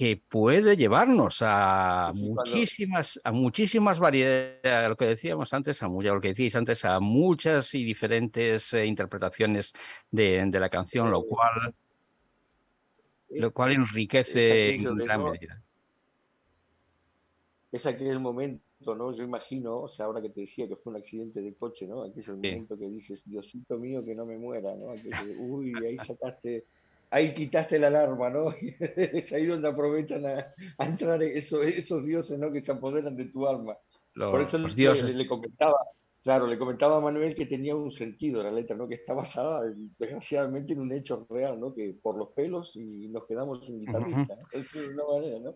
que 0.02 0.16
puede 0.16 0.76
llevarnos 0.76 1.42
a 1.42 2.10
sí, 2.12 2.20
muchísimas, 2.22 3.20
a 3.22 3.30
muchísimas 3.30 4.00
variedades, 4.00 4.88
lo 4.88 4.96
que 4.96 5.06
decíamos 5.06 5.54
antes, 5.54 5.80
a, 5.80 5.86
lo 5.86 6.20
que 6.20 6.28
decíais 6.30 6.56
antes, 6.56 6.84
a 6.84 6.98
muchas 6.98 7.72
y 7.74 7.84
diferentes 7.84 8.72
eh, 8.72 8.84
interpretación 8.84 9.52
de, 9.52 9.64
de, 10.10 10.58
la 10.58 10.68
canción, 10.68 11.08
lo 11.08 11.22
cual, 11.24 11.72
lo 13.30 13.52
cual 13.52 13.74
enriquece 13.74 14.74
en 14.74 14.96
gran 14.96 15.22
medida. 15.22 15.62
Es 17.70 17.86
aquel 17.86 18.18
momento, 18.18 18.96
¿no? 18.96 19.14
Yo 19.14 19.22
imagino, 19.22 19.82
o 19.82 19.88
sea, 19.88 20.06
ahora 20.06 20.20
que 20.20 20.30
te 20.30 20.40
decía 20.40 20.66
que 20.66 20.74
fue 20.74 20.90
un 20.90 20.96
accidente 20.96 21.40
de 21.40 21.54
coche, 21.54 21.86
¿no? 21.86 22.02
Aquí 22.02 22.18
es 22.18 22.26
el 22.26 22.38
momento 22.38 22.76
que 22.76 22.88
dices, 22.88 23.22
Diosito 23.24 23.78
mío, 23.78 24.04
que 24.04 24.16
no 24.16 24.26
me 24.26 24.36
muera, 24.36 24.74
¿no? 24.74 24.90
Aquel, 24.90 25.36
uy, 25.38 25.72
ahí 25.86 25.96
sacaste 25.98 26.64
ahí 27.12 27.34
quitaste 27.34 27.78
la 27.78 27.89
alarma, 27.89 28.30
¿no? 28.30 28.55
es 28.80 29.32
ahí 29.32 29.47
donde 29.47 29.68
aprovechan 29.68 30.26
a, 30.26 30.47
a 30.78 30.84
entrar 30.84 31.22
esos, 31.22 31.64
esos, 31.66 32.05
dioses, 32.05 32.39
¿no? 32.39 32.51
Que 32.51 32.62
se 32.62 32.72
apoderan 32.72 33.14
de 33.16 33.26
tu 33.26 33.47
alma. 33.47 33.76
Los, 34.14 34.30
Por 34.30 34.40
eso 34.40 34.59
le, 34.59 34.74
le, 34.74 35.14
le, 35.14 35.26
comentaba, 35.26 35.76
claro, 36.22 36.47
le 36.47 36.59
comentaba 36.59 36.97
a 36.97 37.01
Manuel 37.01 37.34
que 37.34 37.47
tenía 37.47 37.76
un 37.76 37.93
sentido 37.93 38.43
la 38.43 38.51
letra, 38.51 38.74
¿no? 38.74 38.89
Que 38.89 38.97
está 38.97 39.12
basada, 39.12 39.62
desgraciadamente, 39.98 40.72
en 40.72 40.80
un 40.80 40.93
hecho 40.93 41.26
real, 41.28 41.60
¿no? 41.60 41.74
Que 41.74 41.94
por 42.02 42.16
los 42.16 42.30
pelos 42.30 42.72
y 42.74 43.09
nos 43.09 43.26
quedamos 43.26 43.64
sin 43.64 43.80
guitarrista. 43.80 44.34
¿no? 44.34 44.60
Es 44.60 44.74
una 44.74 45.05
manera, 45.05 45.39
¿no? 45.39 45.55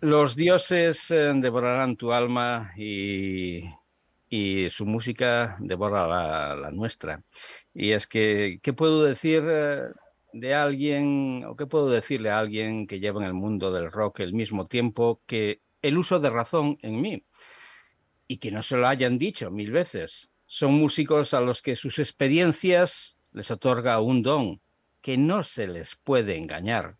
Los 0.00 0.34
dioses 0.34 1.10
eh, 1.10 1.32
devorarán 1.36 1.96
tu 1.96 2.12
alma 2.12 2.72
y, 2.76 3.62
y 4.28 4.68
su 4.70 4.86
música 4.86 5.56
devora 5.60 6.06
la, 6.06 6.56
la, 6.56 6.70
nuestra. 6.70 7.22
Y 7.74 7.92
es 7.92 8.06
que, 8.06 8.58
¿qué 8.62 8.72
puedo 8.72 9.04
decir? 9.04 9.42
Eh, 9.46 9.88
de 10.32 10.54
alguien, 10.54 11.44
o 11.46 11.56
qué 11.56 11.66
puedo 11.66 11.88
decirle 11.88 12.30
a 12.30 12.38
alguien 12.38 12.86
que 12.86 13.00
lleva 13.00 13.20
en 13.20 13.26
el 13.26 13.34
mundo 13.34 13.72
del 13.72 13.90
rock 13.90 14.20
el 14.20 14.34
mismo 14.34 14.66
tiempo 14.66 15.20
que 15.26 15.60
el 15.82 15.98
uso 15.98 16.20
de 16.20 16.30
razón 16.30 16.78
en 16.82 17.00
mí? 17.00 17.24
Y 18.26 18.38
que 18.38 18.50
no 18.50 18.62
se 18.62 18.76
lo 18.76 18.86
hayan 18.86 19.18
dicho 19.18 19.50
mil 19.50 19.70
veces. 19.70 20.30
Son 20.46 20.72
músicos 20.74 21.34
a 21.34 21.40
los 21.40 21.62
que 21.62 21.76
sus 21.76 21.98
experiencias 21.98 23.16
les 23.32 23.50
otorga 23.50 24.00
un 24.00 24.22
don 24.22 24.60
que 25.00 25.16
no 25.16 25.42
se 25.42 25.66
les 25.66 25.96
puede 25.96 26.36
engañar. 26.36 26.96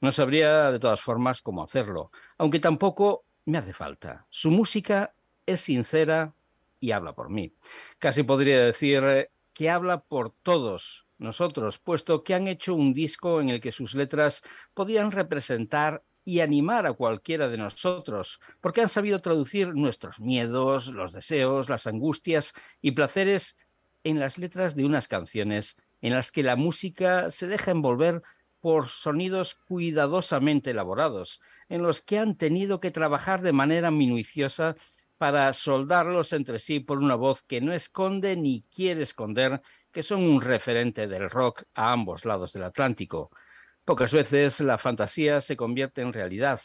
No 0.00 0.12
sabría 0.12 0.70
de 0.70 0.78
todas 0.78 1.00
formas 1.00 1.42
cómo 1.42 1.62
hacerlo, 1.62 2.10
aunque 2.38 2.60
tampoco 2.60 3.24
me 3.44 3.58
hace 3.58 3.72
falta. 3.72 4.26
Su 4.30 4.50
música 4.50 5.14
es 5.46 5.60
sincera 5.60 6.34
y 6.80 6.92
habla 6.92 7.14
por 7.14 7.30
mí. 7.30 7.54
Casi 7.98 8.22
podría 8.22 8.64
decir 8.64 9.30
que 9.52 9.70
habla 9.70 10.00
por 10.00 10.30
todos 10.30 11.03
nosotros, 11.24 11.78
puesto 11.78 12.22
que 12.22 12.34
han 12.34 12.46
hecho 12.46 12.74
un 12.74 12.94
disco 12.94 13.40
en 13.40 13.48
el 13.48 13.60
que 13.60 13.72
sus 13.72 13.94
letras 13.94 14.42
podían 14.74 15.10
representar 15.10 16.04
y 16.24 16.40
animar 16.40 16.86
a 16.86 16.94
cualquiera 16.94 17.48
de 17.48 17.58
nosotros, 17.58 18.40
porque 18.60 18.80
han 18.80 18.88
sabido 18.88 19.20
traducir 19.20 19.74
nuestros 19.74 20.20
miedos, 20.20 20.86
los 20.86 21.12
deseos, 21.12 21.68
las 21.68 21.86
angustias 21.86 22.54
y 22.80 22.92
placeres 22.92 23.56
en 24.04 24.20
las 24.20 24.38
letras 24.38 24.74
de 24.74 24.84
unas 24.84 25.08
canciones 25.08 25.76
en 26.00 26.12
las 26.12 26.30
que 26.30 26.42
la 26.42 26.56
música 26.56 27.30
se 27.30 27.48
deja 27.48 27.70
envolver 27.70 28.22
por 28.60 28.88
sonidos 28.88 29.54
cuidadosamente 29.54 30.70
elaborados, 30.70 31.40
en 31.68 31.82
los 31.82 32.00
que 32.00 32.18
han 32.18 32.36
tenido 32.36 32.80
que 32.80 32.90
trabajar 32.90 33.42
de 33.42 33.52
manera 33.52 33.90
minuciosa 33.90 34.76
para 35.18 35.52
soldarlos 35.52 36.32
entre 36.32 36.58
sí 36.58 36.80
por 36.80 36.98
una 36.98 37.14
voz 37.14 37.42
que 37.42 37.60
no 37.60 37.72
esconde 37.72 38.36
ni 38.36 38.62
quiere 38.74 39.02
esconder 39.02 39.62
que 39.94 40.02
son 40.02 40.24
un 40.24 40.40
referente 40.42 41.06
del 41.06 41.30
rock 41.30 41.62
a 41.72 41.92
ambos 41.92 42.24
lados 42.24 42.52
del 42.52 42.64
Atlántico. 42.64 43.30
Pocas 43.84 44.12
veces 44.12 44.60
la 44.60 44.76
fantasía 44.76 45.40
se 45.40 45.56
convierte 45.56 46.02
en 46.02 46.12
realidad 46.12 46.60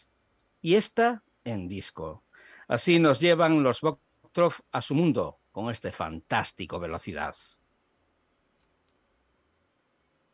y 0.62 0.76
esta 0.76 1.24
en 1.44 1.68
disco. 1.68 2.24
Así 2.68 2.98
nos 3.00 3.20
llevan 3.20 3.62
los 3.62 3.82
Boktrov 3.82 4.54
a 4.72 4.82
su 4.82 4.96
mundo 4.96 5.38
con 5.52 5.70
este 5.70 5.92
fantástico 5.92 6.80
velocidad. 6.80 7.36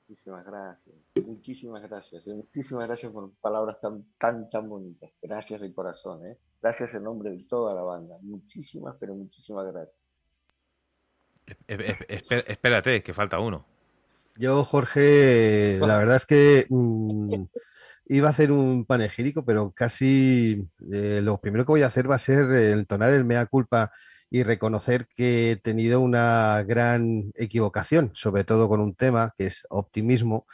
Muchísimas 0.08 0.46
gracias, 0.46 0.96
muchísimas 1.26 1.82
gracias, 1.82 2.28
muchísimas 2.28 2.88
gracias 2.88 3.12
por 3.12 3.32
palabras 3.42 3.82
tan, 3.82 4.06
tan, 4.18 4.50
tan 4.50 4.70
bonitas. 4.70 5.12
Gracias 5.22 5.60
de 5.60 5.74
corazón, 5.74 6.26
¿eh? 6.28 6.38
Gracias 6.62 6.94
en 6.94 7.04
nombre 7.04 7.32
de 7.32 7.44
toda 7.44 7.74
la 7.74 7.82
banda. 7.82 8.16
Muchísimas, 8.22 8.96
pero 9.00 9.16
muchísimas 9.16 9.66
gracias. 9.74 10.05
Espérate, 11.68 13.04
que 13.04 13.14
falta 13.14 13.40
uno. 13.40 13.66
Yo, 14.38 14.64
Jorge, 14.64 15.80
la 15.80 15.98
verdad 15.98 16.18
es 16.18 16.26
que 16.26 16.66
mmm, 16.70 17.44
iba 18.08 18.28
a 18.28 18.32
hacer 18.32 18.52
un 18.52 18.86
panegírico, 18.86 19.46
pero 19.46 19.72
casi 19.72 20.68
eh, 20.92 21.22
lo 21.24 21.40
primero 21.40 21.66
que 21.66 21.72
voy 21.72 21.84
a 21.84 21.88
hacer 21.88 22.10
va 22.10 22.16
a 22.16 22.20
ser 22.20 22.52
entonar 22.78 23.14
el 23.14 23.24
mea 23.24 23.46
culpa 23.46 23.92
y 24.30 24.44
reconocer 24.44 25.08
que 25.16 25.52
he 25.52 25.56
tenido 25.56 26.02
una 26.02 26.62
gran 26.64 27.32
equivocación, 27.36 28.12
sobre 28.14 28.44
todo 28.44 28.68
con 28.68 28.82
un 28.82 28.96
tema 28.96 29.34
que 29.38 29.46
es 29.46 29.66
optimismo, 29.70 30.46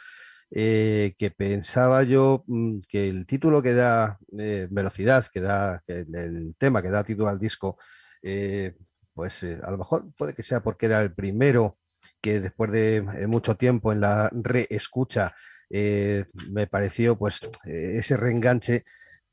eh, 0.52 1.14
que 1.18 1.30
pensaba 1.30 2.02
yo 2.02 2.44
mmm, 2.46 2.80
que 2.88 3.08
el 3.08 3.26
título 3.26 3.62
que 3.62 3.72
da 3.74 4.18
eh, 4.38 4.68
velocidad, 4.70 5.26
que 5.32 5.40
da 5.40 5.82
que 5.86 6.00
el 6.00 6.54
tema 6.58 6.82
que 6.82 6.90
da 6.90 7.02
título 7.02 7.28
al 7.28 7.38
disco, 7.38 7.78
eh, 8.22 8.74
pues 9.14 9.42
eh, 9.42 9.58
a 9.62 9.70
lo 9.70 9.78
mejor 9.78 10.12
puede 10.16 10.34
que 10.34 10.42
sea 10.42 10.62
porque 10.62 10.86
era 10.86 11.00
el 11.02 11.12
primero 11.12 11.78
que 12.20 12.40
después 12.40 12.70
de 12.72 12.96
eh, 12.96 13.26
mucho 13.26 13.56
tiempo 13.56 13.92
en 13.92 14.00
la 14.00 14.30
reescucha 14.32 15.34
eh, 15.70 16.26
me 16.50 16.66
pareció 16.66 17.16
pues 17.16 17.40
ese 17.64 18.16
reenganche, 18.16 18.84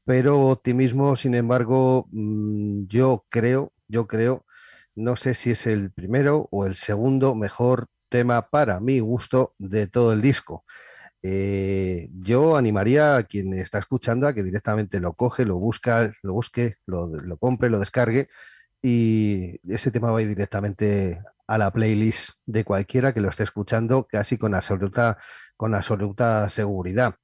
pero 0.05 0.47
optimismo, 0.47 1.15
sin 1.15 1.35
embargo, 1.35 2.07
mmm, 2.11 2.85
yo 2.87 3.25
creo, 3.29 3.73
yo 3.87 4.07
creo, 4.07 4.45
no 4.95 5.15
sé 5.15 5.33
si 5.33 5.51
es 5.51 5.67
el 5.67 5.91
primero 5.91 6.47
o 6.51 6.65
el 6.65 6.75
segundo 6.75 7.35
mejor 7.35 7.87
tema 8.09 8.49
para 8.49 8.79
mi 8.79 8.99
gusto 8.99 9.53
de 9.57 9.87
todo 9.87 10.13
el 10.13 10.21
disco. 10.21 10.63
Yo 11.21 12.55
animaría 12.55 13.17
a 13.17 13.23
quien 13.23 13.53
está 13.53 13.79
escuchando 13.79 14.25
a 14.27 14.33
que 14.33 14.41
directamente 14.43 15.01
lo 15.01 15.13
coge, 15.13 15.45
lo 15.45 15.57
busca, 15.57 16.13
lo 16.23 16.33
busque, 16.33 16.77
lo 16.85 17.37
compre, 17.37 17.69
lo 17.69 17.79
descargue 17.79 18.29
y 18.81 19.59
ese 19.71 19.91
tema 19.91 20.11
va 20.11 20.19
directamente 20.19 21.21
a 21.47 21.57
la 21.57 21.71
playlist 21.71 22.31
de 22.45 22.63
cualquiera 22.63 23.13
que 23.13 23.21
lo 23.21 23.29
esté 23.29 23.43
escuchando 23.43 24.05
casi 24.07 24.37
con 24.37 24.53
absoluta, 24.55 25.17
con 25.57 25.73
absoluta 25.75 26.49
seguridad. 26.49 27.15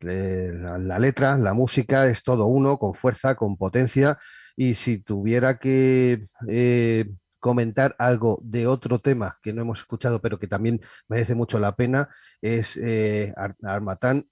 La, 0.00 0.78
la, 0.78 0.98
letra, 0.98 1.36
la 1.38 1.52
música 1.52 2.06
es 2.06 2.22
todo 2.22 2.46
uno, 2.46 2.78
con 2.78 2.94
fuerza, 2.94 3.34
con 3.36 3.56
potencia, 3.56 4.18
y 4.56 4.74
si 4.74 4.98
tuviera 4.98 5.58
que 5.58 6.26
eh, 6.48 7.08
comentar 7.38 7.94
algo 7.98 8.40
de 8.42 8.66
otro 8.66 8.98
tema 9.00 9.38
que 9.42 9.52
no 9.52 9.62
hemos 9.62 9.80
escuchado, 9.80 10.20
pero 10.20 10.38
que 10.38 10.48
también 10.48 10.80
merece 11.08 11.34
mucho 11.34 11.58
la 11.58 11.76
pena, 11.76 12.08
es 12.40 12.76
eh, 12.76 13.32
Ar 13.36 13.56
Armatán 13.62 14.26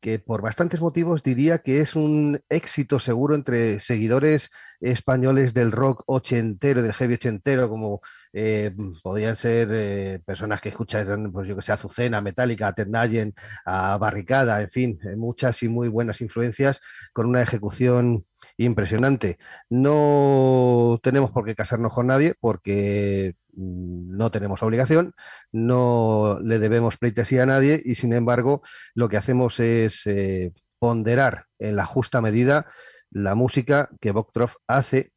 que 0.00 0.18
por 0.18 0.42
bastantes 0.42 0.80
motivos 0.80 1.22
diría 1.22 1.58
que 1.58 1.80
es 1.80 1.94
un 1.94 2.40
éxito 2.48 2.98
seguro 2.98 3.34
entre 3.34 3.80
seguidores 3.80 4.50
españoles 4.80 5.52
del 5.52 5.72
rock 5.72 6.02
ochentero, 6.06 6.82
del 6.82 6.94
heavy 6.94 7.14
ochentero, 7.14 7.68
como 7.68 8.00
eh, 8.32 8.72
podían 9.02 9.36
ser 9.36 9.68
eh, 9.70 10.20
personas 10.24 10.60
que 10.60 10.70
escuchan, 10.70 11.30
pues 11.32 11.48
yo 11.48 11.56
que 11.56 11.62
sé, 11.62 11.72
Azucena, 11.72 12.20
Metallica, 12.20 12.72
Ted 12.72 12.88
a 13.64 13.98
Barricada, 13.98 14.60
en 14.62 14.70
fin, 14.70 14.98
eh, 15.04 15.16
muchas 15.16 15.62
y 15.62 15.68
muy 15.68 15.88
buenas 15.88 16.20
influencias 16.20 16.80
con 17.12 17.26
una 17.26 17.42
ejecución 17.42 18.24
impresionante. 18.56 19.38
No 19.68 20.98
tenemos 21.02 21.30
por 21.30 21.44
qué 21.44 21.54
casarnos 21.54 21.92
con 21.92 22.06
nadie 22.06 22.34
porque 22.40 23.34
mm, 23.52 24.16
no 24.16 24.30
tenemos 24.30 24.62
obligación, 24.62 25.14
no 25.52 26.38
le 26.42 26.58
debemos 26.58 26.96
pleitesía 26.96 27.42
a 27.42 27.46
nadie 27.46 27.80
y 27.84 27.96
sin 27.96 28.12
embargo 28.12 28.62
lo 28.94 29.08
que 29.08 29.18
hacemos 29.18 29.60
es 29.60 30.04
ponderar 30.78 31.44
en 31.58 31.76
la 31.76 31.84
justa 31.84 32.22
medida 32.22 32.66
la 33.10 33.34
música 33.34 33.90
que 34.00 34.12
Boktrov 34.12 34.52
hace 34.66 35.12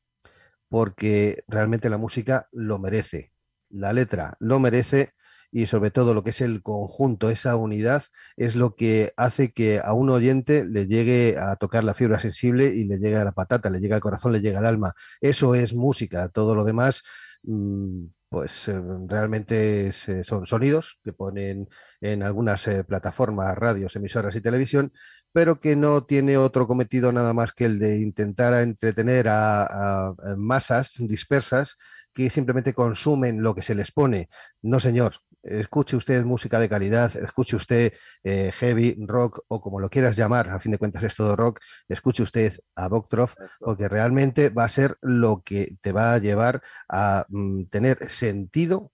porque 0.70 1.44
realmente 1.48 1.90
la 1.90 1.98
música 1.98 2.48
lo 2.52 2.80
merece, 2.80 3.32
la 3.70 3.94
letra 3.94 4.36
lo 4.40 4.60
merece 4.60 5.14
y 5.52 5.68
sobre 5.68 5.92
todo 5.92 6.16
lo 6.16 6.24
que 6.24 6.32
es 6.32 6.42
el 6.42 6.64
conjunto, 6.64 7.30
esa 7.30 7.56
unidad, 7.56 8.04
es 8.38 8.56
lo 8.56 8.76
que 8.76 9.14
hace 9.18 9.54
que 9.54 9.80
a 9.84 9.94
un 9.94 10.10
oyente 10.10 10.66
le 10.66 10.88
llegue 10.88 11.38
a 11.38 11.56
tocar 11.58 11.84
la 11.84 11.94
fibra 11.94 12.20
sensible 12.20 12.68
y 12.68 12.86
le 12.86 12.98
llegue 12.98 13.18
a 13.18 13.24
la 13.24 13.34
patata, 13.34 13.70
le 13.70 13.80
llega 13.80 13.96
al 13.96 14.02
corazón, 14.02 14.32
le 14.34 14.42
llega 14.42 14.60
al 14.60 14.66
alma. 14.66 14.96
Eso 15.22 15.54
es 15.54 15.76
música, 15.76 16.30
todo 16.30 16.56
lo 16.56 16.66
demás 16.66 17.04
mm, 17.44 18.06
pues 18.34 18.68
eh, 18.68 18.82
realmente 19.08 19.90
eh, 19.90 20.24
son 20.24 20.48
sonidos 20.48 21.00
que 21.04 21.14
ponen 21.14 21.70
en 22.02 22.24
algunas 22.24 22.68
eh, 22.68 22.84
plataformas, 22.84 23.56
radios, 23.56 23.96
emisoras 23.96 24.36
y 24.36 24.42
televisión, 24.42 24.92
pero 25.34 25.60
que 25.60 25.76
no 25.76 26.06
tiene 26.06 26.38
otro 26.38 26.68
cometido 26.68 27.12
nada 27.12 27.34
más 27.34 27.52
que 27.54 27.66
el 27.66 27.80
de 27.80 28.00
intentar 28.02 28.54
entretener 28.62 29.28
a, 29.30 30.14
masas 30.38 30.96
dispersas 31.00 31.78
que 32.14 32.30
simplemente 32.30 32.74
consumen 32.74 33.42
lo 33.42 33.56
que 33.56 33.64
se 33.64 33.74
les 33.76 33.92
pone. 33.92 34.30
No, 34.62 34.80
señor, 34.80 35.16
escuche 35.42 35.98
usted 35.98 36.24
música 36.24 36.60
de 36.60 36.70
calidad, 36.70 37.16
escuche 37.18 37.56
usted 37.56 37.94
eh, 38.24 38.52
heavy, 38.54 38.96
rock 39.08 39.44
o 39.48 39.60
como 39.60 39.80
lo 39.80 39.90
quieras 39.90 40.16
llamar, 40.16 40.50
a 40.52 40.60
fin 40.60 40.72
de 40.72 40.78
cuentas 40.78 41.04
es 41.04 41.16
todo 41.16 41.36
rock, 41.36 41.60
escuche 41.90 42.22
usted 42.22 42.54
a 42.76 42.88
Boktrov, 42.88 43.32
porque 43.60 43.90
realmente 43.90 44.50
va 44.50 44.66
a 44.66 44.70
ser 44.70 44.98
lo 45.02 45.42
que 45.44 45.76
te 45.82 45.92
va 45.92 46.14
a 46.14 46.20
llevar 46.20 46.62
a 46.88 47.26
mm, 47.30 47.66
tener 47.66 48.10
sentido 48.12 48.92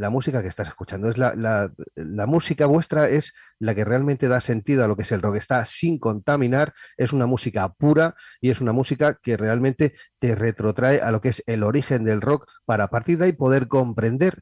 la 0.00 0.08
música 0.08 0.40
que 0.40 0.48
estás 0.48 0.68
escuchando. 0.68 1.10
Es 1.10 1.18
la, 1.18 1.34
la, 1.34 2.26
música 2.26 2.64
vuestra 2.64 3.08
es 3.08 3.34
la 3.58 3.74
que 3.74 3.84
realmente 3.84 4.28
da 4.28 4.40
sentido 4.40 4.82
a 4.82 4.88
lo 4.88 4.96
que 4.96 5.02
es 5.02 5.12
el 5.12 5.20
rock. 5.20 5.36
Está 5.36 5.64
sin 5.66 5.98
contaminar, 5.98 6.72
es 6.96 7.12
una 7.12 7.26
música 7.26 7.68
pura 7.68 8.14
y 8.40 8.48
es 8.48 8.62
una 8.62 8.72
música 8.72 9.18
que 9.22 9.36
realmente 9.36 9.92
te 10.18 10.34
retrotrae 10.34 11.00
a 11.00 11.10
lo 11.12 11.20
que 11.20 11.28
es 11.28 11.42
el 11.46 11.62
origen 11.62 12.04
del 12.04 12.22
rock 12.22 12.48
para 12.64 12.88
partir 12.88 13.18
de 13.18 13.26
ahí 13.26 13.32
poder 13.32 13.68
comprender, 13.68 14.40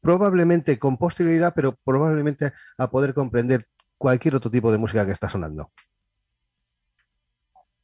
probablemente 0.00 0.76
con 0.80 0.96
posterioridad, 0.98 1.52
pero 1.54 1.76
probablemente 1.84 2.52
a 2.76 2.90
poder 2.90 3.14
comprender 3.14 3.68
cualquier 3.96 4.34
otro 4.34 4.50
tipo 4.50 4.72
de 4.72 4.78
música 4.78 5.06
que 5.06 5.12
está 5.12 5.28
sonando. 5.28 5.70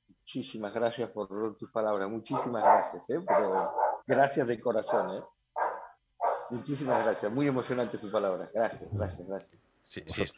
Muchísimas 0.08 0.74
gracias 0.74 1.08
por 1.10 1.56
tus 1.56 1.70
palabras, 1.70 2.10
muchísimas 2.10 2.64
gracias, 2.64 3.10
¿eh? 3.10 3.24
gracias 4.06 4.46
de 4.48 4.60
corazón. 4.60 5.18
¿eh? 5.18 5.22
Muchísimas 6.52 7.02
gracias, 7.02 7.32
muy 7.32 7.46
emocionante 7.46 7.96
tu 7.96 8.10
palabra. 8.10 8.50
Gracias, 8.52 8.88
gracias, 8.92 9.26
gracias. 9.26 9.60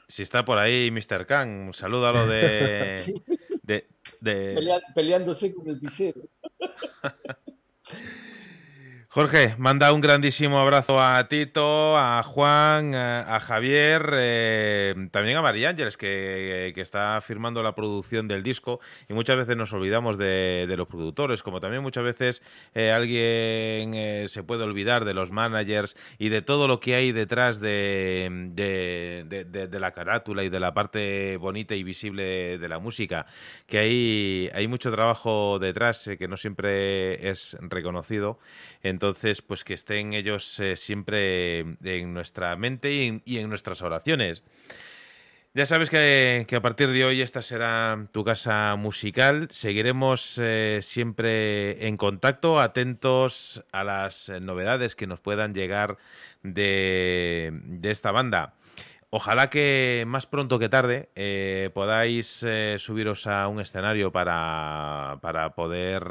Si, 0.08 0.22
está 0.22 0.44
por 0.44 0.58
ahí 0.58 0.90
Mr. 0.92 1.26
Khan, 1.26 1.72
salúdalo 1.74 2.26
de... 2.28 3.20
de, 3.62 3.88
de... 4.20 4.80
peleándose 4.94 5.52
con 5.52 5.68
el 5.68 5.80
pisero. 5.80 6.20
Jorge, 9.14 9.54
manda 9.58 9.92
un 9.92 10.00
grandísimo 10.00 10.58
abrazo 10.58 11.00
a 11.00 11.28
Tito, 11.28 11.96
a 11.96 12.20
Juan, 12.24 12.96
a, 12.96 13.38
Javier, 13.38 14.10
eh, 14.14 15.08
también 15.12 15.36
a 15.36 15.40
María 15.40 15.68
Ángeles, 15.68 15.96
que, 15.96 16.74
está 16.74 17.20
firmando 17.20 17.62
la 17.62 17.76
producción 17.76 18.26
del 18.26 18.42
disco. 18.42 18.80
Y 19.08 19.12
muchas 19.12 19.36
veces 19.36 19.56
nos 19.56 19.72
olvidamos 19.72 20.18
de, 20.18 20.66
los 20.76 20.88
productores, 20.88 21.44
como 21.44 21.60
también 21.60 21.80
muchas 21.80 22.02
veces 22.02 22.42
eh, 22.74 22.90
alguien 22.90 23.94
eh, 23.94 24.26
se 24.28 24.42
puede 24.42 24.64
olvidar 24.64 25.04
de 25.04 25.14
los 25.14 25.30
managers 25.30 25.94
y 26.18 26.28
de 26.28 26.42
todo 26.42 26.66
lo 26.66 26.80
que 26.80 26.96
hay 26.96 27.12
detrás 27.12 27.60
de, 27.60 28.50
de, 28.52 29.78
la 29.78 29.92
carátula 29.92 30.42
y 30.42 30.48
de 30.48 30.58
la 30.58 30.74
parte 30.74 31.36
bonita 31.36 31.76
y 31.76 31.84
visible 31.84 32.58
de 32.58 32.68
la 32.68 32.80
música. 32.80 33.26
Que 33.68 33.78
hay, 33.78 34.50
hay 34.52 34.66
mucho 34.66 34.90
trabajo 34.90 35.60
detrás 35.60 36.10
que 36.18 36.26
no 36.26 36.36
siempre 36.36 37.30
es 37.30 37.56
reconocido. 37.60 38.40
Entonces, 38.82 39.03
pues 39.46 39.64
que 39.64 39.74
estén 39.74 40.14
ellos 40.14 40.58
eh, 40.60 40.76
siempre 40.76 41.60
en 41.84 42.14
nuestra 42.14 42.56
mente 42.56 42.92
y 43.24 43.38
en, 43.38 43.48
nuestras 43.48 43.82
oraciones. 43.82 44.42
Ya 45.52 45.66
sabes 45.66 45.88
que, 45.88 46.46
a 46.50 46.60
partir 46.60 46.88
de 46.90 47.04
hoy 47.04 47.20
esta 47.20 47.40
será 47.40 48.08
tu 48.10 48.24
casa 48.24 48.74
musical. 48.76 49.48
Seguiremos 49.52 50.38
eh, 50.42 50.80
siempre 50.82 51.86
en 51.86 51.96
contacto, 51.96 52.58
atentos 52.58 53.62
a 53.70 53.84
las 53.84 54.30
novedades 54.40 54.96
que 54.96 55.06
nos 55.06 55.20
puedan 55.20 55.54
llegar 55.54 55.96
de, 56.42 57.52
esta 57.82 58.10
banda. 58.10 58.54
Ojalá 59.10 59.48
que 59.48 60.02
más 60.08 60.26
pronto 60.26 60.58
que 60.58 60.68
tarde 60.68 61.10
eh, 61.14 61.70
podáis 61.72 62.44
subiros 62.78 63.28
a 63.28 63.46
un 63.46 63.60
escenario 63.60 64.10
para, 64.10 65.18
para 65.22 65.54
poder 65.54 66.02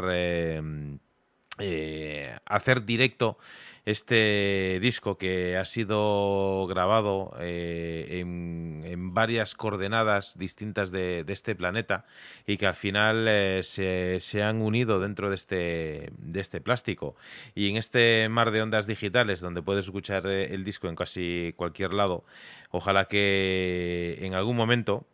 eh, 1.60 2.36
hacer 2.46 2.84
directo 2.84 3.38
este 3.86 4.80
disco 4.82 5.18
que 5.18 5.58
ha 5.58 5.66
sido 5.66 6.66
grabado 6.68 7.36
eh, 7.40 8.22
en, 8.22 9.14
varias 9.14 9.54
coordenadas 9.54 10.36
distintas 10.38 10.90
de, 10.90 11.24
este 11.28 11.54
planeta 11.54 12.06
y 12.48 12.58
que 12.58 12.66
al 12.66 12.74
final 12.74 13.28
eh, 13.28 13.62
se, 13.64 14.44
han 14.44 14.62
unido 14.62 15.00
dentro 15.00 15.30
de 15.30 15.36
este, 15.36 16.10
de 16.18 16.40
este 16.40 16.62
plástico. 16.62 17.16
Y 17.54 17.70
en 17.70 17.78
este 17.78 18.28
mar 18.30 18.50
de 18.50 18.64
ondas 18.64 18.88
digitales 18.88 19.40
donde 19.40 19.62
puedes 19.62 19.86
escuchar 19.86 20.26
el 20.26 20.64
disco 20.64 20.88
en 20.88 20.96
casi 20.96 21.54
cualquier 21.56 21.94
lado, 21.94 22.24
ojalá 22.72 23.06
que 23.06 24.18
en 24.22 24.34
algún 24.34 24.56
momento 24.56 25.06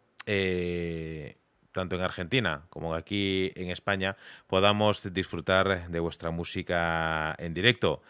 tanto 1.72 1.96
en 1.96 2.02
Argentina 2.02 2.64
como 2.70 2.94
aquí 2.94 3.52
en 3.56 3.70
España, 3.70 4.18
podamos 4.48 5.14
disfrutar 5.14 5.90
de 5.90 6.00
vuestra 6.00 6.32
música 6.32 7.36
en 7.38 7.54
directo. 7.54 8.02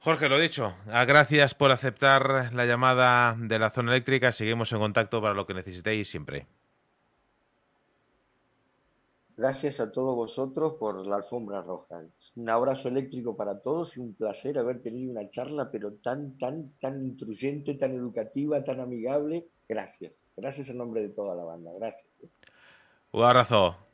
Jorge, 0.00 0.28
lo 0.28 0.38
dicho, 0.38 0.74
ah, 0.90 1.06
gracias 1.06 1.54
por 1.54 1.70
aceptar 1.70 2.52
la 2.52 2.66
llamada 2.66 3.36
de 3.38 3.58
la 3.58 3.70
zona 3.70 3.92
eléctrica. 3.92 4.32
Seguimos 4.32 4.70
en 4.72 4.78
contacto 4.78 5.22
para 5.22 5.32
lo 5.32 5.46
que 5.46 5.54
necesitéis 5.54 6.10
siempre. 6.10 6.46
Gracias 9.36 9.80
a 9.80 9.90
todos 9.90 10.14
vosotros 10.14 10.74
por 10.74 11.04
la 11.06 11.16
alfombra 11.16 11.60
roja. 11.62 12.04
Un 12.36 12.48
abrazo 12.50 12.88
eléctrico 12.88 13.36
para 13.36 13.60
todos 13.60 13.96
y 13.96 14.00
un 14.00 14.14
placer 14.14 14.58
haber 14.58 14.80
tenido 14.80 15.10
una 15.10 15.28
charla, 15.30 15.70
pero 15.72 15.94
tan, 15.94 16.38
tan, 16.38 16.70
tan 16.80 17.02
intruyente, 17.02 17.74
tan 17.74 17.92
educativa, 17.94 18.62
tan 18.62 18.80
amigable. 18.80 19.48
Gracias. 19.68 20.12
Gracias 20.36 20.68
en 20.68 20.78
nombre 20.78 21.02
de 21.02 21.08
toda 21.08 21.34
la 21.34 21.44
banda. 21.44 21.72
Gracias. 21.78 22.06
Un 23.16 23.93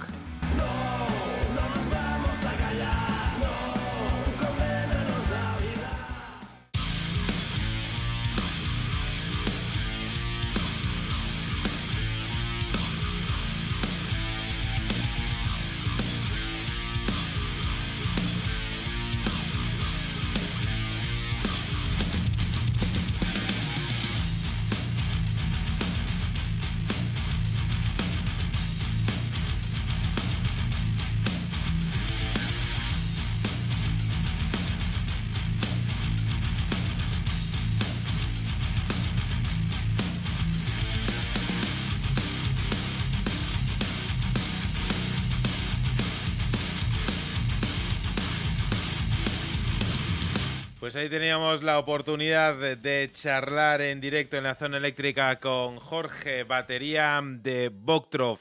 Pues 50.91 51.03
ahí 51.03 51.09
teníamos 51.09 51.63
la 51.63 51.79
oportunidad 51.79 52.75
de, 52.75 53.09
charlar 53.13 53.79
en 53.79 54.01
directo 54.01 54.35
en 54.35 54.43
la 54.43 54.55
zona 54.55 54.75
eléctrica 54.75 55.39
con 55.39 55.79
Jorge, 55.79 56.43
batería 56.43 57.21
de 57.23 57.69
Boktrov. 57.69 58.39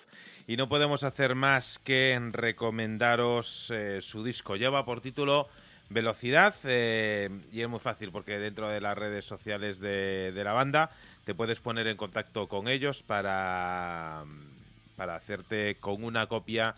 Y 0.48 0.56
no 0.56 0.68
podemos 0.68 1.04
hacer 1.04 1.36
más 1.36 1.78
que 1.78 2.20
recomendaros 2.32 3.70
eh, 3.72 4.00
su 4.02 4.24
disco. 4.24 4.56
Lleva 4.56 4.84
por 4.84 5.00
título 5.00 5.48
Velocidad 5.90 6.56
eh, 6.64 7.30
y 7.52 7.60
es 7.60 7.68
muy 7.68 7.78
fácil 7.78 8.10
porque 8.10 8.40
dentro 8.40 8.68
de 8.68 8.80
las 8.80 8.98
redes 8.98 9.24
sociales 9.24 9.78
de, 9.78 10.32
de, 10.32 10.42
la 10.42 10.52
banda 10.52 10.90
te 11.24 11.36
puedes 11.36 11.60
poner 11.60 11.86
en 11.86 11.96
contacto 11.96 12.48
con 12.48 12.66
ellos 12.66 13.04
para, 13.04 14.24
para 14.96 15.14
hacerte 15.14 15.76
con 15.76 16.02
una 16.02 16.26
copia 16.26 16.74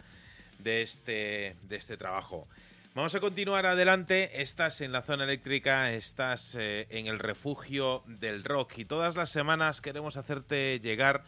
de 0.58 0.82
este, 0.82 1.56
de 1.62 1.76
este 1.76 1.96
trabajo. 1.96 2.46
Vamos 2.94 3.14
a 3.14 3.20
continuar 3.20 3.64
adelante. 3.64 4.42
Estás 4.42 4.82
en 4.82 4.92
la 4.92 5.00
zona 5.00 5.24
eléctrica, 5.24 5.94
estás 5.94 6.54
eh, 6.60 6.86
en 6.90 7.06
el 7.06 7.18
refugio 7.18 8.02
del 8.06 8.44
rock 8.44 8.76
y 8.76 8.84
todas 8.84 9.16
las 9.16 9.30
semanas 9.30 9.80
queremos 9.80 10.18
hacerte 10.18 10.78
llegar 10.78 11.24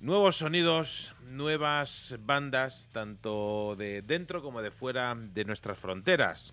nuevos 0.00 0.38
sonidos, 0.38 1.14
nuevas 1.28 2.16
bandas, 2.24 2.90
tanto 2.92 3.76
de 3.78 4.02
dentro 4.02 4.42
como 4.42 4.60
de 4.60 4.72
fuera 4.72 5.14
de 5.16 5.44
nuestras 5.44 5.78
fronteras. 5.78 6.52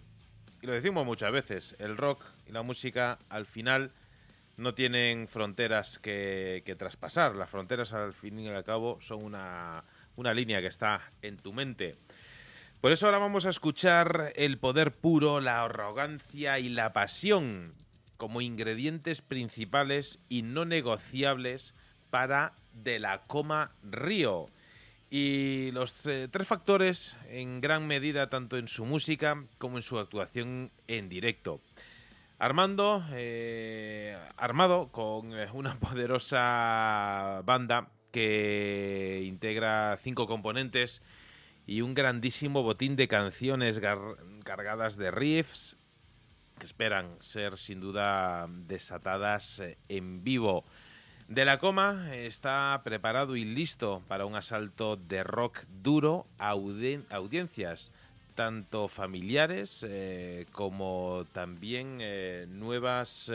Y 0.62 0.68
lo 0.68 0.74
decimos 0.74 1.04
muchas 1.04 1.32
veces, 1.32 1.76
el 1.80 1.98
rock 1.98 2.24
y 2.48 2.52
la 2.52 2.62
música 2.62 3.18
al 3.30 3.48
final 3.48 3.90
no 4.56 4.76
tienen 4.76 5.28
fronteras 5.28 5.98
que, 5.98 6.62
que 6.64 6.76
traspasar. 6.76 7.36
Las 7.36 7.50
fronteras 7.50 7.92
al 7.92 8.14
fin 8.14 8.40
y 8.40 8.50
al 8.50 8.64
cabo 8.64 9.00
son 9.02 9.24
una, 9.24 9.84
una 10.16 10.32
línea 10.32 10.62
que 10.62 10.68
está 10.68 11.02
en 11.24 11.38
tu 11.38 11.54
mente. 11.54 11.98
Por 12.86 12.92
eso 12.92 13.08
ahora 13.08 13.18
vamos 13.18 13.48
a 13.48 13.50
escuchar 13.50 14.32
el 14.36 14.60
poder 14.60 14.92
puro, 14.92 15.42
la 15.42 15.64
arrogancia 15.64 16.60
y 16.60 16.70
la 16.70 16.94
pasión 16.94 17.74
como 18.16 18.42
ingredientes 18.42 19.24
principales 19.24 20.20
y 20.30 20.44
no 20.44 20.66
negociables 20.66 21.74
para 22.12 22.54
De 22.74 23.00
la 23.00 23.24
Coma 23.24 23.72
Río. 23.82 24.46
Y 25.10 25.72
los 25.72 26.06
eh, 26.06 26.28
tres 26.30 26.48
factores 26.48 27.18
en 27.28 27.60
gran 27.60 27.88
medida 27.88 28.30
tanto 28.30 28.56
en 28.56 28.68
su 28.68 28.86
música 28.86 29.44
como 29.58 29.78
en 29.78 29.82
su 29.82 29.98
actuación 29.98 30.70
en 30.88 31.10
directo. 31.10 31.62
Armando, 32.38 33.04
eh, 33.14 34.16
armado 34.38 34.90
con 34.92 35.34
eh, 35.34 35.48
una 35.54 35.74
poderosa 35.80 37.42
banda 37.46 37.88
que 38.12 39.24
integra 39.26 39.98
cinco 40.04 40.28
componentes 40.28 41.02
y 41.68 41.82
un 41.82 41.94
grandísimo 41.94 42.64
botín 42.64 42.96
de 42.96 43.08
canciones 43.08 43.80
cargadas 44.44 44.98
de 44.98 45.12
riffs 45.12 45.76
que 46.60 46.66
esperan 46.66 47.18
ser 47.20 47.58
sin 47.58 47.82
duda 47.82 48.48
desatadas 48.68 49.60
eh, 49.60 49.78
en 49.90 50.24
vivo. 50.24 50.64
De 51.28 51.44
la 51.44 51.58
Coma 51.58 52.16
está 52.16 52.80
preparado 52.84 53.36
y 53.36 53.46
listo 53.46 54.04
para 54.08 54.26
un 54.26 54.36
asalto 54.36 54.96
de 54.96 55.24
rock 55.24 55.64
duro 55.82 56.28
a 56.38 56.52
audiencias, 56.52 57.92
tanto 58.36 58.88
familiares 58.88 59.84
eh, 59.88 60.46
como 60.52 61.26
también 61.34 61.98
eh, 62.00 62.46
nuevas 62.48 63.32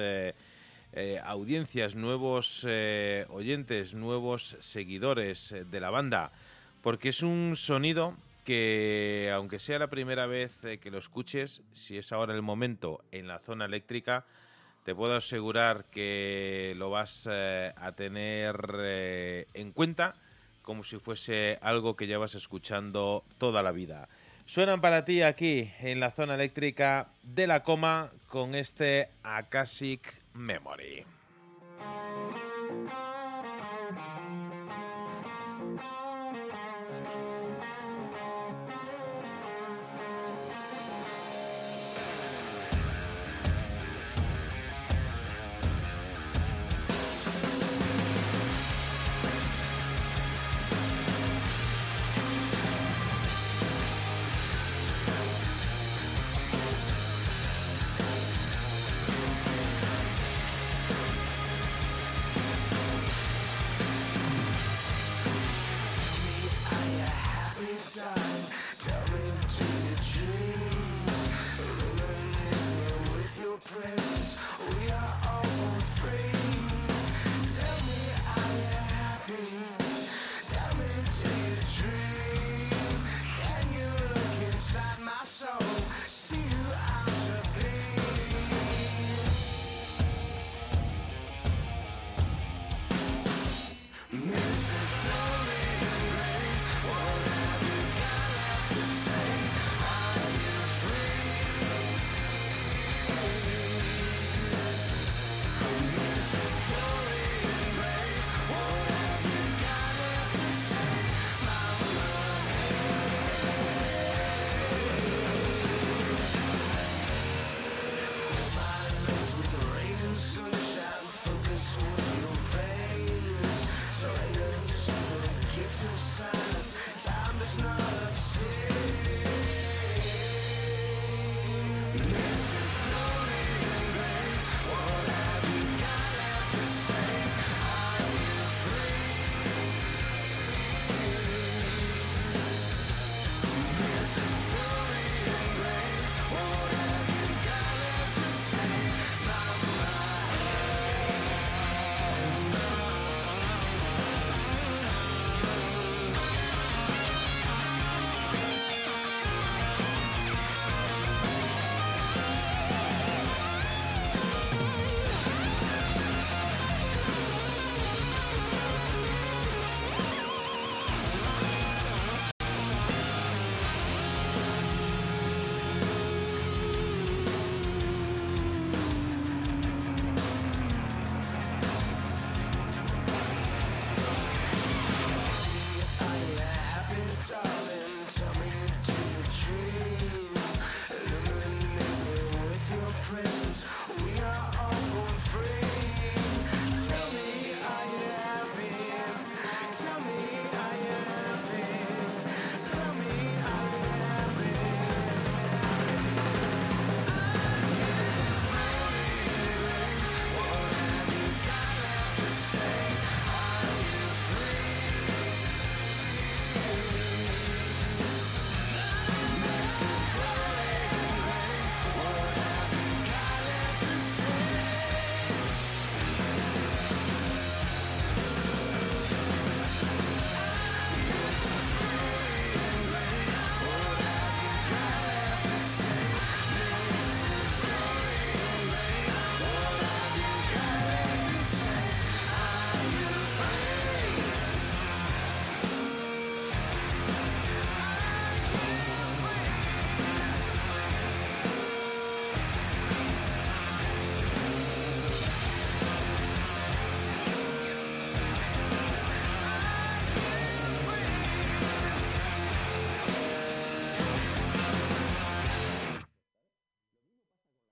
audiencias, 1.25 1.95
nuevos 1.95 2.65
oyentes, 3.29 3.95
nuevos 3.95 4.57
seguidores 4.59 5.55
de 5.71 5.81
la 5.81 5.91
banda 5.91 6.33
porque 6.83 7.11
es 7.11 7.23
un 7.23 7.55
sonido 7.57 8.15
que, 8.45 9.31
aunque 9.35 9.59
sea 9.59 9.79
la 9.79 9.89
primera 9.89 10.27
vez 10.27 10.65
eh, 10.65 10.79
que 10.79 10.91
lo 10.91 10.99
escuches, 10.99 11.61
si 11.75 11.99
es 11.99 12.13
ahora 12.13 12.35
el 12.35 12.43
momento 12.43 13.03
en 13.13 13.29
la 13.29 13.39
zona 13.39 13.67
eléctrica, 13.67 14.25
te 14.85 14.95
puedo 14.95 15.15
asegurar 15.15 15.85
que 15.85 16.75
lo 16.77 16.91
vas 16.91 17.29
eh, 17.31 17.73
a 17.77 17.93
tener 17.93 18.57
eh, 18.79 19.47
en 19.55 19.73
cuenta 19.73 20.15
como 20.63 20.85
si 20.85 20.99
fuese 20.99 21.59
algo 21.63 21.97
que 21.97 22.07
llevas 22.07 22.35
escuchando 22.35 23.25
toda 23.39 23.63
la 23.63 23.73
vida. 23.73 24.09
Suenan 24.47 24.81
para 24.81 25.05
ti 25.05 25.23
aquí 25.23 25.71
en 25.81 26.01
la 26.01 26.11
zona 26.11 26.35
eléctrica 26.35 27.09
de 27.23 27.47
la 27.47 27.63
coma 27.63 28.11
con 28.27 28.55
este 28.55 29.09
Akashic 29.23 30.15
Memory. 30.35 31.05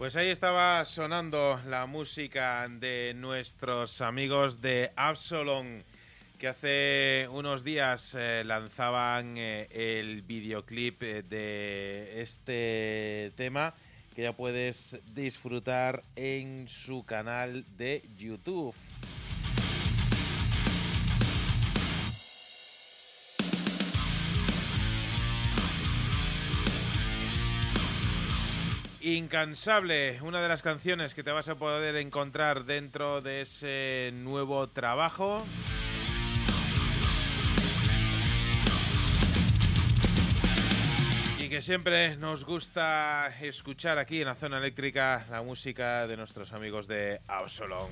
Pues 0.00 0.16
ahí 0.16 0.30
estaba 0.30 0.82
sonando 0.86 1.60
la 1.66 1.84
música 1.84 2.66
de 2.70 3.12
nuestros 3.14 4.00
amigos 4.00 4.62
de 4.62 4.92
Absalom, 4.96 5.82
que 6.38 6.48
hace 6.48 7.28
unos 7.30 7.64
días 7.64 8.16
eh, 8.18 8.42
lanzaban 8.46 9.34
eh, 9.36 9.68
el 9.70 10.22
videoclip 10.22 11.02
eh, 11.02 11.22
de 11.22 12.22
este 12.22 13.30
tema 13.36 13.74
que 14.14 14.22
ya 14.22 14.32
puedes 14.32 14.96
disfrutar 15.12 16.02
en 16.16 16.66
su 16.66 17.04
canal 17.04 17.66
de 17.76 18.02
YouTube. 18.16 18.74
Incansable, 29.02 30.18
una 30.22 30.42
de 30.42 30.48
las 30.48 30.60
canciones 30.60 31.14
que 31.14 31.22
te 31.22 31.30
vas 31.30 31.48
a 31.48 31.54
poder 31.54 31.96
encontrar 31.96 32.66
dentro 32.66 33.22
de 33.22 33.42
ese 33.42 34.12
nuevo 34.14 34.68
trabajo. 34.68 35.42
Y 41.38 41.48
que 41.48 41.62
siempre 41.62 42.16
nos 42.18 42.44
gusta 42.44 43.28
escuchar 43.40 43.98
aquí 43.98 44.20
en 44.20 44.26
la 44.26 44.34
zona 44.34 44.58
eléctrica 44.58 45.26
la 45.30 45.40
música 45.40 46.06
de 46.06 46.18
nuestros 46.18 46.52
amigos 46.52 46.86
de 46.86 47.22
Absalom. 47.26 47.88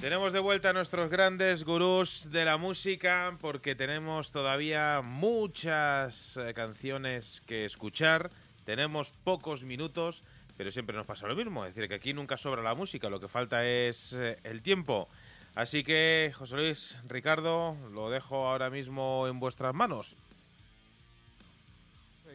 Tenemos 0.00 0.32
de 0.32 0.40
vuelta 0.40 0.70
a 0.70 0.72
nuestros 0.72 1.10
grandes 1.10 1.62
gurús 1.62 2.30
de 2.30 2.46
la 2.46 2.56
música 2.56 3.36
porque 3.38 3.74
tenemos 3.74 4.32
todavía 4.32 5.02
muchas 5.04 6.38
eh, 6.38 6.54
canciones 6.54 7.42
que 7.42 7.66
escuchar, 7.66 8.30
tenemos 8.64 9.12
pocos 9.24 9.62
minutos, 9.62 10.22
pero 10.56 10.72
siempre 10.72 10.96
nos 10.96 11.06
pasa 11.06 11.26
lo 11.26 11.36
mismo, 11.36 11.66
es 11.66 11.74
decir, 11.74 11.86
que 11.86 11.96
aquí 11.96 12.14
nunca 12.14 12.38
sobra 12.38 12.62
la 12.62 12.74
música, 12.74 13.10
lo 13.10 13.20
que 13.20 13.28
falta 13.28 13.66
es 13.66 14.14
eh, 14.14 14.38
el 14.42 14.62
tiempo. 14.62 15.06
Así 15.54 15.84
que, 15.84 16.32
José 16.34 16.56
Luis, 16.56 16.96
Ricardo, 17.06 17.76
lo 17.92 18.08
dejo 18.08 18.48
ahora 18.48 18.70
mismo 18.70 19.26
en 19.28 19.38
vuestras 19.38 19.74
manos. 19.74 20.16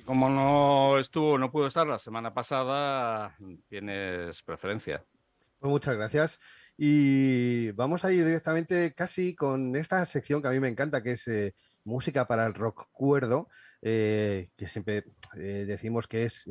Como 0.06 0.30
no 0.30 1.00
estuvo, 1.00 1.40
no 1.40 1.50
pudo 1.50 1.66
estar 1.66 1.88
la 1.88 1.98
semana 1.98 2.32
pasada, 2.32 3.36
tienes 3.68 4.44
preferencia. 4.44 5.04
Pues 5.60 5.72
muchas 5.72 5.96
gracias. 5.96 6.40
Y 6.77 7.72
vamos 7.72 8.03
a 8.03 8.11
ir 8.11 8.26
directamente 8.26 8.93
casi 8.93 9.34
con 9.34 9.76
esta 9.76 10.06
sección 10.06 10.41
que 10.41 10.49
a 10.49 10.52
mí 10.52 10.60
me 10.60 10.68
encanta, 10.68 11.02
que 11.02 11.14
es 11.14 11.27
eh, 11.27 11.56
música 11.85 12.27
para 12.27 12.45
el 12.45 12.53
rock 12.53 12.89
cuerdo, 12.91 13.47
eh, 13.81 14.49
que 14.57 14.68
siempre 14.68 15.06
eh, 15.38 15.65
decimos 15.65 16.07
que 16.07 16.26
es 16.26 16.43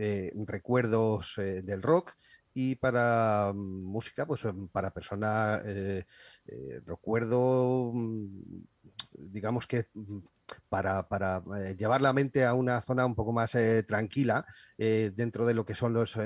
recuerdos 0.46 1.34
del 1.36 1.82
rock. 1.82 2.12
Y 2.56 2.76
para 2.76 3.52
música, 3.54 4.26
pues 4.26 4.44
em, 4.44 4.68
para 4.68 4.94
persona, 4.94 5.60
recuerdo, 6.86 7.90
mm, 7.92 8.62
digamos 9.12 9.66
que 9.66 9.88
mm, 9.92 10.18
para, 10.68 11.42
eh, 11.58 11.76
llevar 11.78 12.00
la 12.00 12.12
mente 12.12 12.44
a 12.44 12.54
una 12.54 12.80
zona 12.82 13.06
un 13.06 13.14
poco 13.14 13.32
más 13.32 13.54
eh, 13.54 13.82
tranquila 13.82 14.46
eh, 14.78 15.12
dentro 15.14 15.46
de 15.46 15.54
lo 15.54 15.64
que 15.64 15.74
son 15.74 15.92
los 15.92 16.16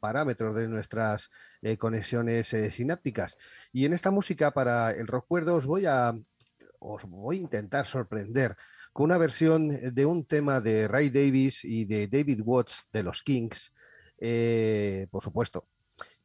parámetros 0.00 0.56
de 0.56 0.68
nuestras 0.68 1.30
conexiones 1.78 2.54
sinápticas. 2.70 3.36
Y 3.72 3.84
en 3.84 3.92
esta 3.92 4.10
música 4.10 4.52
para 4.52 4.90
el 4.90 5.06
recuerdo 5.06 5.56
os 5.56 5.66
voy 5.66 5.86
a, 5.86 6.14
os 6.78 7.04
voy 7.04 7.36
a 7.36 7.40
intentar 7.40 7.86
sorprender 7.86 8.56
con 8.92 9.04
una 9.04 9.18
versión 9.18 9.94
de 9.94 10.06
un 10.06 10.24
tema 10.24 10.60
de 10.60 10.88
Ray 10.88 11.10
Davis 11.10 11.64
y 11.64 11.84
de 11.84 12.08
David 12.08 12.40
Watts 12.44 12.84
de 12.92 13.02
los 13.02 13.22
Kings, 13.22 13.72
por 15.10 15.22
supuesto 15.22 15.66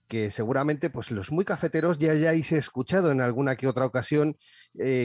que 0.08 0.32
seguramente 0.32 0.90
pues 0.90 1.10
los 1.12 1.32
muy 1.32 1.46
cafeteros 1.46 1.98
ya 1.98 2.12
hayáis 2.12 2.52
escuchado 2.52 3.12
en 3.12 3.22
alguna 3.22 3.56
que 3.56 3.68
otra 3.68 3.86
ocasión, 3.86 4.38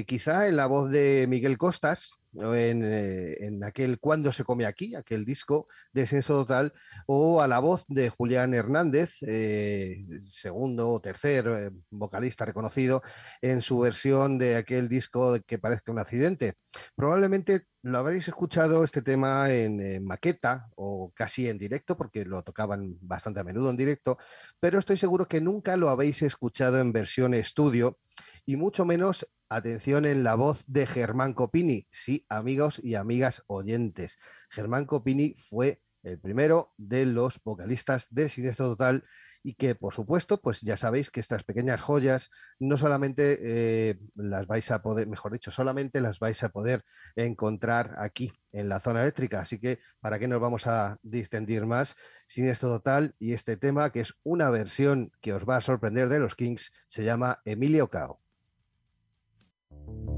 quizá 0.06 0.48
en 0.48 0.56
la 0.56 0.66
voz 0.66 0.90
de 0.90 1.26
Miguel 1.28 1.56
Costas, 1.56 2.17
en, 2.34 2.84
eh, 2.84 3.36
en 3.40 3.64
aquel 3.64 3.98
Cuando 3.98 4.32
se 4.32 4.44
come 4.44 4.66
aquí, 4.66 4.94
aquel 4.94 5.24
disco 5.24 5.68
de 5.92 6.06
Senso 6.06 6.34
Total, 6.34 6.72
o 7.06 7.40
a 7.40 7.48
la 7.48 7.58
voz 7.58 7.84
de 7.88 8.10
Julián 8.10 8.54
Hernández, 8.54 9.16
eh, 9.22 10.04
segundo 10.28 10.90
o 10.90 11.00
tercer 11.00 11.46
eh, 11.48 11.70
vocalista 11.90 12.44
reconocido, 12.44 13.02
en 13.42 13.60
su 13.60 13.78
versión 13.80 14.38
de 14.38 14.56
aquel 14.56 14.88
disco 14.88 15.38
que 15.46 15.58
parezca 15.58 15.92
un 15.92 15.98
accidente. 15.98 16.54
Probablemente 16.94 17.62
lo 17.82 17.98
habréis 17.98 18.28
escuchado 18.28 18.84
este 18.84 19.02
tema 19.02 19.52
en, 19.52 19.80
en 19.80 20.04
maqueta 20.04 20.68
o 20.74 21.12
casi 21.14 21.48
en 21.48 21.58
directo, 21.58 21.96
porque 21.96 22.24
lo 22.24 22.42
tocaban 22.42 22.96
bastante 23.00 23.40
a 23.40 23.44
menudo 23.44 23.70
en 23.70 23.76
directo, 23.76 24.18
pero 24.60 24.78
estoy 24.78 24.96
seguro 24.96 25.26
que 25.26 25.40
nunca 25.40 25.76
lo 25.76 25.88
habéis 25.88 26.22
escuchado 26.22 26.78
en 26.80 26.92
versión 26.92 27.34
estudio 27.34 27.98
y 28.48 28.56
mucho 28.56 28.86
menos 28.86 29.28
atención 29.50 30.06
en 30.06 30.24
la 30.24 30.34
voz 30.34 30.64
de 30.66 30.86
Germán 30.86 31.34
Copini. 31.34 31.86
Sí, 31.90 32.24
amigos 32.30 32.80
y 32.82 32.94
amigas 32.94 33.42
oyentes. 33.46 34.18
Germán 34.48 34.86
Copini 34.86 35.34
fue 35.34 35.82
el 36.02 36.18
primero 36.18 36.72
de 36.78 37.04
los 37.04 37.42
vocalistas 37.44 38.06
de 38.10 38.30
Siniestro 38.30 38.68
Total 38.68 39.04
y 39.42 39.52
que, 39.52 39.74
por 39.74 39.92
supuesto, 39.92 40.40
pues 40.40 40.62
ya 40.62 40.78
sabéis 40.78 41.10
que 41.10 41.20
estas 41.20 41.44
pequeñas 41.44 41.82
joyas 41.82 42.30
no 42.58 42.78
solamente 42.78 43.38
eh, 43.42 43.98
las 44.14 44.46
vais 44.46 44.70
a 44.70 44.80
poder, 44.80 45.06
mejor 45.08 45.32
dicho, 45.32 45.50
solamente 45.50 46.00
las 46.00 46.18
vais 46.18 46.42
a 46.42 46.48
poder 46.48 46.86
encontrar 47.16 47.96
aquí 47.98 48.32
en 48.52 48.70
la 48.70 48.80
zona 48.80 49.02
eléctrica. 49.02 49.40
Así 49.40 49.60
que, 49.60 49.78
¿para 50.00 50.18
qué 50.18 50.26
nos 50.26 50.40
vamos 50.40 50.66
a 50.66 50.98
distendir 51.02 51.66
más? 51.66 51.96
Siniestro 52.26 52.70
Total 52.70 53.14
y 53.18 53.34
este 53.34 53.58
tema, 53.58 53.92
que 53.92 54.00
es 54.00 54.14
una 54.22 54.48
versión 54.48 55.12
que 55.20 55.34
os 55.34 55.46
va 55.46 55.58
a 55.58 55.60
sorprender 55.60 56.08
de 56.08 56.20
los 56.20 56.34
Kings, 56.34 56.72
se 56.86 57.04
llama 57.04 57.42
Emilio 57.44 57.90
Cao. 57.90 58.22
Thank 59.70 60.08
you. 60.08 60.17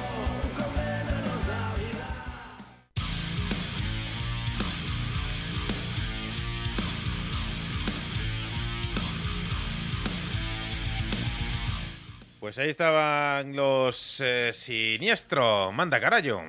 Pues 12.51 12.59
ahí 12.59 12.69
estaban 12.69 13.55
los 13.55 14.19
eh, 14.19 14.51
siniestro. 14.51 15.71
Manda, 15.71 16.01
carayo. 16.01 16.41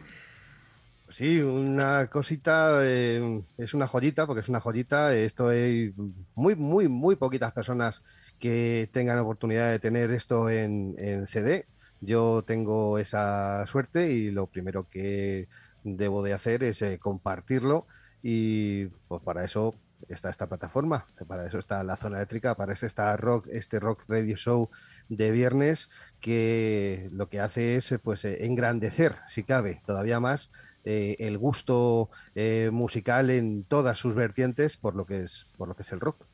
Sí, 1.08 1.40
una 1.40 2.08
cosita, 2.08 2.80
eh, 2.82 3.40
es 3.56 3.72
una 3.72 3.86
joyita, 3.86 4.26
porque 4.26 4.40
es 4.40 4.48
una 4.48 4.58
joyita. 4.58 5.14
Esto 5.14 5.50
hay 5.50 5.94
muy, 6.34 6.56
muy, 6.56 6.88
muy 6.88 7.14
poquitas 7.14 7.52
personas 7.52 8.02
que 8.40 8.90
tengan 8.92 9.20
oportunidad 9.20 9.70
de 9.70 9.78
tener 9.78 10.10
esto 10.10 10.50
en, 10.50 10.96
en 10.98 11.28
CD. 11.28 11.66
Yo 12.00 12.42
tengo 12.42 12.98
esa 12.98 13.64
suerte 13.66 14.10
y 14.10 14.32
lo 14.32 14.48
primero 14.48 14.88
que 14.90 15.46
debo 15.84 16.24
de 16.24 16.32
hacer 16.32 16.64
es 16.64 16.82
eh, 16.82 16.98
compartirlo 16.98 17.86
y 18.24 18.86
pues 19.06 19.22
para 19.22 19.44
eso 19.44 19.76
está 20.08 20.30
esta 20.30 20.48
plataforma, 20.48 21.06
para 21.26 21.46
eso 21.46 21.58
está 21.58 21.82
la 21.84 21.96
zona 21.96 22.18
eléctrica, 22.18 22.54
para 22.54 22.72
eso 22.72 22.86
está 22.86 23.16
rock, 23.16 23.48
este 23.50 23.80
rock 23.80 24.04
radio 24.08 24.36
show 24.36 24.70
de 25.08 25.30
viernes 25.30 25.88
que 26.20 27.08
lo 27.12 27.28
que 27.28 27.40
hace 27.40 27.76
es 27.76 27.94
pues 28.02 28.24
eh, 28.24 28.44
engrandecer, 28.44 29.16
si 29.28 29.42
cabe, 29.42 29.82
todavía 29.86 30.20
más 30.20 30.50
eh, 30.84 31.16
el 31.20 31.38
gusto 31.38 32.10
eh, 32.34 32.70
musical 32.72 33.30
en 33.30 33.64
todas 33.64 33.98
sus 33.98 34.14
vertientes 34.14 34.76
por 34.76 34.96
lo 34.96 35.06
que 35.06 35.22
es 35.22 35.46
por 35.56 35.68
lo 35.68 35.74
que 35.74 35.82
es 35.82 35.92
el 35.92 36.00
rock. 36.00 36.24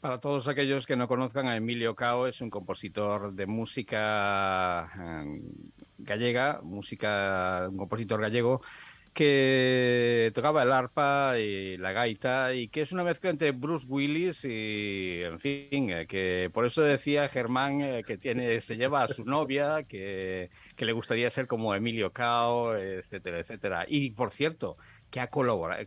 Para 0.00 0.20
todos 0.20 0.46
aquellos 0.46 0.86
que 0.86 0.94
no 0.94 1.08
conozcan 1.08 1.48
a 1.48 1.56
Emilio 1.56 1.96
Cao, 1.96 2.28
es 2.28 2.40
un 2.40 2.50
compositor 2.50 3.32
de 3.32 3.46
música 3.46 4.88
gallega, 5.98 6.60
música, 6.62 7.66
un 7.68 7.76
compositor 7.76 8.20
gallego 8.20 8.62
que 9.12 10.30
tocaba 10.34 10.62
el 10.62 10.72
arpa 10.72 11.38
y 11.38 11.76
la 11.76 11.92
gaita 11.92 12.54
y 12.54 12.68
que 12.68 12.82
es 12.82 12.92
una 12.92 13.04
mezcla 13.04 13.30
entre 13.30 13.52
Bruce 13.52 13.86
Willis 13.88 14.44
y, 14.44 15.22
en 15.22 15.38
fin, 15.40 15.90
eh, 15.90 16.06
que 16.06 16.50
por 16.52 16.66
eso 16.66 16.82
decía 16.82 17.28
Germán 17.28 17.80
eh, 17.80 18.04
que 18.06 18.18
tiene, 18.18 18.60
se 18.60 18.76
lleva 18.76 19.02
a 19.02 19.08
su 19.08 19.24
novia, 19.24 19.84
que, 19.84 20.50
que 20.76 20.84
le 20.84 20.92
gustaría 20.92 21.30
ser 21.30 21.46
como 21.46 21.74
Emilio 21.74 22.12
Cao, 22.12 22.76
etcétera, 22.76 23.40
etcétera. 23.40 23.84
Y, 23.88 24.10
por 24.10 24.30
cierto, 24.30 24.76
que, 25.10 25.20
ha 25.20 25.28
colaborado, 25.28 25.84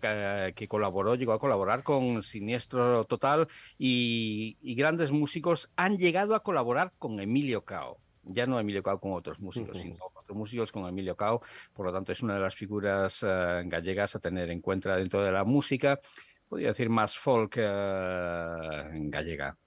que, 0.55 0.67
colaboró, 0.67 1.15
llegó 1.15 1.33
a 1.33 1.39
colaborar 1.39 1.83
con 1.83 2.23
Siniestro 2.23 3.05
Total 3.05 3.47
y, 3.77 4.57
y 4.61 4.75
grandes 4.75 5.11
músicos 5.11 5.69
han 5.75 5.97
llegado 5.97 6.35
a 6.35 6.43
colaborar 6.43 6.93
con 6.97 7.19
Emilio 7.19 7.63
Cao. 7.63 7.97
Ya 8.23 8.45
no 8.45 8.59
Emilio 8.59 8.83
Cao 8.83 8.99
con 8.99 9.13
otros 9.13 9.39
músicos, 9.39 9.77
sino 9.77 9.97
otros 10.13 10.37
músicos 10.37 10.71
con 10.71 10.87
Emilio 10.87 11.15
Cao. 11.15 11.41
Por 11.73 11.85
lo 11.85 11.93
tanto, 11.93 12.11
es 12.11 12.21
una 12.21 12.35
de 12.35 12.41
las 12.41 12.55
figuras 12.55 13.23
eh, 13.27 13.61
gallegas 13.65 14.15
a 14.15 14.19
tener 14.19 14.49
en 14.49 14.61
cuenta 14.61 14.95
dentro 14.95 15.23
de 15.23 15.31
la 15.31 15.43
música. 15.43 15.99
Podría 16.47 16.69
decir 16.69 16.89
más 16.89 17.17
folk 17.17 17.55
eh, 17.57 18.89
gallega. 18.93 19.57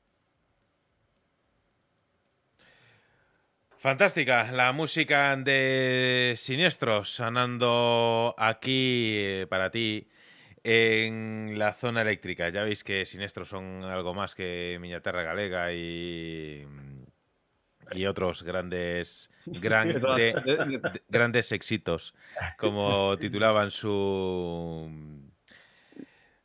Fantástica 3.84 4.50
la 4.50 4.72
música 4.72 5.36
de 5.36 6.34
Siniestros 6.38 7.10
sonando 7.10 8.34
aquí 8.38 9.12
eh, 9.18 9.46
para 9.46 9.70
ti 9.70 10.08
en 10.62 11.58
la 11.58 11.74
zona 11.74 12.00
eléctrica. 12.00 12.48
Ya 12.48 12.62
veis 12.62 12.82
que 12.82 13.04
Siniestros 13.04 13.50
son 13.50 13.84
algo 13.84 14.14
más 14.14 14.34
que 14.34 14.78
Miñaterra 14.80 15.22
Galega 15.22 15.70
y, 15.74 16.64
y 17.92 18.06
otros 18.06 18.42
grandes, 18.42 19.30
grande- 19.46 20.00
de- 20.00 21.02
grandes 21.08 21.52
éxitos, 21.52 22.14
como 22.58 23.16
titulaban 23.18 23.70
su 23.70 24.90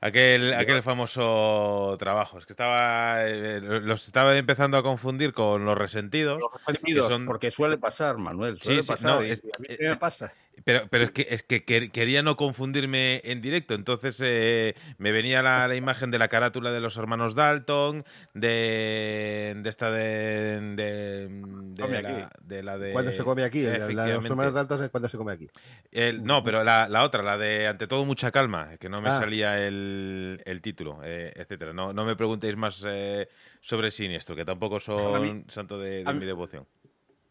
aquel, 0.01 0.53
aquel 0.53 0.81
famoso 0.83 1.95
trabajo. 1.99 2.37
Es 2.39 2.45
que 2.45 2.53
estaba 2.53 3.25
eh, 3.27 3.59
los 3.61 4.05
estaba 4.07 4.37
empezando 4.37 4.77
a 4.77 4.83
confundir 4.83 5.33
con 5.33 5.65
los 5.65 5.77
resentidos. 5.77 6.41
Resentidos, 6.65 7.07
son- 7.09 7.25
Porque 7.25 7.51
suele 7.51 7.77
pasar, 7.77 8.17
Manuel, 8.17 8.59
suele 8.61 8.81
sí, 8.81 8.87
pasar. 8.87 9.15
no, 9.15 9.21
es- 9.21 9.39
a 9.43 9.59
mí 9.59 9.67
eh, 9.69 9.77
me 9.89 9.97
pasa. 9.97 10.31
Pero, 10.65 10.87
pero 10.89 11.03
es 11.05 11.11
que, 11.11 11.27
es 11.29 11.43
que 11.43 11.65
quer- 11.65 11.91
quería 11.91 12.21
no 12.23 12.35
confundirme 12.35 13.21
en 13.23 13.41
directo, 13.41 13.73
entonces 13.73 14.19
eh, 14.23 14.75
me 14.97 15.11
venía 15.11 15.41
la, 15.41 15.67
la 15.67 15.75
imagen 15.75 16.11
de 16.11 16.19
la 16.19 16.27
carátula 16.27 16.71
de 16.71 16.79
los 16.81 16.97
hermanos 16.97 17.35
Dalton, 17.35 18.03
de, 18.33 19.55
de 19.57 19.69
esta 19.69 19.91
de, 19.91 20.59
de, 20.75 22.01
la, 22.01 22.31
de 22.41 22.63
la 22.63 22.77
de... 22.77 22.91
Cuando 22.91 23.11
se 23.11 23.23
come 23.23 23.43
aquí, 23.43 23.63
la 23.63 23.71
de 23.87 24.13
los 24.13 24.25
hermanos 24.25 24.53
de 24.53 24.59
altos 24.59 24.81
es 24.81 24.89
cuando 24.89 25.09
se 25.09 25.17
come 25.17 25.31
aquí. 25.33 25.47
El- 25.91 26.23
no, 26.23 26.43
pero 26.43 26.63
la, 26.63 26.87
la 26.89 27.03
otra, 27.03 27.23
la 27.23 27.37
de 27.37 27.67
ante 27.67 27.87
todo 27.87 28.05
mucha 28.05 28.31
calma, 28.31 28.77
que 28.79 28.89
no 28.89 28.97
me 29.01 29.09
Ah. 29.09 29.19
salía 29.19 29.65
el, 29.65 30.41
el 30.45 30.61
título, 30.61 30.99
eh, 31.03 31.33
etcétera. 31.35 31.73
No, 31.73 31.93
no 31.93 32.05
me 32.05 32.15
preguntéis 32.15 32.55
más 32.55 32.83
eh, 32.85 33.27
sobre 33.61 33.91
Siniestro, 33.91 34.35
que 34.35 34.45
tampoco 34.45 34.79
son 34.79 35.21
mí- 35.21 35.43
santo 35.47 35.79
de, 35.79 36.03
mi 36.13 36.25
devoción. 36.25 36.65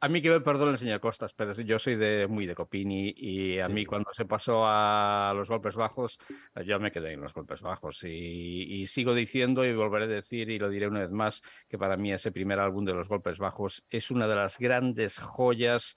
A 0.01 0.09
mí 0.09 0.23
que 0.23 0.31
me 0.31 0.41
perdone 0.41 0.71
el 0.73 0.79
señor 0.79 1.01
Costas, 1.01 1.35
pero 1.35 1.53
yo 1.55 1.77
soy 1.81 1.97
de 1.97 2.29
muy 2.29 2.47
de 2.47 2.55
Copini 2.55 3.13
y 3.17 3.59
a 3.59 3.67
Sí. 3.67 3.73
mí 3.73 3.85
cuando 3.85 4.11
se 4.15 4.27
pasó 4.27 4.65
a 4.65 5.33
los 5.35 5.49
golpes 5.49 5.75
bajos, 5.75 6.19
yo 6.65 6.79
me 6.79 6.93
quedé 6.93 7.15
en 7.15 7.21
los 7.21 7.35
golpes 7.35 7.63
bajos 7.63 8.05
y, 8.05 8.63
y 8.83 8.87
sigo 8.87 9.13
diciendo 9.13 9.65
y 9.65 9.75
volveré 9.75 10.05
a 10.05 10.09
decir 10.09 10.51
y 10.51 10.59
lo 10.61 10.71
diré 10.71 10.87
una 10.87 11.01
vez 11.01 11.11
más 11.11 11.43
que 11.69 11.79
para 11.79 11.97
mí 11.97 12.13
ese 12.13 12.31
primer 12.31 12.61
álbum 12.61 12.85
de 12.85 12.95
los 12.95 13.09
golpes 13.09 13.39
bajos 13.39 13.85
es 13.91 14.13
una 14.13 14.29
de 14.29 14.37
las 14.37 14.59
grandes 14.59 15.19
joyas, 15.19 15.97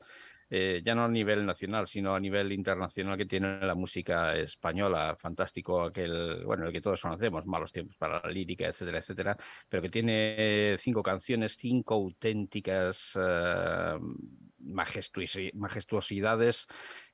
eh, 0.53 0.81
ya 0.85 0.93
no 0.93 1.05
a 1.05 1.07
nivel 1.07 1.45
nacional, 1.45 1.87
sino 1.87 2.13
a 2.13 2.19
nivel 2.19 2.51
internacional 2.51 3.17
que 3.17 3.25
tiene 3.25 3.65
la 3.65 3.73
música 3.73 4.35
española. 4.35 5.15
Fantástico 5.17 5.81
aquel, 5.81 6.43
bueno, 6.45 6.67
el 6.67 6.73
que 6.73 6.81
todos 6.81 7.01
conocemos, 7.01 7.45
Malos 7.47 7.71
tiempos 7.71 7.97
para 7.97 8.21
la 8.21 8.29
lírica, 8.29 8.67
etcétera, 8.67 8.99
etcétera 8.99 9.37
pero 9.69 9.81
que 9.81 9.89
tiene 9.89 10.75
cinco 10.77 11.01
canciones, 11.01 11.55
cinco 11.57 11.95
auténticas 11.95 13.13
eh, 13.15 13.97
majestuosi- 14.59 15.53
majestuosidades 15.53 16.67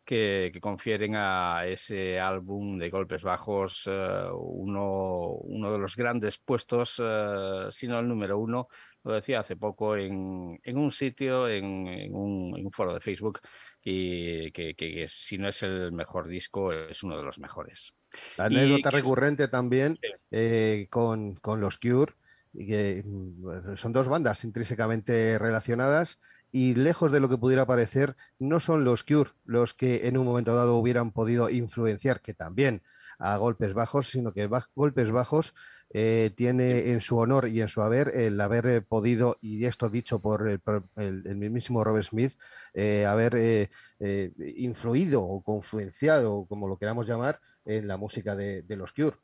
que, 0.04 0.58
confieren 0.62 1.16
a 1.16 1.66
ese 1.66 2.20
álbum 2.20 2.78
de 2.78 2.90
golpes 2.90 3.24
bajos 3.24 3.84
eh, 3.88 4.28
uno, 4.34 5.32
uno 5.42 5.72
de 5.72 5.78
los 5.78 5.96
grandes 5.96 6.38
puestos, 6.38 6.96
eh, 7.04 7.68
si 7.72 7.88
no 7.88 8.00
el 8.00 8.08
número 8.08 8.40
uno, 8.40 8.70
lo 9.08 9.16
decía 9.16 9.40
hace 9.40 9.56
poco 9.56 9.96
en, 9.96 10.60
en 10.64 10.78
un 10.78 10.92
sitio, 10.92 11.48
en, 11.48 11.88
en 11.88 12.16
un, 12.16 12.54
en 12.58 12.66
un 12.66 12.72
foro 12.72 12.94
de 12.94 13.00
Facebook, 13.00 13.40
y 13.84 14.52
que, 14.52 14.76
que- 14.76 14.94
que 14.94 15.08
si 15.08 15.38
no 15.38 15.48
es 15.50 15.64
el 15.64 15.92
mejor 15.92 16.28
disco, 16.28 16.74
es 16.74 17.04
uno 17.04 17.18
de 17.18 17.24
los 17.24 17.40
mejores. 17.40 17.94
La 18.38 18.46
anécdota 18.46 18.92
recurrente 18.92 19.48
también 19.48 19.98
Sí. 20.02 20.10
eh, 20.32 20.88
con, 20.90 21.36
con 21.36 21.60
los 21.62 21.78
Cure, 21.78 22.14
y 22.54 22.68
que 22.68 23.04
mm, 23.06 23.76
son 23.76 23.94
dos 23.94 24.08
bandas 24.08 24.44
intrínsecamente 24.44 25.38
relacionadas 25.38 26.20
y 26.52 26.76
lejos 26.76 27.12
de 27.12 27.20
lo 27.20 27.30
que 27.30 27.38
pudiera 27.38 27.66
parecer, 27.66 28.16
no 28.40 28.60
son 28.60 28.84
los 28.84 29.04
Cure 29.04 29.32
los 29.46 29.74
que 29.74 30.08
en 30.08 30.18
un 30.18 30.26
momento 30.26 30.56
dado 30.56 30.76
hubieran 30.78 31.12
podido 31.12 31.50
influenciar, 31.50 32.22
que 32.22 32.34
también 32.34 32.84
a 33.20 33.36
golpes 33.38 33.74
bajos, 33.74 34.10
sino 34.10 34.32
que 34.34 34.48
golpes 34.76 35.12
bajos 35.12 35.54
eh, 35.90 36.32
tiene 36.36 36.92
en 36.92 37.02
su 37.02 37.18
honor 37.18 37.48
y 37.48 37.62
en 37.62 37.68
su 37.70 37.82
haber 37.82 38.10
el 38.16 38.40
haber 38.42 38.86
podido, 38.86 39.38
y 39.42 39.66
esto 39.66 39.90
dicho 39.90 40.20
por 40.22 40.48
el, 40.50 40.60
por 40.60 40.88
el- 40.96 41.24
el 41.28 41.38
mismísimo 41.38 41.84
Robert 41.84 42.06
Smith, 42.08 42.34
eh, 42.74 43.06
haber 43.06 43.36
eh, 43.36 43.70
eh, 44.00 44.32
influido 44.58 45.24
o 45.24 45.42
confluenciado, 45.44 46.46
como 46.48 46.68
lo 46.68 46.78
queramos 46.78 47.08
llamar, 47.08 47.40
en 47.66 47.88
la 47.88 47.98
música 47.98 48.36
de, 48.36 48.62
de 48.64 48.78
los 48.78 48.94
Cure. 48.94 49.18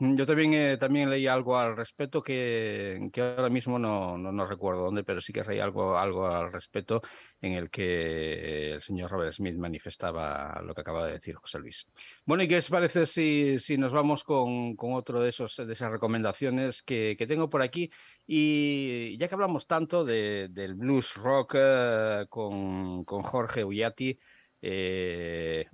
Mm, 0.00 0.14
Yo 0.16 0.24
también, 0.26 0.54
eh, 0.54 0.76
también 0.78 1.10
leí 1.10 1.26
algo 1.26 1.58
al 1.58 1.76
respecto 1.76 2.22
que, 2.22 3.10
ahora 3.18 3.50
mismo 3.50 3.78
no, 3.78 4.16
no, 4.16 4.32
no 4.32 4.46
recuerdo 4.46 4.84
dónde, 4.84 5.04
pero 5.04 5.20
sí 5.20 5.30
que 5.32 5.44
leí 5.44 5.60
algo, 5.60 5.98
algo 5.98 6.26
al 6.26 6.50
respecto 6.50 7.02
en 7.40 7.52
el 7.52 7.68
que 7.70 8.72
el 8.72 8.80
señor 8.80 9.10
Robert 9.10 9.34
Smith 9.34 9.56
manifestaba 9.56 10.60
lo 10.62 10.74
que 10.74 10.80
acaba 10.80 11.06
de 11.06 11.12
decir 11.12 11.34
José 11.34 11.58
Luis. 11.58 11.86
Bueno, 12.24 12.42
¿y 12.42 12.48
qué 12.48 12.56
os 12.56 12.70
parece 12.70 13.04
si, 13.04 13.58
si 13.58 13.76
nos 13.76 13.92
vamos 13.92 14.24
con, 14.24 14.74
con 14.74 14.94
otro 14.94 15.20
de, 15.20 15.28
esos, 15.28 15.54
de 15.56 15.72
esas 15.72 15.90
recomendaciones 15.92 16.82
que, 16.82 17.14
que 17.18 17.26
tengo 17.26 17.50
por 17.50 17.60
aquí? 17.60 17.90
Y 18.26 19.18
ya 19.18 19.28
que 19.28 19.34
hablamos 19.34 19.66
tanto 19.66 20.04
de- 20.04 20.48
del 20.50 20.74
blues 20.76 21.14
rock 21.16 21.56
eh, 21.58 22.26
con, 22.30 23.04
con 23.04 23.22
Jorge 23.22 23.64
Ullati, 23.64 24.18
eh, 24.62 25.66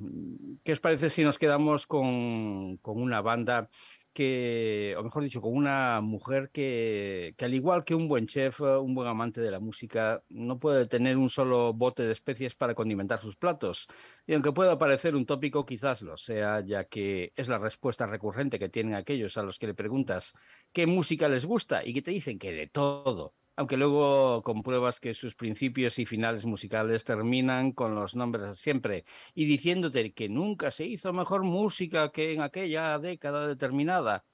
¿qué 0.65 0.73
os 0.73 0.81
parece 0.81 1.11
si 1.11 1.25
nos 1.25 1.39
quedamos 1.39 1.87
con, 1.87 2.77
con 2.79 3.01
una 3.03 3.21
banda 3.21 3.69
que, 4.17 4.95
o 4.99 5.03
mejor 5.03 5.25
dicho, 5.25 5.43
con 5.43 5.55
una 5.55 6.01
mujer 6.01 6.51
que, 6.51 7.35
que 7.37 7.45
al 7.45 7.53
igual 7.53 7.85
que 7.85 7.95
un 7.95 8.09
buen 8.09 8.27
chef, 8.27 8.61
eh, 8.61 8.79
un 8.79 8.95
buen 8.95 9.09
amante 9.09 9.43
de 9.43 9.51
la 9.51 9.61
música, 9.61 10.23
no 10.31 10.59
puede 10.59 10.87
tener 10.87 11.19
un 11.19 11.29
solo 11.29 11.75
bote 11.75 12.03
de 12.03 12.13
especies 12.13 12.55
para 12.55 12.75
condimentar 12.75 13.21
sus 13.21 13.37
platos. 13.37 13.87
Y 14.27 14.33
aunque 14.33 14.53
pueda 14.53 14.79
parecer 14.79 15.15
un 15.15 15.27
tópico, 15.27 15.67
quizás 15.67 16.01
lo 16.01 16.17
sea, 16.17 16.61
ya 16.65 16.85
que 16.85 17.35
es 17.37 17.49
la 17.49 17.59
respuesta 17.59 18.07
recurrente 18.07 18.59
que 18.59 18.71
tienen 18.71 18.95
aquellos 18.95 19.37
a 19.37 19.43
los 19.43 19.59
que 19.59 19.67
le 19.67 19.75
preguntas 19.75 20.33
qué 20.73 20.87
música 20.87 21.29
les 21.29 21.45
gusta 21.45 21.85
y 21.85 21.93
que 21.93 22.01
te 22.03 22.13
dicen 22.13 22.39
que 22.39 22.53
de 22.53 22.69
todo. 22.69 23.35
Aunque 23.57 23.79
luego 23.79 24.43
compruebas 24.43 25.01
que 25.01 25.15
sus 25.15 25.35
principios 25.35 25.99
y 25.99 26.05
finales 26.05 26.45
musicales 26.45 27.05
terminan 27.05 27.73
con 27.73 27.95
los 27.95 28.15
nombres 28.15 28.59
siempre 28.59 29.05
y 29.35 29.47
diciéndote 29.47 30.13
que 30.13 30.29
nunca 30.29 30.71
se 30.71 30.85
hizo 30.85 31.13
mejor 31.15 31.43
música 31.43 32.13
que 32.13 32.35
en 32.35 32.43
aquella 32.43 32.99
década 32.99 33.49
determinada. 33.49 34.25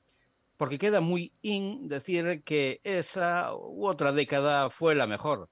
Porque 0.56 0.78
queda 0.78 1.00
muy 1.00 1.32
in 1.40 1.88
decir 1.88 2.42
que 2.44 2.80
esa 2.82 3.54
u 3.54 3.86
otra 3.86 4.10
década 4.12 4.70
fue 4.70 4.96
la 4.96 5.06
mejor. 5.06 5.48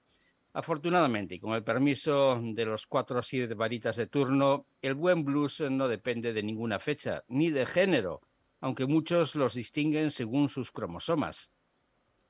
Afortunadamente, 0.53 1.35
y 1.35 1.39
con 1.39 1.53
el 1.53 1.63
permiso 1.63 2.41
de 2.43 2.65
los 2.65 2.85
cuatro 2.85 3.19
o 3.19 3.23
siete 3.23 3.53
varitas 3.53 3.95
de 3.95 4.07
turno, 4.07 4.65
el 4.81 4.95
buen 4.95 5.23
blues 5.23 5.63
no 5.69 5.87
depende 5.87 6.33
de 6.33 6.43
ninguna 6.43 6.77
fecha, 6.77 7.23
ni 7.29 7.51
de 7.51 7.65
género, 7.65 8.19
aunque 8.59 8.85
muchos 8.85 9.33
los 9.35 9.53
distinguen 9.53 10.11
según 10.11 10.49
sus 10.49 10.73
cromosomas. 10.73 11.51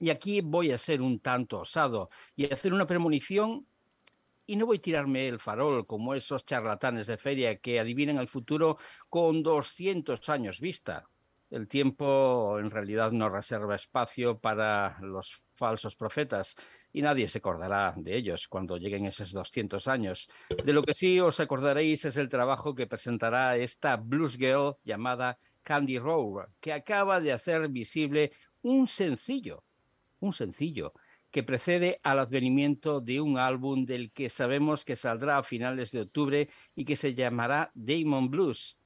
Y 0.02 0.10
aquí 0.10 0.42
voy 0.42 0.72
a 0.72 0.80
ser 0.80 1.00
un 1.00 1.20
tanto 1.20 1.60
osado 1.60 2.10
y 2.36 2.52
hacer 2.52 2.74
una 2.74 2.88
premonición 2.88 3.68
y 4.48 4.56
no 4.56 4.66
voy 4.66 4.78
a 4.78 4.82
tirarme 4.82 5.28
el 5.28 5.38
farol 5.38 5.86
como 5.86 6.16
esos 6.16 6.44
charlatanes 6.44 7.06
de 7.06 7.18
feria 7.18 7.60
que 7.60 7.80
adivinan 7.80 8.18
el 8.18 8.28
futuro 8.28 8.80
con 9.10 9.44
200 9.44 10.28
años 10.30 10.60
vista. 10.60 11.06
El 11.52 11.68
tiempo 11.68 12.58
en 12.58 12.72
realidad 12.72 13.12
no 13.12 13.30
reserva 13.30 13.76
espacio 13.76 14.40
para 14.40 14.98
los 15.02 15.44
falsos 15.54 15.96
profetas 15.96 16.56
y 16.92 17.04
nadie 17.04 17.28
se 17.28 17.38
acordará 17.38 17.94
de 17.96 18.18
ellos 18.18 18.48
cuando 18.48 18.78
lleguen 18.78 19.06
esos 19.06 19.32
200 19.32 19.88
años. 19.88 20.28
De 20.66 20.74
lo 20.74 20.82
que 20.82 20.96
sí 20.96 21.20
os 21.20 21.40
acordaréis 21.40 22.06
es 22.06 22.18
el 22.18 22.28
trabajo 22.28 22.74
que 22.74 22.88
presentará 22.88 23.56
esta 23.56 23.98
blues 23.98 24.36
girl 24.36 24.78
llamada 24.84 25.38
Candy 25.62 26.00
Rowe, 26.00 26.48
que 26.60 26.74
acaba 26.74 27.20
de 27.20 27.34
hacer 27.34 27.70
visible 27.70 28.32
un 28.64 28.88
sencillo 28.88 29.64
un 30.22 30.32
sencillo 30.34 30.94
que 31.32 31.44
precede 31.44 32.00
al 32.04 32.20
advenimiento 32.20 33.00
de 33.00 33.22
un 33.22 33.38
álbum 33.38 33.86
del 33.86 34.12
que 34.12 34.30
sabemos 34.30 34.84
que 34.86 34.96
saldrá 34.96 35.38
a 35.38 35.44
finales 35.44 35.92
de 35.92 36.02
octubre 36.02 36.50
y 36.76 36.86
que 36.86 36.96
se 36.96 37.14
llamará 37.14 37.72
Damon 37.74 38.30
Blues. 38.30 38.78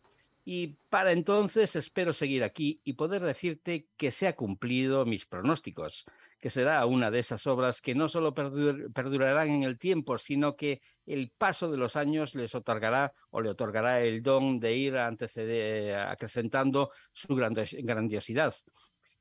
Y 0.47 0.77
para 0.89 1.11
entonces 1.11 1.75
espero 1.75 2.13
seguir 2.13 2.43
aquí 2.43 2.79
y 2.83 2.93
poder 2.93 3.23
decirte 3.23 3.87
que 3.97 4.11
se 4.11 4.27
ha 4.27 4.35
cumplido 4.35 5.03
mis 5.03 5.25
pronósticos, 5.25 6.05
que 6.39 6.51
será 6.51 6.85
una 6.85 7.09
de 7.09 7.17
esas 7.17 7.47
obras 7.47 7.81
que 7.81 7.95
no 7.95 8.07
solo 8.07 8.35
perdur 8.35 8.93
perdurarán 8.93 9.49
en 9.49 9.63
el 9.63 9.79
tiempo, 9.79 10.19
sino 10.19 10.55
que 10.55 10.81
el 11.07 11.31
paso 11.35 11.71
de 11.71 11.77
los 11.77 11.95
años 11.95 12.35
les 12.35 12.53
otorgará 12.53 13.11
o 13.31 13.41
le 13.41 13.49
otorgará 13.49 14.03
el 14.03 14.21
don 14.21 14.59
de 14.59 14.75
ir 14.75 14.95
acrecentando 14.97 16.91
su 17.11 17.35
grandiosidad. 17.35 18.53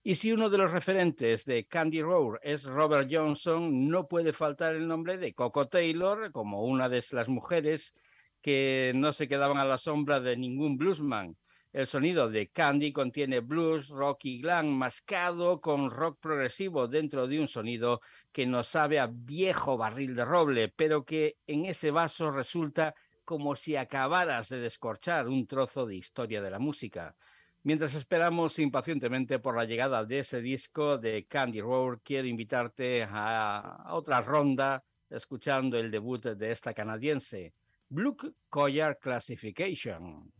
Y 0.07 0.17
si 0.17 0.33
uno 0.33 0.51
de 0.51 0.59
los 0.59 0.71
referentes 0.71 1.47
de 1.47 1.65
Candy 1.65 2.03
Rowe 2.03 2.39
es 2.43 2.65
Robert 2.65 3.09
Johnson, 3.11 3.89
no 3.89 4.07
puede 4.07 4.35
faltar 4.35 4.75
el 4.75 4.87
nombre 4.87 5.17
de 5.17 5.33
Coco 5.33 5.67
Taylor 5.67 6.31
como 6.31 6.63
una 6.67 6.91
de 6.91 7.03
las 7.13 7.27
mujeres 7.27 7.95
que 8.43 8.93
no 8.95 9.15
se 9.15 9.27
quedaban 9.29 9.57
a 9.57 9.65
la 9.65 9.79
sombra 9.79 10.21
de 10.21 10.37
ningún 10.37 10.77
bluesman. 10.77 11.39
El 11.73 11.87
sonido 11.87 12.29
de 12.29 12.49
Candy 12.49 12.93
contiene 12.93 13.41
blues, 13.41 13.89
rock 13.89 14.27
y 14.27 14.43
glam 14.43 14.69
mascado 14.69 15.63
con 15.63 15.91
rock 15.91 16.19
progresivo 16.21 16.87
dentro 16.87 17.27
de 17.27 17.41
un 17.41 17.49
sonido 17.49 18.03
que 18.31 18.45
nos 18.45 18.67
sabe 18.67 18.99
a 19.01 19.09
viejo 19.11 19.79
barril 19.79 20.15
de 20.15 20.27
roble, 20.27 20.69
pero 20.69 21.07
que 21.07 21.39
en 21.47 21.65
ese 21.65 21.91
vaso 21.91 22.31
resulta 22.31 22.95
como 23.25 23.57
si 23.57 23.75
acabaras 23.75 24.51
de 24.51 24.61
descorchar 24.61 25.29
un 25.29 25.47
trozo 25.47 25.87
de 25.87 25.97
historia 25.97 26.43
de 26.43 26.51
la 26.51 26.59
música. 26.59 27.17
Mientras 27.67 27.95
esperamos 27.95 28.59
impacientemente 28.59 29.39
por 29.39 29.57
la 29.57 29.65
llegada 29.65 30.05
de 30.05 30.19
ese 30.19 30.43
disco 30.43 30.99
de 30.99 31.25
Candy 31.25 31.63
Road, 31.63 32.01
quiero 32.05 32.29
invitarte 32.29 33.05
a, 33.05 33.59
a 33.59 33.95
otra 33.95 34.21
ronda 34.21 34.85
escuchando 35.09 35.79
el 35.79 35.91
debut 35.91 36.23
de 36.23 36.51
esta 36.51 36.75
canadiense, 36.75 37.55
Blue 37.89 38.19
Collar 38.51 38.99
Classification. 38.99 40.31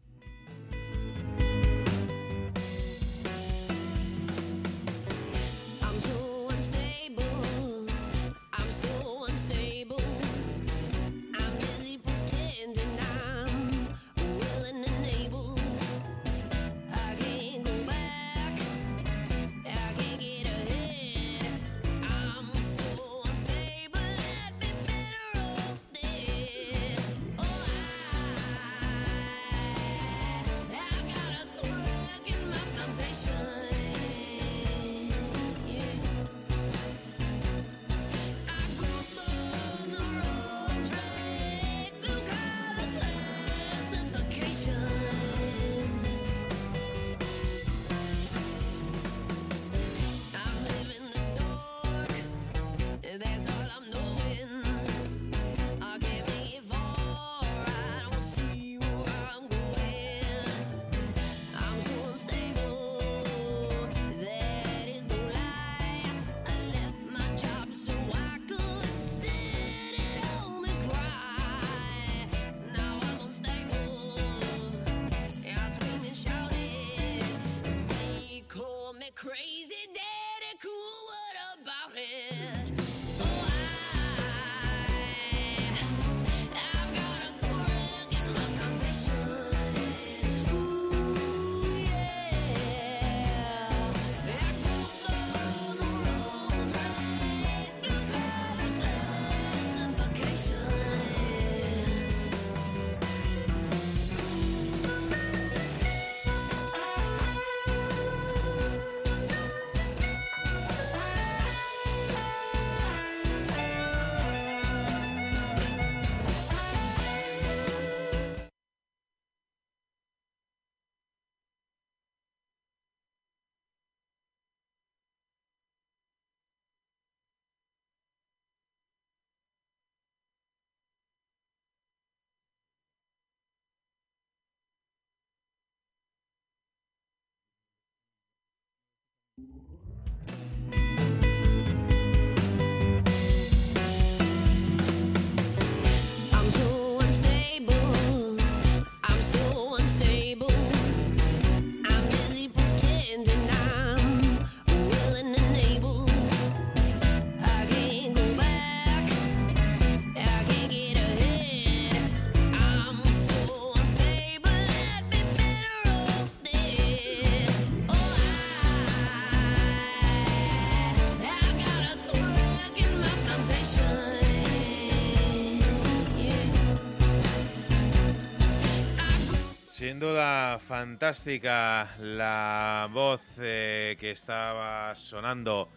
Duda 180.05 180.59
fantástica 180.59 181.97
la 181.99 182.91
voz 182.93 183.23
eh, 183.39 183.97
que 183.99 184.11
estaba 184.11 184.95
sonando 184.97 185.71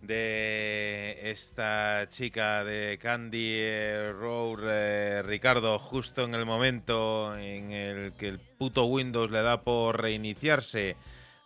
de 0.00 1.30
esta 1.30 2.08
chica 2.10 2.64
de 2.64 2.98
Candy 3.00 3.52
eh, 3.52 4.12
eh, 4.12 5.22
Ricardo, 5.24 5.78
justo 5.78 6.24
en 6.24 6.34
el 6.34 6.44
momento 6.44 7.36
en 7.38 7.70
el 7.70 8.12
que 8.14 8.26
el 8.26 8.40
puto 8.40 8.86
Windows 8.86 9.30
le 9.30 9.42
da 9.42 9.62
por 9.62 10.02
reiniciarse, 10.02 10.96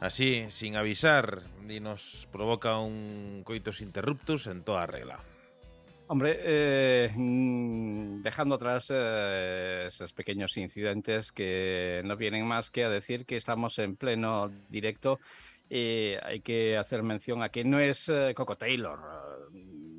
así, 0.00 0.46
sin 0.48 0.76
avisar, 0.76 1.42
y 1.68 1.80
nos 1.80 2.26
provoca 2.32 2.78
un 2.78 3.42
coitus 3.44 3.82
interruptus 3.82 4.46
en 4.46 4.62
toda 4.62 4.86
regla. 4.86 5.18
Hombre, 6.08 6.38
eh, 6.40 7.12
mm, 7.16 8.22
dejando 8.22 8.54
atrás 8.54 8.92
eh, 8.94 9.86
esos 9.88 10.12
pequeños 10.12 10.56
incidentes 10.56 11.32
que 11.32 12.00
no 12.04 12.16
vienen 12.16 12.46
más 12.46 12.70
que 12.70 12.84
a 12.84 12.88
decir 12.88 13.26
que 13.26 13.36
estamos 13.36 13.76
en 13.80 13.96
pleno 13.96 14.48
directo, 14.68 15.18
eh, 15.68 16.16
hay 16.22 16.42
que 16.42 16.76
hacer 16.76 17.02
mención 17.02 17.42
a 17.42 17.48
que 17.48 17.64
no 17.64 17.80
es 17.80 18.08
eh, 18.08 18.34
Coco 18.36 18.56
Taylor. 18.56 19.00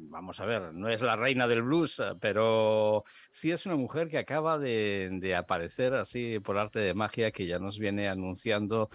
Vamos 0.09 0.39
a 0.39 0.45
ver, 0.45 0.73
no 0.73 0.88
es 0.88 1.01
la 1.01 1.17
reina 1.17 1.45
del 1.45 1.61
blues, 1.61 2.01
pero 2.21 3.03
sí 3.29 3.51
es 3.51 3.65
una 3.65 3.75
mujer 3.75 4.07
que 4.07 4.17
acaba 4.17 4.57
de 4.57 5.35
aparecer 5.38 5.93
así 5.93 6.39
por 6.39 6.57
arte 6.57 6.79
de 6.79 6.93
magia, 6.93 7.31
que 7.31 7.45
ya 7.45 7.59
nos 7.59 7.77
viene 7.77 8.07
anunciando 8.07 8.89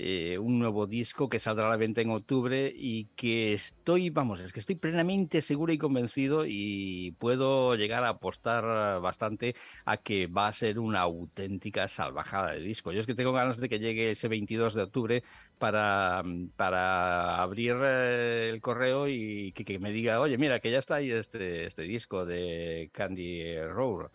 eh, 0.00 0.38
un 0.38 0.60
nuevo 0.60 0.86
disco 0.86 1.28
que 1.28 1.40
saldrá 1.40 1.66
a 1.66 1.70
la 1.70 1.76
venta 1.76 2.00
en 2.00 2.10
octubre 2.10 2.72
y 2.72 3.06
que 3.16 3.52
estoy, 3.52 4.10
vamos, 4.10 4.38
es 4.38 4.52
que 4.52 4.60
estoy 4.60 4.76
plenamente 4.76 5.42
seguro 5.42 5.72
y 5.72 5.78
convencido 5.78 6.44
y 6.46 7.16
puedo 7.18 7.74
llegar 7.74 8.04
a 8.04 8.10
apostar 8.10 9.00
bastante 9.00 9.56
a 9.84 9.96
que 9.96 10.28
va 10.28 10.46
a 10.46 10.52
ser 10.52 10.78
una 10.78 11.00
auténtica 11.00 11.88
salvajada 11.88 12.52
de 12.52 12.60
disco. 12.60 12.92
Yo 12.92 13.00
es 13.00 13.06
que 13.06 13.16
tengo 13.16 13.32
ganas 13.32 13.58
de 13.58 13.68
que 13.68 13.80
llegue 13.80 14.12
ese 14.12 14.28
22 14.28 14.74
de 14.74 14.82
octubre 14.82 15.24
para, 15.58 16.22
para 16.54 17.42
abrir 17.42 17.74
eh, 17.82 18.50
el 18.52 18.60
correo 18.60 19.08
y 19.08 19.50
que, 19.50 19.80
me 19.80 19.90
diga, 19.90 20.20
oye, 20.20 20.38
mira, 20.38 20.60
que 20.60 20.70
ya 20.70 20.78
está 20.78 20.94
ahí 20.96 21.10
este, 21.10 21.66
este 21.66 21.82
disco 21.82 22.24
de 22.24 22.88
Candy 22.92 23.60
Road. 23.62 24.10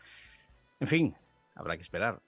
En 0.79 0.87
fin, 0.87 1.15
habrá 1.55 1.75
que 1.75 1.83
esperar. 1.83 2.21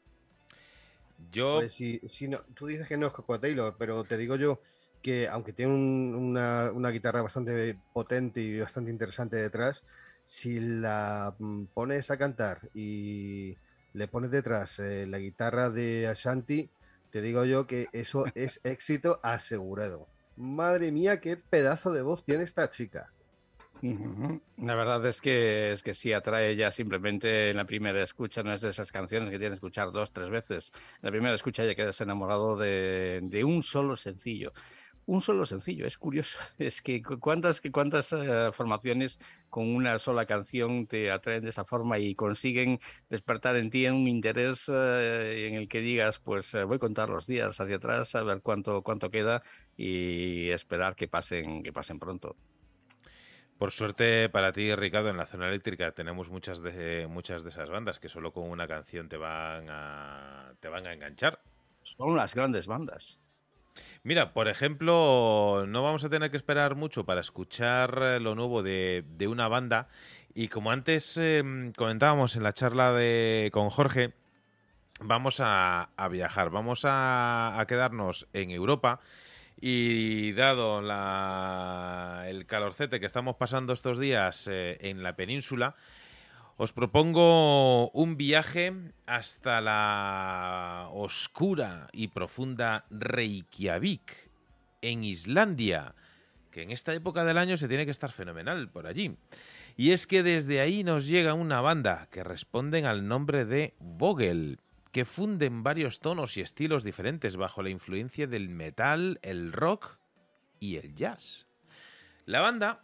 Yo, 1.17 1.49
Pues 1.49 1.73
si, 1.75 1.99
si 2.07 2.27
no, 2.27 2.43
tú 2.55 2.67
dices 2.67 2.87
que 2.87 2.97
no 2.97 3.07
es 3.07 3.13
Coco 3.13 3.39
Taylor, 3.39 3.75
pero 3.79 4.05
te 4.05 4.17
digo 4.17 4.35
yo 4.35 4.61
que 5.01 5.27
aunque 5.29 5.53
tiene 5.53 5.73
un- 5.73 6.15
una, 6.15 6.71
una 6.73 6.89
guitarra 6.89 7.21
bastante 7.21 7.81
potente 7.93 8.41
y 8.41 8.59
bastante 8.59 8.91
interesante 8.91 9.37
detrás, 9.37 9.85
si 10.25 10.59
la 10.59 11.35
mm, 11.39 11.67
pones 11.73 12.11
a 12.11 12.17
cantar 12.17 12.69
y 12.73 13.59
le 13.93 14.07
pones 14.07 14.31
detrás 14.31 14.79
eh, 14.79 15.05
la 15.07 15.19
guitarra 15.19 15.69
de 15.69 16.07
Ashanti, 16.07 16.73
te 17.09 17.21
digo 17.21 17.45
yo 17.45 17.67
que 17.67 17.89
eso 17.93 18.25
es 18.35 18.59
éxito 18.63 19.19
asegurado. 19.23 20.11
Madre 20.35 20.91
mía, 20.91 21.21
qué 21.21 21.37
pedazo 21.37 21.93
de 21.93 22.01
voz 22.01 22.25
tiene 22.25 22.43
esta 22.43 22.69
chica. 22.69 23.14
La 24.57 24.73
verdad 24.75 25.05
es 25.05 25.21
que 25.21 25.71
es 25.71 25.83
que 25.83 25.93
sí 25.93 26.13
atrae 26.13 26.55
ya 26.55 26.71
simplemente 26.71 27.49
en 27.51 27.57
la 27.57 27.65
primera 27.65 28.01
escucha, 28.01 28.41
no 28.41 28.53
es 28.53 28.61
de 28.61 28.69
esas 28.69 28.91
canciones 28.91 29.29
que 29.29 29.37
tienes 29.37 29.51
que 29.59 29.67
escuchar 29.67 29.91
dos, 29.91 30.11
tres 30.11 30.29
veces. 30.29 30.71
En 30.75 31.07
la 31.07 31.11
primera 31.11 31.35
escucha 31.35 31.65
ya 31.65 31.75
quedas 31.75 31.99
enamorado 32.01 32.55
de, 32.57 33.19
de 33.23 33.43
un 33.43 33.61
solo 33.63 33.95
sencillo. 33.97 34.53
Un 35.07 35.21
solo 35.21 35.45
sencillo, 35.45 35.85
es 35.87 35.97
curioso. 35.97 36.39
Es 36.59 36.81
que 36.81 37.01
cu- 37.03 37.19
cuántas, 37.19 37.61
cuántas 37.73 38.11
eh, 38.13 38.49
formaciones 38.53 39.19
con 39.49 39.73
una 39.75 39.99
sola 39.99 40.25
canción 40.25 40.87
te 40.87 41.11
atraen 41.11 41.43
de 41.43 41.49
esa 41.51 41.65
forma 41.65 41.99
y 41.99 42.15
consiguen 42.15 42.79
despertar 43.09 43.55
en 43.57 43.69
ti 43.69 43.87
un 43.87 44.07
interés 44.07 44.65
eh, 44.69 45.47
en 45.49 45.55
el 45.55 45.67
que 45.69 45.79
digas, 45.81 46.19
pues 46.19 46.53
eh, 46.55 46.63
voy 46.65 46.77
a 46.77 46.79
contar 46.79 47.09
los 47.09 47.27
días 47.27 47.59
hacia 47.61 47.77
atrás, 47.77 48.15
a 48.15 48.23
ver 48.23 48.41
cuánto, 48.41 48.81
cuánto 48.83 49.11
queda 49.11 49.43
y 49.77 50.49
esperar 50.51 50.95
que 50.95 51.07
pasen, 51.07 51.63
que 51.63 51.73
pasen 51.73 51.99
pronto. 51.99 52.35
Por 53.57 53.71
suerte 53.71 54.29
para 54.29 54.51
ti, 54.51 54.73
Ricardo, 54.75 55.09
en 55.09 55.17
la 55.17 55.25
zona 55.25 55.47
eléctrica 55.47 55.91
tenemos 55.91 56.29
muchas 56.29 56.61
de 56.61 57.07
muchas 57.07 57.43
de 57.43 57.49
esas 57.49 57.69
bandas 57.69 57.99
que 57.99 58.09
solo 58.09 58.31
con 58.33 58.49
una 58.49 58.67
canción 58.67 59.07
te 59.07 59.17
van 59.17 59.67
a 59.69 60.53
te 60.59 60.67
van 60.67 60.85
a 60.87 60.93
enganchar. 60.93 61.39
Son 61.97 62.15
las 62.15 62.35
grandes 62.35 62.67
bandas. 62.67 63.19
Mira, 64.03 64.33
por 64.33 64.47
ejemplo, 64.47 65.65
no 65.67 65.83
vamos 65.83 66.05
a 66.05 66.09
tener 66.09 66.29
que 66.31 66.37
esperar 66.37 66.75
mucho 66.75 67.05
para 67.05 67.21
escuchar 67.21 67.97
eh, 68.01 68.19
lo 68.19 68.35
nuevo 68.35 68.61
de, 68.61 69.03
de 69.07 69.27
una 69.27 69.47
banda. 69.47 69.87
Y 70.33 70.49
como 70.49 70.71
antes 70.71 71.17
eh, 71.17 71.71
comentábamos 71.75 72.35
en 72.35 72.43
la 72.43 72.53
charla 72.53 72.93
de, 72.93 73.49
con 73.51 73.69
Jorge, 73.69 74.13
vamos 74.99 75.39
a, 75.39 75.89
a 75.95 76.07
viajar, 76.07 76.51
vamos 76.51 76.85
a, 76.85 77.59
a 77.59 77.65
quedarnos 77.65 78.27
en 78.33 78.51
Europa. 78.51 78.99
Y 79.59 80.33
dado 80.33 80.79
el 80.79 82.45
calorcete 82.45 82.99
que 82.99 83.05
estamos 83.05 83.37
pasando 83.37 83.73
estos 83.73 83.97
días 83.99 84.47
eh, 84.51 84.77
en 84.81 85.01
la 85.01 85.15
península, 85.15 85.75
os 86.57 86.71
propongo 86.71 87.89
un 87.91 88.15
viaje 88.15 88.73
hasta 89.05 89.59
la 89.59 90.87
oscura 90.93 91.89
y 91.91 92.07
profunda 92.07 92.85
Reykjavik, 92.89 94.29
en 94.81 95.03
Islandia, 95.03 95.95
que 96.51 96.61
en 96.61 96.71
esta 96.71 96.93
época 96.93 97.25
del 97.25 97.37
año 97.37 97.57
se 97.57 97.67
tiene 97.67 97.85
que 97.85 97.91
estar 97.91 98.11
fenomenal 98.11 98.69
por 98.69 98.87
allí. 98.87 99.17
Y 99.75 99.91
es 99.91 100.07
que 100.07 100.23
desde 100.23 100.61
ahí 100.61 100.85
nos 100.85 101.07
llega 101.07 101.33
una 101.33 101.59
banda 101.59 102.07
que 102.09 102.23
responden 102.23 102.85
al 102.85 103.05
nombre 103.05 103.43
de 103.43 103.73
Vogel, 103.79 104.59
que 104.95 105.03
funden 105.03 105.61
varios 105.61 105.99
tonos 105.99 106.37
y 106.37 106.41
estilos 106.41 106.85
diferentes 106.85 107.35
bajo 107.35 107.61
la 107.61 107.69
influencia 107.69 108.27
del 108.27 108.47
metal, 108.47 109.19
el 109.23 109.51
rock 109.51 109.97
y 110.61 110.77
el 110.77 110.95
jazz. 110.95 111.47
La 112.25 112.39
banda 112.39 112.81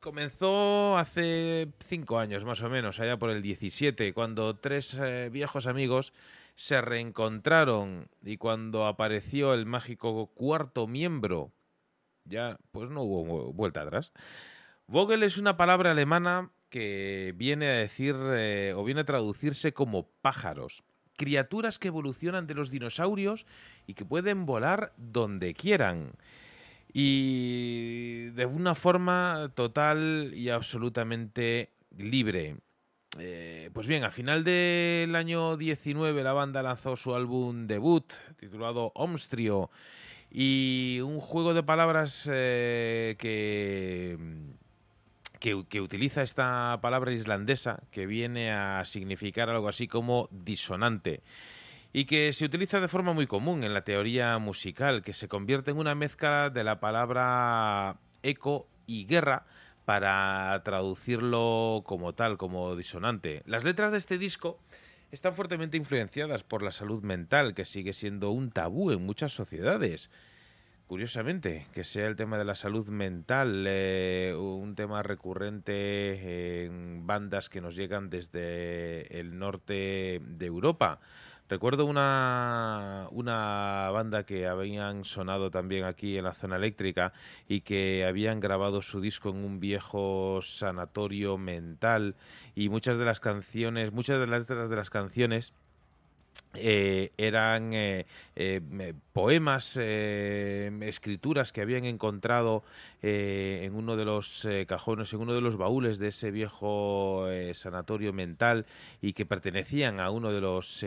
comenzó 0.00 0.98
hace 0.98 1.72
cinco 1.80 2.18
años 2.18 2.44
más 2.44 2.60
o 2.60 2.68
menos, 2.68 3.00
allá 3.00 3.16
por 3.16 3.30
el 3.30 3.40
17, 3.40 4.12
cuando 4.12 4.56
tres 4.58 4.92
eh, 5.00 5.30
viejos 5.32 5.66
amigos 5.66 6.12
se 6.56 6.82
reencontraron 6.82 8.10
y 8.22 8.36
cuando 8.36 8.84
apareció 8.86 9.54
el 9.54 9.64
mágico 9.64 10.26
cuarto 10.26 10.86
miembro, 10.86 11.52
ya 12.26 12.58
pues 12.70 12.90
no 12.90 13.00
hubo 13.00 13.24
vu- 13.24 13.54
vuelta 13.54 13.80
atrás. 13.80 14.12
Vogel 14.88 15.22
es 15.22 15.38
una 15.38 15.56
palabra 15.56 15.92
alemana 15.92 16.50
que 16.68 17.32
viene 17.34 17.70
a 17.70 17.76
decir 17.76 18.14
eh, 18.34 18.74
o 18.76 18.84
viene 18.84 19.00
a 19.00 19.04
traducirse 19.06 19.72
como 19.72 20.10
pájaros, 20.20 20.84
criaturas 21.16 21.78
que 21.78 21.88
evolucionan 21.88 22.46
de 22.46 22.54
los 22.54 22.70
dinosaurios 22.70 23.46
y 23.86 23.94
que 23.94 24.04
pueden 24.04 24.46
volar 24.46 24.92
donde 24.96 25.54
quieran 25.54 26.12
y 26.92 28.26
de 28.30 28.46
una 28.46 28.74
forma 28.76 29.50
total 29.54 30.32
y 30.34 30.48
absolutamente 30.48 31.72
libre. 31.98 32.56
Eh, 33.18 33.70
pues 33.72 33.86
bien, 33.86 34.04
a 34.04 34.10
final 34.10 34.44
del 34.44 35.14
año 35.14 35.56
19 35.56 36.22
la 36.22 36.32
banda 36.32 36.62
lanzó 36.62 36.96
su 36.96 37.14
álbum 37.14 37.66
debut 37.66 38.12
titulado 38.36 38.92
Omstrio 38.94 39.70
y 40.30 41.00
un 41.00 41.20
juego 41.20 41.54
de 41.54 41.62
palabras 41.62 42.28
eh, 42.32 43.16
que, 43.18 44.18
que, 45.44 45.80
utiliza 45.82 46.22
esta 46.22 46.78
palabra 46.80 47.12
islandesa 47.12 47.82
que 47.90 48.06
viene 48.06 48.50
a 48.50 48.82
significar 48.86 49.50
algo 49.50 49.68
así 49.68 49.86
como 49.86 50.30
disonante 50.30 51.22
y 51.92 52.06
que 52.06 52.32
se 52.32 52.46
utiliza 52.46 52.80
de 52.80 52.88
forma 52.88 53.12
muy 53.12 53.26
común 53.26 53.62
en 53.62 53.74
la 53.74 53.84
teoría 53.84 54.38
musical, 54.38 55.02
que 55.02 55.12
se 55.12 55.28
convierte 55.28 55.70
en 55.72 55.76
una 55.76 55.94
mezcla 55.94 56.48
de 56.48 56.64
la 56.64 56.80
palabra 56.80 57.98
eco 58.22 58.66
y 58.86 59.04
guerra 59.04 59.44
para 59.84 60.62
traducirlo 60.64 61.82
como 61.84 62.14
tal, 62.14 62.38
como 62.38 62.74
disonante. 62.74 63.42
Las 63.44 63.64
letras 63.64 63.92
de 63.92 63.98
este 63.98 64.16
disco 64.16 64.58
están 65.10 65.34
fuertemente 65.34 65.76
influenciadas 65.76 66.42
por 66.42 66.62
la 66.62 66.72
salud 66.72 67.02
mental, 67.02 67.54
que 67.54 67.66
sigue 67.66 67.92
siendo 67.92 68.30
un 68.30 68.50
tabú 68.50 68.92
en 68.92 69.04
muchas 69.04 69.34
sociedades. 69.34 70.10
Curiosamente, 70.86 71.66
que 71.72 71.82
sea 71.82 72.06
el 72.06 72.14
tema 72.14 72.36
de 72.36 72.44
la 72.44 72.54
salud 72.54 72.88
mental 72.88 73.64
eh, 73.66 74.34
un 74.38 74.74
tema 74.74 75.02
recurrente 75.02 76.66
en 76.66 77.06
bandas 77.06 77.48
que 77.48 77.62
nos 77.62 77.74
llegan 77.74 78.10
desde 78.10 79.18
el 79.18 79.38
norte 79.38 80.20
de 80.22 80.46
Europa. 80.46 81.00
Recuerdo 81.48 81.86
una, 81.86 83.08
una 83.12 83.88
banda 83.92 84.24
que 84.24 84.46
habían 84.46 85.04
sonado 85.04 85.50
también 85.50 85.84
aquí 85.84 86.18
en 86.18 86.24
la 86.24 86.34
zona 86.34 86.56
eléctrica 86.56 87.14
y 87.48 87.62
que 87.62 88.04
habían 88.06 88.40
grabado 88.40 88.82
su 88.82 89.00
disco 89.00 89.30
en 89.30 89.36
un 89.36 89.60
viejo 89.60 90.40
sanatorio 90.42 91.38
mental 91.38 92.14
y 92.54 92.68
muchas 92.68 92.98
de 92.98 93.06
las 93.06 93.20
canciones, 93.20 93.92
muchas 93.92 94.20
de 94.20 94.26
las 94.26 94.40
letras 94.40 94.68
de 94.68 94.76
las 94.76 94.90
canciones 94.90 95.54
eh, 96.54 97.10
eran 97.16 97.72
eh, 97.74 98.06
eh, 98.36 98.94
poemas, 99.12 99.76
escrituras 99.76 101.52
que 101.52 101.60
habían 101.60 101.84
encontrado 101.84 102.64
en 103.00 103.74
uno 103.74 103.96
de 103.96 104.04
los 104.04 104.48
cajones, 104.66 105.12
en 105.12 105.20
uno 105.20 105.34
de 105.34 105.40
los 105.40 105.56
baúles 105.56 105.98
de 105.98 106.08
ese 106.08 106.30
viejo 106.30 107.26
sanatorio 107.52 108.12
mental 108.12 108.66
y 109.02 109.12
que 109.12 109.26
pertenecían 109.26 110.00
a 110.00 110.10
uno 110.10 110.32
de 110.32 110.40
los 110.40 110.84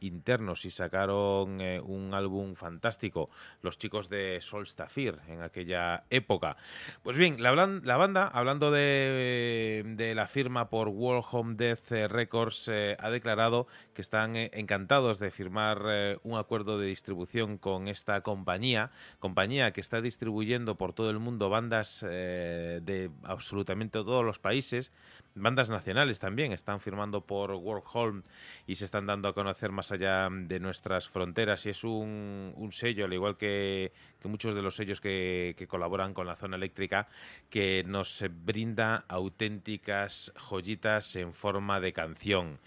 internos 0.00 0.64
y 0.64 0.70
sacaron 0.70 1.60
un 1.60 2.14
álbum 2.14 2.54
fantástico, 2.54 3.30
los 3.62 3.78
chicos 3.78 4.08
de 4.08 4.38
Solstafir 4.42 5.18
en 5.28 5.42
aquella 5.42 6.04
época. 6.10 6.56
Pues 7.02 7.16
bien, 7.16 7.42
la, 7.42 7.54
la 7.54 7.96
banda, 7.96 8.28
hablando 8.28 8.70
de, 8.70 9.82
de 9.96 10.14
la 10.14 10.28
firma 10.28 10.68
por 10.68 10.88
World 10.88 11.24
Home 11.32 11.54
Death 11.56 11.90
Records, 12.10 12.68
ha 12.68 13.10
declarado 13.10 13.66
que 13.94 14.02
están 14.02 14.36
eh, 14.36 14.50
encantados 14.96 15.18
de 15.18 15.30
firmar 15.30 15.82
eh, 15.88 16.18
un 16.22 16.38
acuerdo 16.38 16.78
de 16.78 16.86
distribución 16.86 17.58
con 17.58 17.86
esta 17.86 18.22
compañía, 18.22 18.90
compañía 19.18 19.72
que 19.72 19.82
está 19.82 20.00
distribuyendo 20.00 20.76
por 20.76 20.94
todo 20.94 21.10
el 21.10 21.18
mundo 21.18 21.50
bandas 21.50 22.02
eh, 22.08 22.80
de 22.82 23.10
absolutamente 23.22 23.98
todos 23.98 24.24
los 24.24 24.38
países, 24.38 24.92
bandas 25.34 25.68
nacionales 25.68 26.18
también, 26.18 26.52
están 26.52 26.80
firmando 26.80 27.20
por 27.20 27.50
World 27.52 27.84
Home 27.92 28.22
y 28.66 28.76
se 28.76 28.86
están 28.86 29.04
dando 29.04 29.28
a 29.28 29.34
conocer 29.34 29.70
más 29.70 29.92
allá 29.92 30.30
de 30.30 30.60
nuestras 30.60 31.10
fronteras 31.10 31.66
y 31.66 31.70
es 31.70 31.84
un, 31.84 32.54
un 32.56 32.72
sello, 32.72 33.04
al 33.04 33.12
igual 33.12 33.36
que, 33.36 33.92
que 34.18 34.28
muchos 34.28 34.54
de 34.54 34.62
los 34.62 34.76
sellos 34.76 35.02
que, 35.02 35.54
que 35.58 35.66
colaboran 35.66 36.14
con 36.14 36.26
la 36.26 36.36
zona 36.36 36.56
eléctrica, 36.56 37.08
que 37.50 37.84
nos 37.86 38.24
brinda 38.46 39.04
auténticas 39.08 40.32
joyitas 40.48 41.16
en 41.16 41.34
forma 41.34 41.80
de 41.80 41.92
canción. 41.92 42.58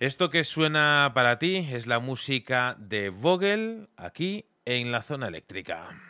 Esto 0.00 0.30
que 0.30 0.44
suena 0.44 1.10
para 1.12 1.40
ti 1.40 1.56
es 1.72 1.88
la 1.88 1.98
música 1.98 2.76
de 2.78 3.08
Vogel 3.08 3.88
aquí 3.96 4.44
en 4.64 4.92
la 4.92 5.02
zona 5.02 5.26
eléctrica. 5.26 6.07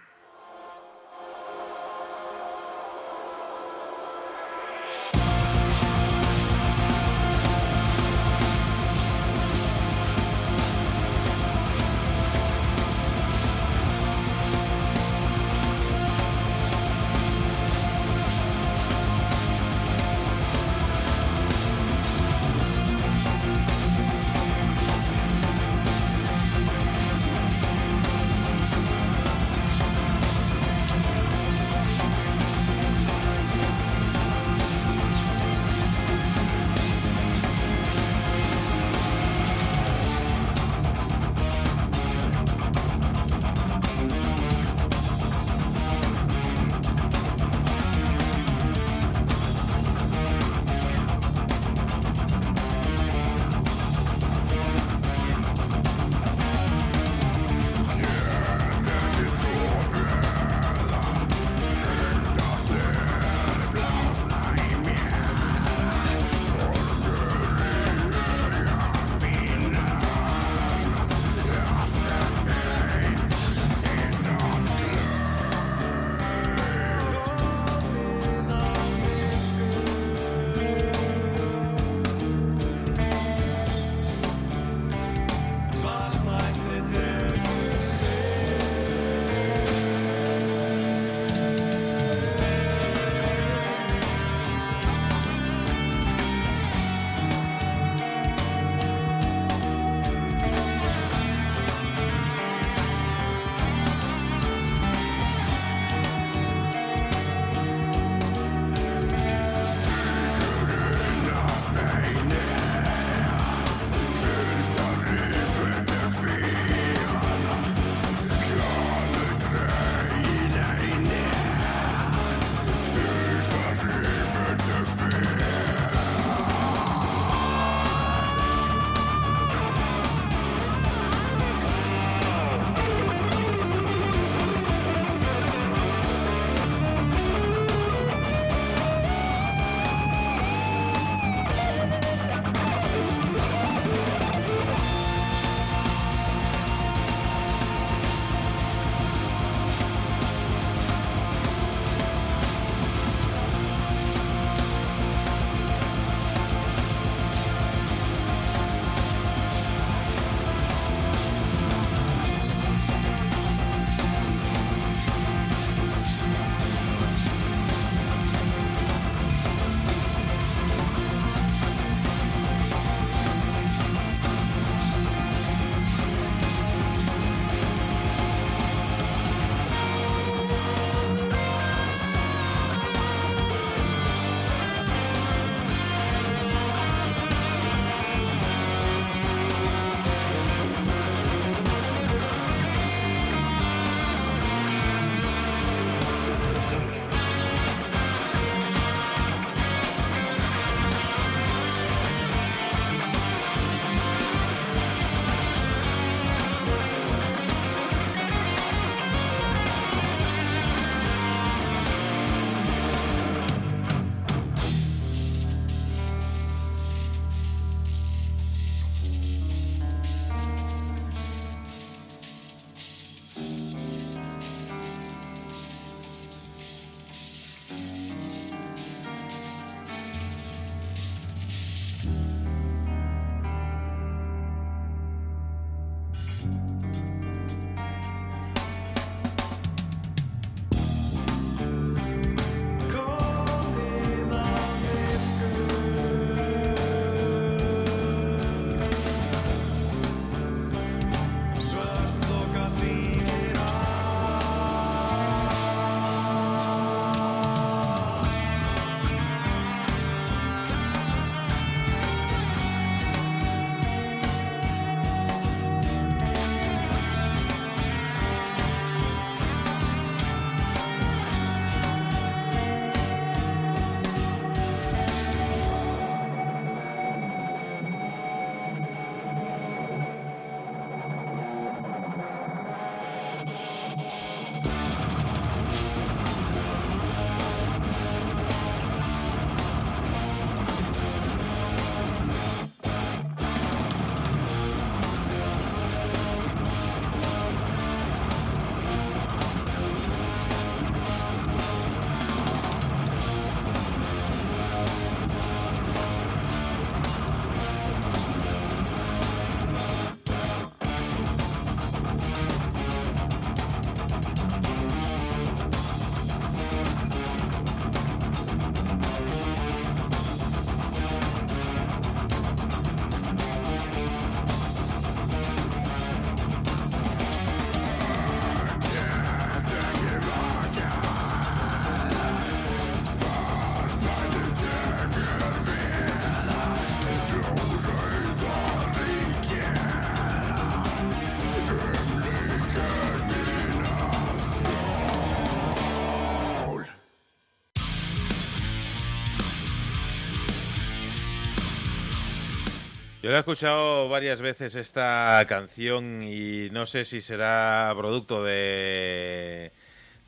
Yo 353.28 353.36
he 353.36 353.38
escuchado 353.40 354.08
varias 354.08 354.40
veces 354.40 354.74
esta 354.74 355.44
canción 355.46 356.22
y 356.22 356.70
no 356.70 356.86
sé 356.86 357.04
si 357.04 357.20
será 357.20 357.92
producto 357.94 358.42
de, 358.42 359.70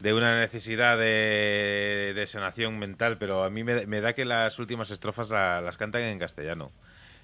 de 0.01 0.12
una 0.12 0.39
necesidad 0.39 0.99
de, 0.99 2.12
de 2.15 2.27
sanación 2.27 2.79
mental, 2.79 3.17
pero 3.19 3.43
a 3.43 3.49
mí 3.49 3.65
me, 3.65 3.87
me 3.87 4.03
da 4.03 4.12
que 4.12 4.27
las 4.27 4.59
últimas 4.59 4.91
estrofas 4.91 5.31
la- 5.31 5.62
las 5.62 5.79
cantan 5.79 6.03
en 6.03 6.19
castellano. 6.19 6.73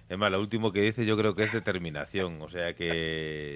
Es 0.09 0.17
más, 0.17 0.33
lo 0.33 0.41
último 0.41 0.73
que 0.73 0.81
dice 0.81 1.05
yo 1.05 1.15
creo 1.19 1.35
que 1.35 1.43
es 1.43 1.53
determinación, 1.53 2.41
o 2.41 2.49
sea 2.49 2.73
que... 2.73 3.56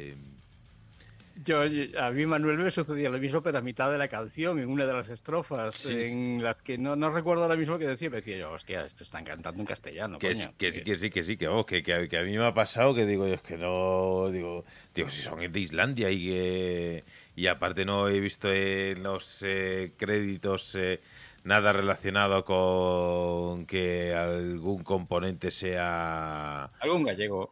Yo, 1.50 1.62
a 2.00 2.10
mí, 2.12 2.26
Manuel, 2.26 2.58
me 2.58 2.70
sucedía 2.70 3.10
lo 3.10 3.18
mismo, 3.18 3.42
pero 3.42 3.58
a 3.58 3.60
mitad 3.60 3.90
de 3.90 3.98
la 3.98 4.06
canción, 4.06 4.60
en 4.60 4.68
una 4.68 4.86
de 4.86 4.92
las 4.92 5.08
estrofas, 5.08 5.74
Sí, 5.74 5.92
en 5.94 6.44
las 6.44 6.62
que 6.62 6.78
no, 6.78 6.94
no 6.94 7.10
recuerdo 7.10 7.42
ahora 7.42 7.56
mismo 7.56 7.76
que 7.76 7.88
decía, 7.88 8.08
me 8.08 8.18
decía 8.18 8.36
yo, 8.38 8.52
hostia, 8.52 8.86
esto 8.86 9.02
están 9.02 9.24
cantando 9.24 9.58
en 9.60 9.66
castellano, 9.66 10.20
Que, 10.20 10.28
coño. 10.28 10.38
es- 10.44 10.50
que 10.56 10.70
sí, 10.72 10.82
que 10.84 10.94
sí, 10.94 11.10
que 11.10 11.22
sí, 11.24 11.36
que, 11.36 11.48
vamos, 11.48 11.66
que, 11.66 11.82
que, 11.82 11.92
a- 11.92 12.06
que 12.08 12.22
mí 12.22 12.38
me 12.38 12.46
ha 12.46 12.54
pasado 12.54 12.94
que 12.94 13.04
digo, 13.04 13.26
es 13.26 13.42
que 13.42 13.56
no, 13.56 14.30
digo, 14.30 14.64
digo, 14.94 15.10
si 15.10 15.22
son 15.22 15.40
de 15.50 15.58
Islandia 15.60 16.08
y 16.12 16.24
que, 16.28 17.04
y 17.34 17.48
aparte 17.48 17.84
no 17.84 18.08
he 18.08 18.20
visto 18.20 18.52
en 18.52 19.02
los 19.02 19.42
eh, 19.44 19.92
créditos 19.96 20.76
eh, 20.76 21.00
nada 21.42 21.72
relacionado 21.72 22.44
con 22.44 23.66
que 23.66 24.14
algún 24.14 24.84
componente 24.84 25.50
sea, 25.50 26.66
Algún 26.78 27.02
gallego. 27.02 27.50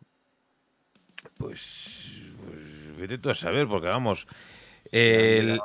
pues 1.37 2.23
vete 2.99 3.17
tú 3.19 3.31
a 3.31 3.35
saber, 3.35 3.67
porque 3.67 3.87
vamos, 3.89 4.27
el, 4.93 5.61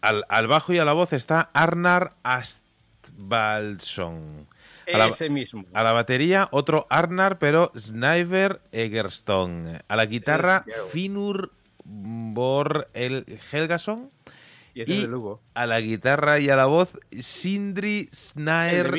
al, 0.00 0.24
al 0.28 0.46
bajo 0.46 0.72
y 0.72 0.78
a 0.78 0.84
la 0.84 0.92
voz 0.92 1.12
está 1.12 1.50
Arnar 1.52 2.14
Astvaldsson. 3.20 4.46
A 4.92 4.98
la- 4.98 5.06
Ese 5.06 5.30
mismo. 5.30 5.64
A 5.72 5.82
la 5.84 5.92
batería, 5.92 6.48
otro 6.50 6.86
Arnar, 6.90 7.38
pero 7.38 7.70
Sniper 7.78 8.60
Egerstone. 8.72 9.82
A 9.86 9.96
la 9.96 10.06
guitarra. 10.06 10.64
Finur 10.90 11.52
Bor 11.84 12.88
el 12.94 13.38
Helgason. 13.52 14.10
Y 14.74 14.80
y 14.80 14.82
es 14.82 14.88
de 14.88 15.08
Lugo. 15.08 15.40
a 15.54 15.66
la 15.66 15.80
guitarra 15.80 16.38
y 16.38 16.48
a 16.48 16.54
la 16.56 16.66
voz, 16.66 16.90
Sindri 17.10 18.08
Snaer 18.12 18.92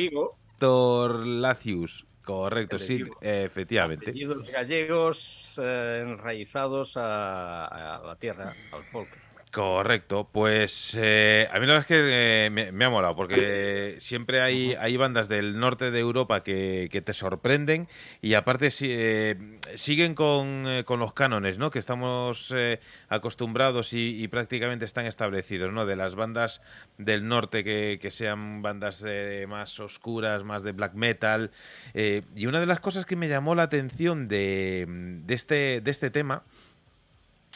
Torlacius. 0.58 2.04
Correcto, 2.22 2.76
El 2.76 2.82
sí, 2.82 3.04
efectivamente. 3.20 4.10
apellidos 4.10 4.50
gallegos 4.50 5.58
eh, 5.60 6.04
enraizados 6.06 6.96
a, 6.96 7.96
a 7.96 8.06
la 8.06 8.16
tierra, 8.16 8.54
al 8.70 8.84
folk. 8.84 9.10
Correcto, 9.52 10.30
pues 10.32 10.96
eh, 10.98 11.46
a 11.52 11.60
mí 11.60 11.66
la 11.66 11.74
verdad 11.74 11.80
es 11.80 11.86
que 11.86 12.46
eh, 12.46 12.48
me, 12.48 12.72
me 12.72 12.86
ha 12.86 12.88
molado 12.88 13.14
porque 13.14 13.96
siempre 14.00 14.40
hay, 14.40 14.72
hay 14.80 14.96
bandas 14.96 15.28
del 15.28 15.60
norte 15.60 15.90
de 15.90 16.00
Europa 16.00 16.42
que, 16.42 16.88
que 16.90 17.02
te 17.02 17.12
sorprenden 17.12 17.86
y 18.22 18.32
aparte 18.32 18.70
eh, 18.80 19.58
siguen 19.74 20.14
con, 20.14 20.64
eh, 20.66 20.84
con 20.84 21.00
los 21.00 21.12
cánones 21.12 21.58
¿no? 21.58 21.70
que 21.70 21.78
estamos 21.78 22.50
eh, 22.56 22.80
acostumbrados 23.10 23.92
y, 23.92 24.22
y 24.24 24.28
prácticamente 24.28 24.86
están 24.86 25.04
establecidos, 25.04 25.70
¿no? 25.70 25.84
de 25.84 25.96
las 25.96 26.14
bandas 26.14 26.62
del 26.96 27.28
norte 27.28 27.62
que, 27.62 27.98
que 28.00 28.10
sean 28.10 28.62
bandas 28.62 29.04
más 29.48 29.78
oscuras, 29.80 30.44
más 30.44 30.62
de 30.62 30.72
black 30.72 30.94
metal. 30.94 31.50
y 31.92 32.46
una 32.46 32.58
de 32.58 32.66
las 32.66 32.80
cosas 32.80 33.04
que 33.04 33.16
me 33.16 33.28
llamó 33.28 33.54
la 33.54 33.64
atención 33.64 34.28
de, 34.28 34.86
de 34.88 35.34
este, 35.34 35.82
de 35.82 35.90
este 35.90 36.08
tema 36.08 36.42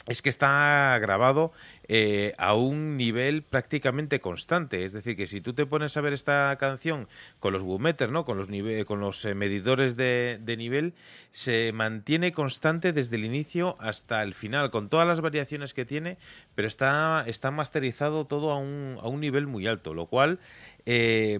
es 0.06 0.22
que 0.22 0.28
está 0.28 0.96
grabado 1.00 1.52
eh, 1.88 2.34
a 2.38 2.54
un 2.54 2.96
nivel 2.96 3.42
prácticamente 3.42 4.20
constante. 4.20 4.84
Es 4.84 4.92
decir, 4.92 5.16
que 5.16 5.26
si 5.26 5.40
tú 5.40 5.52
te 5.52 5.66
pones 5.66 5.96
a 5.96 6.00
ver 6.00 6.12
esta 6.12 6.54
canción 6.58 7.08
con 7.40 7.52
los 7.52 7.62
boometers, 7.62 8.12
¿no? 8.12 8.24
con 8.24 8.38
los, 8.38 8.48
con 8.86 9.00
los 9.00 9.24
eh, 9.24 9.34
medidores 9.34 9.96
de, 9.96 10.38
de 10.40 10.56
nivel, 10.56 10.94
se 11.32 11.72
mantiene 11.72 12.32
constante 12.32 12.92
desde 12.92 13.16
el 13.16 13.24
inicio 13.24 13.76
hasta 13.80 14.22
el 14.22 14.34
final, 14.34 14.70
con 14.70 14.88
todas 14.88 15.08
las 15.08 15.20
variaciones 15.20 15.74
que 15.74 15.84
tiene, 15.84 16.18
pero 16.54 16.68
está, 16.68 17.24
está 17.26 17.50
masterizado 17.50 18.26
todo 18.26 18.52
a 18.52 18.58
un, 18.58 18.98
a 19.02 19.08
un 19.08 19.20
nivel 19.20 19.46
muy 19.46 19.66
alto, 19.66 19.92
lo 19.92 20.06
cual 20.06 20.38
eh, 20.86 21.38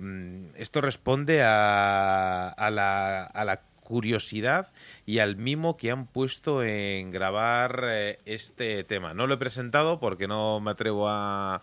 esto 0.57 0.81
responde 0.81 1.43
a, 1.43 2.49
a 2.49 2.71
la, 2.71 3.25
a 3.25 3.45
la 3.45 3.61
curiosidad 3.87 4.73
y 5.07 5.21
al 5.21 5.37
mimo 5.37 5.77
que 5.77 5.93
han 5.93 6.09
puesto 6.09 6.65
en 6.65 7.13
grabar 7.13 7.85
eh, 7.85 8.19
este 8.25 8.83
tema. 8.83 9.15
No 9.15 9.29
lo 9.29 9.35
he 9.35 9.39
presentado 9.39 10.01
porque 10.01 10.27
no 10.27 10.59
me 10.59 10.73
atrevo 10.73 11.09
a, 11.09 11.63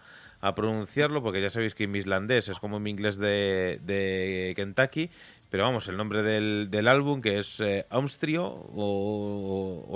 pronunciarlo, 0.55 1.21
porque 1.21 1.41
ya 1.41 1.49
sabéis 1.49 1.73
que 1.73 1.87
mi 1.87 1.99
islandés 1.99 2.49
es 2.49 2.59
como 2.59 2.79
mi 2.79 2.89
inglés 2.89 3.17
de, 3.17 4.53
Kentucky, 4.55 5.09
pero 5.49 5.63
vamos, 5.63 5.87
el 5.87 5.95
nombre 5.95 6.21
del, 6.21 6.87
álbum 6.87 7.21
que 7.21 7.39
es 7.39 7.61
eh, 7.61 7.85
o, 7.89 8.07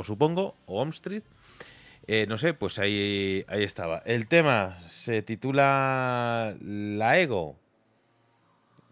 supongo, 0.06 0.56
o 0.65 0.85
eh, 2.09 2.25
no 2.27 2.38
sé, 2.38 2.53
pues 2.53 2.80
ahí, 2.80 3.43
ahí 3.49 3.64
estaba. 3.64 3.97
El 4.06 4.27
tema 4.27 4.77
se 4.88 5.22
titula 5.22 6.56
La 6.61 7.19
Ego, 7.19 7.57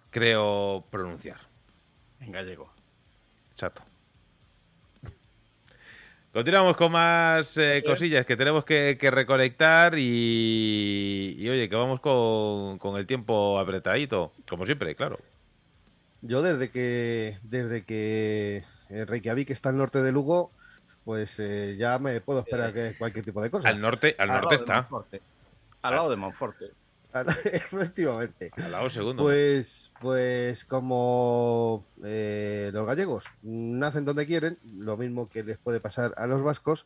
creo 0.09 0.85
pronunciar. 0.89 1.39
En 2.19 2.33
gallego. 2.33 2.75
Chato. 3.56 3.82
Continuamos 6.34 6.75
con 6.75 6.92
más 6.92 7.58
eh, 7.58 7.82
cosillas 7.85 8.25
que 8.25 8.35
tenemos 8.35 8.66
que, 8.66 8.98
que 9.00 9.09
recolectar 9.09 9.98
y, 9.98 11.35
y, 11.38 11.48
oye, 11.50 11.69
que 11.69 11.75
vamos 11.77 12.01
con, 12.01 12.77
con 12.77 12.98
el 12.98 13.08
tiempo 13.08 13.58
apretadito, 13.58 14.34
como 14.50 14.66
siempre, 14.66 14.95
claro. 14.95 15.17
Yo 16.22 16.42
desde 16.42 16.72
que 16.72 17.38
desde 17.43 17.85
que 17.85 18.66
eh, 18.90 19.06
Reykjavik 19.06 19.50
está 19.50 19.69
al 19.69 19.77
norte 19.77 20.01
de 20.01 20.11
Lugo, 20.11 20.51
pues 21.06 21.40
eh, 21.40 21.77
ya 21.77 22.00
me 22.00 22.19
puedo 22.19 22.40
esperar 22.40 22.74
que 22.74 22.95
cualquier 22.98 23.24
tipo 23.24 23.42
de 23.42 23.50
cosa. 23.50 23.69
Al 23.69 23.80
norte, 23.80 24.16
al 24.17 24.30
Al 24.30 24.42
norte 24.42 24.56
está. 24.56 24.90
Al 25.84 25.95
lado 25.95 26.09
de 26.09 26.17
Monforte. 26.17 26.72
Efectivamente. 27.45 28.52
al 28.58 28.72
lado 28.72 28.90
segundo. 28.90 29.24
Pues, 29.24 29.92
pues 30.02 30.66
como 30.66 31.88
eh, 32.03 32.72
los 32.74 32.85
gallegos 32.85 33.26
nacen 33.42 34.06
donde 34.06 34.26
quieren, 34.26 34.60
lo 34.64 34.98
mismo 34.98 35.30
que 35.30 35.44
les 35.44 35.58
puede 35.58 35.80
pasar 35.80 36.14
a 36.18 36.27
los 36.27 36.44
vascos, 36.44 36.85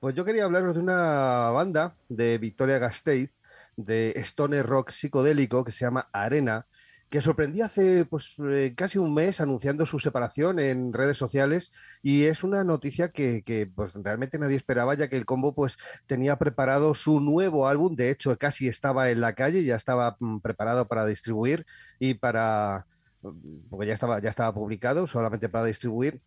pues 0.00 0.14
yo 0.14 0.24
quería 0.24 0.44
hablaros 0.44 0.74
de 0.76 0.82
una 0.82 1.50
banda 1.50 1.96
de 2.08 2.38
Victoria 2.38 2.78
Gasteiz, 2.78 3.30
de 3.76 4.12
stoner 4.18 4.64
rock 4.64 4.90
psicodélico 4.90 5.64
que 5.64 5.72
se 5.72 5.84
llama 5.84 6.08
Arena, 6.12 6.66
que 7.14 7.20
sorprendí 7.20 7.60
hace 7.60 8.04
pues 8.06 8.34
eh, 8.40 8.74
casi 8.76 8.98
un 8.98 9.14
mes 9.14 9.40
anunciando 9.40 9.86
su 9.86 10.00
separación 10.00 10.58
en 10.58 10.92
redes 10.92 11.16
sociales 11.16 11.70
y 12.02 12.24
es 12.24 12.42
una 12.42 12.64
noticia 12.64 13.12
que, 13.12 13.44
que, 13.44 13.68
pues 13.68 13.92
realmente 13.94 14.36
nadie 14.36 14.56
esperaba 14.56 14.94
ya 14.94 15.06
que 15.06 15.16
el 15.16 15.24
combo 15.24 15.54
pues 15.54 15.76
tenía 16.08 16.38
preparado 16.38 16.92
su 16.92 17.20
nuevo 17.20 17.68
álbum, 17.68 17.94
de 17.94 18.10
hecho 18.10 18.36
casi 18.36 18.66
estaba 18.66 19.10
en 19.10 19.20
la 19.20 19.34
calle, 19.34 19.62
ya 19.62 19.76
estaba 19.76 20.16
mm, 20.18 20.40
preparado 20.40 20.88
para 20.88 21.06
distribuir 21.06 21.66
y 22.00 22.14
para 22.14 22.84
mm, 23.22 23.68
porque 23.70 23.86
ya 23.86 23.94
estaba 23.94 24.20
ya 24.20 24.30
estaba 24.30 24.52
publicado 24.52 25.06
solamente 25.06 25.48
para 25.48 25.66
distribuir, 25.66 26.20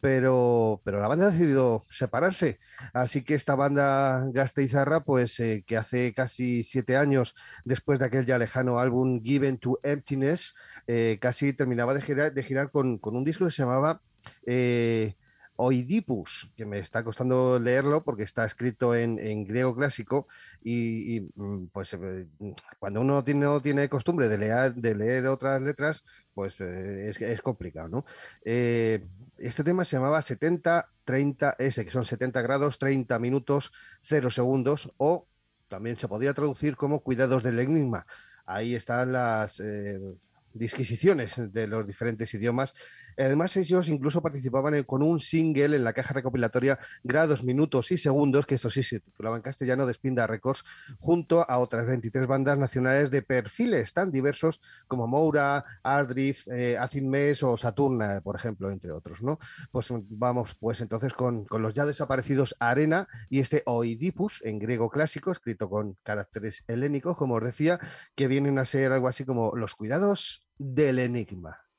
pero 0.00 0.80
pero 0.84 1.00
la 1.00 1.08
banda 1.08 1.26
ha 1.26 1.30
decidido 1.30 1.84
separarse, 1.90 2.58
así 2.92 3.22
que 3.22 3.34
esta 3.34 3.54
banda 3.54 4.26
gasteizarra 4.32 5.04
pues 5.04 5.38
eh, 5.40 5.64
que 5.66 5.76
hace 5.76 6.12
casi 6.14 6.64
siete 6.64 6.96
años 6.96 7.34
después 7.64 7.98
de 7.98 8.06
aquel 8.06 8.26
ya 8.26 8.38
lejano 8.38 8.78
álbum 8.78 9.22
Given 9.22 9.58
to 9.58 9.78
Emptiness 9.82 10.54
eh, 10.86 11.18
casi 11.20 11.52
terminaba 11.52 11.94
de 11.94 12.02
girar 12.02 12.32
de 12.32 12.42
girar 12.42 12.70
con, 12.70 12.98
con 12.98 13.16
un 13.16 13.24
disco 13.24 13.44
que 13.44 13.50
se 13.50 13.62
llamaba 13.62 14.00
eh, 14.46 15.14
Oidipus, 15.60 16.50
que 16.56 16.64
me 16.64 16.78
está 16.78 17.04
costando 17.04 17.58
leerlo 17.58 18.02
porque 18.02 18.22
está 18.22 18.46
escrito 18.46 18.94
en, 18.94 19.18
en 19.18 19.44
griego 19.44 19.76
clásico 19.76 20.26
y, 20.62 21.16
y, 21.16 21.30
mm, 21.34 21.66
pues 21.66 21.92
eh, 21.92 22.26
cuando 22.78 23.02
uno 23.02 23.22
tiene, 23.22 23.40
no 23.40 23.60
tiene 23.60 23.88
costumbre 23.88 24.28
de 24.28 24.38
leer, 24.38 24.74
de 24.74 24.94
leer 24.94 25.26
otras 25.26 25.60
letras, 25.60 26.02
pues 26.32 26.58
eh, 26.60 27.10
es, 27.10 27.20
es 27.20 27.42
complicado, 27.42 27.88
¿no? 27.88 28.04
Eh, 28.44 29.06
este 29.40 29.64
tema 29.64 29.84
se 29.84 29.96
llamaba 29.96 30.20
70-30S, 30.20 31.84
que 31.84 31.90
son 31.90 32.04
70 32.04 32.42
grados, 32.42 32.78
30 32.78 33.18
minutos, 33.18 33.72
0 34.02 34.30
segundos, 34.30 34.92
o 34.98 35.26
también 35.68 35.96
se 35.96 36.08
podría 36.08 36.34
traducir 36.34 36.76
como 36.76 37.00
cuidados 37.00 37.42
del 37.42 37.58
enigma. 37.58 38.06
Ahí 38.44 38.74
están 38.74 39.12
las 39.12 39.60
eh, 39.60 39.98
disquisiciones 40.52 41.34
de 41.52 41.66
los 41.66 41.86
diferentes 41.86 42.32
idiomas. 42.34 42.74
Además, 43.18 43.56
ellos 43.56 43.88
incluso 43.88 44.22
participaban 44.22 44.82
con 44.84 45.02
un 45.02 45.20
single 45.20 45.76
en 45.76 45.84
la 45.84 45.92
caja 45.92 46.14
recopilatoria 46.14 46.78
Grados, 47.02 47.42
Minutos 47.44 47.90
y 47.92 47.98
Segundos, 47.98 48.46
que 48.46 48.54
esto 48.54 48.70
sí 48.70 48.82
se 48.82 49.00
titulaba 49.00 49.36
en 49.36 49.42
castellano 49.42 49.86
de 49.86 49.94
Spinda 49.94 50.26
Records, 50.26 50.64
junto 50.98 51.48
a 51.48 51.58
otras 51.58 51.86
23 51.86 52.26
bandas 52.26 52.58
nacionales 52.58 53.10
de 53.10 53.22
perfiles 53.22 53.92
tan 53.92 54.10
diversos 54.10 54.60
como 54.88 55.06
Moura, 55.06 55.64
Ardrift, 55.82 56.48
eh, 56.48 56.78
Acid 56.78 57.04
o 57.42 57.56
Saturna, 57.56 58.20
por 58.22 58.36
ejemplo, 58.36 58.70
entre 58.70 58.92
otros. 58.92 59.22
¿no? 59.22 59.38
Pues 59.70 59.88
vamos, 59.90 60.54
pues 60.54 60.80
entonces 60.80 61.12
con, 61.12 61.44
con 61.44 61.62
los 61.62 61.74
ya 61.74 61.84
desaparecidos 61.84 62.56
Arena 62.58 63.08
y 63.28 63.40
este 63.40 63.62
Oidipus 63.66 64.40
en 64.44 64.58
griego 64.58 64.90
clásico, 64.90 65.30
escrito 65.30 65.68
con 65.68 65.96
caracteres 66.02 66.64
helénicos, 66.68 67.16
como 67.16 67.34
os 67.36 67.44
decía, 67.44 67.78
que 68.14 68.28
vienen 68.28 68.58
a 68.58 68.64
ser 68.64 68.92
algo 68.92 69.08
así 69.08 69.24
como 69.24 69.54
los 69.56 69.74
cuidados 69.74 70.44
del 70.58 70.98
enigma. 70.98 71.69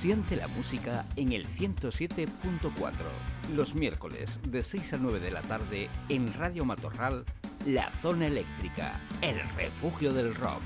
Siente 0.00 0.34
la 0.34 0.48
música 0.48 1.04
en 1.16 1.32
el 1.32 1.46
107.4. 1.46 2.26
Los 3.54 3.74
miércoles 3.74 4.40
de 4.48 4.62
6 4.62 4.94
a 4.94 4.96
9 4.96 5.20
de 5.20 5.30
la 5.30 5.42
tarde 5.42 5.90
en 6.08 6.32
Radio 6.32 6.64
Matorral, 6.64 7.26
La 7.66 7.92
Zona 8.00 8.28
Eléctrica, 8.28 8.98
el 9.20 9.38
refugio 9.56 10.10
del 10.10 10.34
rock. 10.34 10.62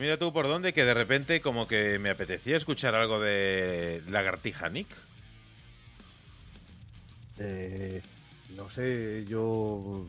Mira 0.00 0.16
tú 0.16 0.32
por 0.32 0.48
dónde, 0.48 0.72
que 0.72 0.84
de 0.84 0.94
repente 0.94 1.40
como 1.40 1.68
que 1.68 1.98
me 1.98 2.10
apetecía 2.10 2.56
escuchar 2.56 2.94
algo 2.94 3.20
de 3.20 4.02
Lagartija 4.08 4.68
Nick. 4.68 4.88
Eh, 7.38 8.02
no 8.56 8.68
sé, 8.68 9.24
yo 9.28 10.04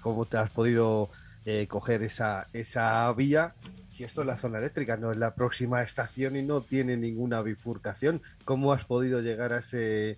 cómo 0.00 0.26
te 0.26 0.36
has 0.36 0.50
podido 0.50 1.10
eh, 1.44 1.66
coger 1.66 2.02
esa, 2.02 2.46
esa 2.52 3.12
vía 3.14 3.54
si 3.92 4.04
esto 4.04 4.22
es 4.22 4.26
la 4.26 4.38
zona 4.38 4.58
eléctrica, 4.58 4.96
no 4.96 5.10
es 5.10 5.18
la 5.18 5.34
próxima 5.34 5.82
estación 5.82 6.34
y 6.34 6.42
no 6.42 6.62
tiene 6.62 6.96
ninguna 6.96 7.42
bifurcación. 7.42 8.22
¿Cómo 8.46 8.72
has 8.72 8.86
podido 8.86 9.20
llegar 9.20 9.52
a 9.52 9.58
ese... 9.58 10.16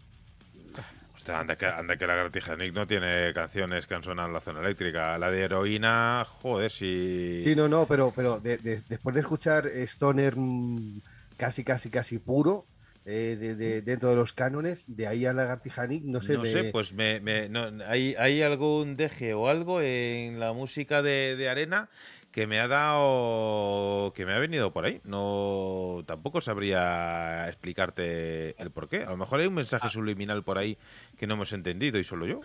Anda 1.29 1.57
que, 1.57 1.67
anda 1.67 1.97
que 1.97 2.07
Lagartija 2.07 2.57
Nick 2.57 2.75
no 2.75 2.87
tiene 2.87 3.33
canciones 3.35 3.87
que 3.87 3.95
han 3.95 4.03
sonado 4.03 4.29
en 4.29 4.35
la 4.35 4.41
zona 4.41 4.61
eléctrica. 4.61 5.17
La 5.19 5.31
de 5.31 5.43
heroína, 5.43 6.25
joder, 6.27 6.71
si... 6.71 6.91
Sí, 7.37 7.55
no, 7.57 7.69
no, 7.69 7.87
pero, 7.89 8.15
pero 8.15 8.41
de- 8.41 8.59
de- 8.59 8.83
después 8.89 9.15
de 9.15 9.21
escuchar 9.21 9.67
Stoner 9.67 10.35
mm, 10.37 11.01
casi, 11.37 11.65
casi, 11.65 11.91
casi 11.91 12.19
puro, 12.19 12.69
eh, 13.05 13.37
de, 13.39 13.55
de- 13.57 13.83
dentro 13.83 14.09
de 14.11 14.17
los 14.17 14.33
cánones, 14.33 14.85
de 14.87 15.07
ahí 15.07 15.27
a 15.27 15.33
Lagartija 15.33 15.87
Nick, 15.87 16.05
no 16.05 16.21
sé, 16.21 16.33
no 16.35 16.43
me- 16.43 16.47
sé, 16.47 16.65
pues 16.65 16.93
me, 16.93 17.21
me- 17.21 17.49
no, 17.49 17.71
¿hay, 17.87 18.15
hay 18.19 18.41
algún 18.43 18.97
deje 18.97 19.35
o 19.35 19.49
algo 19.49 19.81
en 19.83 20.39
la 20.39 20.53
música 20.53 21.03
de, 21.03 21.35
de 21.37 21.49
Arena 21.49 21.91
que 22.35 22.49
me 22.49 22.59
ha 22.59 22.67
dado, 22.67 24.13
que 24.13 24.27
me 24.27 24.35
ha 24.35 24.39
venido 24.41 24.73
por 24.73 24.85
ahí. 24.85 25.01
No, 25.05 26.03
tampoco 26.05 26.41
sabría 26.41 27.47
explicarte 27.49 28.61
el 28.61 28.73
por 28.73 28.89
qué. 28.89 29.05
A 29.05 29.11
lo 29.11 29.17
mejor 29.17 29.39
hay 29.39 29.47
un 29.47 29.53
Ah. 29.53 29.57
mensaje 29.57 29.89
subliminal 29.89 30.43
por 30.43 30.59
ahí 30.59 30.77
que 31.17 31.29
no 31.29 31.35
hemos 31.35 31.53
entendido 31.53 31.97
y 31.97 32.03
solo 32.03 32.27
yo. 32.27 32.41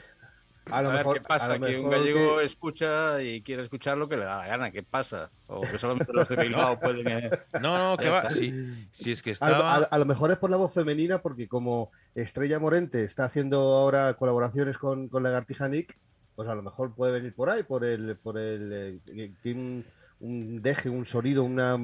a 0.72 0.84
lo 0.84 0.90
A 0.90 0.92
ver, 0.92 0.98
mejor... 1.00 1.16
¿Qué 1.16 1.22
pasa? 1.22 1.58
lo 1.58 1.66
que 1.66 1.80
un 1.80 1.90
gallego 1.90 2.38
que- 2.38 2.46
escucha 2.46 3.20
y 3.24 3.42
quiere 3.42 3.64
escuchar 3.64 3.98
lo 3.98 4.08
que 4.08 4.18
le 4.18 4.26
da 4.26 4.38
la 4.38 4.46
gana. 4.48 4.70
¿Qué 4.70 4.84
pasa? 4.84 5.32
O 5.48 5.62
que 5.62 5.80
solamente 5.80 6.14
los 6.14 6.30
de 6.30 6.36
Bilbao 6.36 6.80
pueden... 6.80 7.08
eh, 7.08 7.32
No, 7.60 7.76
no, 7.76 7.98
que 7.98 8.10
va. 8.10 8.30
Si, 8.30 8.54
si 8.92 9.12
es 9.12 9.24
que 9.24 9.32
A, 9.32 9.34
estaba. 9.34 9.76
a- 9.78 9.84
a 9.86 9.98
lo 9.98 10.06
mejor 10.06 10.30
es 10.30 10.38
por 10.38 10.52
la 10.52 10.58
voz 10.58 10.72
femenina, 10.72 11.24
porque 11.24 11.48
como 11.48 11.90
Estrella 12.14 12.60
Morente 12.60 13.04
está 13.04 13.26
haciendo 13.26 13.58
ahora 13.60 14.14
colaboraciones 14.14 14.78
con, 14.78 15.08
con 15.08 15.24
Lagartija 15.24 15.68
Nick, 15.68 15.98
pues 16.40 16.48
a 16.48 16.56
lo 16.56 16.64
mejor 16.64 16.96
puede 16.96 17.12
venir 17.12 17.36
por 17.36 17.50
ahí, 17.50 17.64
por 17.64 17.84
el, 17.84 18.18
por 18.18 18.38
el 18.38 19.02
eh, 19.08 19.36
un, 19.54 19.86
un 20.22 20.62
deje, 20.62 20.90
un 20.90 21.04
sonido, 21.04 21.44
una 21.44 21.78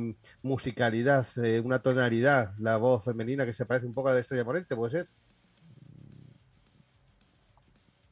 musicalidad, 0.44 1.28
eh, 1.44 1.60
una 1.60 1.80
tonalidad, 1.80 2.54
la 2.58 2.78
voz 2.78 3.04
femenina 3.04 3.46
que 3.46 3.54
se 3.54 3.66
parece 3.66 3.86
un 3.86 3.94
poco 3.94 4.08
a 4.08 4.12
la 4.12 4.16
de 4.16 4.22
Estrella 4.22 4.46
Morente, 4.46 4.76
puede 4.78 4.92
ser. 4.92 5.10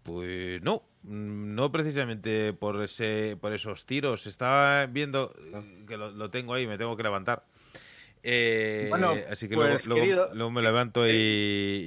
Pues 0.03 0.61
no, 0.61 0.83
mm, 1.03 1.55
no 1.55 1.71
precisamente 1.71 2.53
por 2.53 2.81
ese, 2.83 3.37
por 3.39 3.53
esos 3.53 3.85
tiros. 3.85 4.27
Estaba 4.27 4.85
viendo 4.87 5.33
Ah. 5.53 5.63
eh, 5.63 5.85
que 5.87 5.97
lo, 5.97 6.11
lo 6.11 6.29
tengo 6.29 6.53
ahí, 6.53 6.67
me 6.67 6.77
tengo 6.77 6.97
que 6.97 7.03
levantar. 7.03 7.45
Eh, 8.25 8.87
Bueno, 8.89 9.13
así 9.29 9.49
que 9.49 9.55
pues, 9.55 9.85
luego, 9.85 10.01
querido- 10.01 10.29
luego 10.33 10.49
me 10.49 10.61
levanto 10.61 11.05
y, 11.05 11.11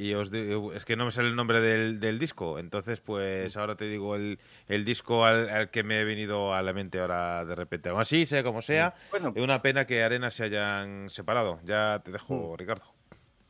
y 0.02 0.12
os 0.14 0.30
digo, 0.30 0.74
es 0.74 0.84
que 0.84 0.94
no 0.94 1.06
me 1.06 1.10
sale 1.10 1.28
el 1.28 1.34
nombre 1.36 1.62
del, 1.62 1.98
del 1.98 2.18
disco. 2.18 2.58
Entonces, 2.58 3.00
pues 3.00 3.56
ahora 3.56 3.74
te 3.74 3.86
digo 3.86 4.16
el, 4.16 4.38
el 4.68 4.84
disco 4.84 5.24
al, 5.24 5.48
al 5.48 5.70
que 5.70 5.82
me 5.82 6.00
he 6.00 6.04
venido 6.04 6.52
a 6.52 6.60
la 6.62 6.74
mente 6.74 7.00
ahora 7.00 7.42
de 7.46 7.54
repente. 7.54 7.88
Aún 7.88 8.00
así, 8.02 8.26
sea 8.26 8.42
como 8.42 8.60
sea, 8.60 8.94
Bueno, 9.10 9.32
es 9.34 9.42
una 9.42 9.62
pena 9.62 9.86
que 9.86 10.02
Arena 10.02 10.30
se 10.30 10.44
hayan 10.44 11.08
separado. 11.08 11.58
Ya 11.64 12.02
te 12.04 12.10
dejo, 12.12 12.52
Mm. 12.52 12.56
Ricardo. 12.58 12.84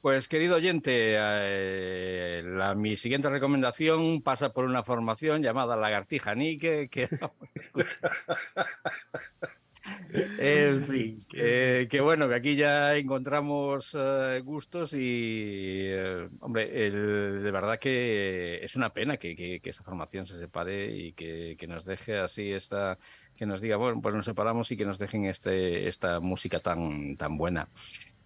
Pues 0.01 0.29
querido 0.29 0.55
oyente, 0.55 0.93
eh, 1.19 2.41
la, 2.45 2.77
mi 2.77 2.97
siguiente 2.97 3.29
recomendación 3.29 4.23
pasa 4.23 4.53
por 4.53 4.65
una 4.65 4.85
formación 4.85 5.43
llamada 5.43 5.75
Lagartija 5.75 6.37
Nick, 6.37 6.61
que... 6.91 7.09
en 10.13 10.83
fin, 10.85 11.25
que, 11.29 11.87
que 11.91 12.01
bueno, 12.01 12.29
que 12.29 12.35
aquí 12.35 12.57
ya 12.57 12.97
encontramos 12.97 13.97
eh, 13.99 14.41
gustos 14.45 14.93
y, 14.93 14.99
eh, 15.01 16.29
hombre, 16.41 16.87
el- 16.87 17.43
de 17.43 17.51
verdad 17.51 17.79
que 17.79 18.65
es 18.65 18.77
una 18.77 18.91
pena 18.93 19.17
que, 19.17 19.37
que, 19.37 19.61
que 19.61 19.71
esta 19.71 19.85
formación 19.85 20.27
se 20.27 20.39
separe 20.39 20.91
y 20.97 21.13
que, 21.13 21.57
que 21.59 21.67
nos 21.67 21.85
deje 21.85 22.19
así 22.19 22.53
esta, 22.53 22.99
que 23.37 23.47
nos 23.47 23.61
diga, 23.61 23.77
bueno, 23.77 24.01
pues 24.01 24.15
nos 24.15 24.25
separamos 24.27 24.71
y 24.71 24.77
que 24.77 24.85
nos 24.87 24.99
dejen 24.99 25.27
este, 25.27 25.89
esta 25.89 26.21
música 26.21 26.61
tan, 26.61 27.17
tan 27.17 27.37
buena. 27.37 27.69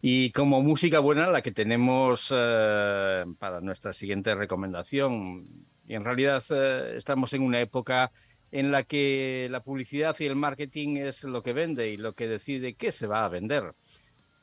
Y 0.02 0.32
como 0.32 0.62
música 0.62 0.98
buena, 1.00 1.26
la 1.28 1.42
que 1.42 1.52
tenemos 1.52 2.32
eh, 2.34 3.24
para 3.39 3.60
nuestra 3.60 3.92
siguiente 3.92 4.34
recomendación. 4.34 5.47
Y 5.86 5.94
en 5.94 6.05
realidad 6.05 6.42
eh, 6.50 6.94
estamos 6.97 7.32
en 7.34 7.42
una 7.42 7.60
época 7.60 8.10
en 8.53 8.70
la 8.70 8.83
que 8.83 9.49
la 9.51 9.62
publicidad 9.62 10.17
y 10.19 10.27
el 10.27 10.37
marketing 10.37 10.97
es 10.97 11.25
lo 11.25 11.43
que 11.43 11.53
vende 11.53 11.91
y 11.91 11.97
lo 11.97 12.15
que 12.15 12.29
decide 12.29 12.75
qué 12.75 12.93
se 12.93 13.07
va 13.07 13.25
a 13.25 13.29
vender. 13.29 13.75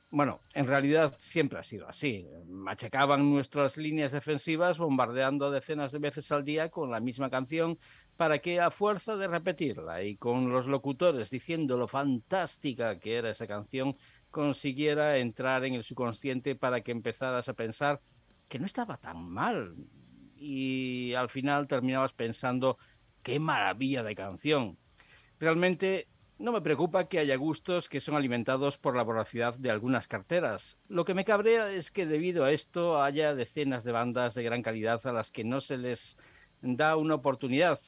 Bueno, 0.09 0.39
en 0.53 0.67
realidad 0.67 1.13
siempre 1.17 1.59
ha 1.59 1.63
sido 1.63 1.85
así. 1.87 2.25
Machacaban 2.47 3.29
nuestras 3.29 3.75
líneas 3.75 4.13
defensivas 4.13 4.77
bombardeando 4.77 5.51
decenas 5.51 5.91
de 5.91 5.99
veces 5.99 6.31
al 6.31 6.45
día 6.45 6.69
con 6.69 6.89
la 6.91 7.01
misma 7.01 7.29
canción 7.29 7.77
para 8.15 8.39
que 8.39 8.61
a 8.61 8.71
fuerza 8.71 9.17
de 9.17 9.27
repetirla 9.27 10.03
y 10.03 10.15
con 10.15 10.49
los 10.49 10.65
locutores 10.65 11.29
diciendo 11.29 11.77
lo 11.77 11.89
fantástica 11.89 12.99
que 12.99 13.15
era 13.15 13.31
esa 13.31 13.47
canción, 13.47 13.97
consiguiera 14.31 15.17
entrar 15.17 15.65
en 15.65 15.73
el 15.73 15.83
subconsciente 15.83 16.55
para 16.55 16.81
que 16.81 16.91
empezaras 16.91 17.49
a 17.49 17.53
pensar 17.53 17.99
que 18.47 18.59
no 18.59 18.65
estaba 18.65 18.97
tan 18.97 19.29
mal. 19.29 19.75
Y 20.37 21.13
al 21.15 21.29
final 21.29 21.67
terminabas 21.67 22.13
pensando, 22.13 22.77
qué 23.27 23.39
maravilla 23.39 24.03
de 24.03 24.15
canción. 24.15 24.77
Realmente 25.37 26.07
no 26.39 26.53
me 26.53 26.61
preocupa 26.61 27.09
que 27.09 27.19
haya 27.19 27.35
gustos 27.35 27.89
que 27.89 27.99
son 27.99 28.15
alimentados 28.15 28.77
por 28.77 28.95
la 28.95 29.03
voracidad 29.03 29.53
de 29.55 29.69
algunas 29.69 30.07
carteras. 30.07 30.77
Lo 30.87 31.03
que 31.03 31.13
me 31.13 31.25
cabrea 31.25 31.69
es 31.73 31.91
que 31.91 32.05
debido 32.05 32.45
a 32.45 32.53
esto 32.53 33.03
haya 33.03 33.35
decenas 33.35 33.83
de 33.83 33.91
bandas 33.91 34.33
de 34.33 34.43
gran 34.43 34.61
calidad 34.61 35.05
a 35.05 35.11
las 35.11 35.29
que 35.29 35.43
no 35.43 35.59
se 35.59 35.77
les 35.77 36.15
da 36.61 36.95
una 36.95 37.15
oportunidad. 37.15 37.81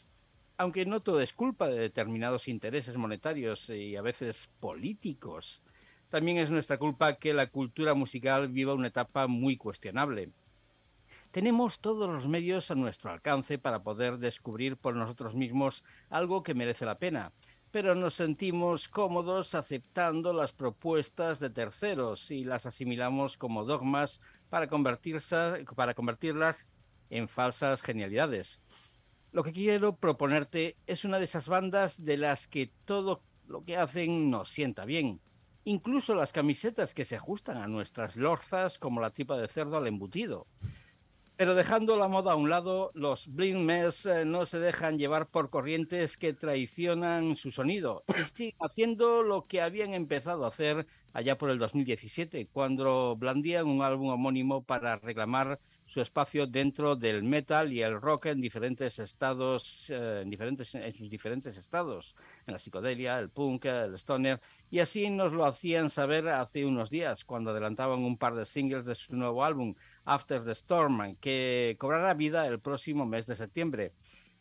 Aunque 0.57 0.85
no 0.85 0.99
todo 0.99 1.21
es 1.21 1.31
culpa 1.31 1.69
de 1.69 1.79
determinados 1.79 2.49
intereses 2.49 2.97
monetarios 2.97 3.69
y 3.69 3.95
a 3.95 4.01
veces 4.01 4.49
políticos. 4.59 5.61
También 6.09 6.37
es 6.37 6.51
nuestra 6.51 6.77
culpa 6.77 7.15
que 7.15 7.33
la 7.33 7.47
cultura 7.47 7.93
musical 7.93 8.49
viva 8.49 8.73
una 8.73 8.87
etapa 8.87 9.27
muy 9.27 9.55
cuestionable. 9.55 10.33
Tenemos 11.31 11.79
todos 11.79 12.09
los 12.09 12.27
medios 12.27 12.71
a 12.71 12.75
nuestro 12.75 13.11
alcance 13.11 13.59
para 13.59 13.83
poder 13.83 14.17
descubrir 14.17 14.77
por 14.77 14.95
nosotros 14.95 15.35
mismos 15.35 15.83
algo 16.09 16.41
que 16.41 16.55
merece 16.55 16.87
la 16.87 16.97
pena, 16.97 17.33
pero 17.69 17.93
nos 17.93 18.15
sentimos 18.15 18.89
cómodos 18.89 19.53
aceptando 19.53 20.33
las 20.33 20.53
propuestas 20.53 21.39
de 21.39 21.51
terceros 21.51 22.31
y 22.31 22.43
las 22.43 22.65
asimilamos 22.65 23.37
como 23.37 23.63
dogmas 23.63 24.21
para, 24.49 24.67
convertirlas 24.67 26.67
en 27.11 27.27
falsas 27.27 27.83
genialidades. 27.83 28.59
Lo 29.31 29.43
que 29.43 29.53
quiero 29.53 29.97
proponerte 29.97 30.77
es 30.87 31.05
una 31.05 31.19
de 31.19 31.25
esas 31.25 31.47
bandas 31.47 32.03
de 32.03 32.17
las 32.17 32.47
que 32.47 32.71
todo 32.85 33.21
lo 33.45 33.63
que 33.63 33.77
hacen 33.77 34.31
nos 34.31 34.49
sienta 34.49 34.83
bien. 34.83 35.21
Incluso 35.63 36.15
las 36.15 36.31
camisetas 36.31 36.95
que 36.95 37.05
se 37.05 37.17
ajustan 37.17 37.57
a 37.57 37.67
nuestras 37.67 38.15
lorzas 38.15 38.79
como 38.79 38.99
la 38.99 39.11
tripa 39.11 39.37
de 39.37 39.47
cerdo 39.47 39.77
al 39.77 39.85
embutido. 39.85 40.47
Pero 41.39 41.55
dejando 41.55 41.95
la 41.95 42.09
moda 42.09 42.33
a 42.33 42.35
un 42.35 42.49
lado, 42.49 42.91
los 42.95 43.33
Blind 43.33 43.61
Mess 43.61 44.05
eh, 44.05 44.25
no 44.25 44.45
se 44.45 44.59
dejan 44.59 44.99
llevar 44.99 45.29
por 45.29 45.49
corrientes 45.49 46.17
que 46.17 46.33
traicionan 46.33 47.37
su 47.37 47.49
sonido. 47.49 48.03
Y 48.19 48.25
siguen 48.25 48.57
haciendo 48.59 49.23
lo 49.23 49.47
que 49.47 49.61
habían 49.61 49.93
empezado 49.93 50.43
a 50.43 50.49
hacer 50.49 50.85
allá 51.13 51.37
por 51.37 51.49
el 51.49 51.57
2017, 51.57 52.49
cuando 52.51 53.15
blandían 53.15 53.67
un 53.67 53.81
álbum 53.81 54.09
homónimo 54.09 54.65
para 54.65 54.97
reclamar 54.97 55.61
su 55.89 56.01
espacio 56.01 56.45
dentro 56.45 56.95
del 56.95 57.23
metal 57.23 57.73
y 57.73 57.81
el 57.81 57.99
rock 57.99 58.27
en 58.27 58.41
diferentes 58.41 58.99
estados, 58.99 59.89
eh, 59.89 60.19
en, 60.21 60.29
diferentes, 60.29 60.75
en 60.75 60.93
sus 60.93 61.09
diferentes 61.09 61.57
estados, 61.57 62.15
en 62.45 62.53
la 62.53 62.59
psicodelia, 62.59 63.17
el 63.17 63.29
punk, 63.29 63.65
el 63.65 63.95
stoner, 63.95 64.39
y 64.69 64.79
así 64.79 65.09
nos 65.09 65.33
lo 65.33 65.45
hacían 65.45 65.89
saber 65.89 66.27
hace 66.27 66.63
unos 66.63 66.91
días, 66.91 67.25
cuando 67.25 67.49
adelantaban 67.49 68.03
un 68.03 68.17
par 68.17 68.35
de 68.35 68.45
singles 68.45 68.85
de 68.85 68.93
su 68.93 69.15
nuevo 69.15 69.43
álbum, 69.43 69.73
After 70.09 70.43
the 70.43 70.53
Storm, 70.53 71.17
que 71.17 71.75
cobrará 71.77 72.15
vida 72.15 72.47
el 72.47 72.59
próximo 72.59 73.05
mes 73.05 73.27
de 73.27 73.35
septiembre, 73.35 73.93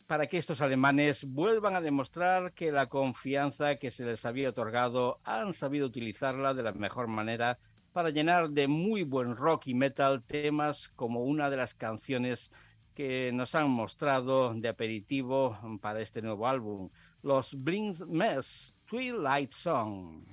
para 0.07 0.25
que 0.25 0.39
estos 0.39 0.61
alemanes 0.61 1.25
vuelvan 1.25 1.75
a 1.75 1.81
demostrar 1.81 2.53
que 2.53 2.71
la 2.71 2.87
confianza 2.87 3.75
que 3.75 3.91
se 3.91 4.03
les 4.03 4.25
había 4.25 4.49
otorgado 4.49 5.19
han 5.23 5.53
sabido 5.53 5.85
utilizarla 5.85 6.55
de 6.55 6.63
la 6.63 6.71
mejor 6.71 7.07
manera 7.07 7.59
para 7.93 8.09
llenar 8.09 8.49
de 8.49 8.67
muy 8.67 9.03
buen 9.03 9.35
rock 9.35 9.67
y 9.67 9.75
metal 9.75 10.23
temas 10.23 10.89
como 10.95 11.23
una 11.23 11.51
de 11.51 11.57
las 11.57 11.75
canciones 11.75 12.51
que 12.95 13.31
nos 13.31 13.53
han 13.53 13.69
mostrado 13.69 14.55
de 14.55 14.69
aperitivo 14.69 15.55
para 15.81 16.01
este 16.01 16.23
nuevo 16.23 16.47
álbum, 16.47 16.89
los 17.21 17.53
Blink 17.53 17.99
Mess 18.07 18.75
Twilight 18.87 19.53
Song. 19.53 20.23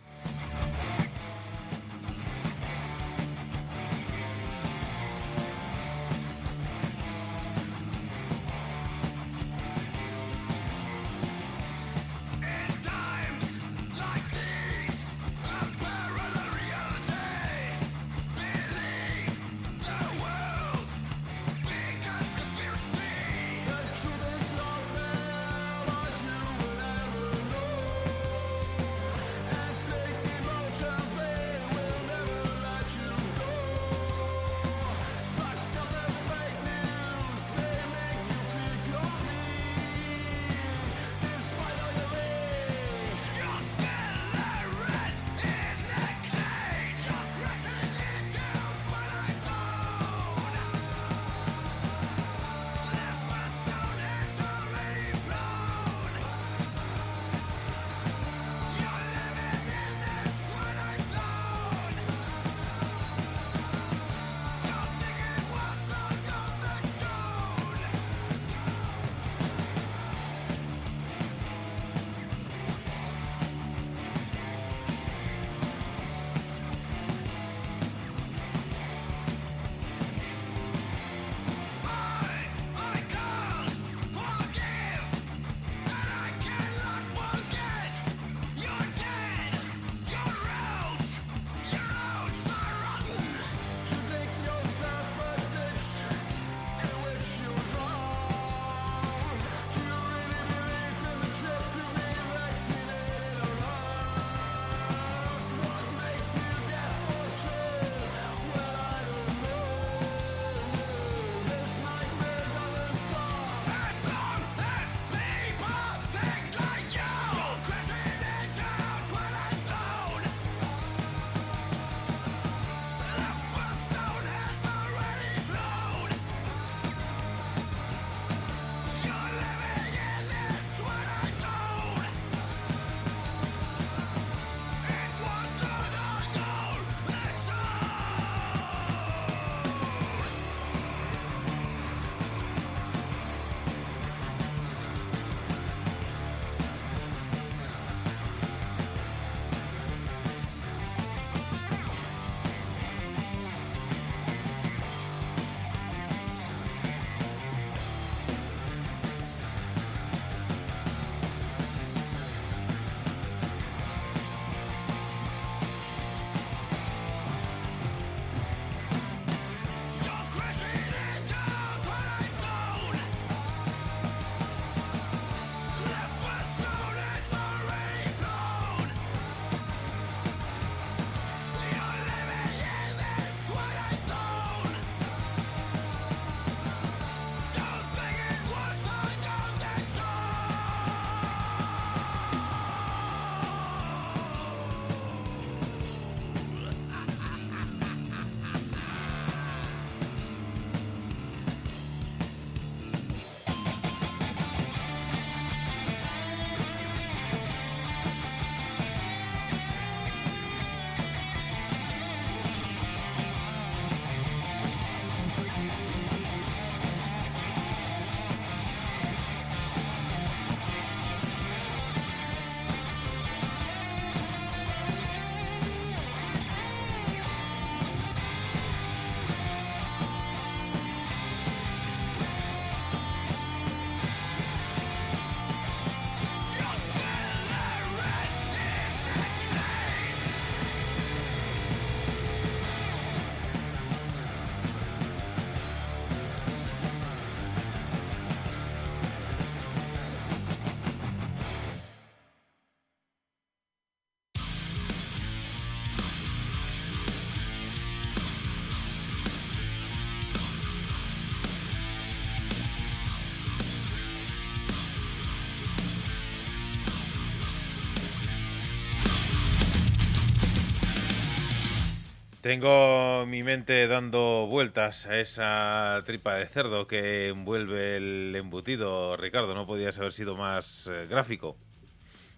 Tengo 272.47 273.27
mi 273.27 273.43
mente 273.43 273.89
dando 273.89 274.47
vueltas 274.47 275.05
a 275.07 275.19
esa 275.19 276.01
tripa 276.07 276.37
de 276.37 276.47
cerdo 276.47 276.87
que 276.87 277.27
envuelve 277.27 277.97
el 277.97 278.37
embutido, 278.37 279.17
Ricardo. 279.17 279.53
No 279.53 279.67
podías 279.67 279.99
haber 279.99 280.13
sido 280.13 280.37
más 280.37 280.87
eh, 280.87 281.07
gráfico. 281.11 281.57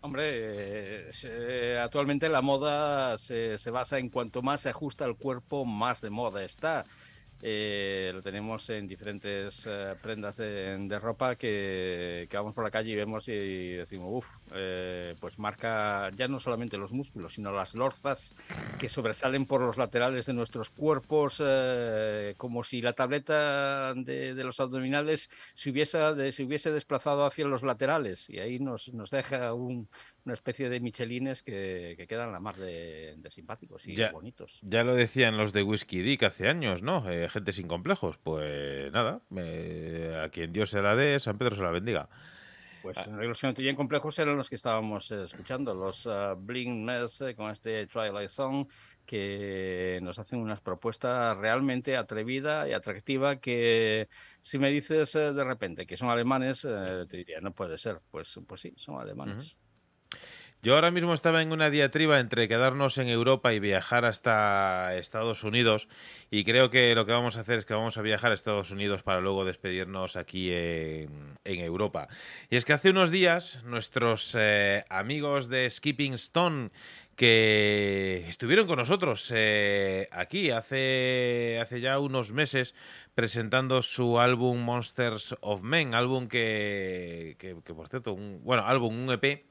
Hombre, 0.00 1.10
eh, 1.24 1.78
actualmente 1.78 2.30
la 2.30 2.40
moda 2.40 3.18
se, 3.18 3.58
se, 3.58 3.70
basa 3.70 3.98
en 3.98 4.08
cuanto 4.08 4.40
más 4.40 4.62
se 4.62 4.70
ajusta 4.70 5.04
al 5.04 5.16
cuerpo, 5.16 5.66
más 5.66 6.00
de 6.00 6.08
moda 6.08 6.42
está. 6.42 6.86
Eh, 7.40 8.10
lo 8.12 8.20
tenemos 8.22 8.68
en 8.70 8.88
diferentes 8.88 9.62
eh, 9.66 9.94
prendas 10.02 10.36
de, 10.38 10.76
de 10.76 10.98
ropa 10.98 11.36
que, 11.36 12.26
que 12.28 12.36
vamos 12.36 12.54
por 12.54 12.64
la 12.64 12.70
calle 12.70 12.90
y 12.90 12.96
vemos 12.96 13.28
y 13.28 13.74
decimos, 13.74 14.08
uff, 14.10 14.26
pues 15.20 15.38
marca 15.38 16.10
ya 16.16 16.26
no 16.28 16.40
solamente 16.40 16.76
los 16.78 16.92
músculos, 16.92 17.34
sino 17.34 17.52
las 17.52 17.74
lorzas 17.74 18.34
que 18.80 18.88
sobresalen 18.88 19.46
por 19.46 19.60
los 19.60 19.76
laterales 19.76 20.26
de 20.26 20.32
nuestros 20.32 20.70
cuerpos, 20.70 21.40
eh, 21.44 22.34
como 22.36 22.64
si 22.64 22.80
la 22.80 22.92
tableta 22.92 23.94
de, 23.94 24.34
de 24.34 24.44
los 24.44 24.58
abdominales 24.60 25.30
se 25.54 25.70
hubiese, 25.70 25.98
de- 25.98 26.32
se 26.32 26.42
hubiese 26.44 26.72
desplazado 26.72 27.24
hacia 27.24 27.46
los 27.46 27.62
laterales 27.62 28.28
y 28.30 28.38
ahí 28.40 28.58
nos, 28.58 28.92
nos 28.94 29.10
deja 29.10 29.52
un- 29.54 29.88
una 30.28 30.34
especie 30.34 30.68
de 30.68 30.78
michelines 30.78 31.42
que, 31.42 31.94
que 31.96 32.06
quedan 32.06 32.32
la 32.32 32.38
más 32.38 32.58
de, 32.58 33.14
de 33.16 33.30
simpáticos 33.30 33.86
y 33.88 33.96
Ya. 33.96 34.12
bonitos. 34.12 34.58
Ya 34.62 34.84
lo 34.84 34.94
decían 34.94 35.38
los 35.38 35.54
de 35.54 35.62
Whisky 35.62 36.02
Dick 36.02 36.22
hace 36.22 36.48
años, 36.48 36.82
¿no? 36.82 37.10
Eh, 37.10 37.30
gente 37.30 37.52
sin 37.52 37.66
complejos. 37.66 38.18
Pues 38.18 38.92
nada, 38.92 39.22
eh, 39.36 40.20
a 40.22 40.28
quien 40.28 40.52
Dios 40.52 40.68
se 40.70 40.82
la 40.82 40.94
dé, 40.94 41.18
San 41.18 41.38
Pedro 41.38 41.56
se 41.56 41.62
la 41.62 41.70
bendiga. 41.70 42.10
Pues 42.82 42.96
Ah. 42.98 43.06
los 43.08 43.40
que 43.40 43.46
no 43.46 43.54
tenían 43.54 43.74
complejos 43.74 44.18
eran 44.18 44.36
los 44.36 44.48
que 44.48 44.54
estábamos 44.54 45.10
eh, 45.10 45.24
escuchando, 45.24 45.74
los 45.74 46.06
uh, 46.06 46.36
Bling 46.38 46.84
Mess 46.84 47.22
eh, 47.22 47.34
con 47.34 47.50
este 47.50 47.86
Twilight 47.86 48.28
Song, 48.30 48.68
que 49.04 49.98
nos 50.02 50.18
hacen 50.18 50.38
unas 50.38 50.60
propuestas 50.60 51.36
realmente 51.38 51.96
atrevida 51.96 52.68
y 52.68 52.72
atractiva 52.74 53.40
que 53.40 54.08
si 54.42 54.58
me 54.58 54.70
dices 54.70 55.12
de 55.14 55.44
repente 55.44 55.86
que 55.86 55.96
son 55.96 56.10
alemanes, 56.10 56.60
te 57.08 57.16
diría, 57.16 57.40
no 57.40 57.52
puede 57.52 57.78
ser. 57.78 58.00
Pues, 58.10 58.38
pues 58.46 58.60
sí, 58.60 58.74
son 58.76 59.00
alemanes. 59.00 59.56
Yo 60.60 60.74
ahora 60.74 60.90
mismo 60.90 61.14
estaba 61.14 61.40
en 61.40 61.52
una 61.52 61.70
diatriba 61.70 62.18
entre 62.18 62.48
quedarnos 62.48 62.98
en 62.98 63.06
Europa 63.06 63.52
y 63.54 63.60
viajar 63.60 64.04
hasta 64.04 64.96
Estados 64.96 65.44
Unidos 65.44 65.86
y 66.32 66.42
creo 66.42 66.68
que 66.68 66.96
lo 66.96 67.06
que 67.06 67.12
vamos 67.12 67.36
a 67.36 67.42
hacer 67.42 67.60
es 67.60 67.64
que 67.64 67.74
vamos 67.74 67.96
a 67.96 68.02
viajar 68.02 68.32
a 68.32 68.34
Estados 68.34 68.72
Unidos 68.72 69.04
para 69.04 69.20
luego 69.20 69.44
despedirnos 69.44 70.16
aquí 70.16 70.50
en, 70.52 71.38
Europa. 71.44 72.08
Y 72.50 72.56
es 72.56 72.64
que 72.64 72.72
hace 72.72 72.90
unos 72.90 73.12
días 73.12 73.62
nuestros 73.62 74.34
eh, 74.36 74.84
amigos 74.88 75.48
de 75.48 75.70
Skipping 75.70 76.14
Stone 76.14 76.70
que 77.14 78.24
estuvieron 78.28 78.66
con 78.66 78.78
nosotros 78.78 79.32
eh, 79.32 80.08
aquí 80.10 80.50
hace, 80.50 81.60
hace 81.62 81.80
ya 81.80 82.00
unos 82.00 82.32
meses 82.32 82.74
presentando 83.14 83.82
su 83.82 84.18
álbum 84.18 84.58
Monsters 84.58 85.36
of 85.40 85.62
Men, 85.62 85.94
álbum 85.94 86.26
que, 86.26 87.36
que, 87.38 87.56
que, 87.64 87.74
por 87.74 87.88
cierto, 87.88 88.12
un, 88.12 88.42
bueno, 88.42 88.66
álbum, 88.66 88.98
un 88.98 89.12
EP 89.12 89.44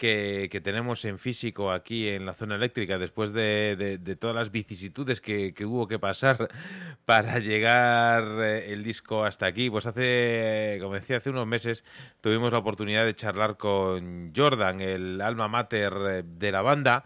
que, 0.00 0.60
tenemos 0.64 1.04
en 1.04 1.18
físico 1.18 1.70
aquí 1.70 2.08
en 2.08 2.24
la 2.24 2.32
zona 2.32 2.54
eléctrica 2.54 2.96
después 2.96 3.34
de, 3.34 4.00
todas 4.18 4.34
las 4.34 4.50
vicisitudes 4.50 5.20
que, 5.20 5.52
que, 5.52 5.66
hubo 5.66 5.86
que 5.86 5.98
pasar 5.98 6.48
para 7.04 7.38
llegar 7.38 8.24
eh, 8.42 8.72
el 8.72 8.82
disco 8.82 9.24
hasta 9.24 9.44
aquí. 9.44 9.68
Pues 9.68 9.86
hace, 9.86 10.78
como 10.80 10.94
decía, 10.94 11.18
hace 11.18 11.28
unos 11.28 11.46
meses 11.46 11.84
tuvimos 12.22 12.50
la 12.50 12.58
oportunidad 12.58 13.04
de 13.04 13.14
charlar 13.14 13.58
con 13.58 14.32
Jordan, 14.34 14.80
el 14.80 15.20
alma 15.20 15.48
mater 15.48 15.92
eh, 16.08 16.22
de 16.24 16.50
la 16.50 16.62
banda. 16.62 17.04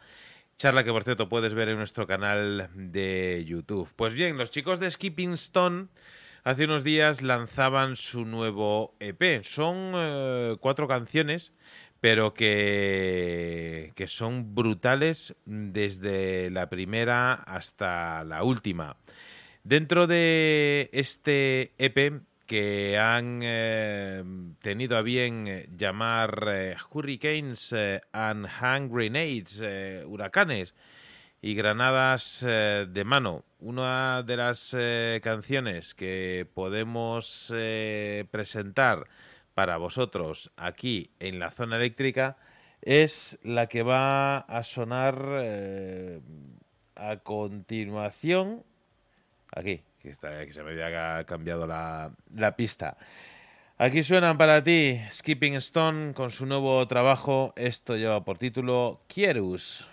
Charla 0.56 0.84
que, 0.84 0.92
por 0.92 1.02
cierto, 1.02 1.28
puedes 1.28 1.52
ver 1.52 1.68
en 1.70 1.78
nuestro 1.78 2.06
canal 2.06 2.70
de 2.74 3.44
YouTube. 3.44 3.92
Pues 3.96 4.14
bien, 4.14 4.38
los 4.38 4.52
chicos 4.52 4.78
de 4.78 4.88
Skipping 4.88 5.32
Stone 5.32 5.88
hace 6.44 6.66
unos 6.66 6.84
días 6.84 7.22
lanzaban 7.22 7.96
su 7.96 8.24
nuevo 8.24 8.94
EP. 9.00 9.42
Son 9.42 9.92
eh, 9.96 10.56
cuatro 10.60 10.86
canciones 10.86 11.52
pero 12.04 12.34
que, 12.34 13.92
que, 13.94 14.08
son 14.08 14.54
brutales 14.54 15.34
desde 15.46 16.50
la 16.50 16.68
primera 16.68 17.32
hasta 17.32 18.24
la 18.24 18.42
última. 18.42 18.98
Dentro 19.62 20.06
de 20.06 20.90
este 20.92 21.72
EP 21.78 22.20
que 22.44 22.98
han 22.98 23.40
eh, 23.42 24.22
tenido 24.60 24.98
a 24.98 25.00
bien 25.00 25.64
llamar 25.78 26.44
eh, 26.46 26.76
Hurricanes 26.92 27.72
eh, 27.72 28.02
and 28.12 28.48
Hand 28.60 28.92
Grenades, 28.92 29.62
huracanes 30.06 30.74
y 31.44 31.54
granadas 31.54 32.42
eh, 32.48 32.86
de 32.88 33.04
mano, 33.04 33.44
una 33.60 34.22
de 34.22 34.34
las 34.38 34.74
eh, 34.78 35.20
canciones 35.22 35.92
que 35.92 36.48
podemos 36.54 37.52
eh, 37.54 38.24
presentar 38.30 39.06
para 39.54 39.76
vosotros 39.76 40.50
aquí 40.56 41.10
en 41.20 41.38
la 41.38 41.50
zona 41.50 41.76
eléctrica 41.76 42.36
es 42.82 43.38
la 43.42 43.66
que 43.66 43.82
va 43.82 44.38
a 44.38 44.62
sonar 44.62 45.24
eh, 45.40 46.20
a 46.96 47.16
continuación. 47.18 48.62
Aquí, 49.54 49.80
que, 50.00 50.14
se 50.14 50.62
me 50.62 50.70
había 50.70 51.24
cambiado 51.24 51.66
la, 51.66 52.12
la, 52.34 52.56
pista. 52.56 52.98
Aquí 53.78 54.02
suenan 54.02 54.36
para 54.36 54.62
ti 54.62 55.00
Skipping 55.10 55.54
Stone 55.54 56.12
con 56.12 56.30
su 56.30 56.44
nuevo 56.44 56.86
trabajo. 56.86 57.54
Esto 57.56 57.96
lleva 57.96 58.24
por 58.24 58.38
título 58.38 59.00
Kierus. 59.06 59.88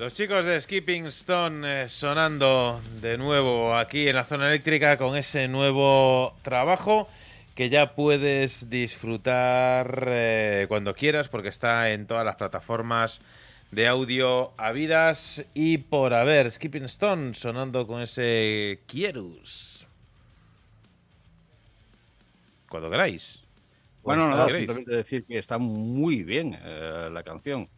Los 0.00 0.14
chicos 0.14 0.46
de 0.46 0.58
Skipping 0.58 1.04
Stone 1.08 1.82
eh, 1.82 1.88
sonando 1.90 2.80
de 3.02 3.18
nuevo 3.18 3.76
aquí 3.76 4.08
en 4.08 4.16
la 4.16 4.24
zona 4.24 4.48
eléctrica 4.48 4.96
con 4.96 5.14
ese 5.14 5.46
nuevo 5.46 6.32
trabajo 6.40 7.06
que 7.54 7.68
ya 7.68 7.94
puedes 7.94 8.70
disfrutar 8.70 10.04
eh, 10.06 10.64
cuando 10.68 10.94
quieras 10.94 11.28
porque 11.28 11.50
está 11.50 11.90
en 11.90 12.06
todas 12.06 12.24
las 12.24 12.36
plataformas 12.36 13.20
de 13.72 13.88
audio 13.88 14.52
habidas 14.56 15.44
y 15.52 15.76
por 15.76 16.14
haber. 16.14 16.50
Skipping 16.50 16.84
Stone 16.84 17.34
sonando 17.34 17.86
con 17.86 18.00
ese 18.00 18.80
Kierus. 18.86 19.86
Cuando 22.70 22.90
queráis. 22.90 23.42
Bueno, 24.02 24.30
nada, 24.30 24.48
simplemente 24.48 24.92
decir 24.92 25.26
que 25.26 25.36
está 25.36 25.58
muy 25.58 26.22
bien 26.22 26.58
eh, 26.58 27.10
la 27.12 27.22
canción. 27.22 27.68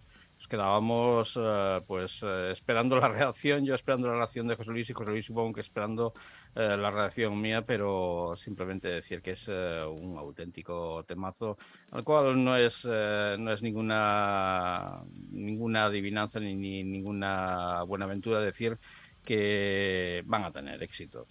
Quedábamos 0.52 1.38
eh, 1.40 1.80
pues 1.86 2.20
eh, 2.22 2.50
esperando 2.52 2.96
la 3.00 3.08
reacción, 3.08 3.64
yo 3.64 3.74
esperando 3.74 4.08
la 4.08 4.16
reacción 4.16 4.46
de 4.46 4.54
José 4.54 4.70
Luis 4.70 4.90
y 4.90 4.92
José 4.92 5.10
Luis 5.10 5.24
supongo 5.24 5.54
que 5.54 5.62
esperando 5.62 6.12
eh, 6.54 6.76
la 6.76 6.90
reacción 6.90 7.40
mía, 7.40 7.62
pero 7.62 8.34
simplemente 8.36 8.88
decir 8.88 9.22
que 9.22 9.30
es 9.30 9.48
un 9.48 10.14
auténtico 10.18 11.04
temazo, 11.04 11.56
al 11.92 12.04
cual 12.04 12.44
no 12.44 12.54
es, 12.54 12.84
no 12.84 13.50
es 13.50 13.62
ninguna, 13.62 15.00
ninguna 15.30 15.86
adivinanza 15.86 16.38
ni, 16.38 16.54
ni 16.54 16.84
ninguna 16.84 17.82
buena 17.84 18.04
aventura 18.04 18.38
decir 18.40 18.76
que 19.24 20.22
van 20.26 20.44
a 20.44 20.52
tener 20.52 20.82
éxito. 20.82 21.26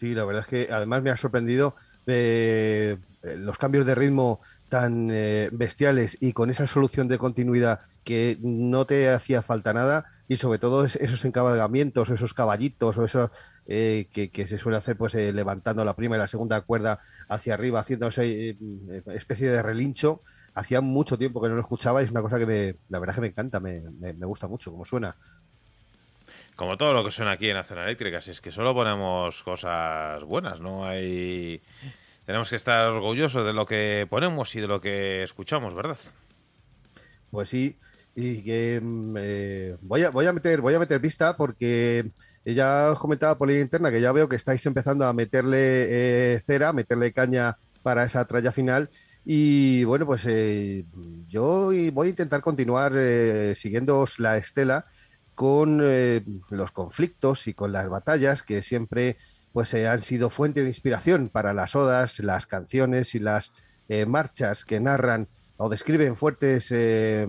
Sí, 0.00 0.14
la 0.14 0.24
verdad 0.24 0.44
es 0.44 0.48
que 0.48 0.72
además 0.72 1.02
me 1.02 1.10
ha 1.10 1.16
sorprendido 1.18 1.76
los 2.06 3.58
cambios 3.58 3.84
de 3.84 3.94
ritmo 3.94 4.40
tan 4.68 5.10
eh, 5.12 5.48
bestiales 5.52 6.16
y 6.20 6.32
con 6.32 6.50
esa 6.50 6.66
solución 6.66 7.08
de 7.08 7.18
continuidad 7.18 7.80
que 8.04 8.38
no 8.40 8.86
te 8.86 9.08
hacía 9.10 9.42
falta 9.42 9.72
nada 9.72 10.06
y 10.28 10.36
sobre 10.36 10.58
todo 10.58 10.84
es- 10.84 10.96
esos 10.96 11.24
encabalgamientos, 11.24 12.10
esos 12.10 12.34
caballitos 12.34 12.96
o 12.98 13.04
eso 13.04 13.30
eh, 13.66 14.08
que, 14.12 14.30
que 14.30 14.46
se 14.46 14.58
suele 14.58 14.78
hacer 14.78 14.96
pues 14.96 15.14
eh, 15.14 15.32
levantando 15.32 15.84
la 15.84 15.96
primera 15.96 16.22
y 16.22 16.24
la 16.24 16.28
segunda 16.28 16.60
cuerda 16.62 17.00
hacia 17.28 17.54
arriba, 17.54 17.80
haciendo 17.80 18.08
esa 18.08 18.24
eh, 18.24 18.56
especie 19.14 19.50
de 19.50 19.62
relincho. 19.62 20.22
Hacía 20.54 20.80
mucho 20.80 21.18
tiempo 21.18 21.42
que 21.42 21.48
no 21.48 21.54
lo 21.56 21.60
escuchaba 21.60 22.00
y 22.02 22.06
es 22.06 22.10
una 22.10 22.22
cosa 22.22 22.38
que 22.38 22.46
me, 22.46 22.74
la 22.88 22.98
verdad 22.98 23.14
que 23.14 23.20
me 23.20 23.26
encanta, 23.28 23.60
me, 23.60 23.82
me- 23.98 24.14
me 24.14 24.26
gusta 24.26 24.48
mucho 24.48 24.70
como 24.70 24.84
suena. 24.84 25.16
Como 26.56 26.76
todo 26.76 26.92
lo 26.94 27.04
que 27.04 27.10
suena 27.10 27.32
aquí 27.32 27.48
en 27.48 27.56
la 27.56 27.64
zona 27.64 27.84
eléctrica, 27.84 28.20
si 28.20 28.30
es 28.30 28.40
que 28.40 28.50
solo 28.50 28.74
ponemos 28.74 29.42
cosas 29.42 30.22
buenas, 30.24 30.60
no 30.60 30.86
hay... 30.86 31.62
Tenemos 32.26 32.50
que 32.50 32.56
estar 32.56 32.86
orgullosos 32.88 33.46
de 33.46 33.52
lo 33.52 33.66
que 33.66 34.06
ponemos 34.10 34.54
y 34.56 34.60
de 34.60 34.66
lo 34.66 34.80
que 34.80 35.22
escuchamos, 35.22 35.74
¿verdad? 35.74 35.96
Pues 37.30 37.48
sí, 37.48 37.76
y 38.16 38.42
que 38.42 38.80
mm, 38.82 39.16
eh, 39.18 39.76
voy 39.82 40.02
a 40.02 40.10
voy 40.10 40.26
a 40.26 40.32
meter 40.32 40.60
voy 40.60 40.74
a 40.74 40.80
meter 40.80 40.98
vista 40.98 41.36
porque 41.36 42.10
ya 42.44 42.90
os 42.92 42.98
comentaba 42.98 43.36
por 43.38 43.46
línea 43.46 43.62
interna 43.62 43.90
que 43.90 44.00
ya 44.00 44.10
veo 44.10 44.28
que 44.28 44.36
estáis 44.36 44.64
empezando 44.66 45.06
a 45.06 45.12
meterle 45.12 46.34
eh, 46.34 46.40
cera, 46.44 46.72
meterle 46.72 47.12
caña 47.12 47.58
para 47.82 48.04
esa 48.04 48.24
tralla 48.24 48.52
final 48.52 48.90
y 49.24 49.84
bueno 49.84 50.06
pues 50.06 50.22
eh, 50.26 50.84
yo 51.28 51.70
voy 51.92 52.06
a 52.06 52.10
intentar 52.10 52.40
continuar 52.40 52.92
eh, 52.96 53.54
siguiéndoos 53.56 54.18
la 54.18 54.36
estela 54.38 54.86
con 55.34 55.82
los 56.48 56.70
conflictos 56.70 57.46
y 57.46 57.52
con 57.52 57.70
las 57.70 57.90
batallas 57.90 58.42
que 58.42 58.62
siempre 58.62 59.18
pues 59.56 59.72
eh, 59.72 59.88
han 59.88 60.02
sido 60.02 60.28
fuente 60.28 60.60
de 60.60 60.68
inspiración 60.68 61.30
para 61.30 61.54
las 61.54 61.74
odas, 61.74 62.18
las 62.18 62.46
canciones 62.46 63.14
y 63.14 63.20
las 63.20 63.52
eh, 63.88 64.04
marchas 64.04 64.66
que 64.66 64.80
narran 64.80 65.28
o 65.56 65.70
describen 65.70 66.14
fuertes 66.14 66.70
eh, 66.72 67.26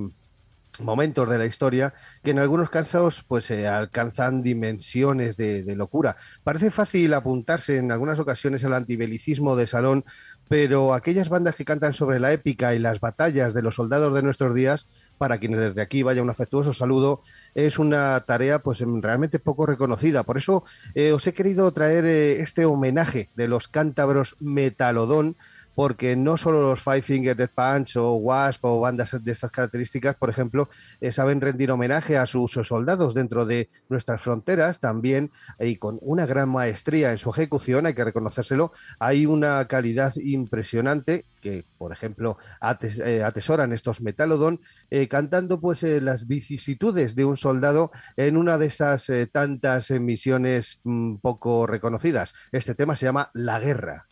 momentos 0.79 1.29
de 1.29 1.37
la 1.37 1.45
historia 1.45 1.93
que 2.25 2.31
en 2.31 2.39
algunos 2.39 2.69
casos 2.69 3.23
pues 3.29 3.49
alcanzan 3.49 4.41
dimensiones 4.41 5.37
de, 5.37 5.63
de 5.63 5.75
locura. 5.77 6.17
Parece 6.43 6.69
fácil 6.69 7.13
apuntarse 7.13 7.77
en 7.77 7.93
algunas 7.93 8.19
ocasiones 8.19 8.61
al 8.65 8.73
antibelicismo 8.73 9.55
de 9.55 9.67
salón, 9.67 10.03
pero 10.49 10.93
aquellas 10.93 11.29
bandas 11.29 11.55
que 11.55 11.63
cantan 11.63 11.93
sobre 11.93 12.19
la 12.19 12.33
épica 12.33 12.75
y 12.75 12.79
las 12.79 12.99
batallas 12.99 13.53
de 13.53 13.61
los 13.61 13.75
soldados 13.75 14.13
de 14.13 14.21
nuestros 14.21 14.53
días, 14.53 14.89
para 15.17 15.37
quienes 15.39 15.59
desde 15.59 15.81
aquí 15.81 16.03
vaya 16.03 16.21
un 16.21 16.29
afectuoso 16.29 16.73
saludo, 16.73 17.21
es 17.55 17.79
una 17.79 18.23
tarea 18.27 18.59
pues 18.59 18.81
em, 18.81 19.01
realmente 19.01 19.39
poco 19.39 19.65
reconocida. 19.65 20.23
Por 20.23 20.37
eso 20.37 20.63
eh, 20.95 21.11
os 21.11 21.25
he 21.27 21.33
querido 21.33 21.71
traer 21.71 22.05
eh, 22.05 22.41
este 22.41 22.65
homenaje 22.65 23.29
de 23.35 23.47
los 23.47 23.67
cántabros 23.67 24.35
Metalodón, 24.39 25.35
porque 25.77 26.15
no 26.15 26.37
solo 26.37 26.71
los 26.71 26.81
Five 26.81 27.03
Finger 27.03 27.35
Death 27.35 27.51
Punch 27.53 27.97
o 27.97 28.15
Wasp 28.15 28.65
o 28.65 28.79
bandas 28.79 29.11
de 29.23 29.31
estas 29.31 29.51
características, 29.51 30.15
por 30.15 30.27
ejemplo, 30.27 30.69
eh, 31.01 31.11
saben 31.11 31.39
rendir 31.39 31.69
homenaje 31.69 32.17
a 32.17 32.25
sus 32.25 32.53
soldados 32.53 33.13
dentro 33.13 33.45
de 33.45 33.69
nuestras 33.87 34.19
fronteras, 34.19 34.79
también 34.79 35.29
y 35.59 35.75
con 35.75 35.99
una 36.01 36.25
gran 36.25 36.49
maestría 36.49 37.11
en 37.11 37.19
su 37.19 37.29
ejecución, 37.29 37.85
hay 37.85 37.93
que 37.93 38.03
reconocérselo, 38.03 38.71
hay 38.97 39.27
una 39.27 39.67
calidad 39.67 40.15
impresionante 40.15 41.25
que, 41.41 41.63
por 41.77 41.91
ejemplo, 41.91 42.39
eh, 42.81 43.21
atesoran 43.21 43.71
estos 43.71 44.01
Metalodon, 44.01 44.59
eh, 44.89 45.07
cantando 45.07 45.61
pues 45.61 45.83
las 45.83 46.25
vicisitudes 46.25 47.13
de 47.13 47.25
un 47.25 47.37
soldado 47.37 47.91
en 48.15 48.35
una 48.35 48.57
de 48.57 48.65
esas 48.65 49.05
tantas 49.31 49.91
misiones 49.91 50.79
mm, 50.83 51.17
poco 51.17 51.67
reconocidas. 51.67 52.33
Este 52.51 52.73
tema 52.73 52.95
se 52.95 53.05
llama 53.05 53.29
La 53.35 53.59
Guerra. 53.59 54.06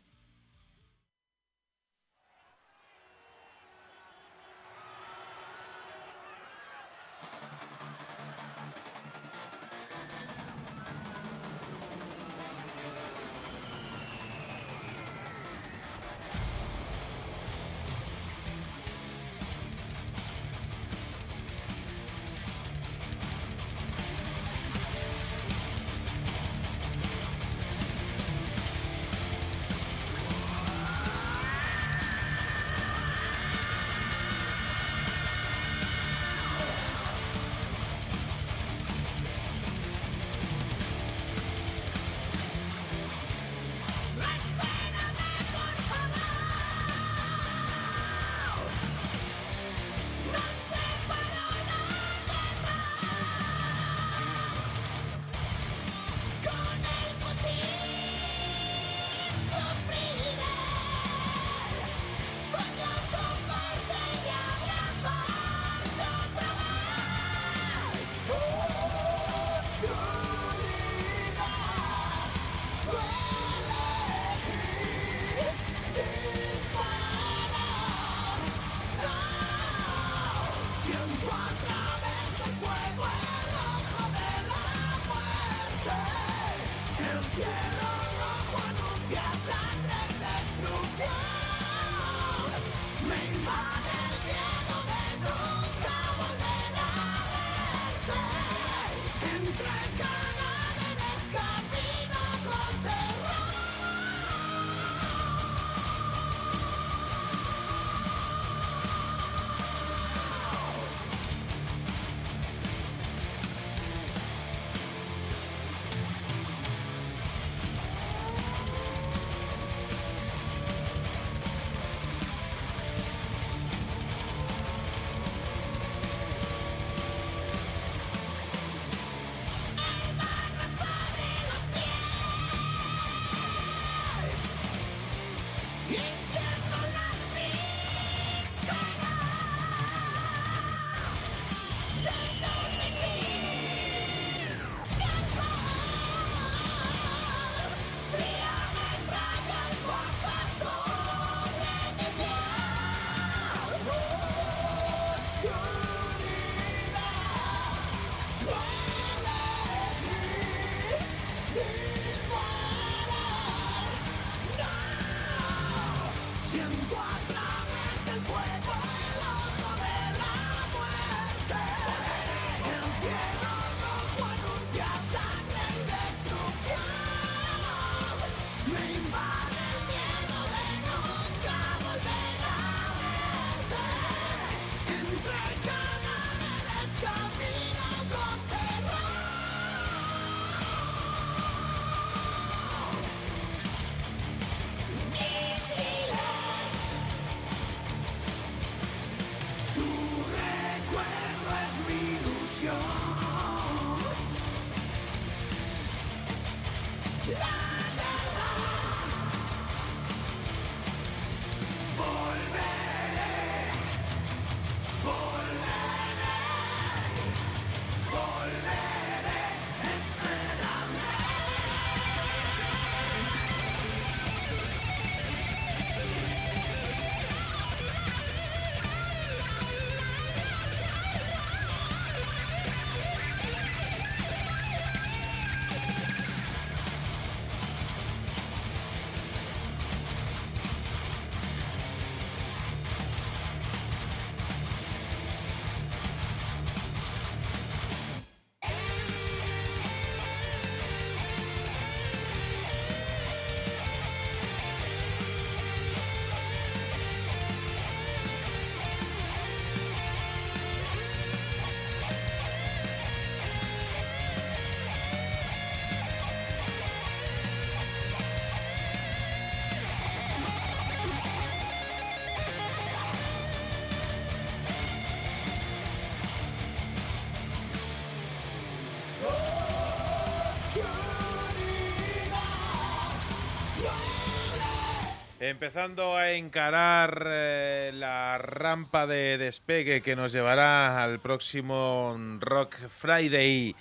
Empezando 285.48 286.18
a 286.18 286.32
encarar 286.32 287.24
eh, 287.28 287.92
la 287.94 288.40
rampa 288.40 289.06
de 289.06 289.38
despegue 289.38 290.02
que 290.02 290.16
nos 290.16 290.32
llevará 290.32 291.04
al 291.04 291.20
próximo 291.20 292.18
Rock 292.40 292.76
Friday. 292.90 293.76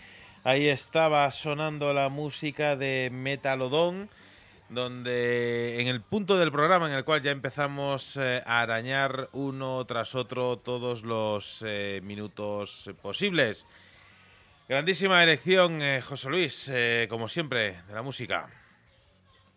Ahí 0.45 0.69
estaba 0.69 1.31
sonando 1.31 1.95
la 1.95 2.11
música 2.11 2.77
de 2.77 3.09
Metalodon, 3.11 4.11
donde 4.69 5.81
en 5.81 5.87
el 5.87 6.03
punto 6.03 6.37
del 6.37 6.53
programa 6.53 6.87
en 6.87 6.93
el 6.93 7.05
cual 7.07 7.23
ya 7.23 7.31
empezamos 7.31 8.19
eh, 8.19 8.43
a 8.45 8.61
arañar 8.61 9.31
uno 9.33 9.87
tras 9.87 10.15
otro 10.15 10.59
todos 10.59 11.03
los 11.03 11.65
eh, 11.67 12.01
minutos 12.05 12.91
posibles. 13.01 13.65
Grandísima 14.69 15.23
elección, 15.23 15.81
José 16.03 16.29
Luis, 16.29 16.71
como 17.09 17.27
siempre, 17.27 17.81
de 17.89 17.95
la 17.95 18.03
música. 18.03 18.64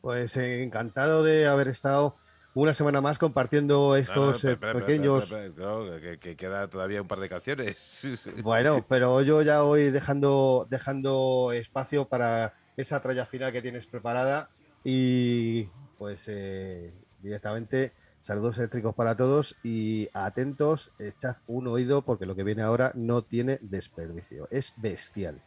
Pues 0.07 0.37
eh, 0.37 0.63
encantado 0.63 1.21
de 1.21 1.47
haber 1.47 1.67
estado 1.67 2.15
una 2.53 2.73
semana 2.73 3.01
más 3.01 3.19
compartiendo 3.19 3.97
estos 3.97 4.41
No, 4.41 4.51
no, 4.51 4.53
eh, 4.53 4.73
pequeños... 4.73 5.29
no, 5.57 5.83
que 6.21 6.37
queda 6.37 6.69
todavía 6.69 7.01
un 7.01 7.09
par 7.09 7.19
de 7.19 7.27
canciones. 7.27 7.77
Bueno, 8.41 8.85
pero 8.87 9.21
yo 9.21 9.41
ya 9.41 9.63
voy 9.63 9.91
dejando, 9.91 10.65
dejando 10.69 11.51
espacio 11.51 12.07
para 12.07 12.53
esa 12.77 13.01
tralla 13.01 13.25
final 13.25 13.51
que 13.51 13.61
tienes 13.61 13.85
preparada 13.85 14.49
y 14.81 15.65
pues 15.97 16.23
eh, 16.29 16.93
directamente 17.19 17.91
saludos 18.21 18.59
eléctricos 18.59 18.95
para 18.95 19.17
todos 19.17 19.57
y 19.61 20.07
atentos, 20.13 20.93
echad 20.99 21.35
un 21.47 21.67
oído 21.67 22.05
porque 22.05 22.25
lo 22.25 22.33
que 22.33 22.45
viene 22.45 22.61
ahora 22.61 22.93
no 22.95 23.23
tiene 23.23 23.59
desperdicio, 23.61 24.47
es 24.51 24.71
bestial. 24.77 25.41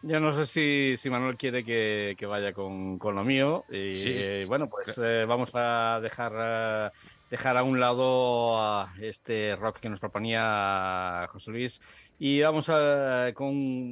Yo 0.00 0.20
no 0.20 0.32
sé 0.32 0.46
si, 0.46 0.96
si 0.96 1.10
Manuel 1.10 1.36
quiere 1.36 1.64
que, 1.64 2.14
que 2.16 2.26
vaya 2.26 2.52
con, 2.52 2.98
con 2.98 3.16
lo 3.16 3.24
mío. 3.24 3.64
Y 3.68 3.96
Sí. 3.96 4.10
eh, 4.14 4.44
bueno, 4.46 4.68
pues 4.68 4.96
eh, 5.02 5.24
vamos 5.26 5.50
a 5.54 5.98
dejar, 6.00 6.32
eh, 6.36 6.90
dejar 7.28 7.56
a 7.56 7.64
un 7.64 7.80
lado 7.80 8.58
a 8.62 8.92
este 9.00 9.56
rock 9.56 9.80
que 9.80 9.88
nos 9.88 9.98
proponía 9.98 11.26
José 11.30 11.50
Luis. 11.50 11.80
Y 12.20 12.40
vamos 12.42 12.68
a, 12.68 13.32
con 13.32 13.46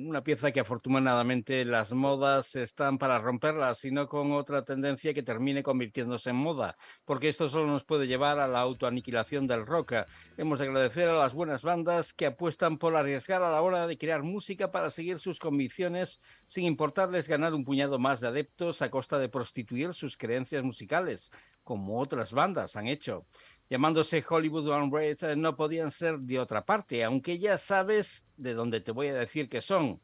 una 0.09 0.25
pieza 0.25 0.51
que 0.51 0.59
afortunadamente 0.59 1.65
las 1.65 1.93
modas 1.93 2.57
están 2.57 2.99
para 2.99 3.21
romperlas, 3.21 3.79
sino 3.79 4.09
con 4.09 4.33
otra 4.33 4.65
tendencia 4.65 5.15
que 5.15 5.23
termine 5.23 5.63
convirtiéndose 5.63 6.31
en 6.31 6.37
moda, 6.37 6.77
porque 7.05 7.29
esto 7.29 7.49
solo 7.49 7.69
nos 7.69 7.85
puede 7.85 8.09
llevar 8.09 8.41
a 8.41 8.49
la 8.49 8.59
autoaniquilación 8.59 9.47
del 9.47 9.65
rock. 9.65 9.93
Hemos 10.37 10.59
de 10.59 10.65
agradecer 10.65 11.09
a 11.09 11.17
las 11.17 11.35
buenas 11.35 11.63
bandas 11.63 12.13
que 12.13 12.27
apuestan 12.27 12.79
por 12.79 12.97
arriesgar 12.97 13.45
a 13.45 13.53
la 13.53 13.63
hora 13.63 13.87
de 13.87 13.97
crear 13.97 14.25
música 14.25 14.73
para 14.73 14.91
seguir 14.91 15.21
sus 15.21 15.39
convicciones 15.39 16.21
sin 16.49 16.65
importarles 16.65 17.29
ganar 17.29 17.55
un 17.55 17.65
puñado 17.65 18.01
más 18.01 18.19
de 18.21 18.27
adeptos 18.27 18.83
a 18.83 18.91
costa 18.91 19.21
de 19.21 19.29
prostituir 19.29 19.95
sus 19.95 20.17
creencias 20.17 20.65
musicales, 20.65 21.31
como 21.63 22.01
otras 22.01 22.33
bandas 22.33 22.75
han 22.75 22.89
hecho. 22.89 23.25
Llamándose 23.69 24.25
Hollywood 24.29 24.69
Unrated 24.69 25.31
eh, 25.31 25.37
no 25.37 25.57
podían 25.57 25.91
ser 25.91 26.21
de 26.21 26.39
otra 26.39 26.65
parte, 26.65 27.03
aunque 27.03 27.39
ya 27.39 27.59
sabes 27.59 28.25
de 28.37 28.55
dónde 28.55 28.81
te 28.81 28.93
voy 28.93 29.09
a 29.09 29.15
decir 29.15 29.49
que 29.49 29.61
son. 29.61 30.01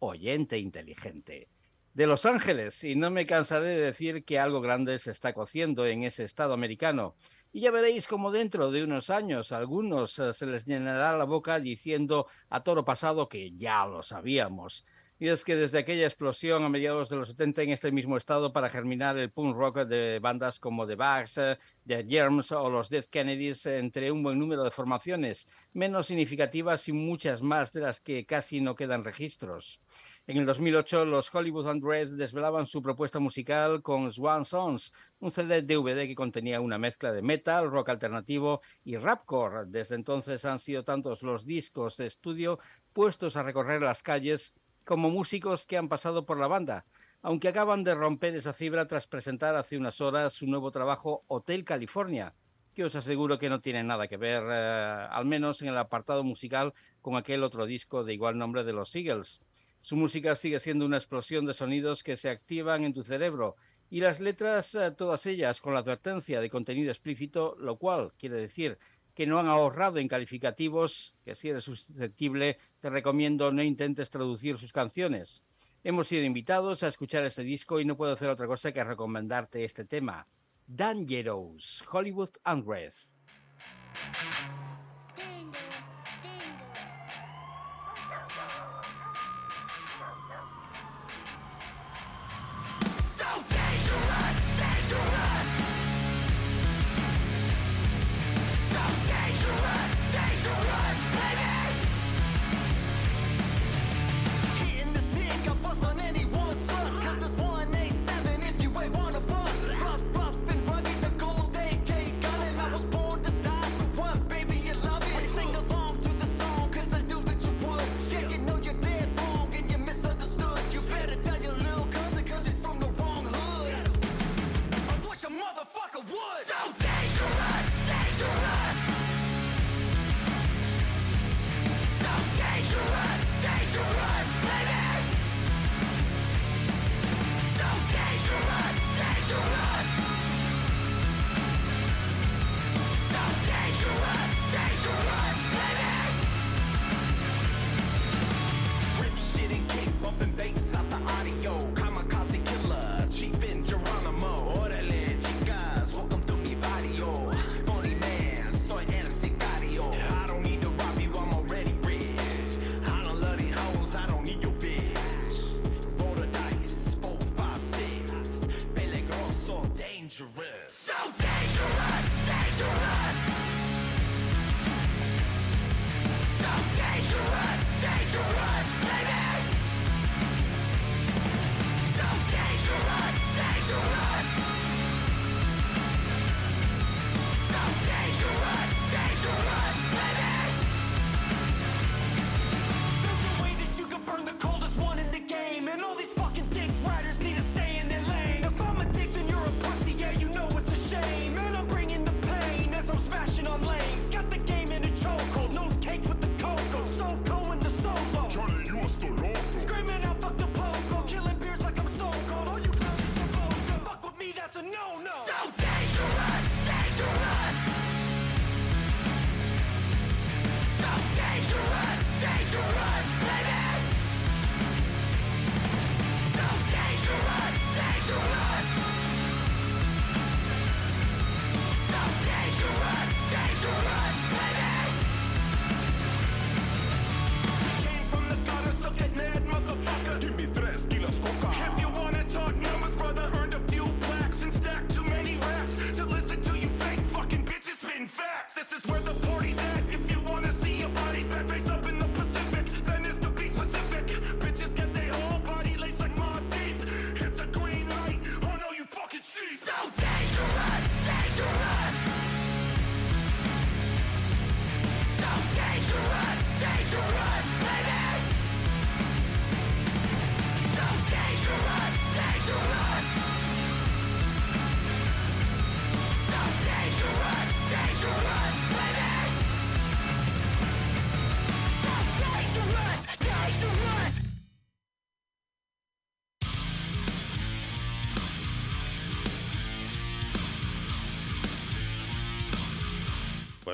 Oyente 0.00 0.58
inteligente. 0.58 1.48
De 1.94 2.06
Los 2.06 2.26
Ángeles, 2.26 2.84
y 2.84 2.94
no 2.94 3.10
me 3.10 3.24
cansaré 3.24 3.70
de 3.70 3.80
decir 3.86 4.24
que 4.26 4.38
algo 4.38 4.60
grande 4.60 4.98
se 4.98 5.12
está 5.12 5.32
cociendo 5.32 5.86
en 5.86 6.02
ese 6.02 6.24
estado 6.24 6.52
americano. 6.52 7.16
Y 7.52 7.60
ya 7.60 7.70
veréis 7.70 8.06
como 8.06 8.30
dentro 8.30 8.70
de 8.70 8.84
unos 8.84 9.08
años 9.08 9.50
a 9.50 9.56
algunos 9.56 10.18
eh, 10.18 10.34
se 10.34 10.44
les 10.44 10.66
llenará 10.66 11.16
la 11.16 11.24
boca 11.24 11.58
diciendo 11.58 12.26
a 12.50 12.62
toro 12.62 12.84
pasado 12.84 13.30
que 13.30 13.52
ya 13.52 13.86
lo 13.86 14.02
sabíamos. 14.02 14.84
Y 15.18 15.28
es 15.28 15.44
que 15.44 15.56
desde 15.56 15.78
aquella 15.78 16.04
explosión 16.04 16.62
a 16.62 16.68
mediados 16.68 17.08
de 17.08 17.16
los 17.16 17.28
70 17.28 17.62
en 17.62 17.70
este 17.70 17.90
mismo 17.90 18.18
estado 18.18 18.52
para 18.52 18.68
germinar 18.68 19.16
el 19.16 19.30
punk 19.30 19.56
rock 19.56 19.78
de 19.86 20.18
bandas 20.18 20.58
como 20.58 20.86
The 20.86 20.94
Bugs, 20.94 21.38
eh, 21.38 21.58
The 21.86 22.04
Germs 22.06 22.52
o 22.52 22.68
los 22.68 22.90
Dead 22.90 23.06
Kennedys, 23.06 23.64
entre 23.64 24.12
un 24.12 24.22
buen 24.22 24.38
número 24.38 24.62
de 24.62 24.70
formaciones, 24.70 25.48
menos 25.72 26.08
significativas 26.08 26.86
y 26.88 26.92
muchas 26.92 27.40
más 27.40 27.72
de 27.72 27.80
las 27.80 27.98
que 27.98 28.26
casi 28.26 28.60
no 28.60 28.74
quedan 28.74 29.04
registros. 29.04 29.80
En 30.26 30.36
el 30.36 30.44
2008, 30.44 31.06
los 31.06 31.34
Hollywood 31.34 31.70
Undressed 31.70 32.16
desvelaban 32.16 32.66
su 32.66 32.82
propuesta 32.82 33.18
musical 33.18 33.80
con 33.80 34.12
Swan 34.12 34.44
Songs, 34.44 34.92
un 35.20 35.30
CD 35.30 35.62
DVD 35.62 36.06
que 36.06 36.14
contenía 36.14 36.60
una 36.60 36.76
mezcla 36.76 37.12
de 37.12 37.22
metal, 37.22 37.70
rock 37.70 37.88
alternativo 37.88 38.60
y 38.84 38.98
rapcore. 38.98 39.64
Desde 39.68 39.94
entonces 39.94 40.44
han 40.44 40.58
sido 40.58 40.84
tantos 40.84 41.22
los 41.22 41.46
discos 41.46 41.96
de 41.96 42.04
estudio 42.04 42.58
puestos 42.92 43.36
a 43.36 43.44
recorrer 43.44 43.80
las 43.80 44.02
calles 44.02 44.52
como 44.86 45.10
músicos 45.10 45.66
que 45.66 45.76
han 45.76 45.88
pasado 45.88 46.24
por 46.24 46.38
la 46.38 46.46
banda, 46.46 46.86
aunque 47.20 47.48
acaban 47.48 47.82
de 47.82 47.96
romper 47.96 48.36
esa 48.36 48.52
fibra 48.52 48.86
tras 48.86 49.08
presentar 49.08 49.56
hace 49.56 49.76
unas 49.76 50.00
horas 50.00 50.32
su 50.32 50.46
nuevo 50.46 50.70
trabajo 50.70 51.24
Hotel 51.26 51.64
California, 51.64 52.34
que 52.72 52.84
os 52.84 52.94
aseguro 52.94 53.36
que 53.36 53.50
no 53.50 53.60
tiene 53.60 53.82
nada 53.82 54.06
que 54.06 54.16
ver, 54.16 54.44
eh, 54.48 55.08
al 55.10 55.24
menos 55.24 55.60
en 55.60 55.68
el 55.68 55.76
apartado 55.76 56.22
musical, 56.22 56.72
con 57.02 57.16
aquel 57.16 57.42
otro 57.42 57.66
disco 57.66 58.04
de 58.04 58.14
igual 58.14 58.38
nombre 58.38 58.62
de 58.62 58.72
los 58.72 58.94
Eagles. 58.94 59.42
Su 59.82 59.96
música 59.96 60.36
sigue 60.36 60.60
siendo 60.60 60.86
una 60.86 60.98
explosión 60.98 61.46
de 61.46 61.54
sonidos 61.54 62.04
que 62.04 62.16
se 62.16 62.30
activan 62.30 62.84
en 62.84 62.94
tu 62.94 63.02
cerebro 63.02 63.56
y 63.90 64.00
las 64.00 64.20
letras, 64.20 64.72
eh, 64.76 64.92
todas 64.92 65.26
ellas 65.26 65.60
con 65.60 65.74
la 65.74 65.80
advertencia 65.80 66.40
de 66.40 66.50
contenido 66.50 66.90
explícito, 66.90 67.56
lo 67.58 67.76
cual 67.76 68.12
quiere 68.18 68.36
decir 68.36 68.78
que 69.16 69.26
no 69.26 69.38
han 69.38 69.48
ahorrado 69.48 69.98
en 69.98 70.08
calificativos, 70.08 71.14
que 71.24 71.34
si 71.34 71.48
eres 71.48 71.64
susceptible, 71.64 72.58
te 72.80 72.90
recomiendo 72.90 73.50
no 73.50 73.62
intentes 73.62 74.10
traducir 74.10 74.58
sus 74.58 74.74
canciones. 74.74 75.42
Hemos 75.82 76.08
sido 76.08 76.22
invitados 76.22 76.82
a 76.82 76.88
escuchar 76.88 77.24
este 77.24 77.42
disco 77.42 77.80
y 77.80 77.86
no 77.86 77.96
puedo 77.96 78.12
hacer 78.12 78.28
otra 78.28 78.46
cosa 78.46 78.72
que 78.72 78.84
recomendarte 78.84 79.64
este 79.64 79.86
tema. 79.86 80.26
Dangerous, 80.66 81.82
Hollywood 81.90 82.30
Unrest. 82.44 83.08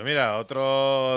Pues 0.02 0.10
mira, 0.14 0.36
otro 0.38 0.60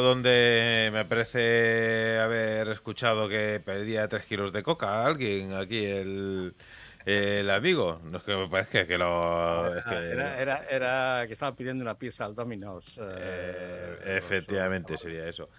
donde 0.04 0.92
me 0.94 1.06
parece 1.06 2.20
haber 2.20 2.68
escuchado 2.68 3.28
que 3.28 3.60
pedía 3.60 4.08
tres 4.08 4.26
kilos 4.28 4.54
de 4.54 4.62
coca 4.62 4.88
a 5.02 5.08
alguien, 5.08 5.54
aquí 5.54 5.84
el, 5.84 6.54
el 7.04 7.50
amigo. 7.50 8.00
No 8.04 8.20
es 8.20 8.24
que 8.24 8.36
me 8.36 8.48
parezca 8.48 8.86
que 8.86 8.96
lo... 9.00 9.76
es 9.76 9.84
que- 9.86 10.12
Era, 10.12 10.40
era, 10.40 10.66
era 10.70 11.24
que 11.26 11.34
estaba 11.34 11.56
pidiendo 11.56 11.82
una 11.82 11.98
pizza 11.98 12.26
al 12.26 12.36
Domino's. 12.36 13.00
Eh, 13.02 13.98
eh, 14.04 14.18
efectivamente 14.20 14.98
sería 14.98 15.28
eso. 15.28 15.50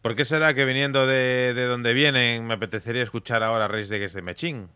¿Por 0.00 0.14
qué 0.14 0.24
será 0.24 0.54
que 0.54 0.64
viniendo 0.64 1.08
de, 1.08 1.54
de 1.56 1.64
donde 1.66 1.92
vienen 1.92 2.46
me 2.46 2.54
apetecería 2.54 3.02
escuchar 3.02 3.42
ahora 3.42 3.64
a 3.64 3.68
Reyes 3.68 3.88
de 3.88 3.98
que 3.98 4.06
de 4.06 4.22
Mechín? 4.22 4.68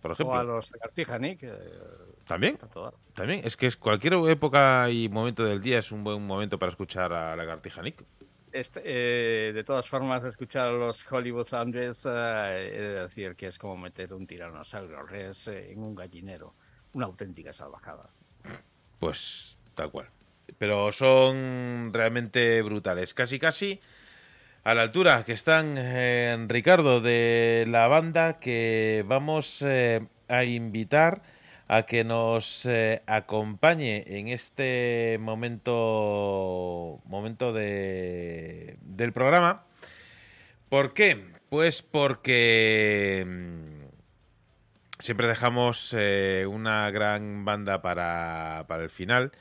Por 0.00 0.12
O 0.12 0.14
a 0.14 0.14
ejemplo. 0.14 0.42
los 0.44 0.70
Lagartija, 0.70 1.18
Nick. 1.18 1.44
¿También? 2.28 2.58
También. 3.14 3.40
Es 3.42 3.56
que 3.56 3.66
es 3.66 3.76
cualquier 3.76 4.14
época 4.28 4.90
y 4.90 5.08
momento 5.08 5.44
del 5.44 5.60
día 5.60 5.78
es 5.78 5.90
un 5.90 6.04
buen 6.04 6.24
momento 6.24 6.58
para 6.58 6.70
escuchar 6.70 7.12
a 7.12 7.34
Lagartija 7.34 7.82
Nick. 7.82 8.04
Este, 8.52 8.82
eh, 8.84 9.52
de 9.52 9.64
todas 9.64 9.88
formas, 9.88 10.22
escuchar 10.24 10.68
a 10.68 10.72
los 10.72 11.04
Hollywood 11.10 11.46
Thunders, 11.46 12.06
eh, 12.06 12.70
he 12.72 12.80
de 12.80 13.00
decir 13.00 13.34
que 13.34 13.46
es 13.48 13.58
como 13.58 13.76
meter 13.76 14.12
un 14.12 14.26
tiranosaurio 14.26 15.02
res 15.02 15.48
eh, 15.48 15.72
en 15.72 15.82
un 15.82 15.94
gallinero. 15.94 16.54
Una 16.92 17.06
auténtica 17.06 17.52
salvajada. 17.52 18.10
Pues 18.98 19.58
tal 19.74 19.90
cual. 19.90 20.08
Pero 20.58 20.92
son 20.92 21.90
realmente 21.92 22.62
brutales. 22.62 23.14
Casi, 23.14 23.38
casi 23.38 23.80
a 24.64 24.74
la 24.74 24.82
altura 24.82 25.24
que 25.24 25.32
están 25.32 25.76
eh, 25.78 26.36
Ricardo 26.46 27.00
de 27.00 27.64
la 27.68 27.88
banda 27.88 28.38
que 28.38 29.02
vamos 29.06 29.62
eh, 29.62 30.06
a 30.28 30.44
invitar 30.44 31.22
a 31.68 31.82
que 31.82 32.02
nos 32.02 32.64
eh, 32.64 33.02
acompañe 33.06 34.02
en 34.06 34.28
este 34.28 35.18
momento 35.20 37.00
momento 37.04 37.52
de, 37.52 38.78
del 38.80 39.12
programa. 39.12 39.64
¿Por 40.70 40.94
qué? 40.94 41.26
Pues 41.50 41.82
porque 41.82 43.24
mm, 43.26 43.84
siempre 44.98 45.28
dejamos 45.28 45.94
eh, 45.96 46.46
una 46.48 46.90
gran 46.90 47.44
banda 47.44 47.82
para, 47.82 48.64
para 48.66 48.82
el 48.82 48.90
final 48.90 49.32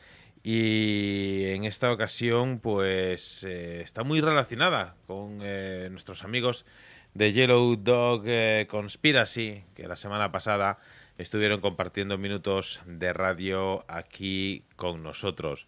y 0.44 1.46
en 1.46 1.64
esta 1.64 1.94
ocasión 1.94 2.60
pues 2.60 3.46
eh, 3.46 3.82
está 3.82 4.04
muy 4.04 4.20
relacionada 4.20 4.96
con 5.08 5.38
nuestros 5.38 6.26
amigos 6.26 6.66
de 7.14 7.32
Yellow 7.32 7.78
Dog 7.78 8.26
Conspiracy 8.68 9.64
que 9.76 9.88
la 9.88 9.96
semana 9.96 10.32
pasada 10.32 10.78
estuvieron 11.18 11.62
compartiendo 11.62 12.18
minutos 12.18 12.82
de 12.86 13.14
radio 13.14 13.86
aquí 13.88 14.64
con 14.76 15.04
nosotros. 15.04 15.68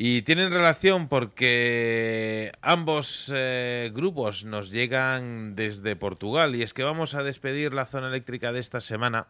Y 0.00 0.22
tienen 0.22 0.52
relación 0.52 1.08
porque 1.08 2.52
ambos 2.62 3.32
eh, 3.34 3.90
grupos 3.92 4.44
nos 4.44 4.70
llegan 4.70 5.56
desde 5.56 5.96
Portugal 5.96 6.54
y 6.54 6.62
es 6.62 6.72
que 6.72 6.84
vamos 6.84 7.16
a 7.16 7.24
despedir 7.24 7.74
la 7.74 7.84
zona 7.84 8.06
eléctrica 8.06 8.52
de 8.52 8.60
esta 8.60 8.80
semana 8.80 9.26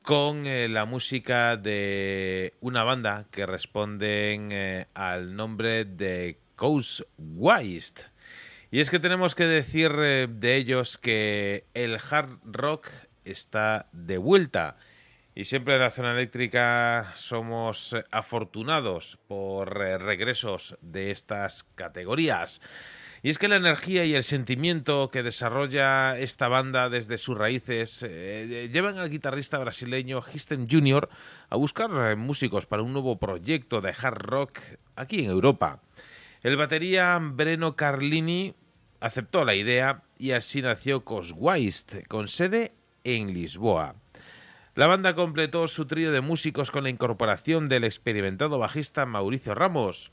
con 0.00 0.46
eh, 0.46 0.68
la 0.68 0.86
música 0.86 1.58
de 1.58 2.54
una 2.60 2.82
banda 2.82 3.26
que 3.30 3.44
responden 3.44 4.50
eh, 4.52 4.86
al 4.94 5.36
nombre 5.36 5.84
de 5.84 6.38
Coast 6.56 7.02
West. 7.18 8.04
Y 8.70 8.80
es 8.80 8.88
que 8.88 8.98
tenemos 8.98 9.34
que 9.34 9.44
decir 9.44 9.92
de 9.92 10.56
ellos 10.56 10.98
que 10.98 11.66
el 11.74 11.98
hard 12.10 12.38
rock 12.44 12.88
está 13.24 13.86
de 13.92 14.18
vuelta. 14.18 14.76
Y 15.36 15.44
siempre 15.44 15.74
en 15.74 15.80
la 15.80 15.90
zona 15.90 16.12
eléctrica 16.12 17.12
somos 17.16 17.92
eh, 17.92 18.04
afortunados 18.12 19.18
por 19.26 19.82
eh, 19.82 19.98
regresos 19.98 20.76
de 20.80 21.10
estas 21.10 21.64
categorías. 21.74 22.60
Y 23.20 23.30
es 23.30 23.38
que 23.38 23.48
la 23.48 23.56
energía 23.56 24.04
y 24.04 24.14
el 24.14 24.22
sentimiento 24.22 25.10
que 25.10 25.22
desarrolla 25.22 26.16
esta 26.18 26.46
banda 26.46 26.88
desde 26.88 27.18
sus 27.18 27.36
raíces 27.36 28.04
eh, 28.06 28.68
llevan 28.70 28.98
al 28.98 29.10
guitarrista 29.10 29.58
brasileño 29.58 30.22
Histen 30.32 30.68
Jr. 30.70 31.08
a 31.48 31.56
buscar 31.56 32.16
músicos 32.16 32.66
para 32.66 32.82
un 32.82 32.92
nuevo 32.92 33.18
proyecto 33.18 33.80
de 33.80 33.94
hard 33.98 34.18
rock 34.18 34.58
aquí 34.94 35.24
en 35.24 35.30
Europa. 35.30 35.80
El 36.42 36.56
batería 36.58 37.18
Breno 37.20 37.74
Carlini 37.74 38.54
aceptó 39.00 39.44
la 39.44 39.54
idea 39.54 40.02
y 40.18 40.32
así 40.32 40.60
nació 40.62 41.04
Coswaist, 41.04 42.06
con 42.06 42.28
sede 42.28 42.72
en 43.04 43.32
Lisboa. 43.32 43.94
La 44.74 44.88
banda 44.88 45.14
completó 45.14 45.68
su 45.68 45.86
trío 45.86 46.10
de 46.10 46.20
músicos 46.20 46.72
con 46.72 46.82
la 46.82 46.90
incorporación 46.90 47.68
del 47.68 47.84
experimentado 47.84 48.58
bajista 48.58 49.06
Mauricio 49.06 49.54
Ramos 49.54 50.10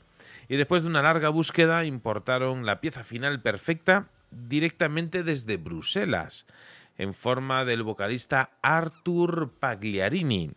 y 0.48 0.56
después 0.56 0.84
de 0.84 0.90
una 0.90 1.02
larga 1.02 1.30
búsqueda 1.30 1.84
importaron 1.84 2.64
la 2.64 2.80
pieza 2.80 3.02
final 3.02 3.42
perfecta 3.42 4.08
directamente 4.30 5.24
desde 5.24 5.56
Bruselas, 5.56 6.46
en 6.96 7.12
forma 7.12 7.64
del 7.64 7.82
vocalista 7.82 8.50
Artur 8.62 9.50
Pagliarini. 9.58 10.52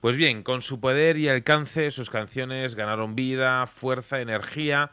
Pues 0.00 0.16
bien, 0.16 0.42
con 0.42 0.62
su 0.62 0.80
poder 0.80 1.16
y 1.16 1.28
alcance, 1.28 1.90
sus 1.90 2.10
canciones 2.10 2.74
ganaron 2.74 3.14
vida, 3.14 3.66
fuerza, 3.66 4.20
energía 4.20 4.90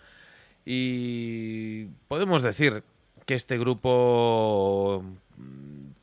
y 0.65 1.85
podemos 2.07 2.41
decir 2.41 2.83
que 3.25 3.35
este 3.35 3.57
grupo 3.57 5.03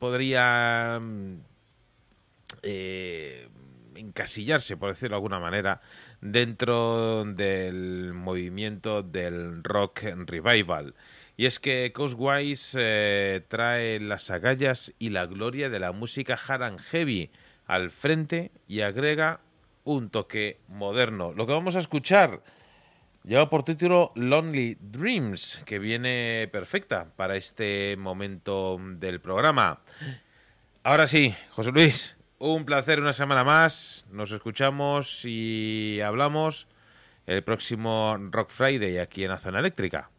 podría 0.03 0.99
mm, 1.01 1.37
eh, 2.65 3.47
encasillarse, 3.95 4.77
por 4.77 4.89
decirlo 4.89 5.15
de 5.15 5.19
alguna 5.19 5.39
manera, 5.39 5.81
dentro 6.21 7.25
del 7.25 8.13
movimiento 8.13 9.05
del 9.05 9.63
rock 9.63 10.03
revival. 10.27 10.97
Y 11.37 11.47
es 11.47 11.61
que 11.61 11.93
Coastwise 11.93 12.77
eh, 12.81 13.45
trae 13.47 14.01
las 14.01 14.29
agallas 14.33 14.93
y 14.99 15.11
la 15.11 15.27
gloria 15.27 15.71
de 15.71 15.79
la 15.79 15.93
música 15.93 16.37
hard 16.49 16.81
heavy 16.81 17.31
al 17.67 17.93
frente 17.93 18.51
y 18.67 18.81
agrega 18.81 19.39
un 19.85 20.11
toque 20.11 20.59
moderno. 20.67 21.33
Lo 21.33 21.47
que 21.47 21.53
vamos 21.53 21.77
a 21.77 21.79
escuchar 21.79 22.43
lleva 23.25 23.49
por 23.49 23.65
título 23.65 24.13
Lonely 24.15 24.79
Dreams, 24.81 25.63
que 25.65 25.79
viene 25.79 26.49
perfecta 26.53 27.07
para 27.17 27.37
este 27.37 27.97
momento 27.97 28.79
del 28.81 29.21
programa. 29.21 29.81
Ahora 30.83 31.07
sí, 31.07 31.35
José 31.51 31.71
Luis, 31.71 32.17
un 32.39 32.65
placer 32.65 33.01
una 33.01 33.13
semana 33.13 33.45
más. 33.45 34.05
Nos 34.11 34.33
escuchamos 34.33 35.25
y 35.25 36.01
hablamos 36.01 36.67
el 37.27 37.45
próximo 37.45 38.17
Rock 38.31 38.51
Friday 38.51 38.99
aquí 38.99 39.25
en 39.25 39.31
la 39.31 39.39
zona 39.39 39.61
eléctrica. 39.61 40.11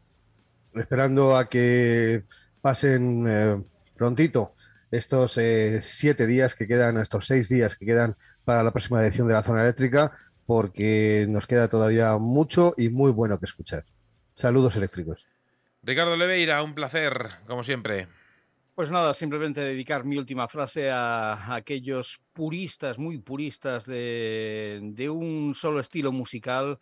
Esperando 0.73 1.35
a 1.35 1.49
que 1.49 2.23
pasen 2.61 3.25
eh, 3.27 3.63
prontito 3.95 4.55
estos 4.89 5.37
eh, 5.37 5.81
siete 5.81 6.25
días 6.27 6.55
que 6.55 6.67
quedan, 6.67 6.97
estos 6.97 7.27
seis 7.27 7.49
días 7.49 7.75
que 7.75 7.85
quedan 7.85 8.15
para 8.45 8.63
la 8.63 8.71
próxima 8.71 9.03
edición 9.03 9.27
de 9.27 9.33
la 9.33 9.43
zona 9.43 9.63
eléctrica, 9.63 10.11
porque 10.45 11.25
nos 11.29 11.47
queda 11.47 11.67
todavía 11.67 12.17
mucho 12.17 12.73
y 12.77 12.89
muy 12.89 13.11
bueno 13.11 13.39
que 13.39 13.45
escuchar. 13.45 13.85
Saludos 14.33 14.75
eléctricos. 14.75 15.27
Ricardo 15.83 16.15
Leveira, 16.15 16.63
un 16.63 16.73
placer, 16.73 17.29
como 17.45 17.63
siempre. 17.63 18.07
Pues 18.75 18.89
nada, 18.89 19.13
simplemente 19.13 19.61
dedicar 19.61 20.03
mi 20.03 20.17
última 20.17 20.47
frase 20.47 20.89
a 20.89 21.53
aquellos 21.53 22.19
puristas, 22.33 22.97
muy 22.97 23.19
puristas 23.19 23.85
de, 23.85 24.79
de 24.81 25.09
un 25.09 25.53
solo 25.53 25.79
estilo 25.79 26.11
musical 26.11 26.79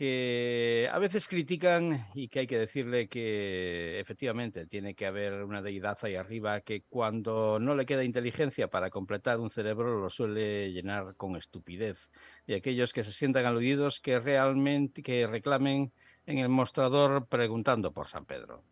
que 0.00 0.88
a 0.90 0.98
veces 0.98 1.28
critican 1.28 2.06
y 2.14 2.28
que 2.28 2.38
hay 2.38 2.46
que 2.46 2.58
decirle 2.58 3.06
que 3.06 4.00
efectivamente 4.00 4.64
tiene 4.64 4.94
que 4.94 5.04
haber 5.04 5.44
una 5.44 5.60
deidad 5.60 5.98
ahí 6.00 6.14
arriba 6.14 6.62
que 6.62 6.84
cuando 6.88 7.58
no 7.58 7.74
le 7.74 7.84
queda 7.84 8.02
inteligencia 8.02 8.68
para 8.68 8.88
completar 8.88 9.38
un 9.40 9.50
cerebro 9.50 10.00
lo 10.00 10.08
suele 10.08 10.72
llenar 10.72 11.16
con 11.18 11.36
estupidez. 11.36 12.10
Y 12.46 12.54
aquellos 12.54 12.94
que 12.94 13.04
se 13.04 13.12
sientan 13.12 13.44
aludidos 13.44 14.00
que 14.00 14.18
realmente 14.18 15.02
que 15.02 15.26
reclamen 15.26 15.92
en 16.24 16.38
el 16.38 16.48
mostrador 16.48 17.26
preguntando 17.26 17.92
por 17.92 18.08
San 18.08 18.24
Pedro. 18.24 18.64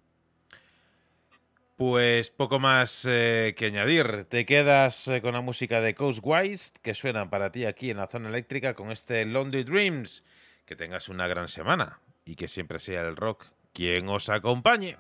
Pues 1.77 2.31
poco 2.31 2.59
más 2.59 3.05
eh, 3.07 3.55
que 3.55 3.67
añadir. 3.67 4.25
Te 4.31 4.47
quedas 4.47 5.07
eh, 5.09 5.21
con 5.21 5.35
la 5.35 5.43
música 5.43 5.83
de 5.83 5.95
Coastwise 5.95 6.73
que 6.81 6.95
suena 6.95 7.29
para 7.29 7.53
ti 7.53 7.67
aquí 7.67 7.91
en 7.91 7.99
la 7.99 8.07
zona 8.07 8.31
eléctrica 8.31 8.73
con 8.73 8.91
este 8.91 9.27
Lonely 9.27 9.65
Dreams. 9.65 10.25
Que 10.69 10.77
tengas 10.77 11.09
una 11.09 11.27
gran 11.27 11.49
semana 11.49 11.99
y 12.27 12.37
que 12.37 12.47
siempre 12.47 12.79
sea 12.79 13.01
el 13.01 13.17
rock 13.17 13.47
quien 13.73 14.07
os 14.11 14.29
acompañe. 14.29 14.99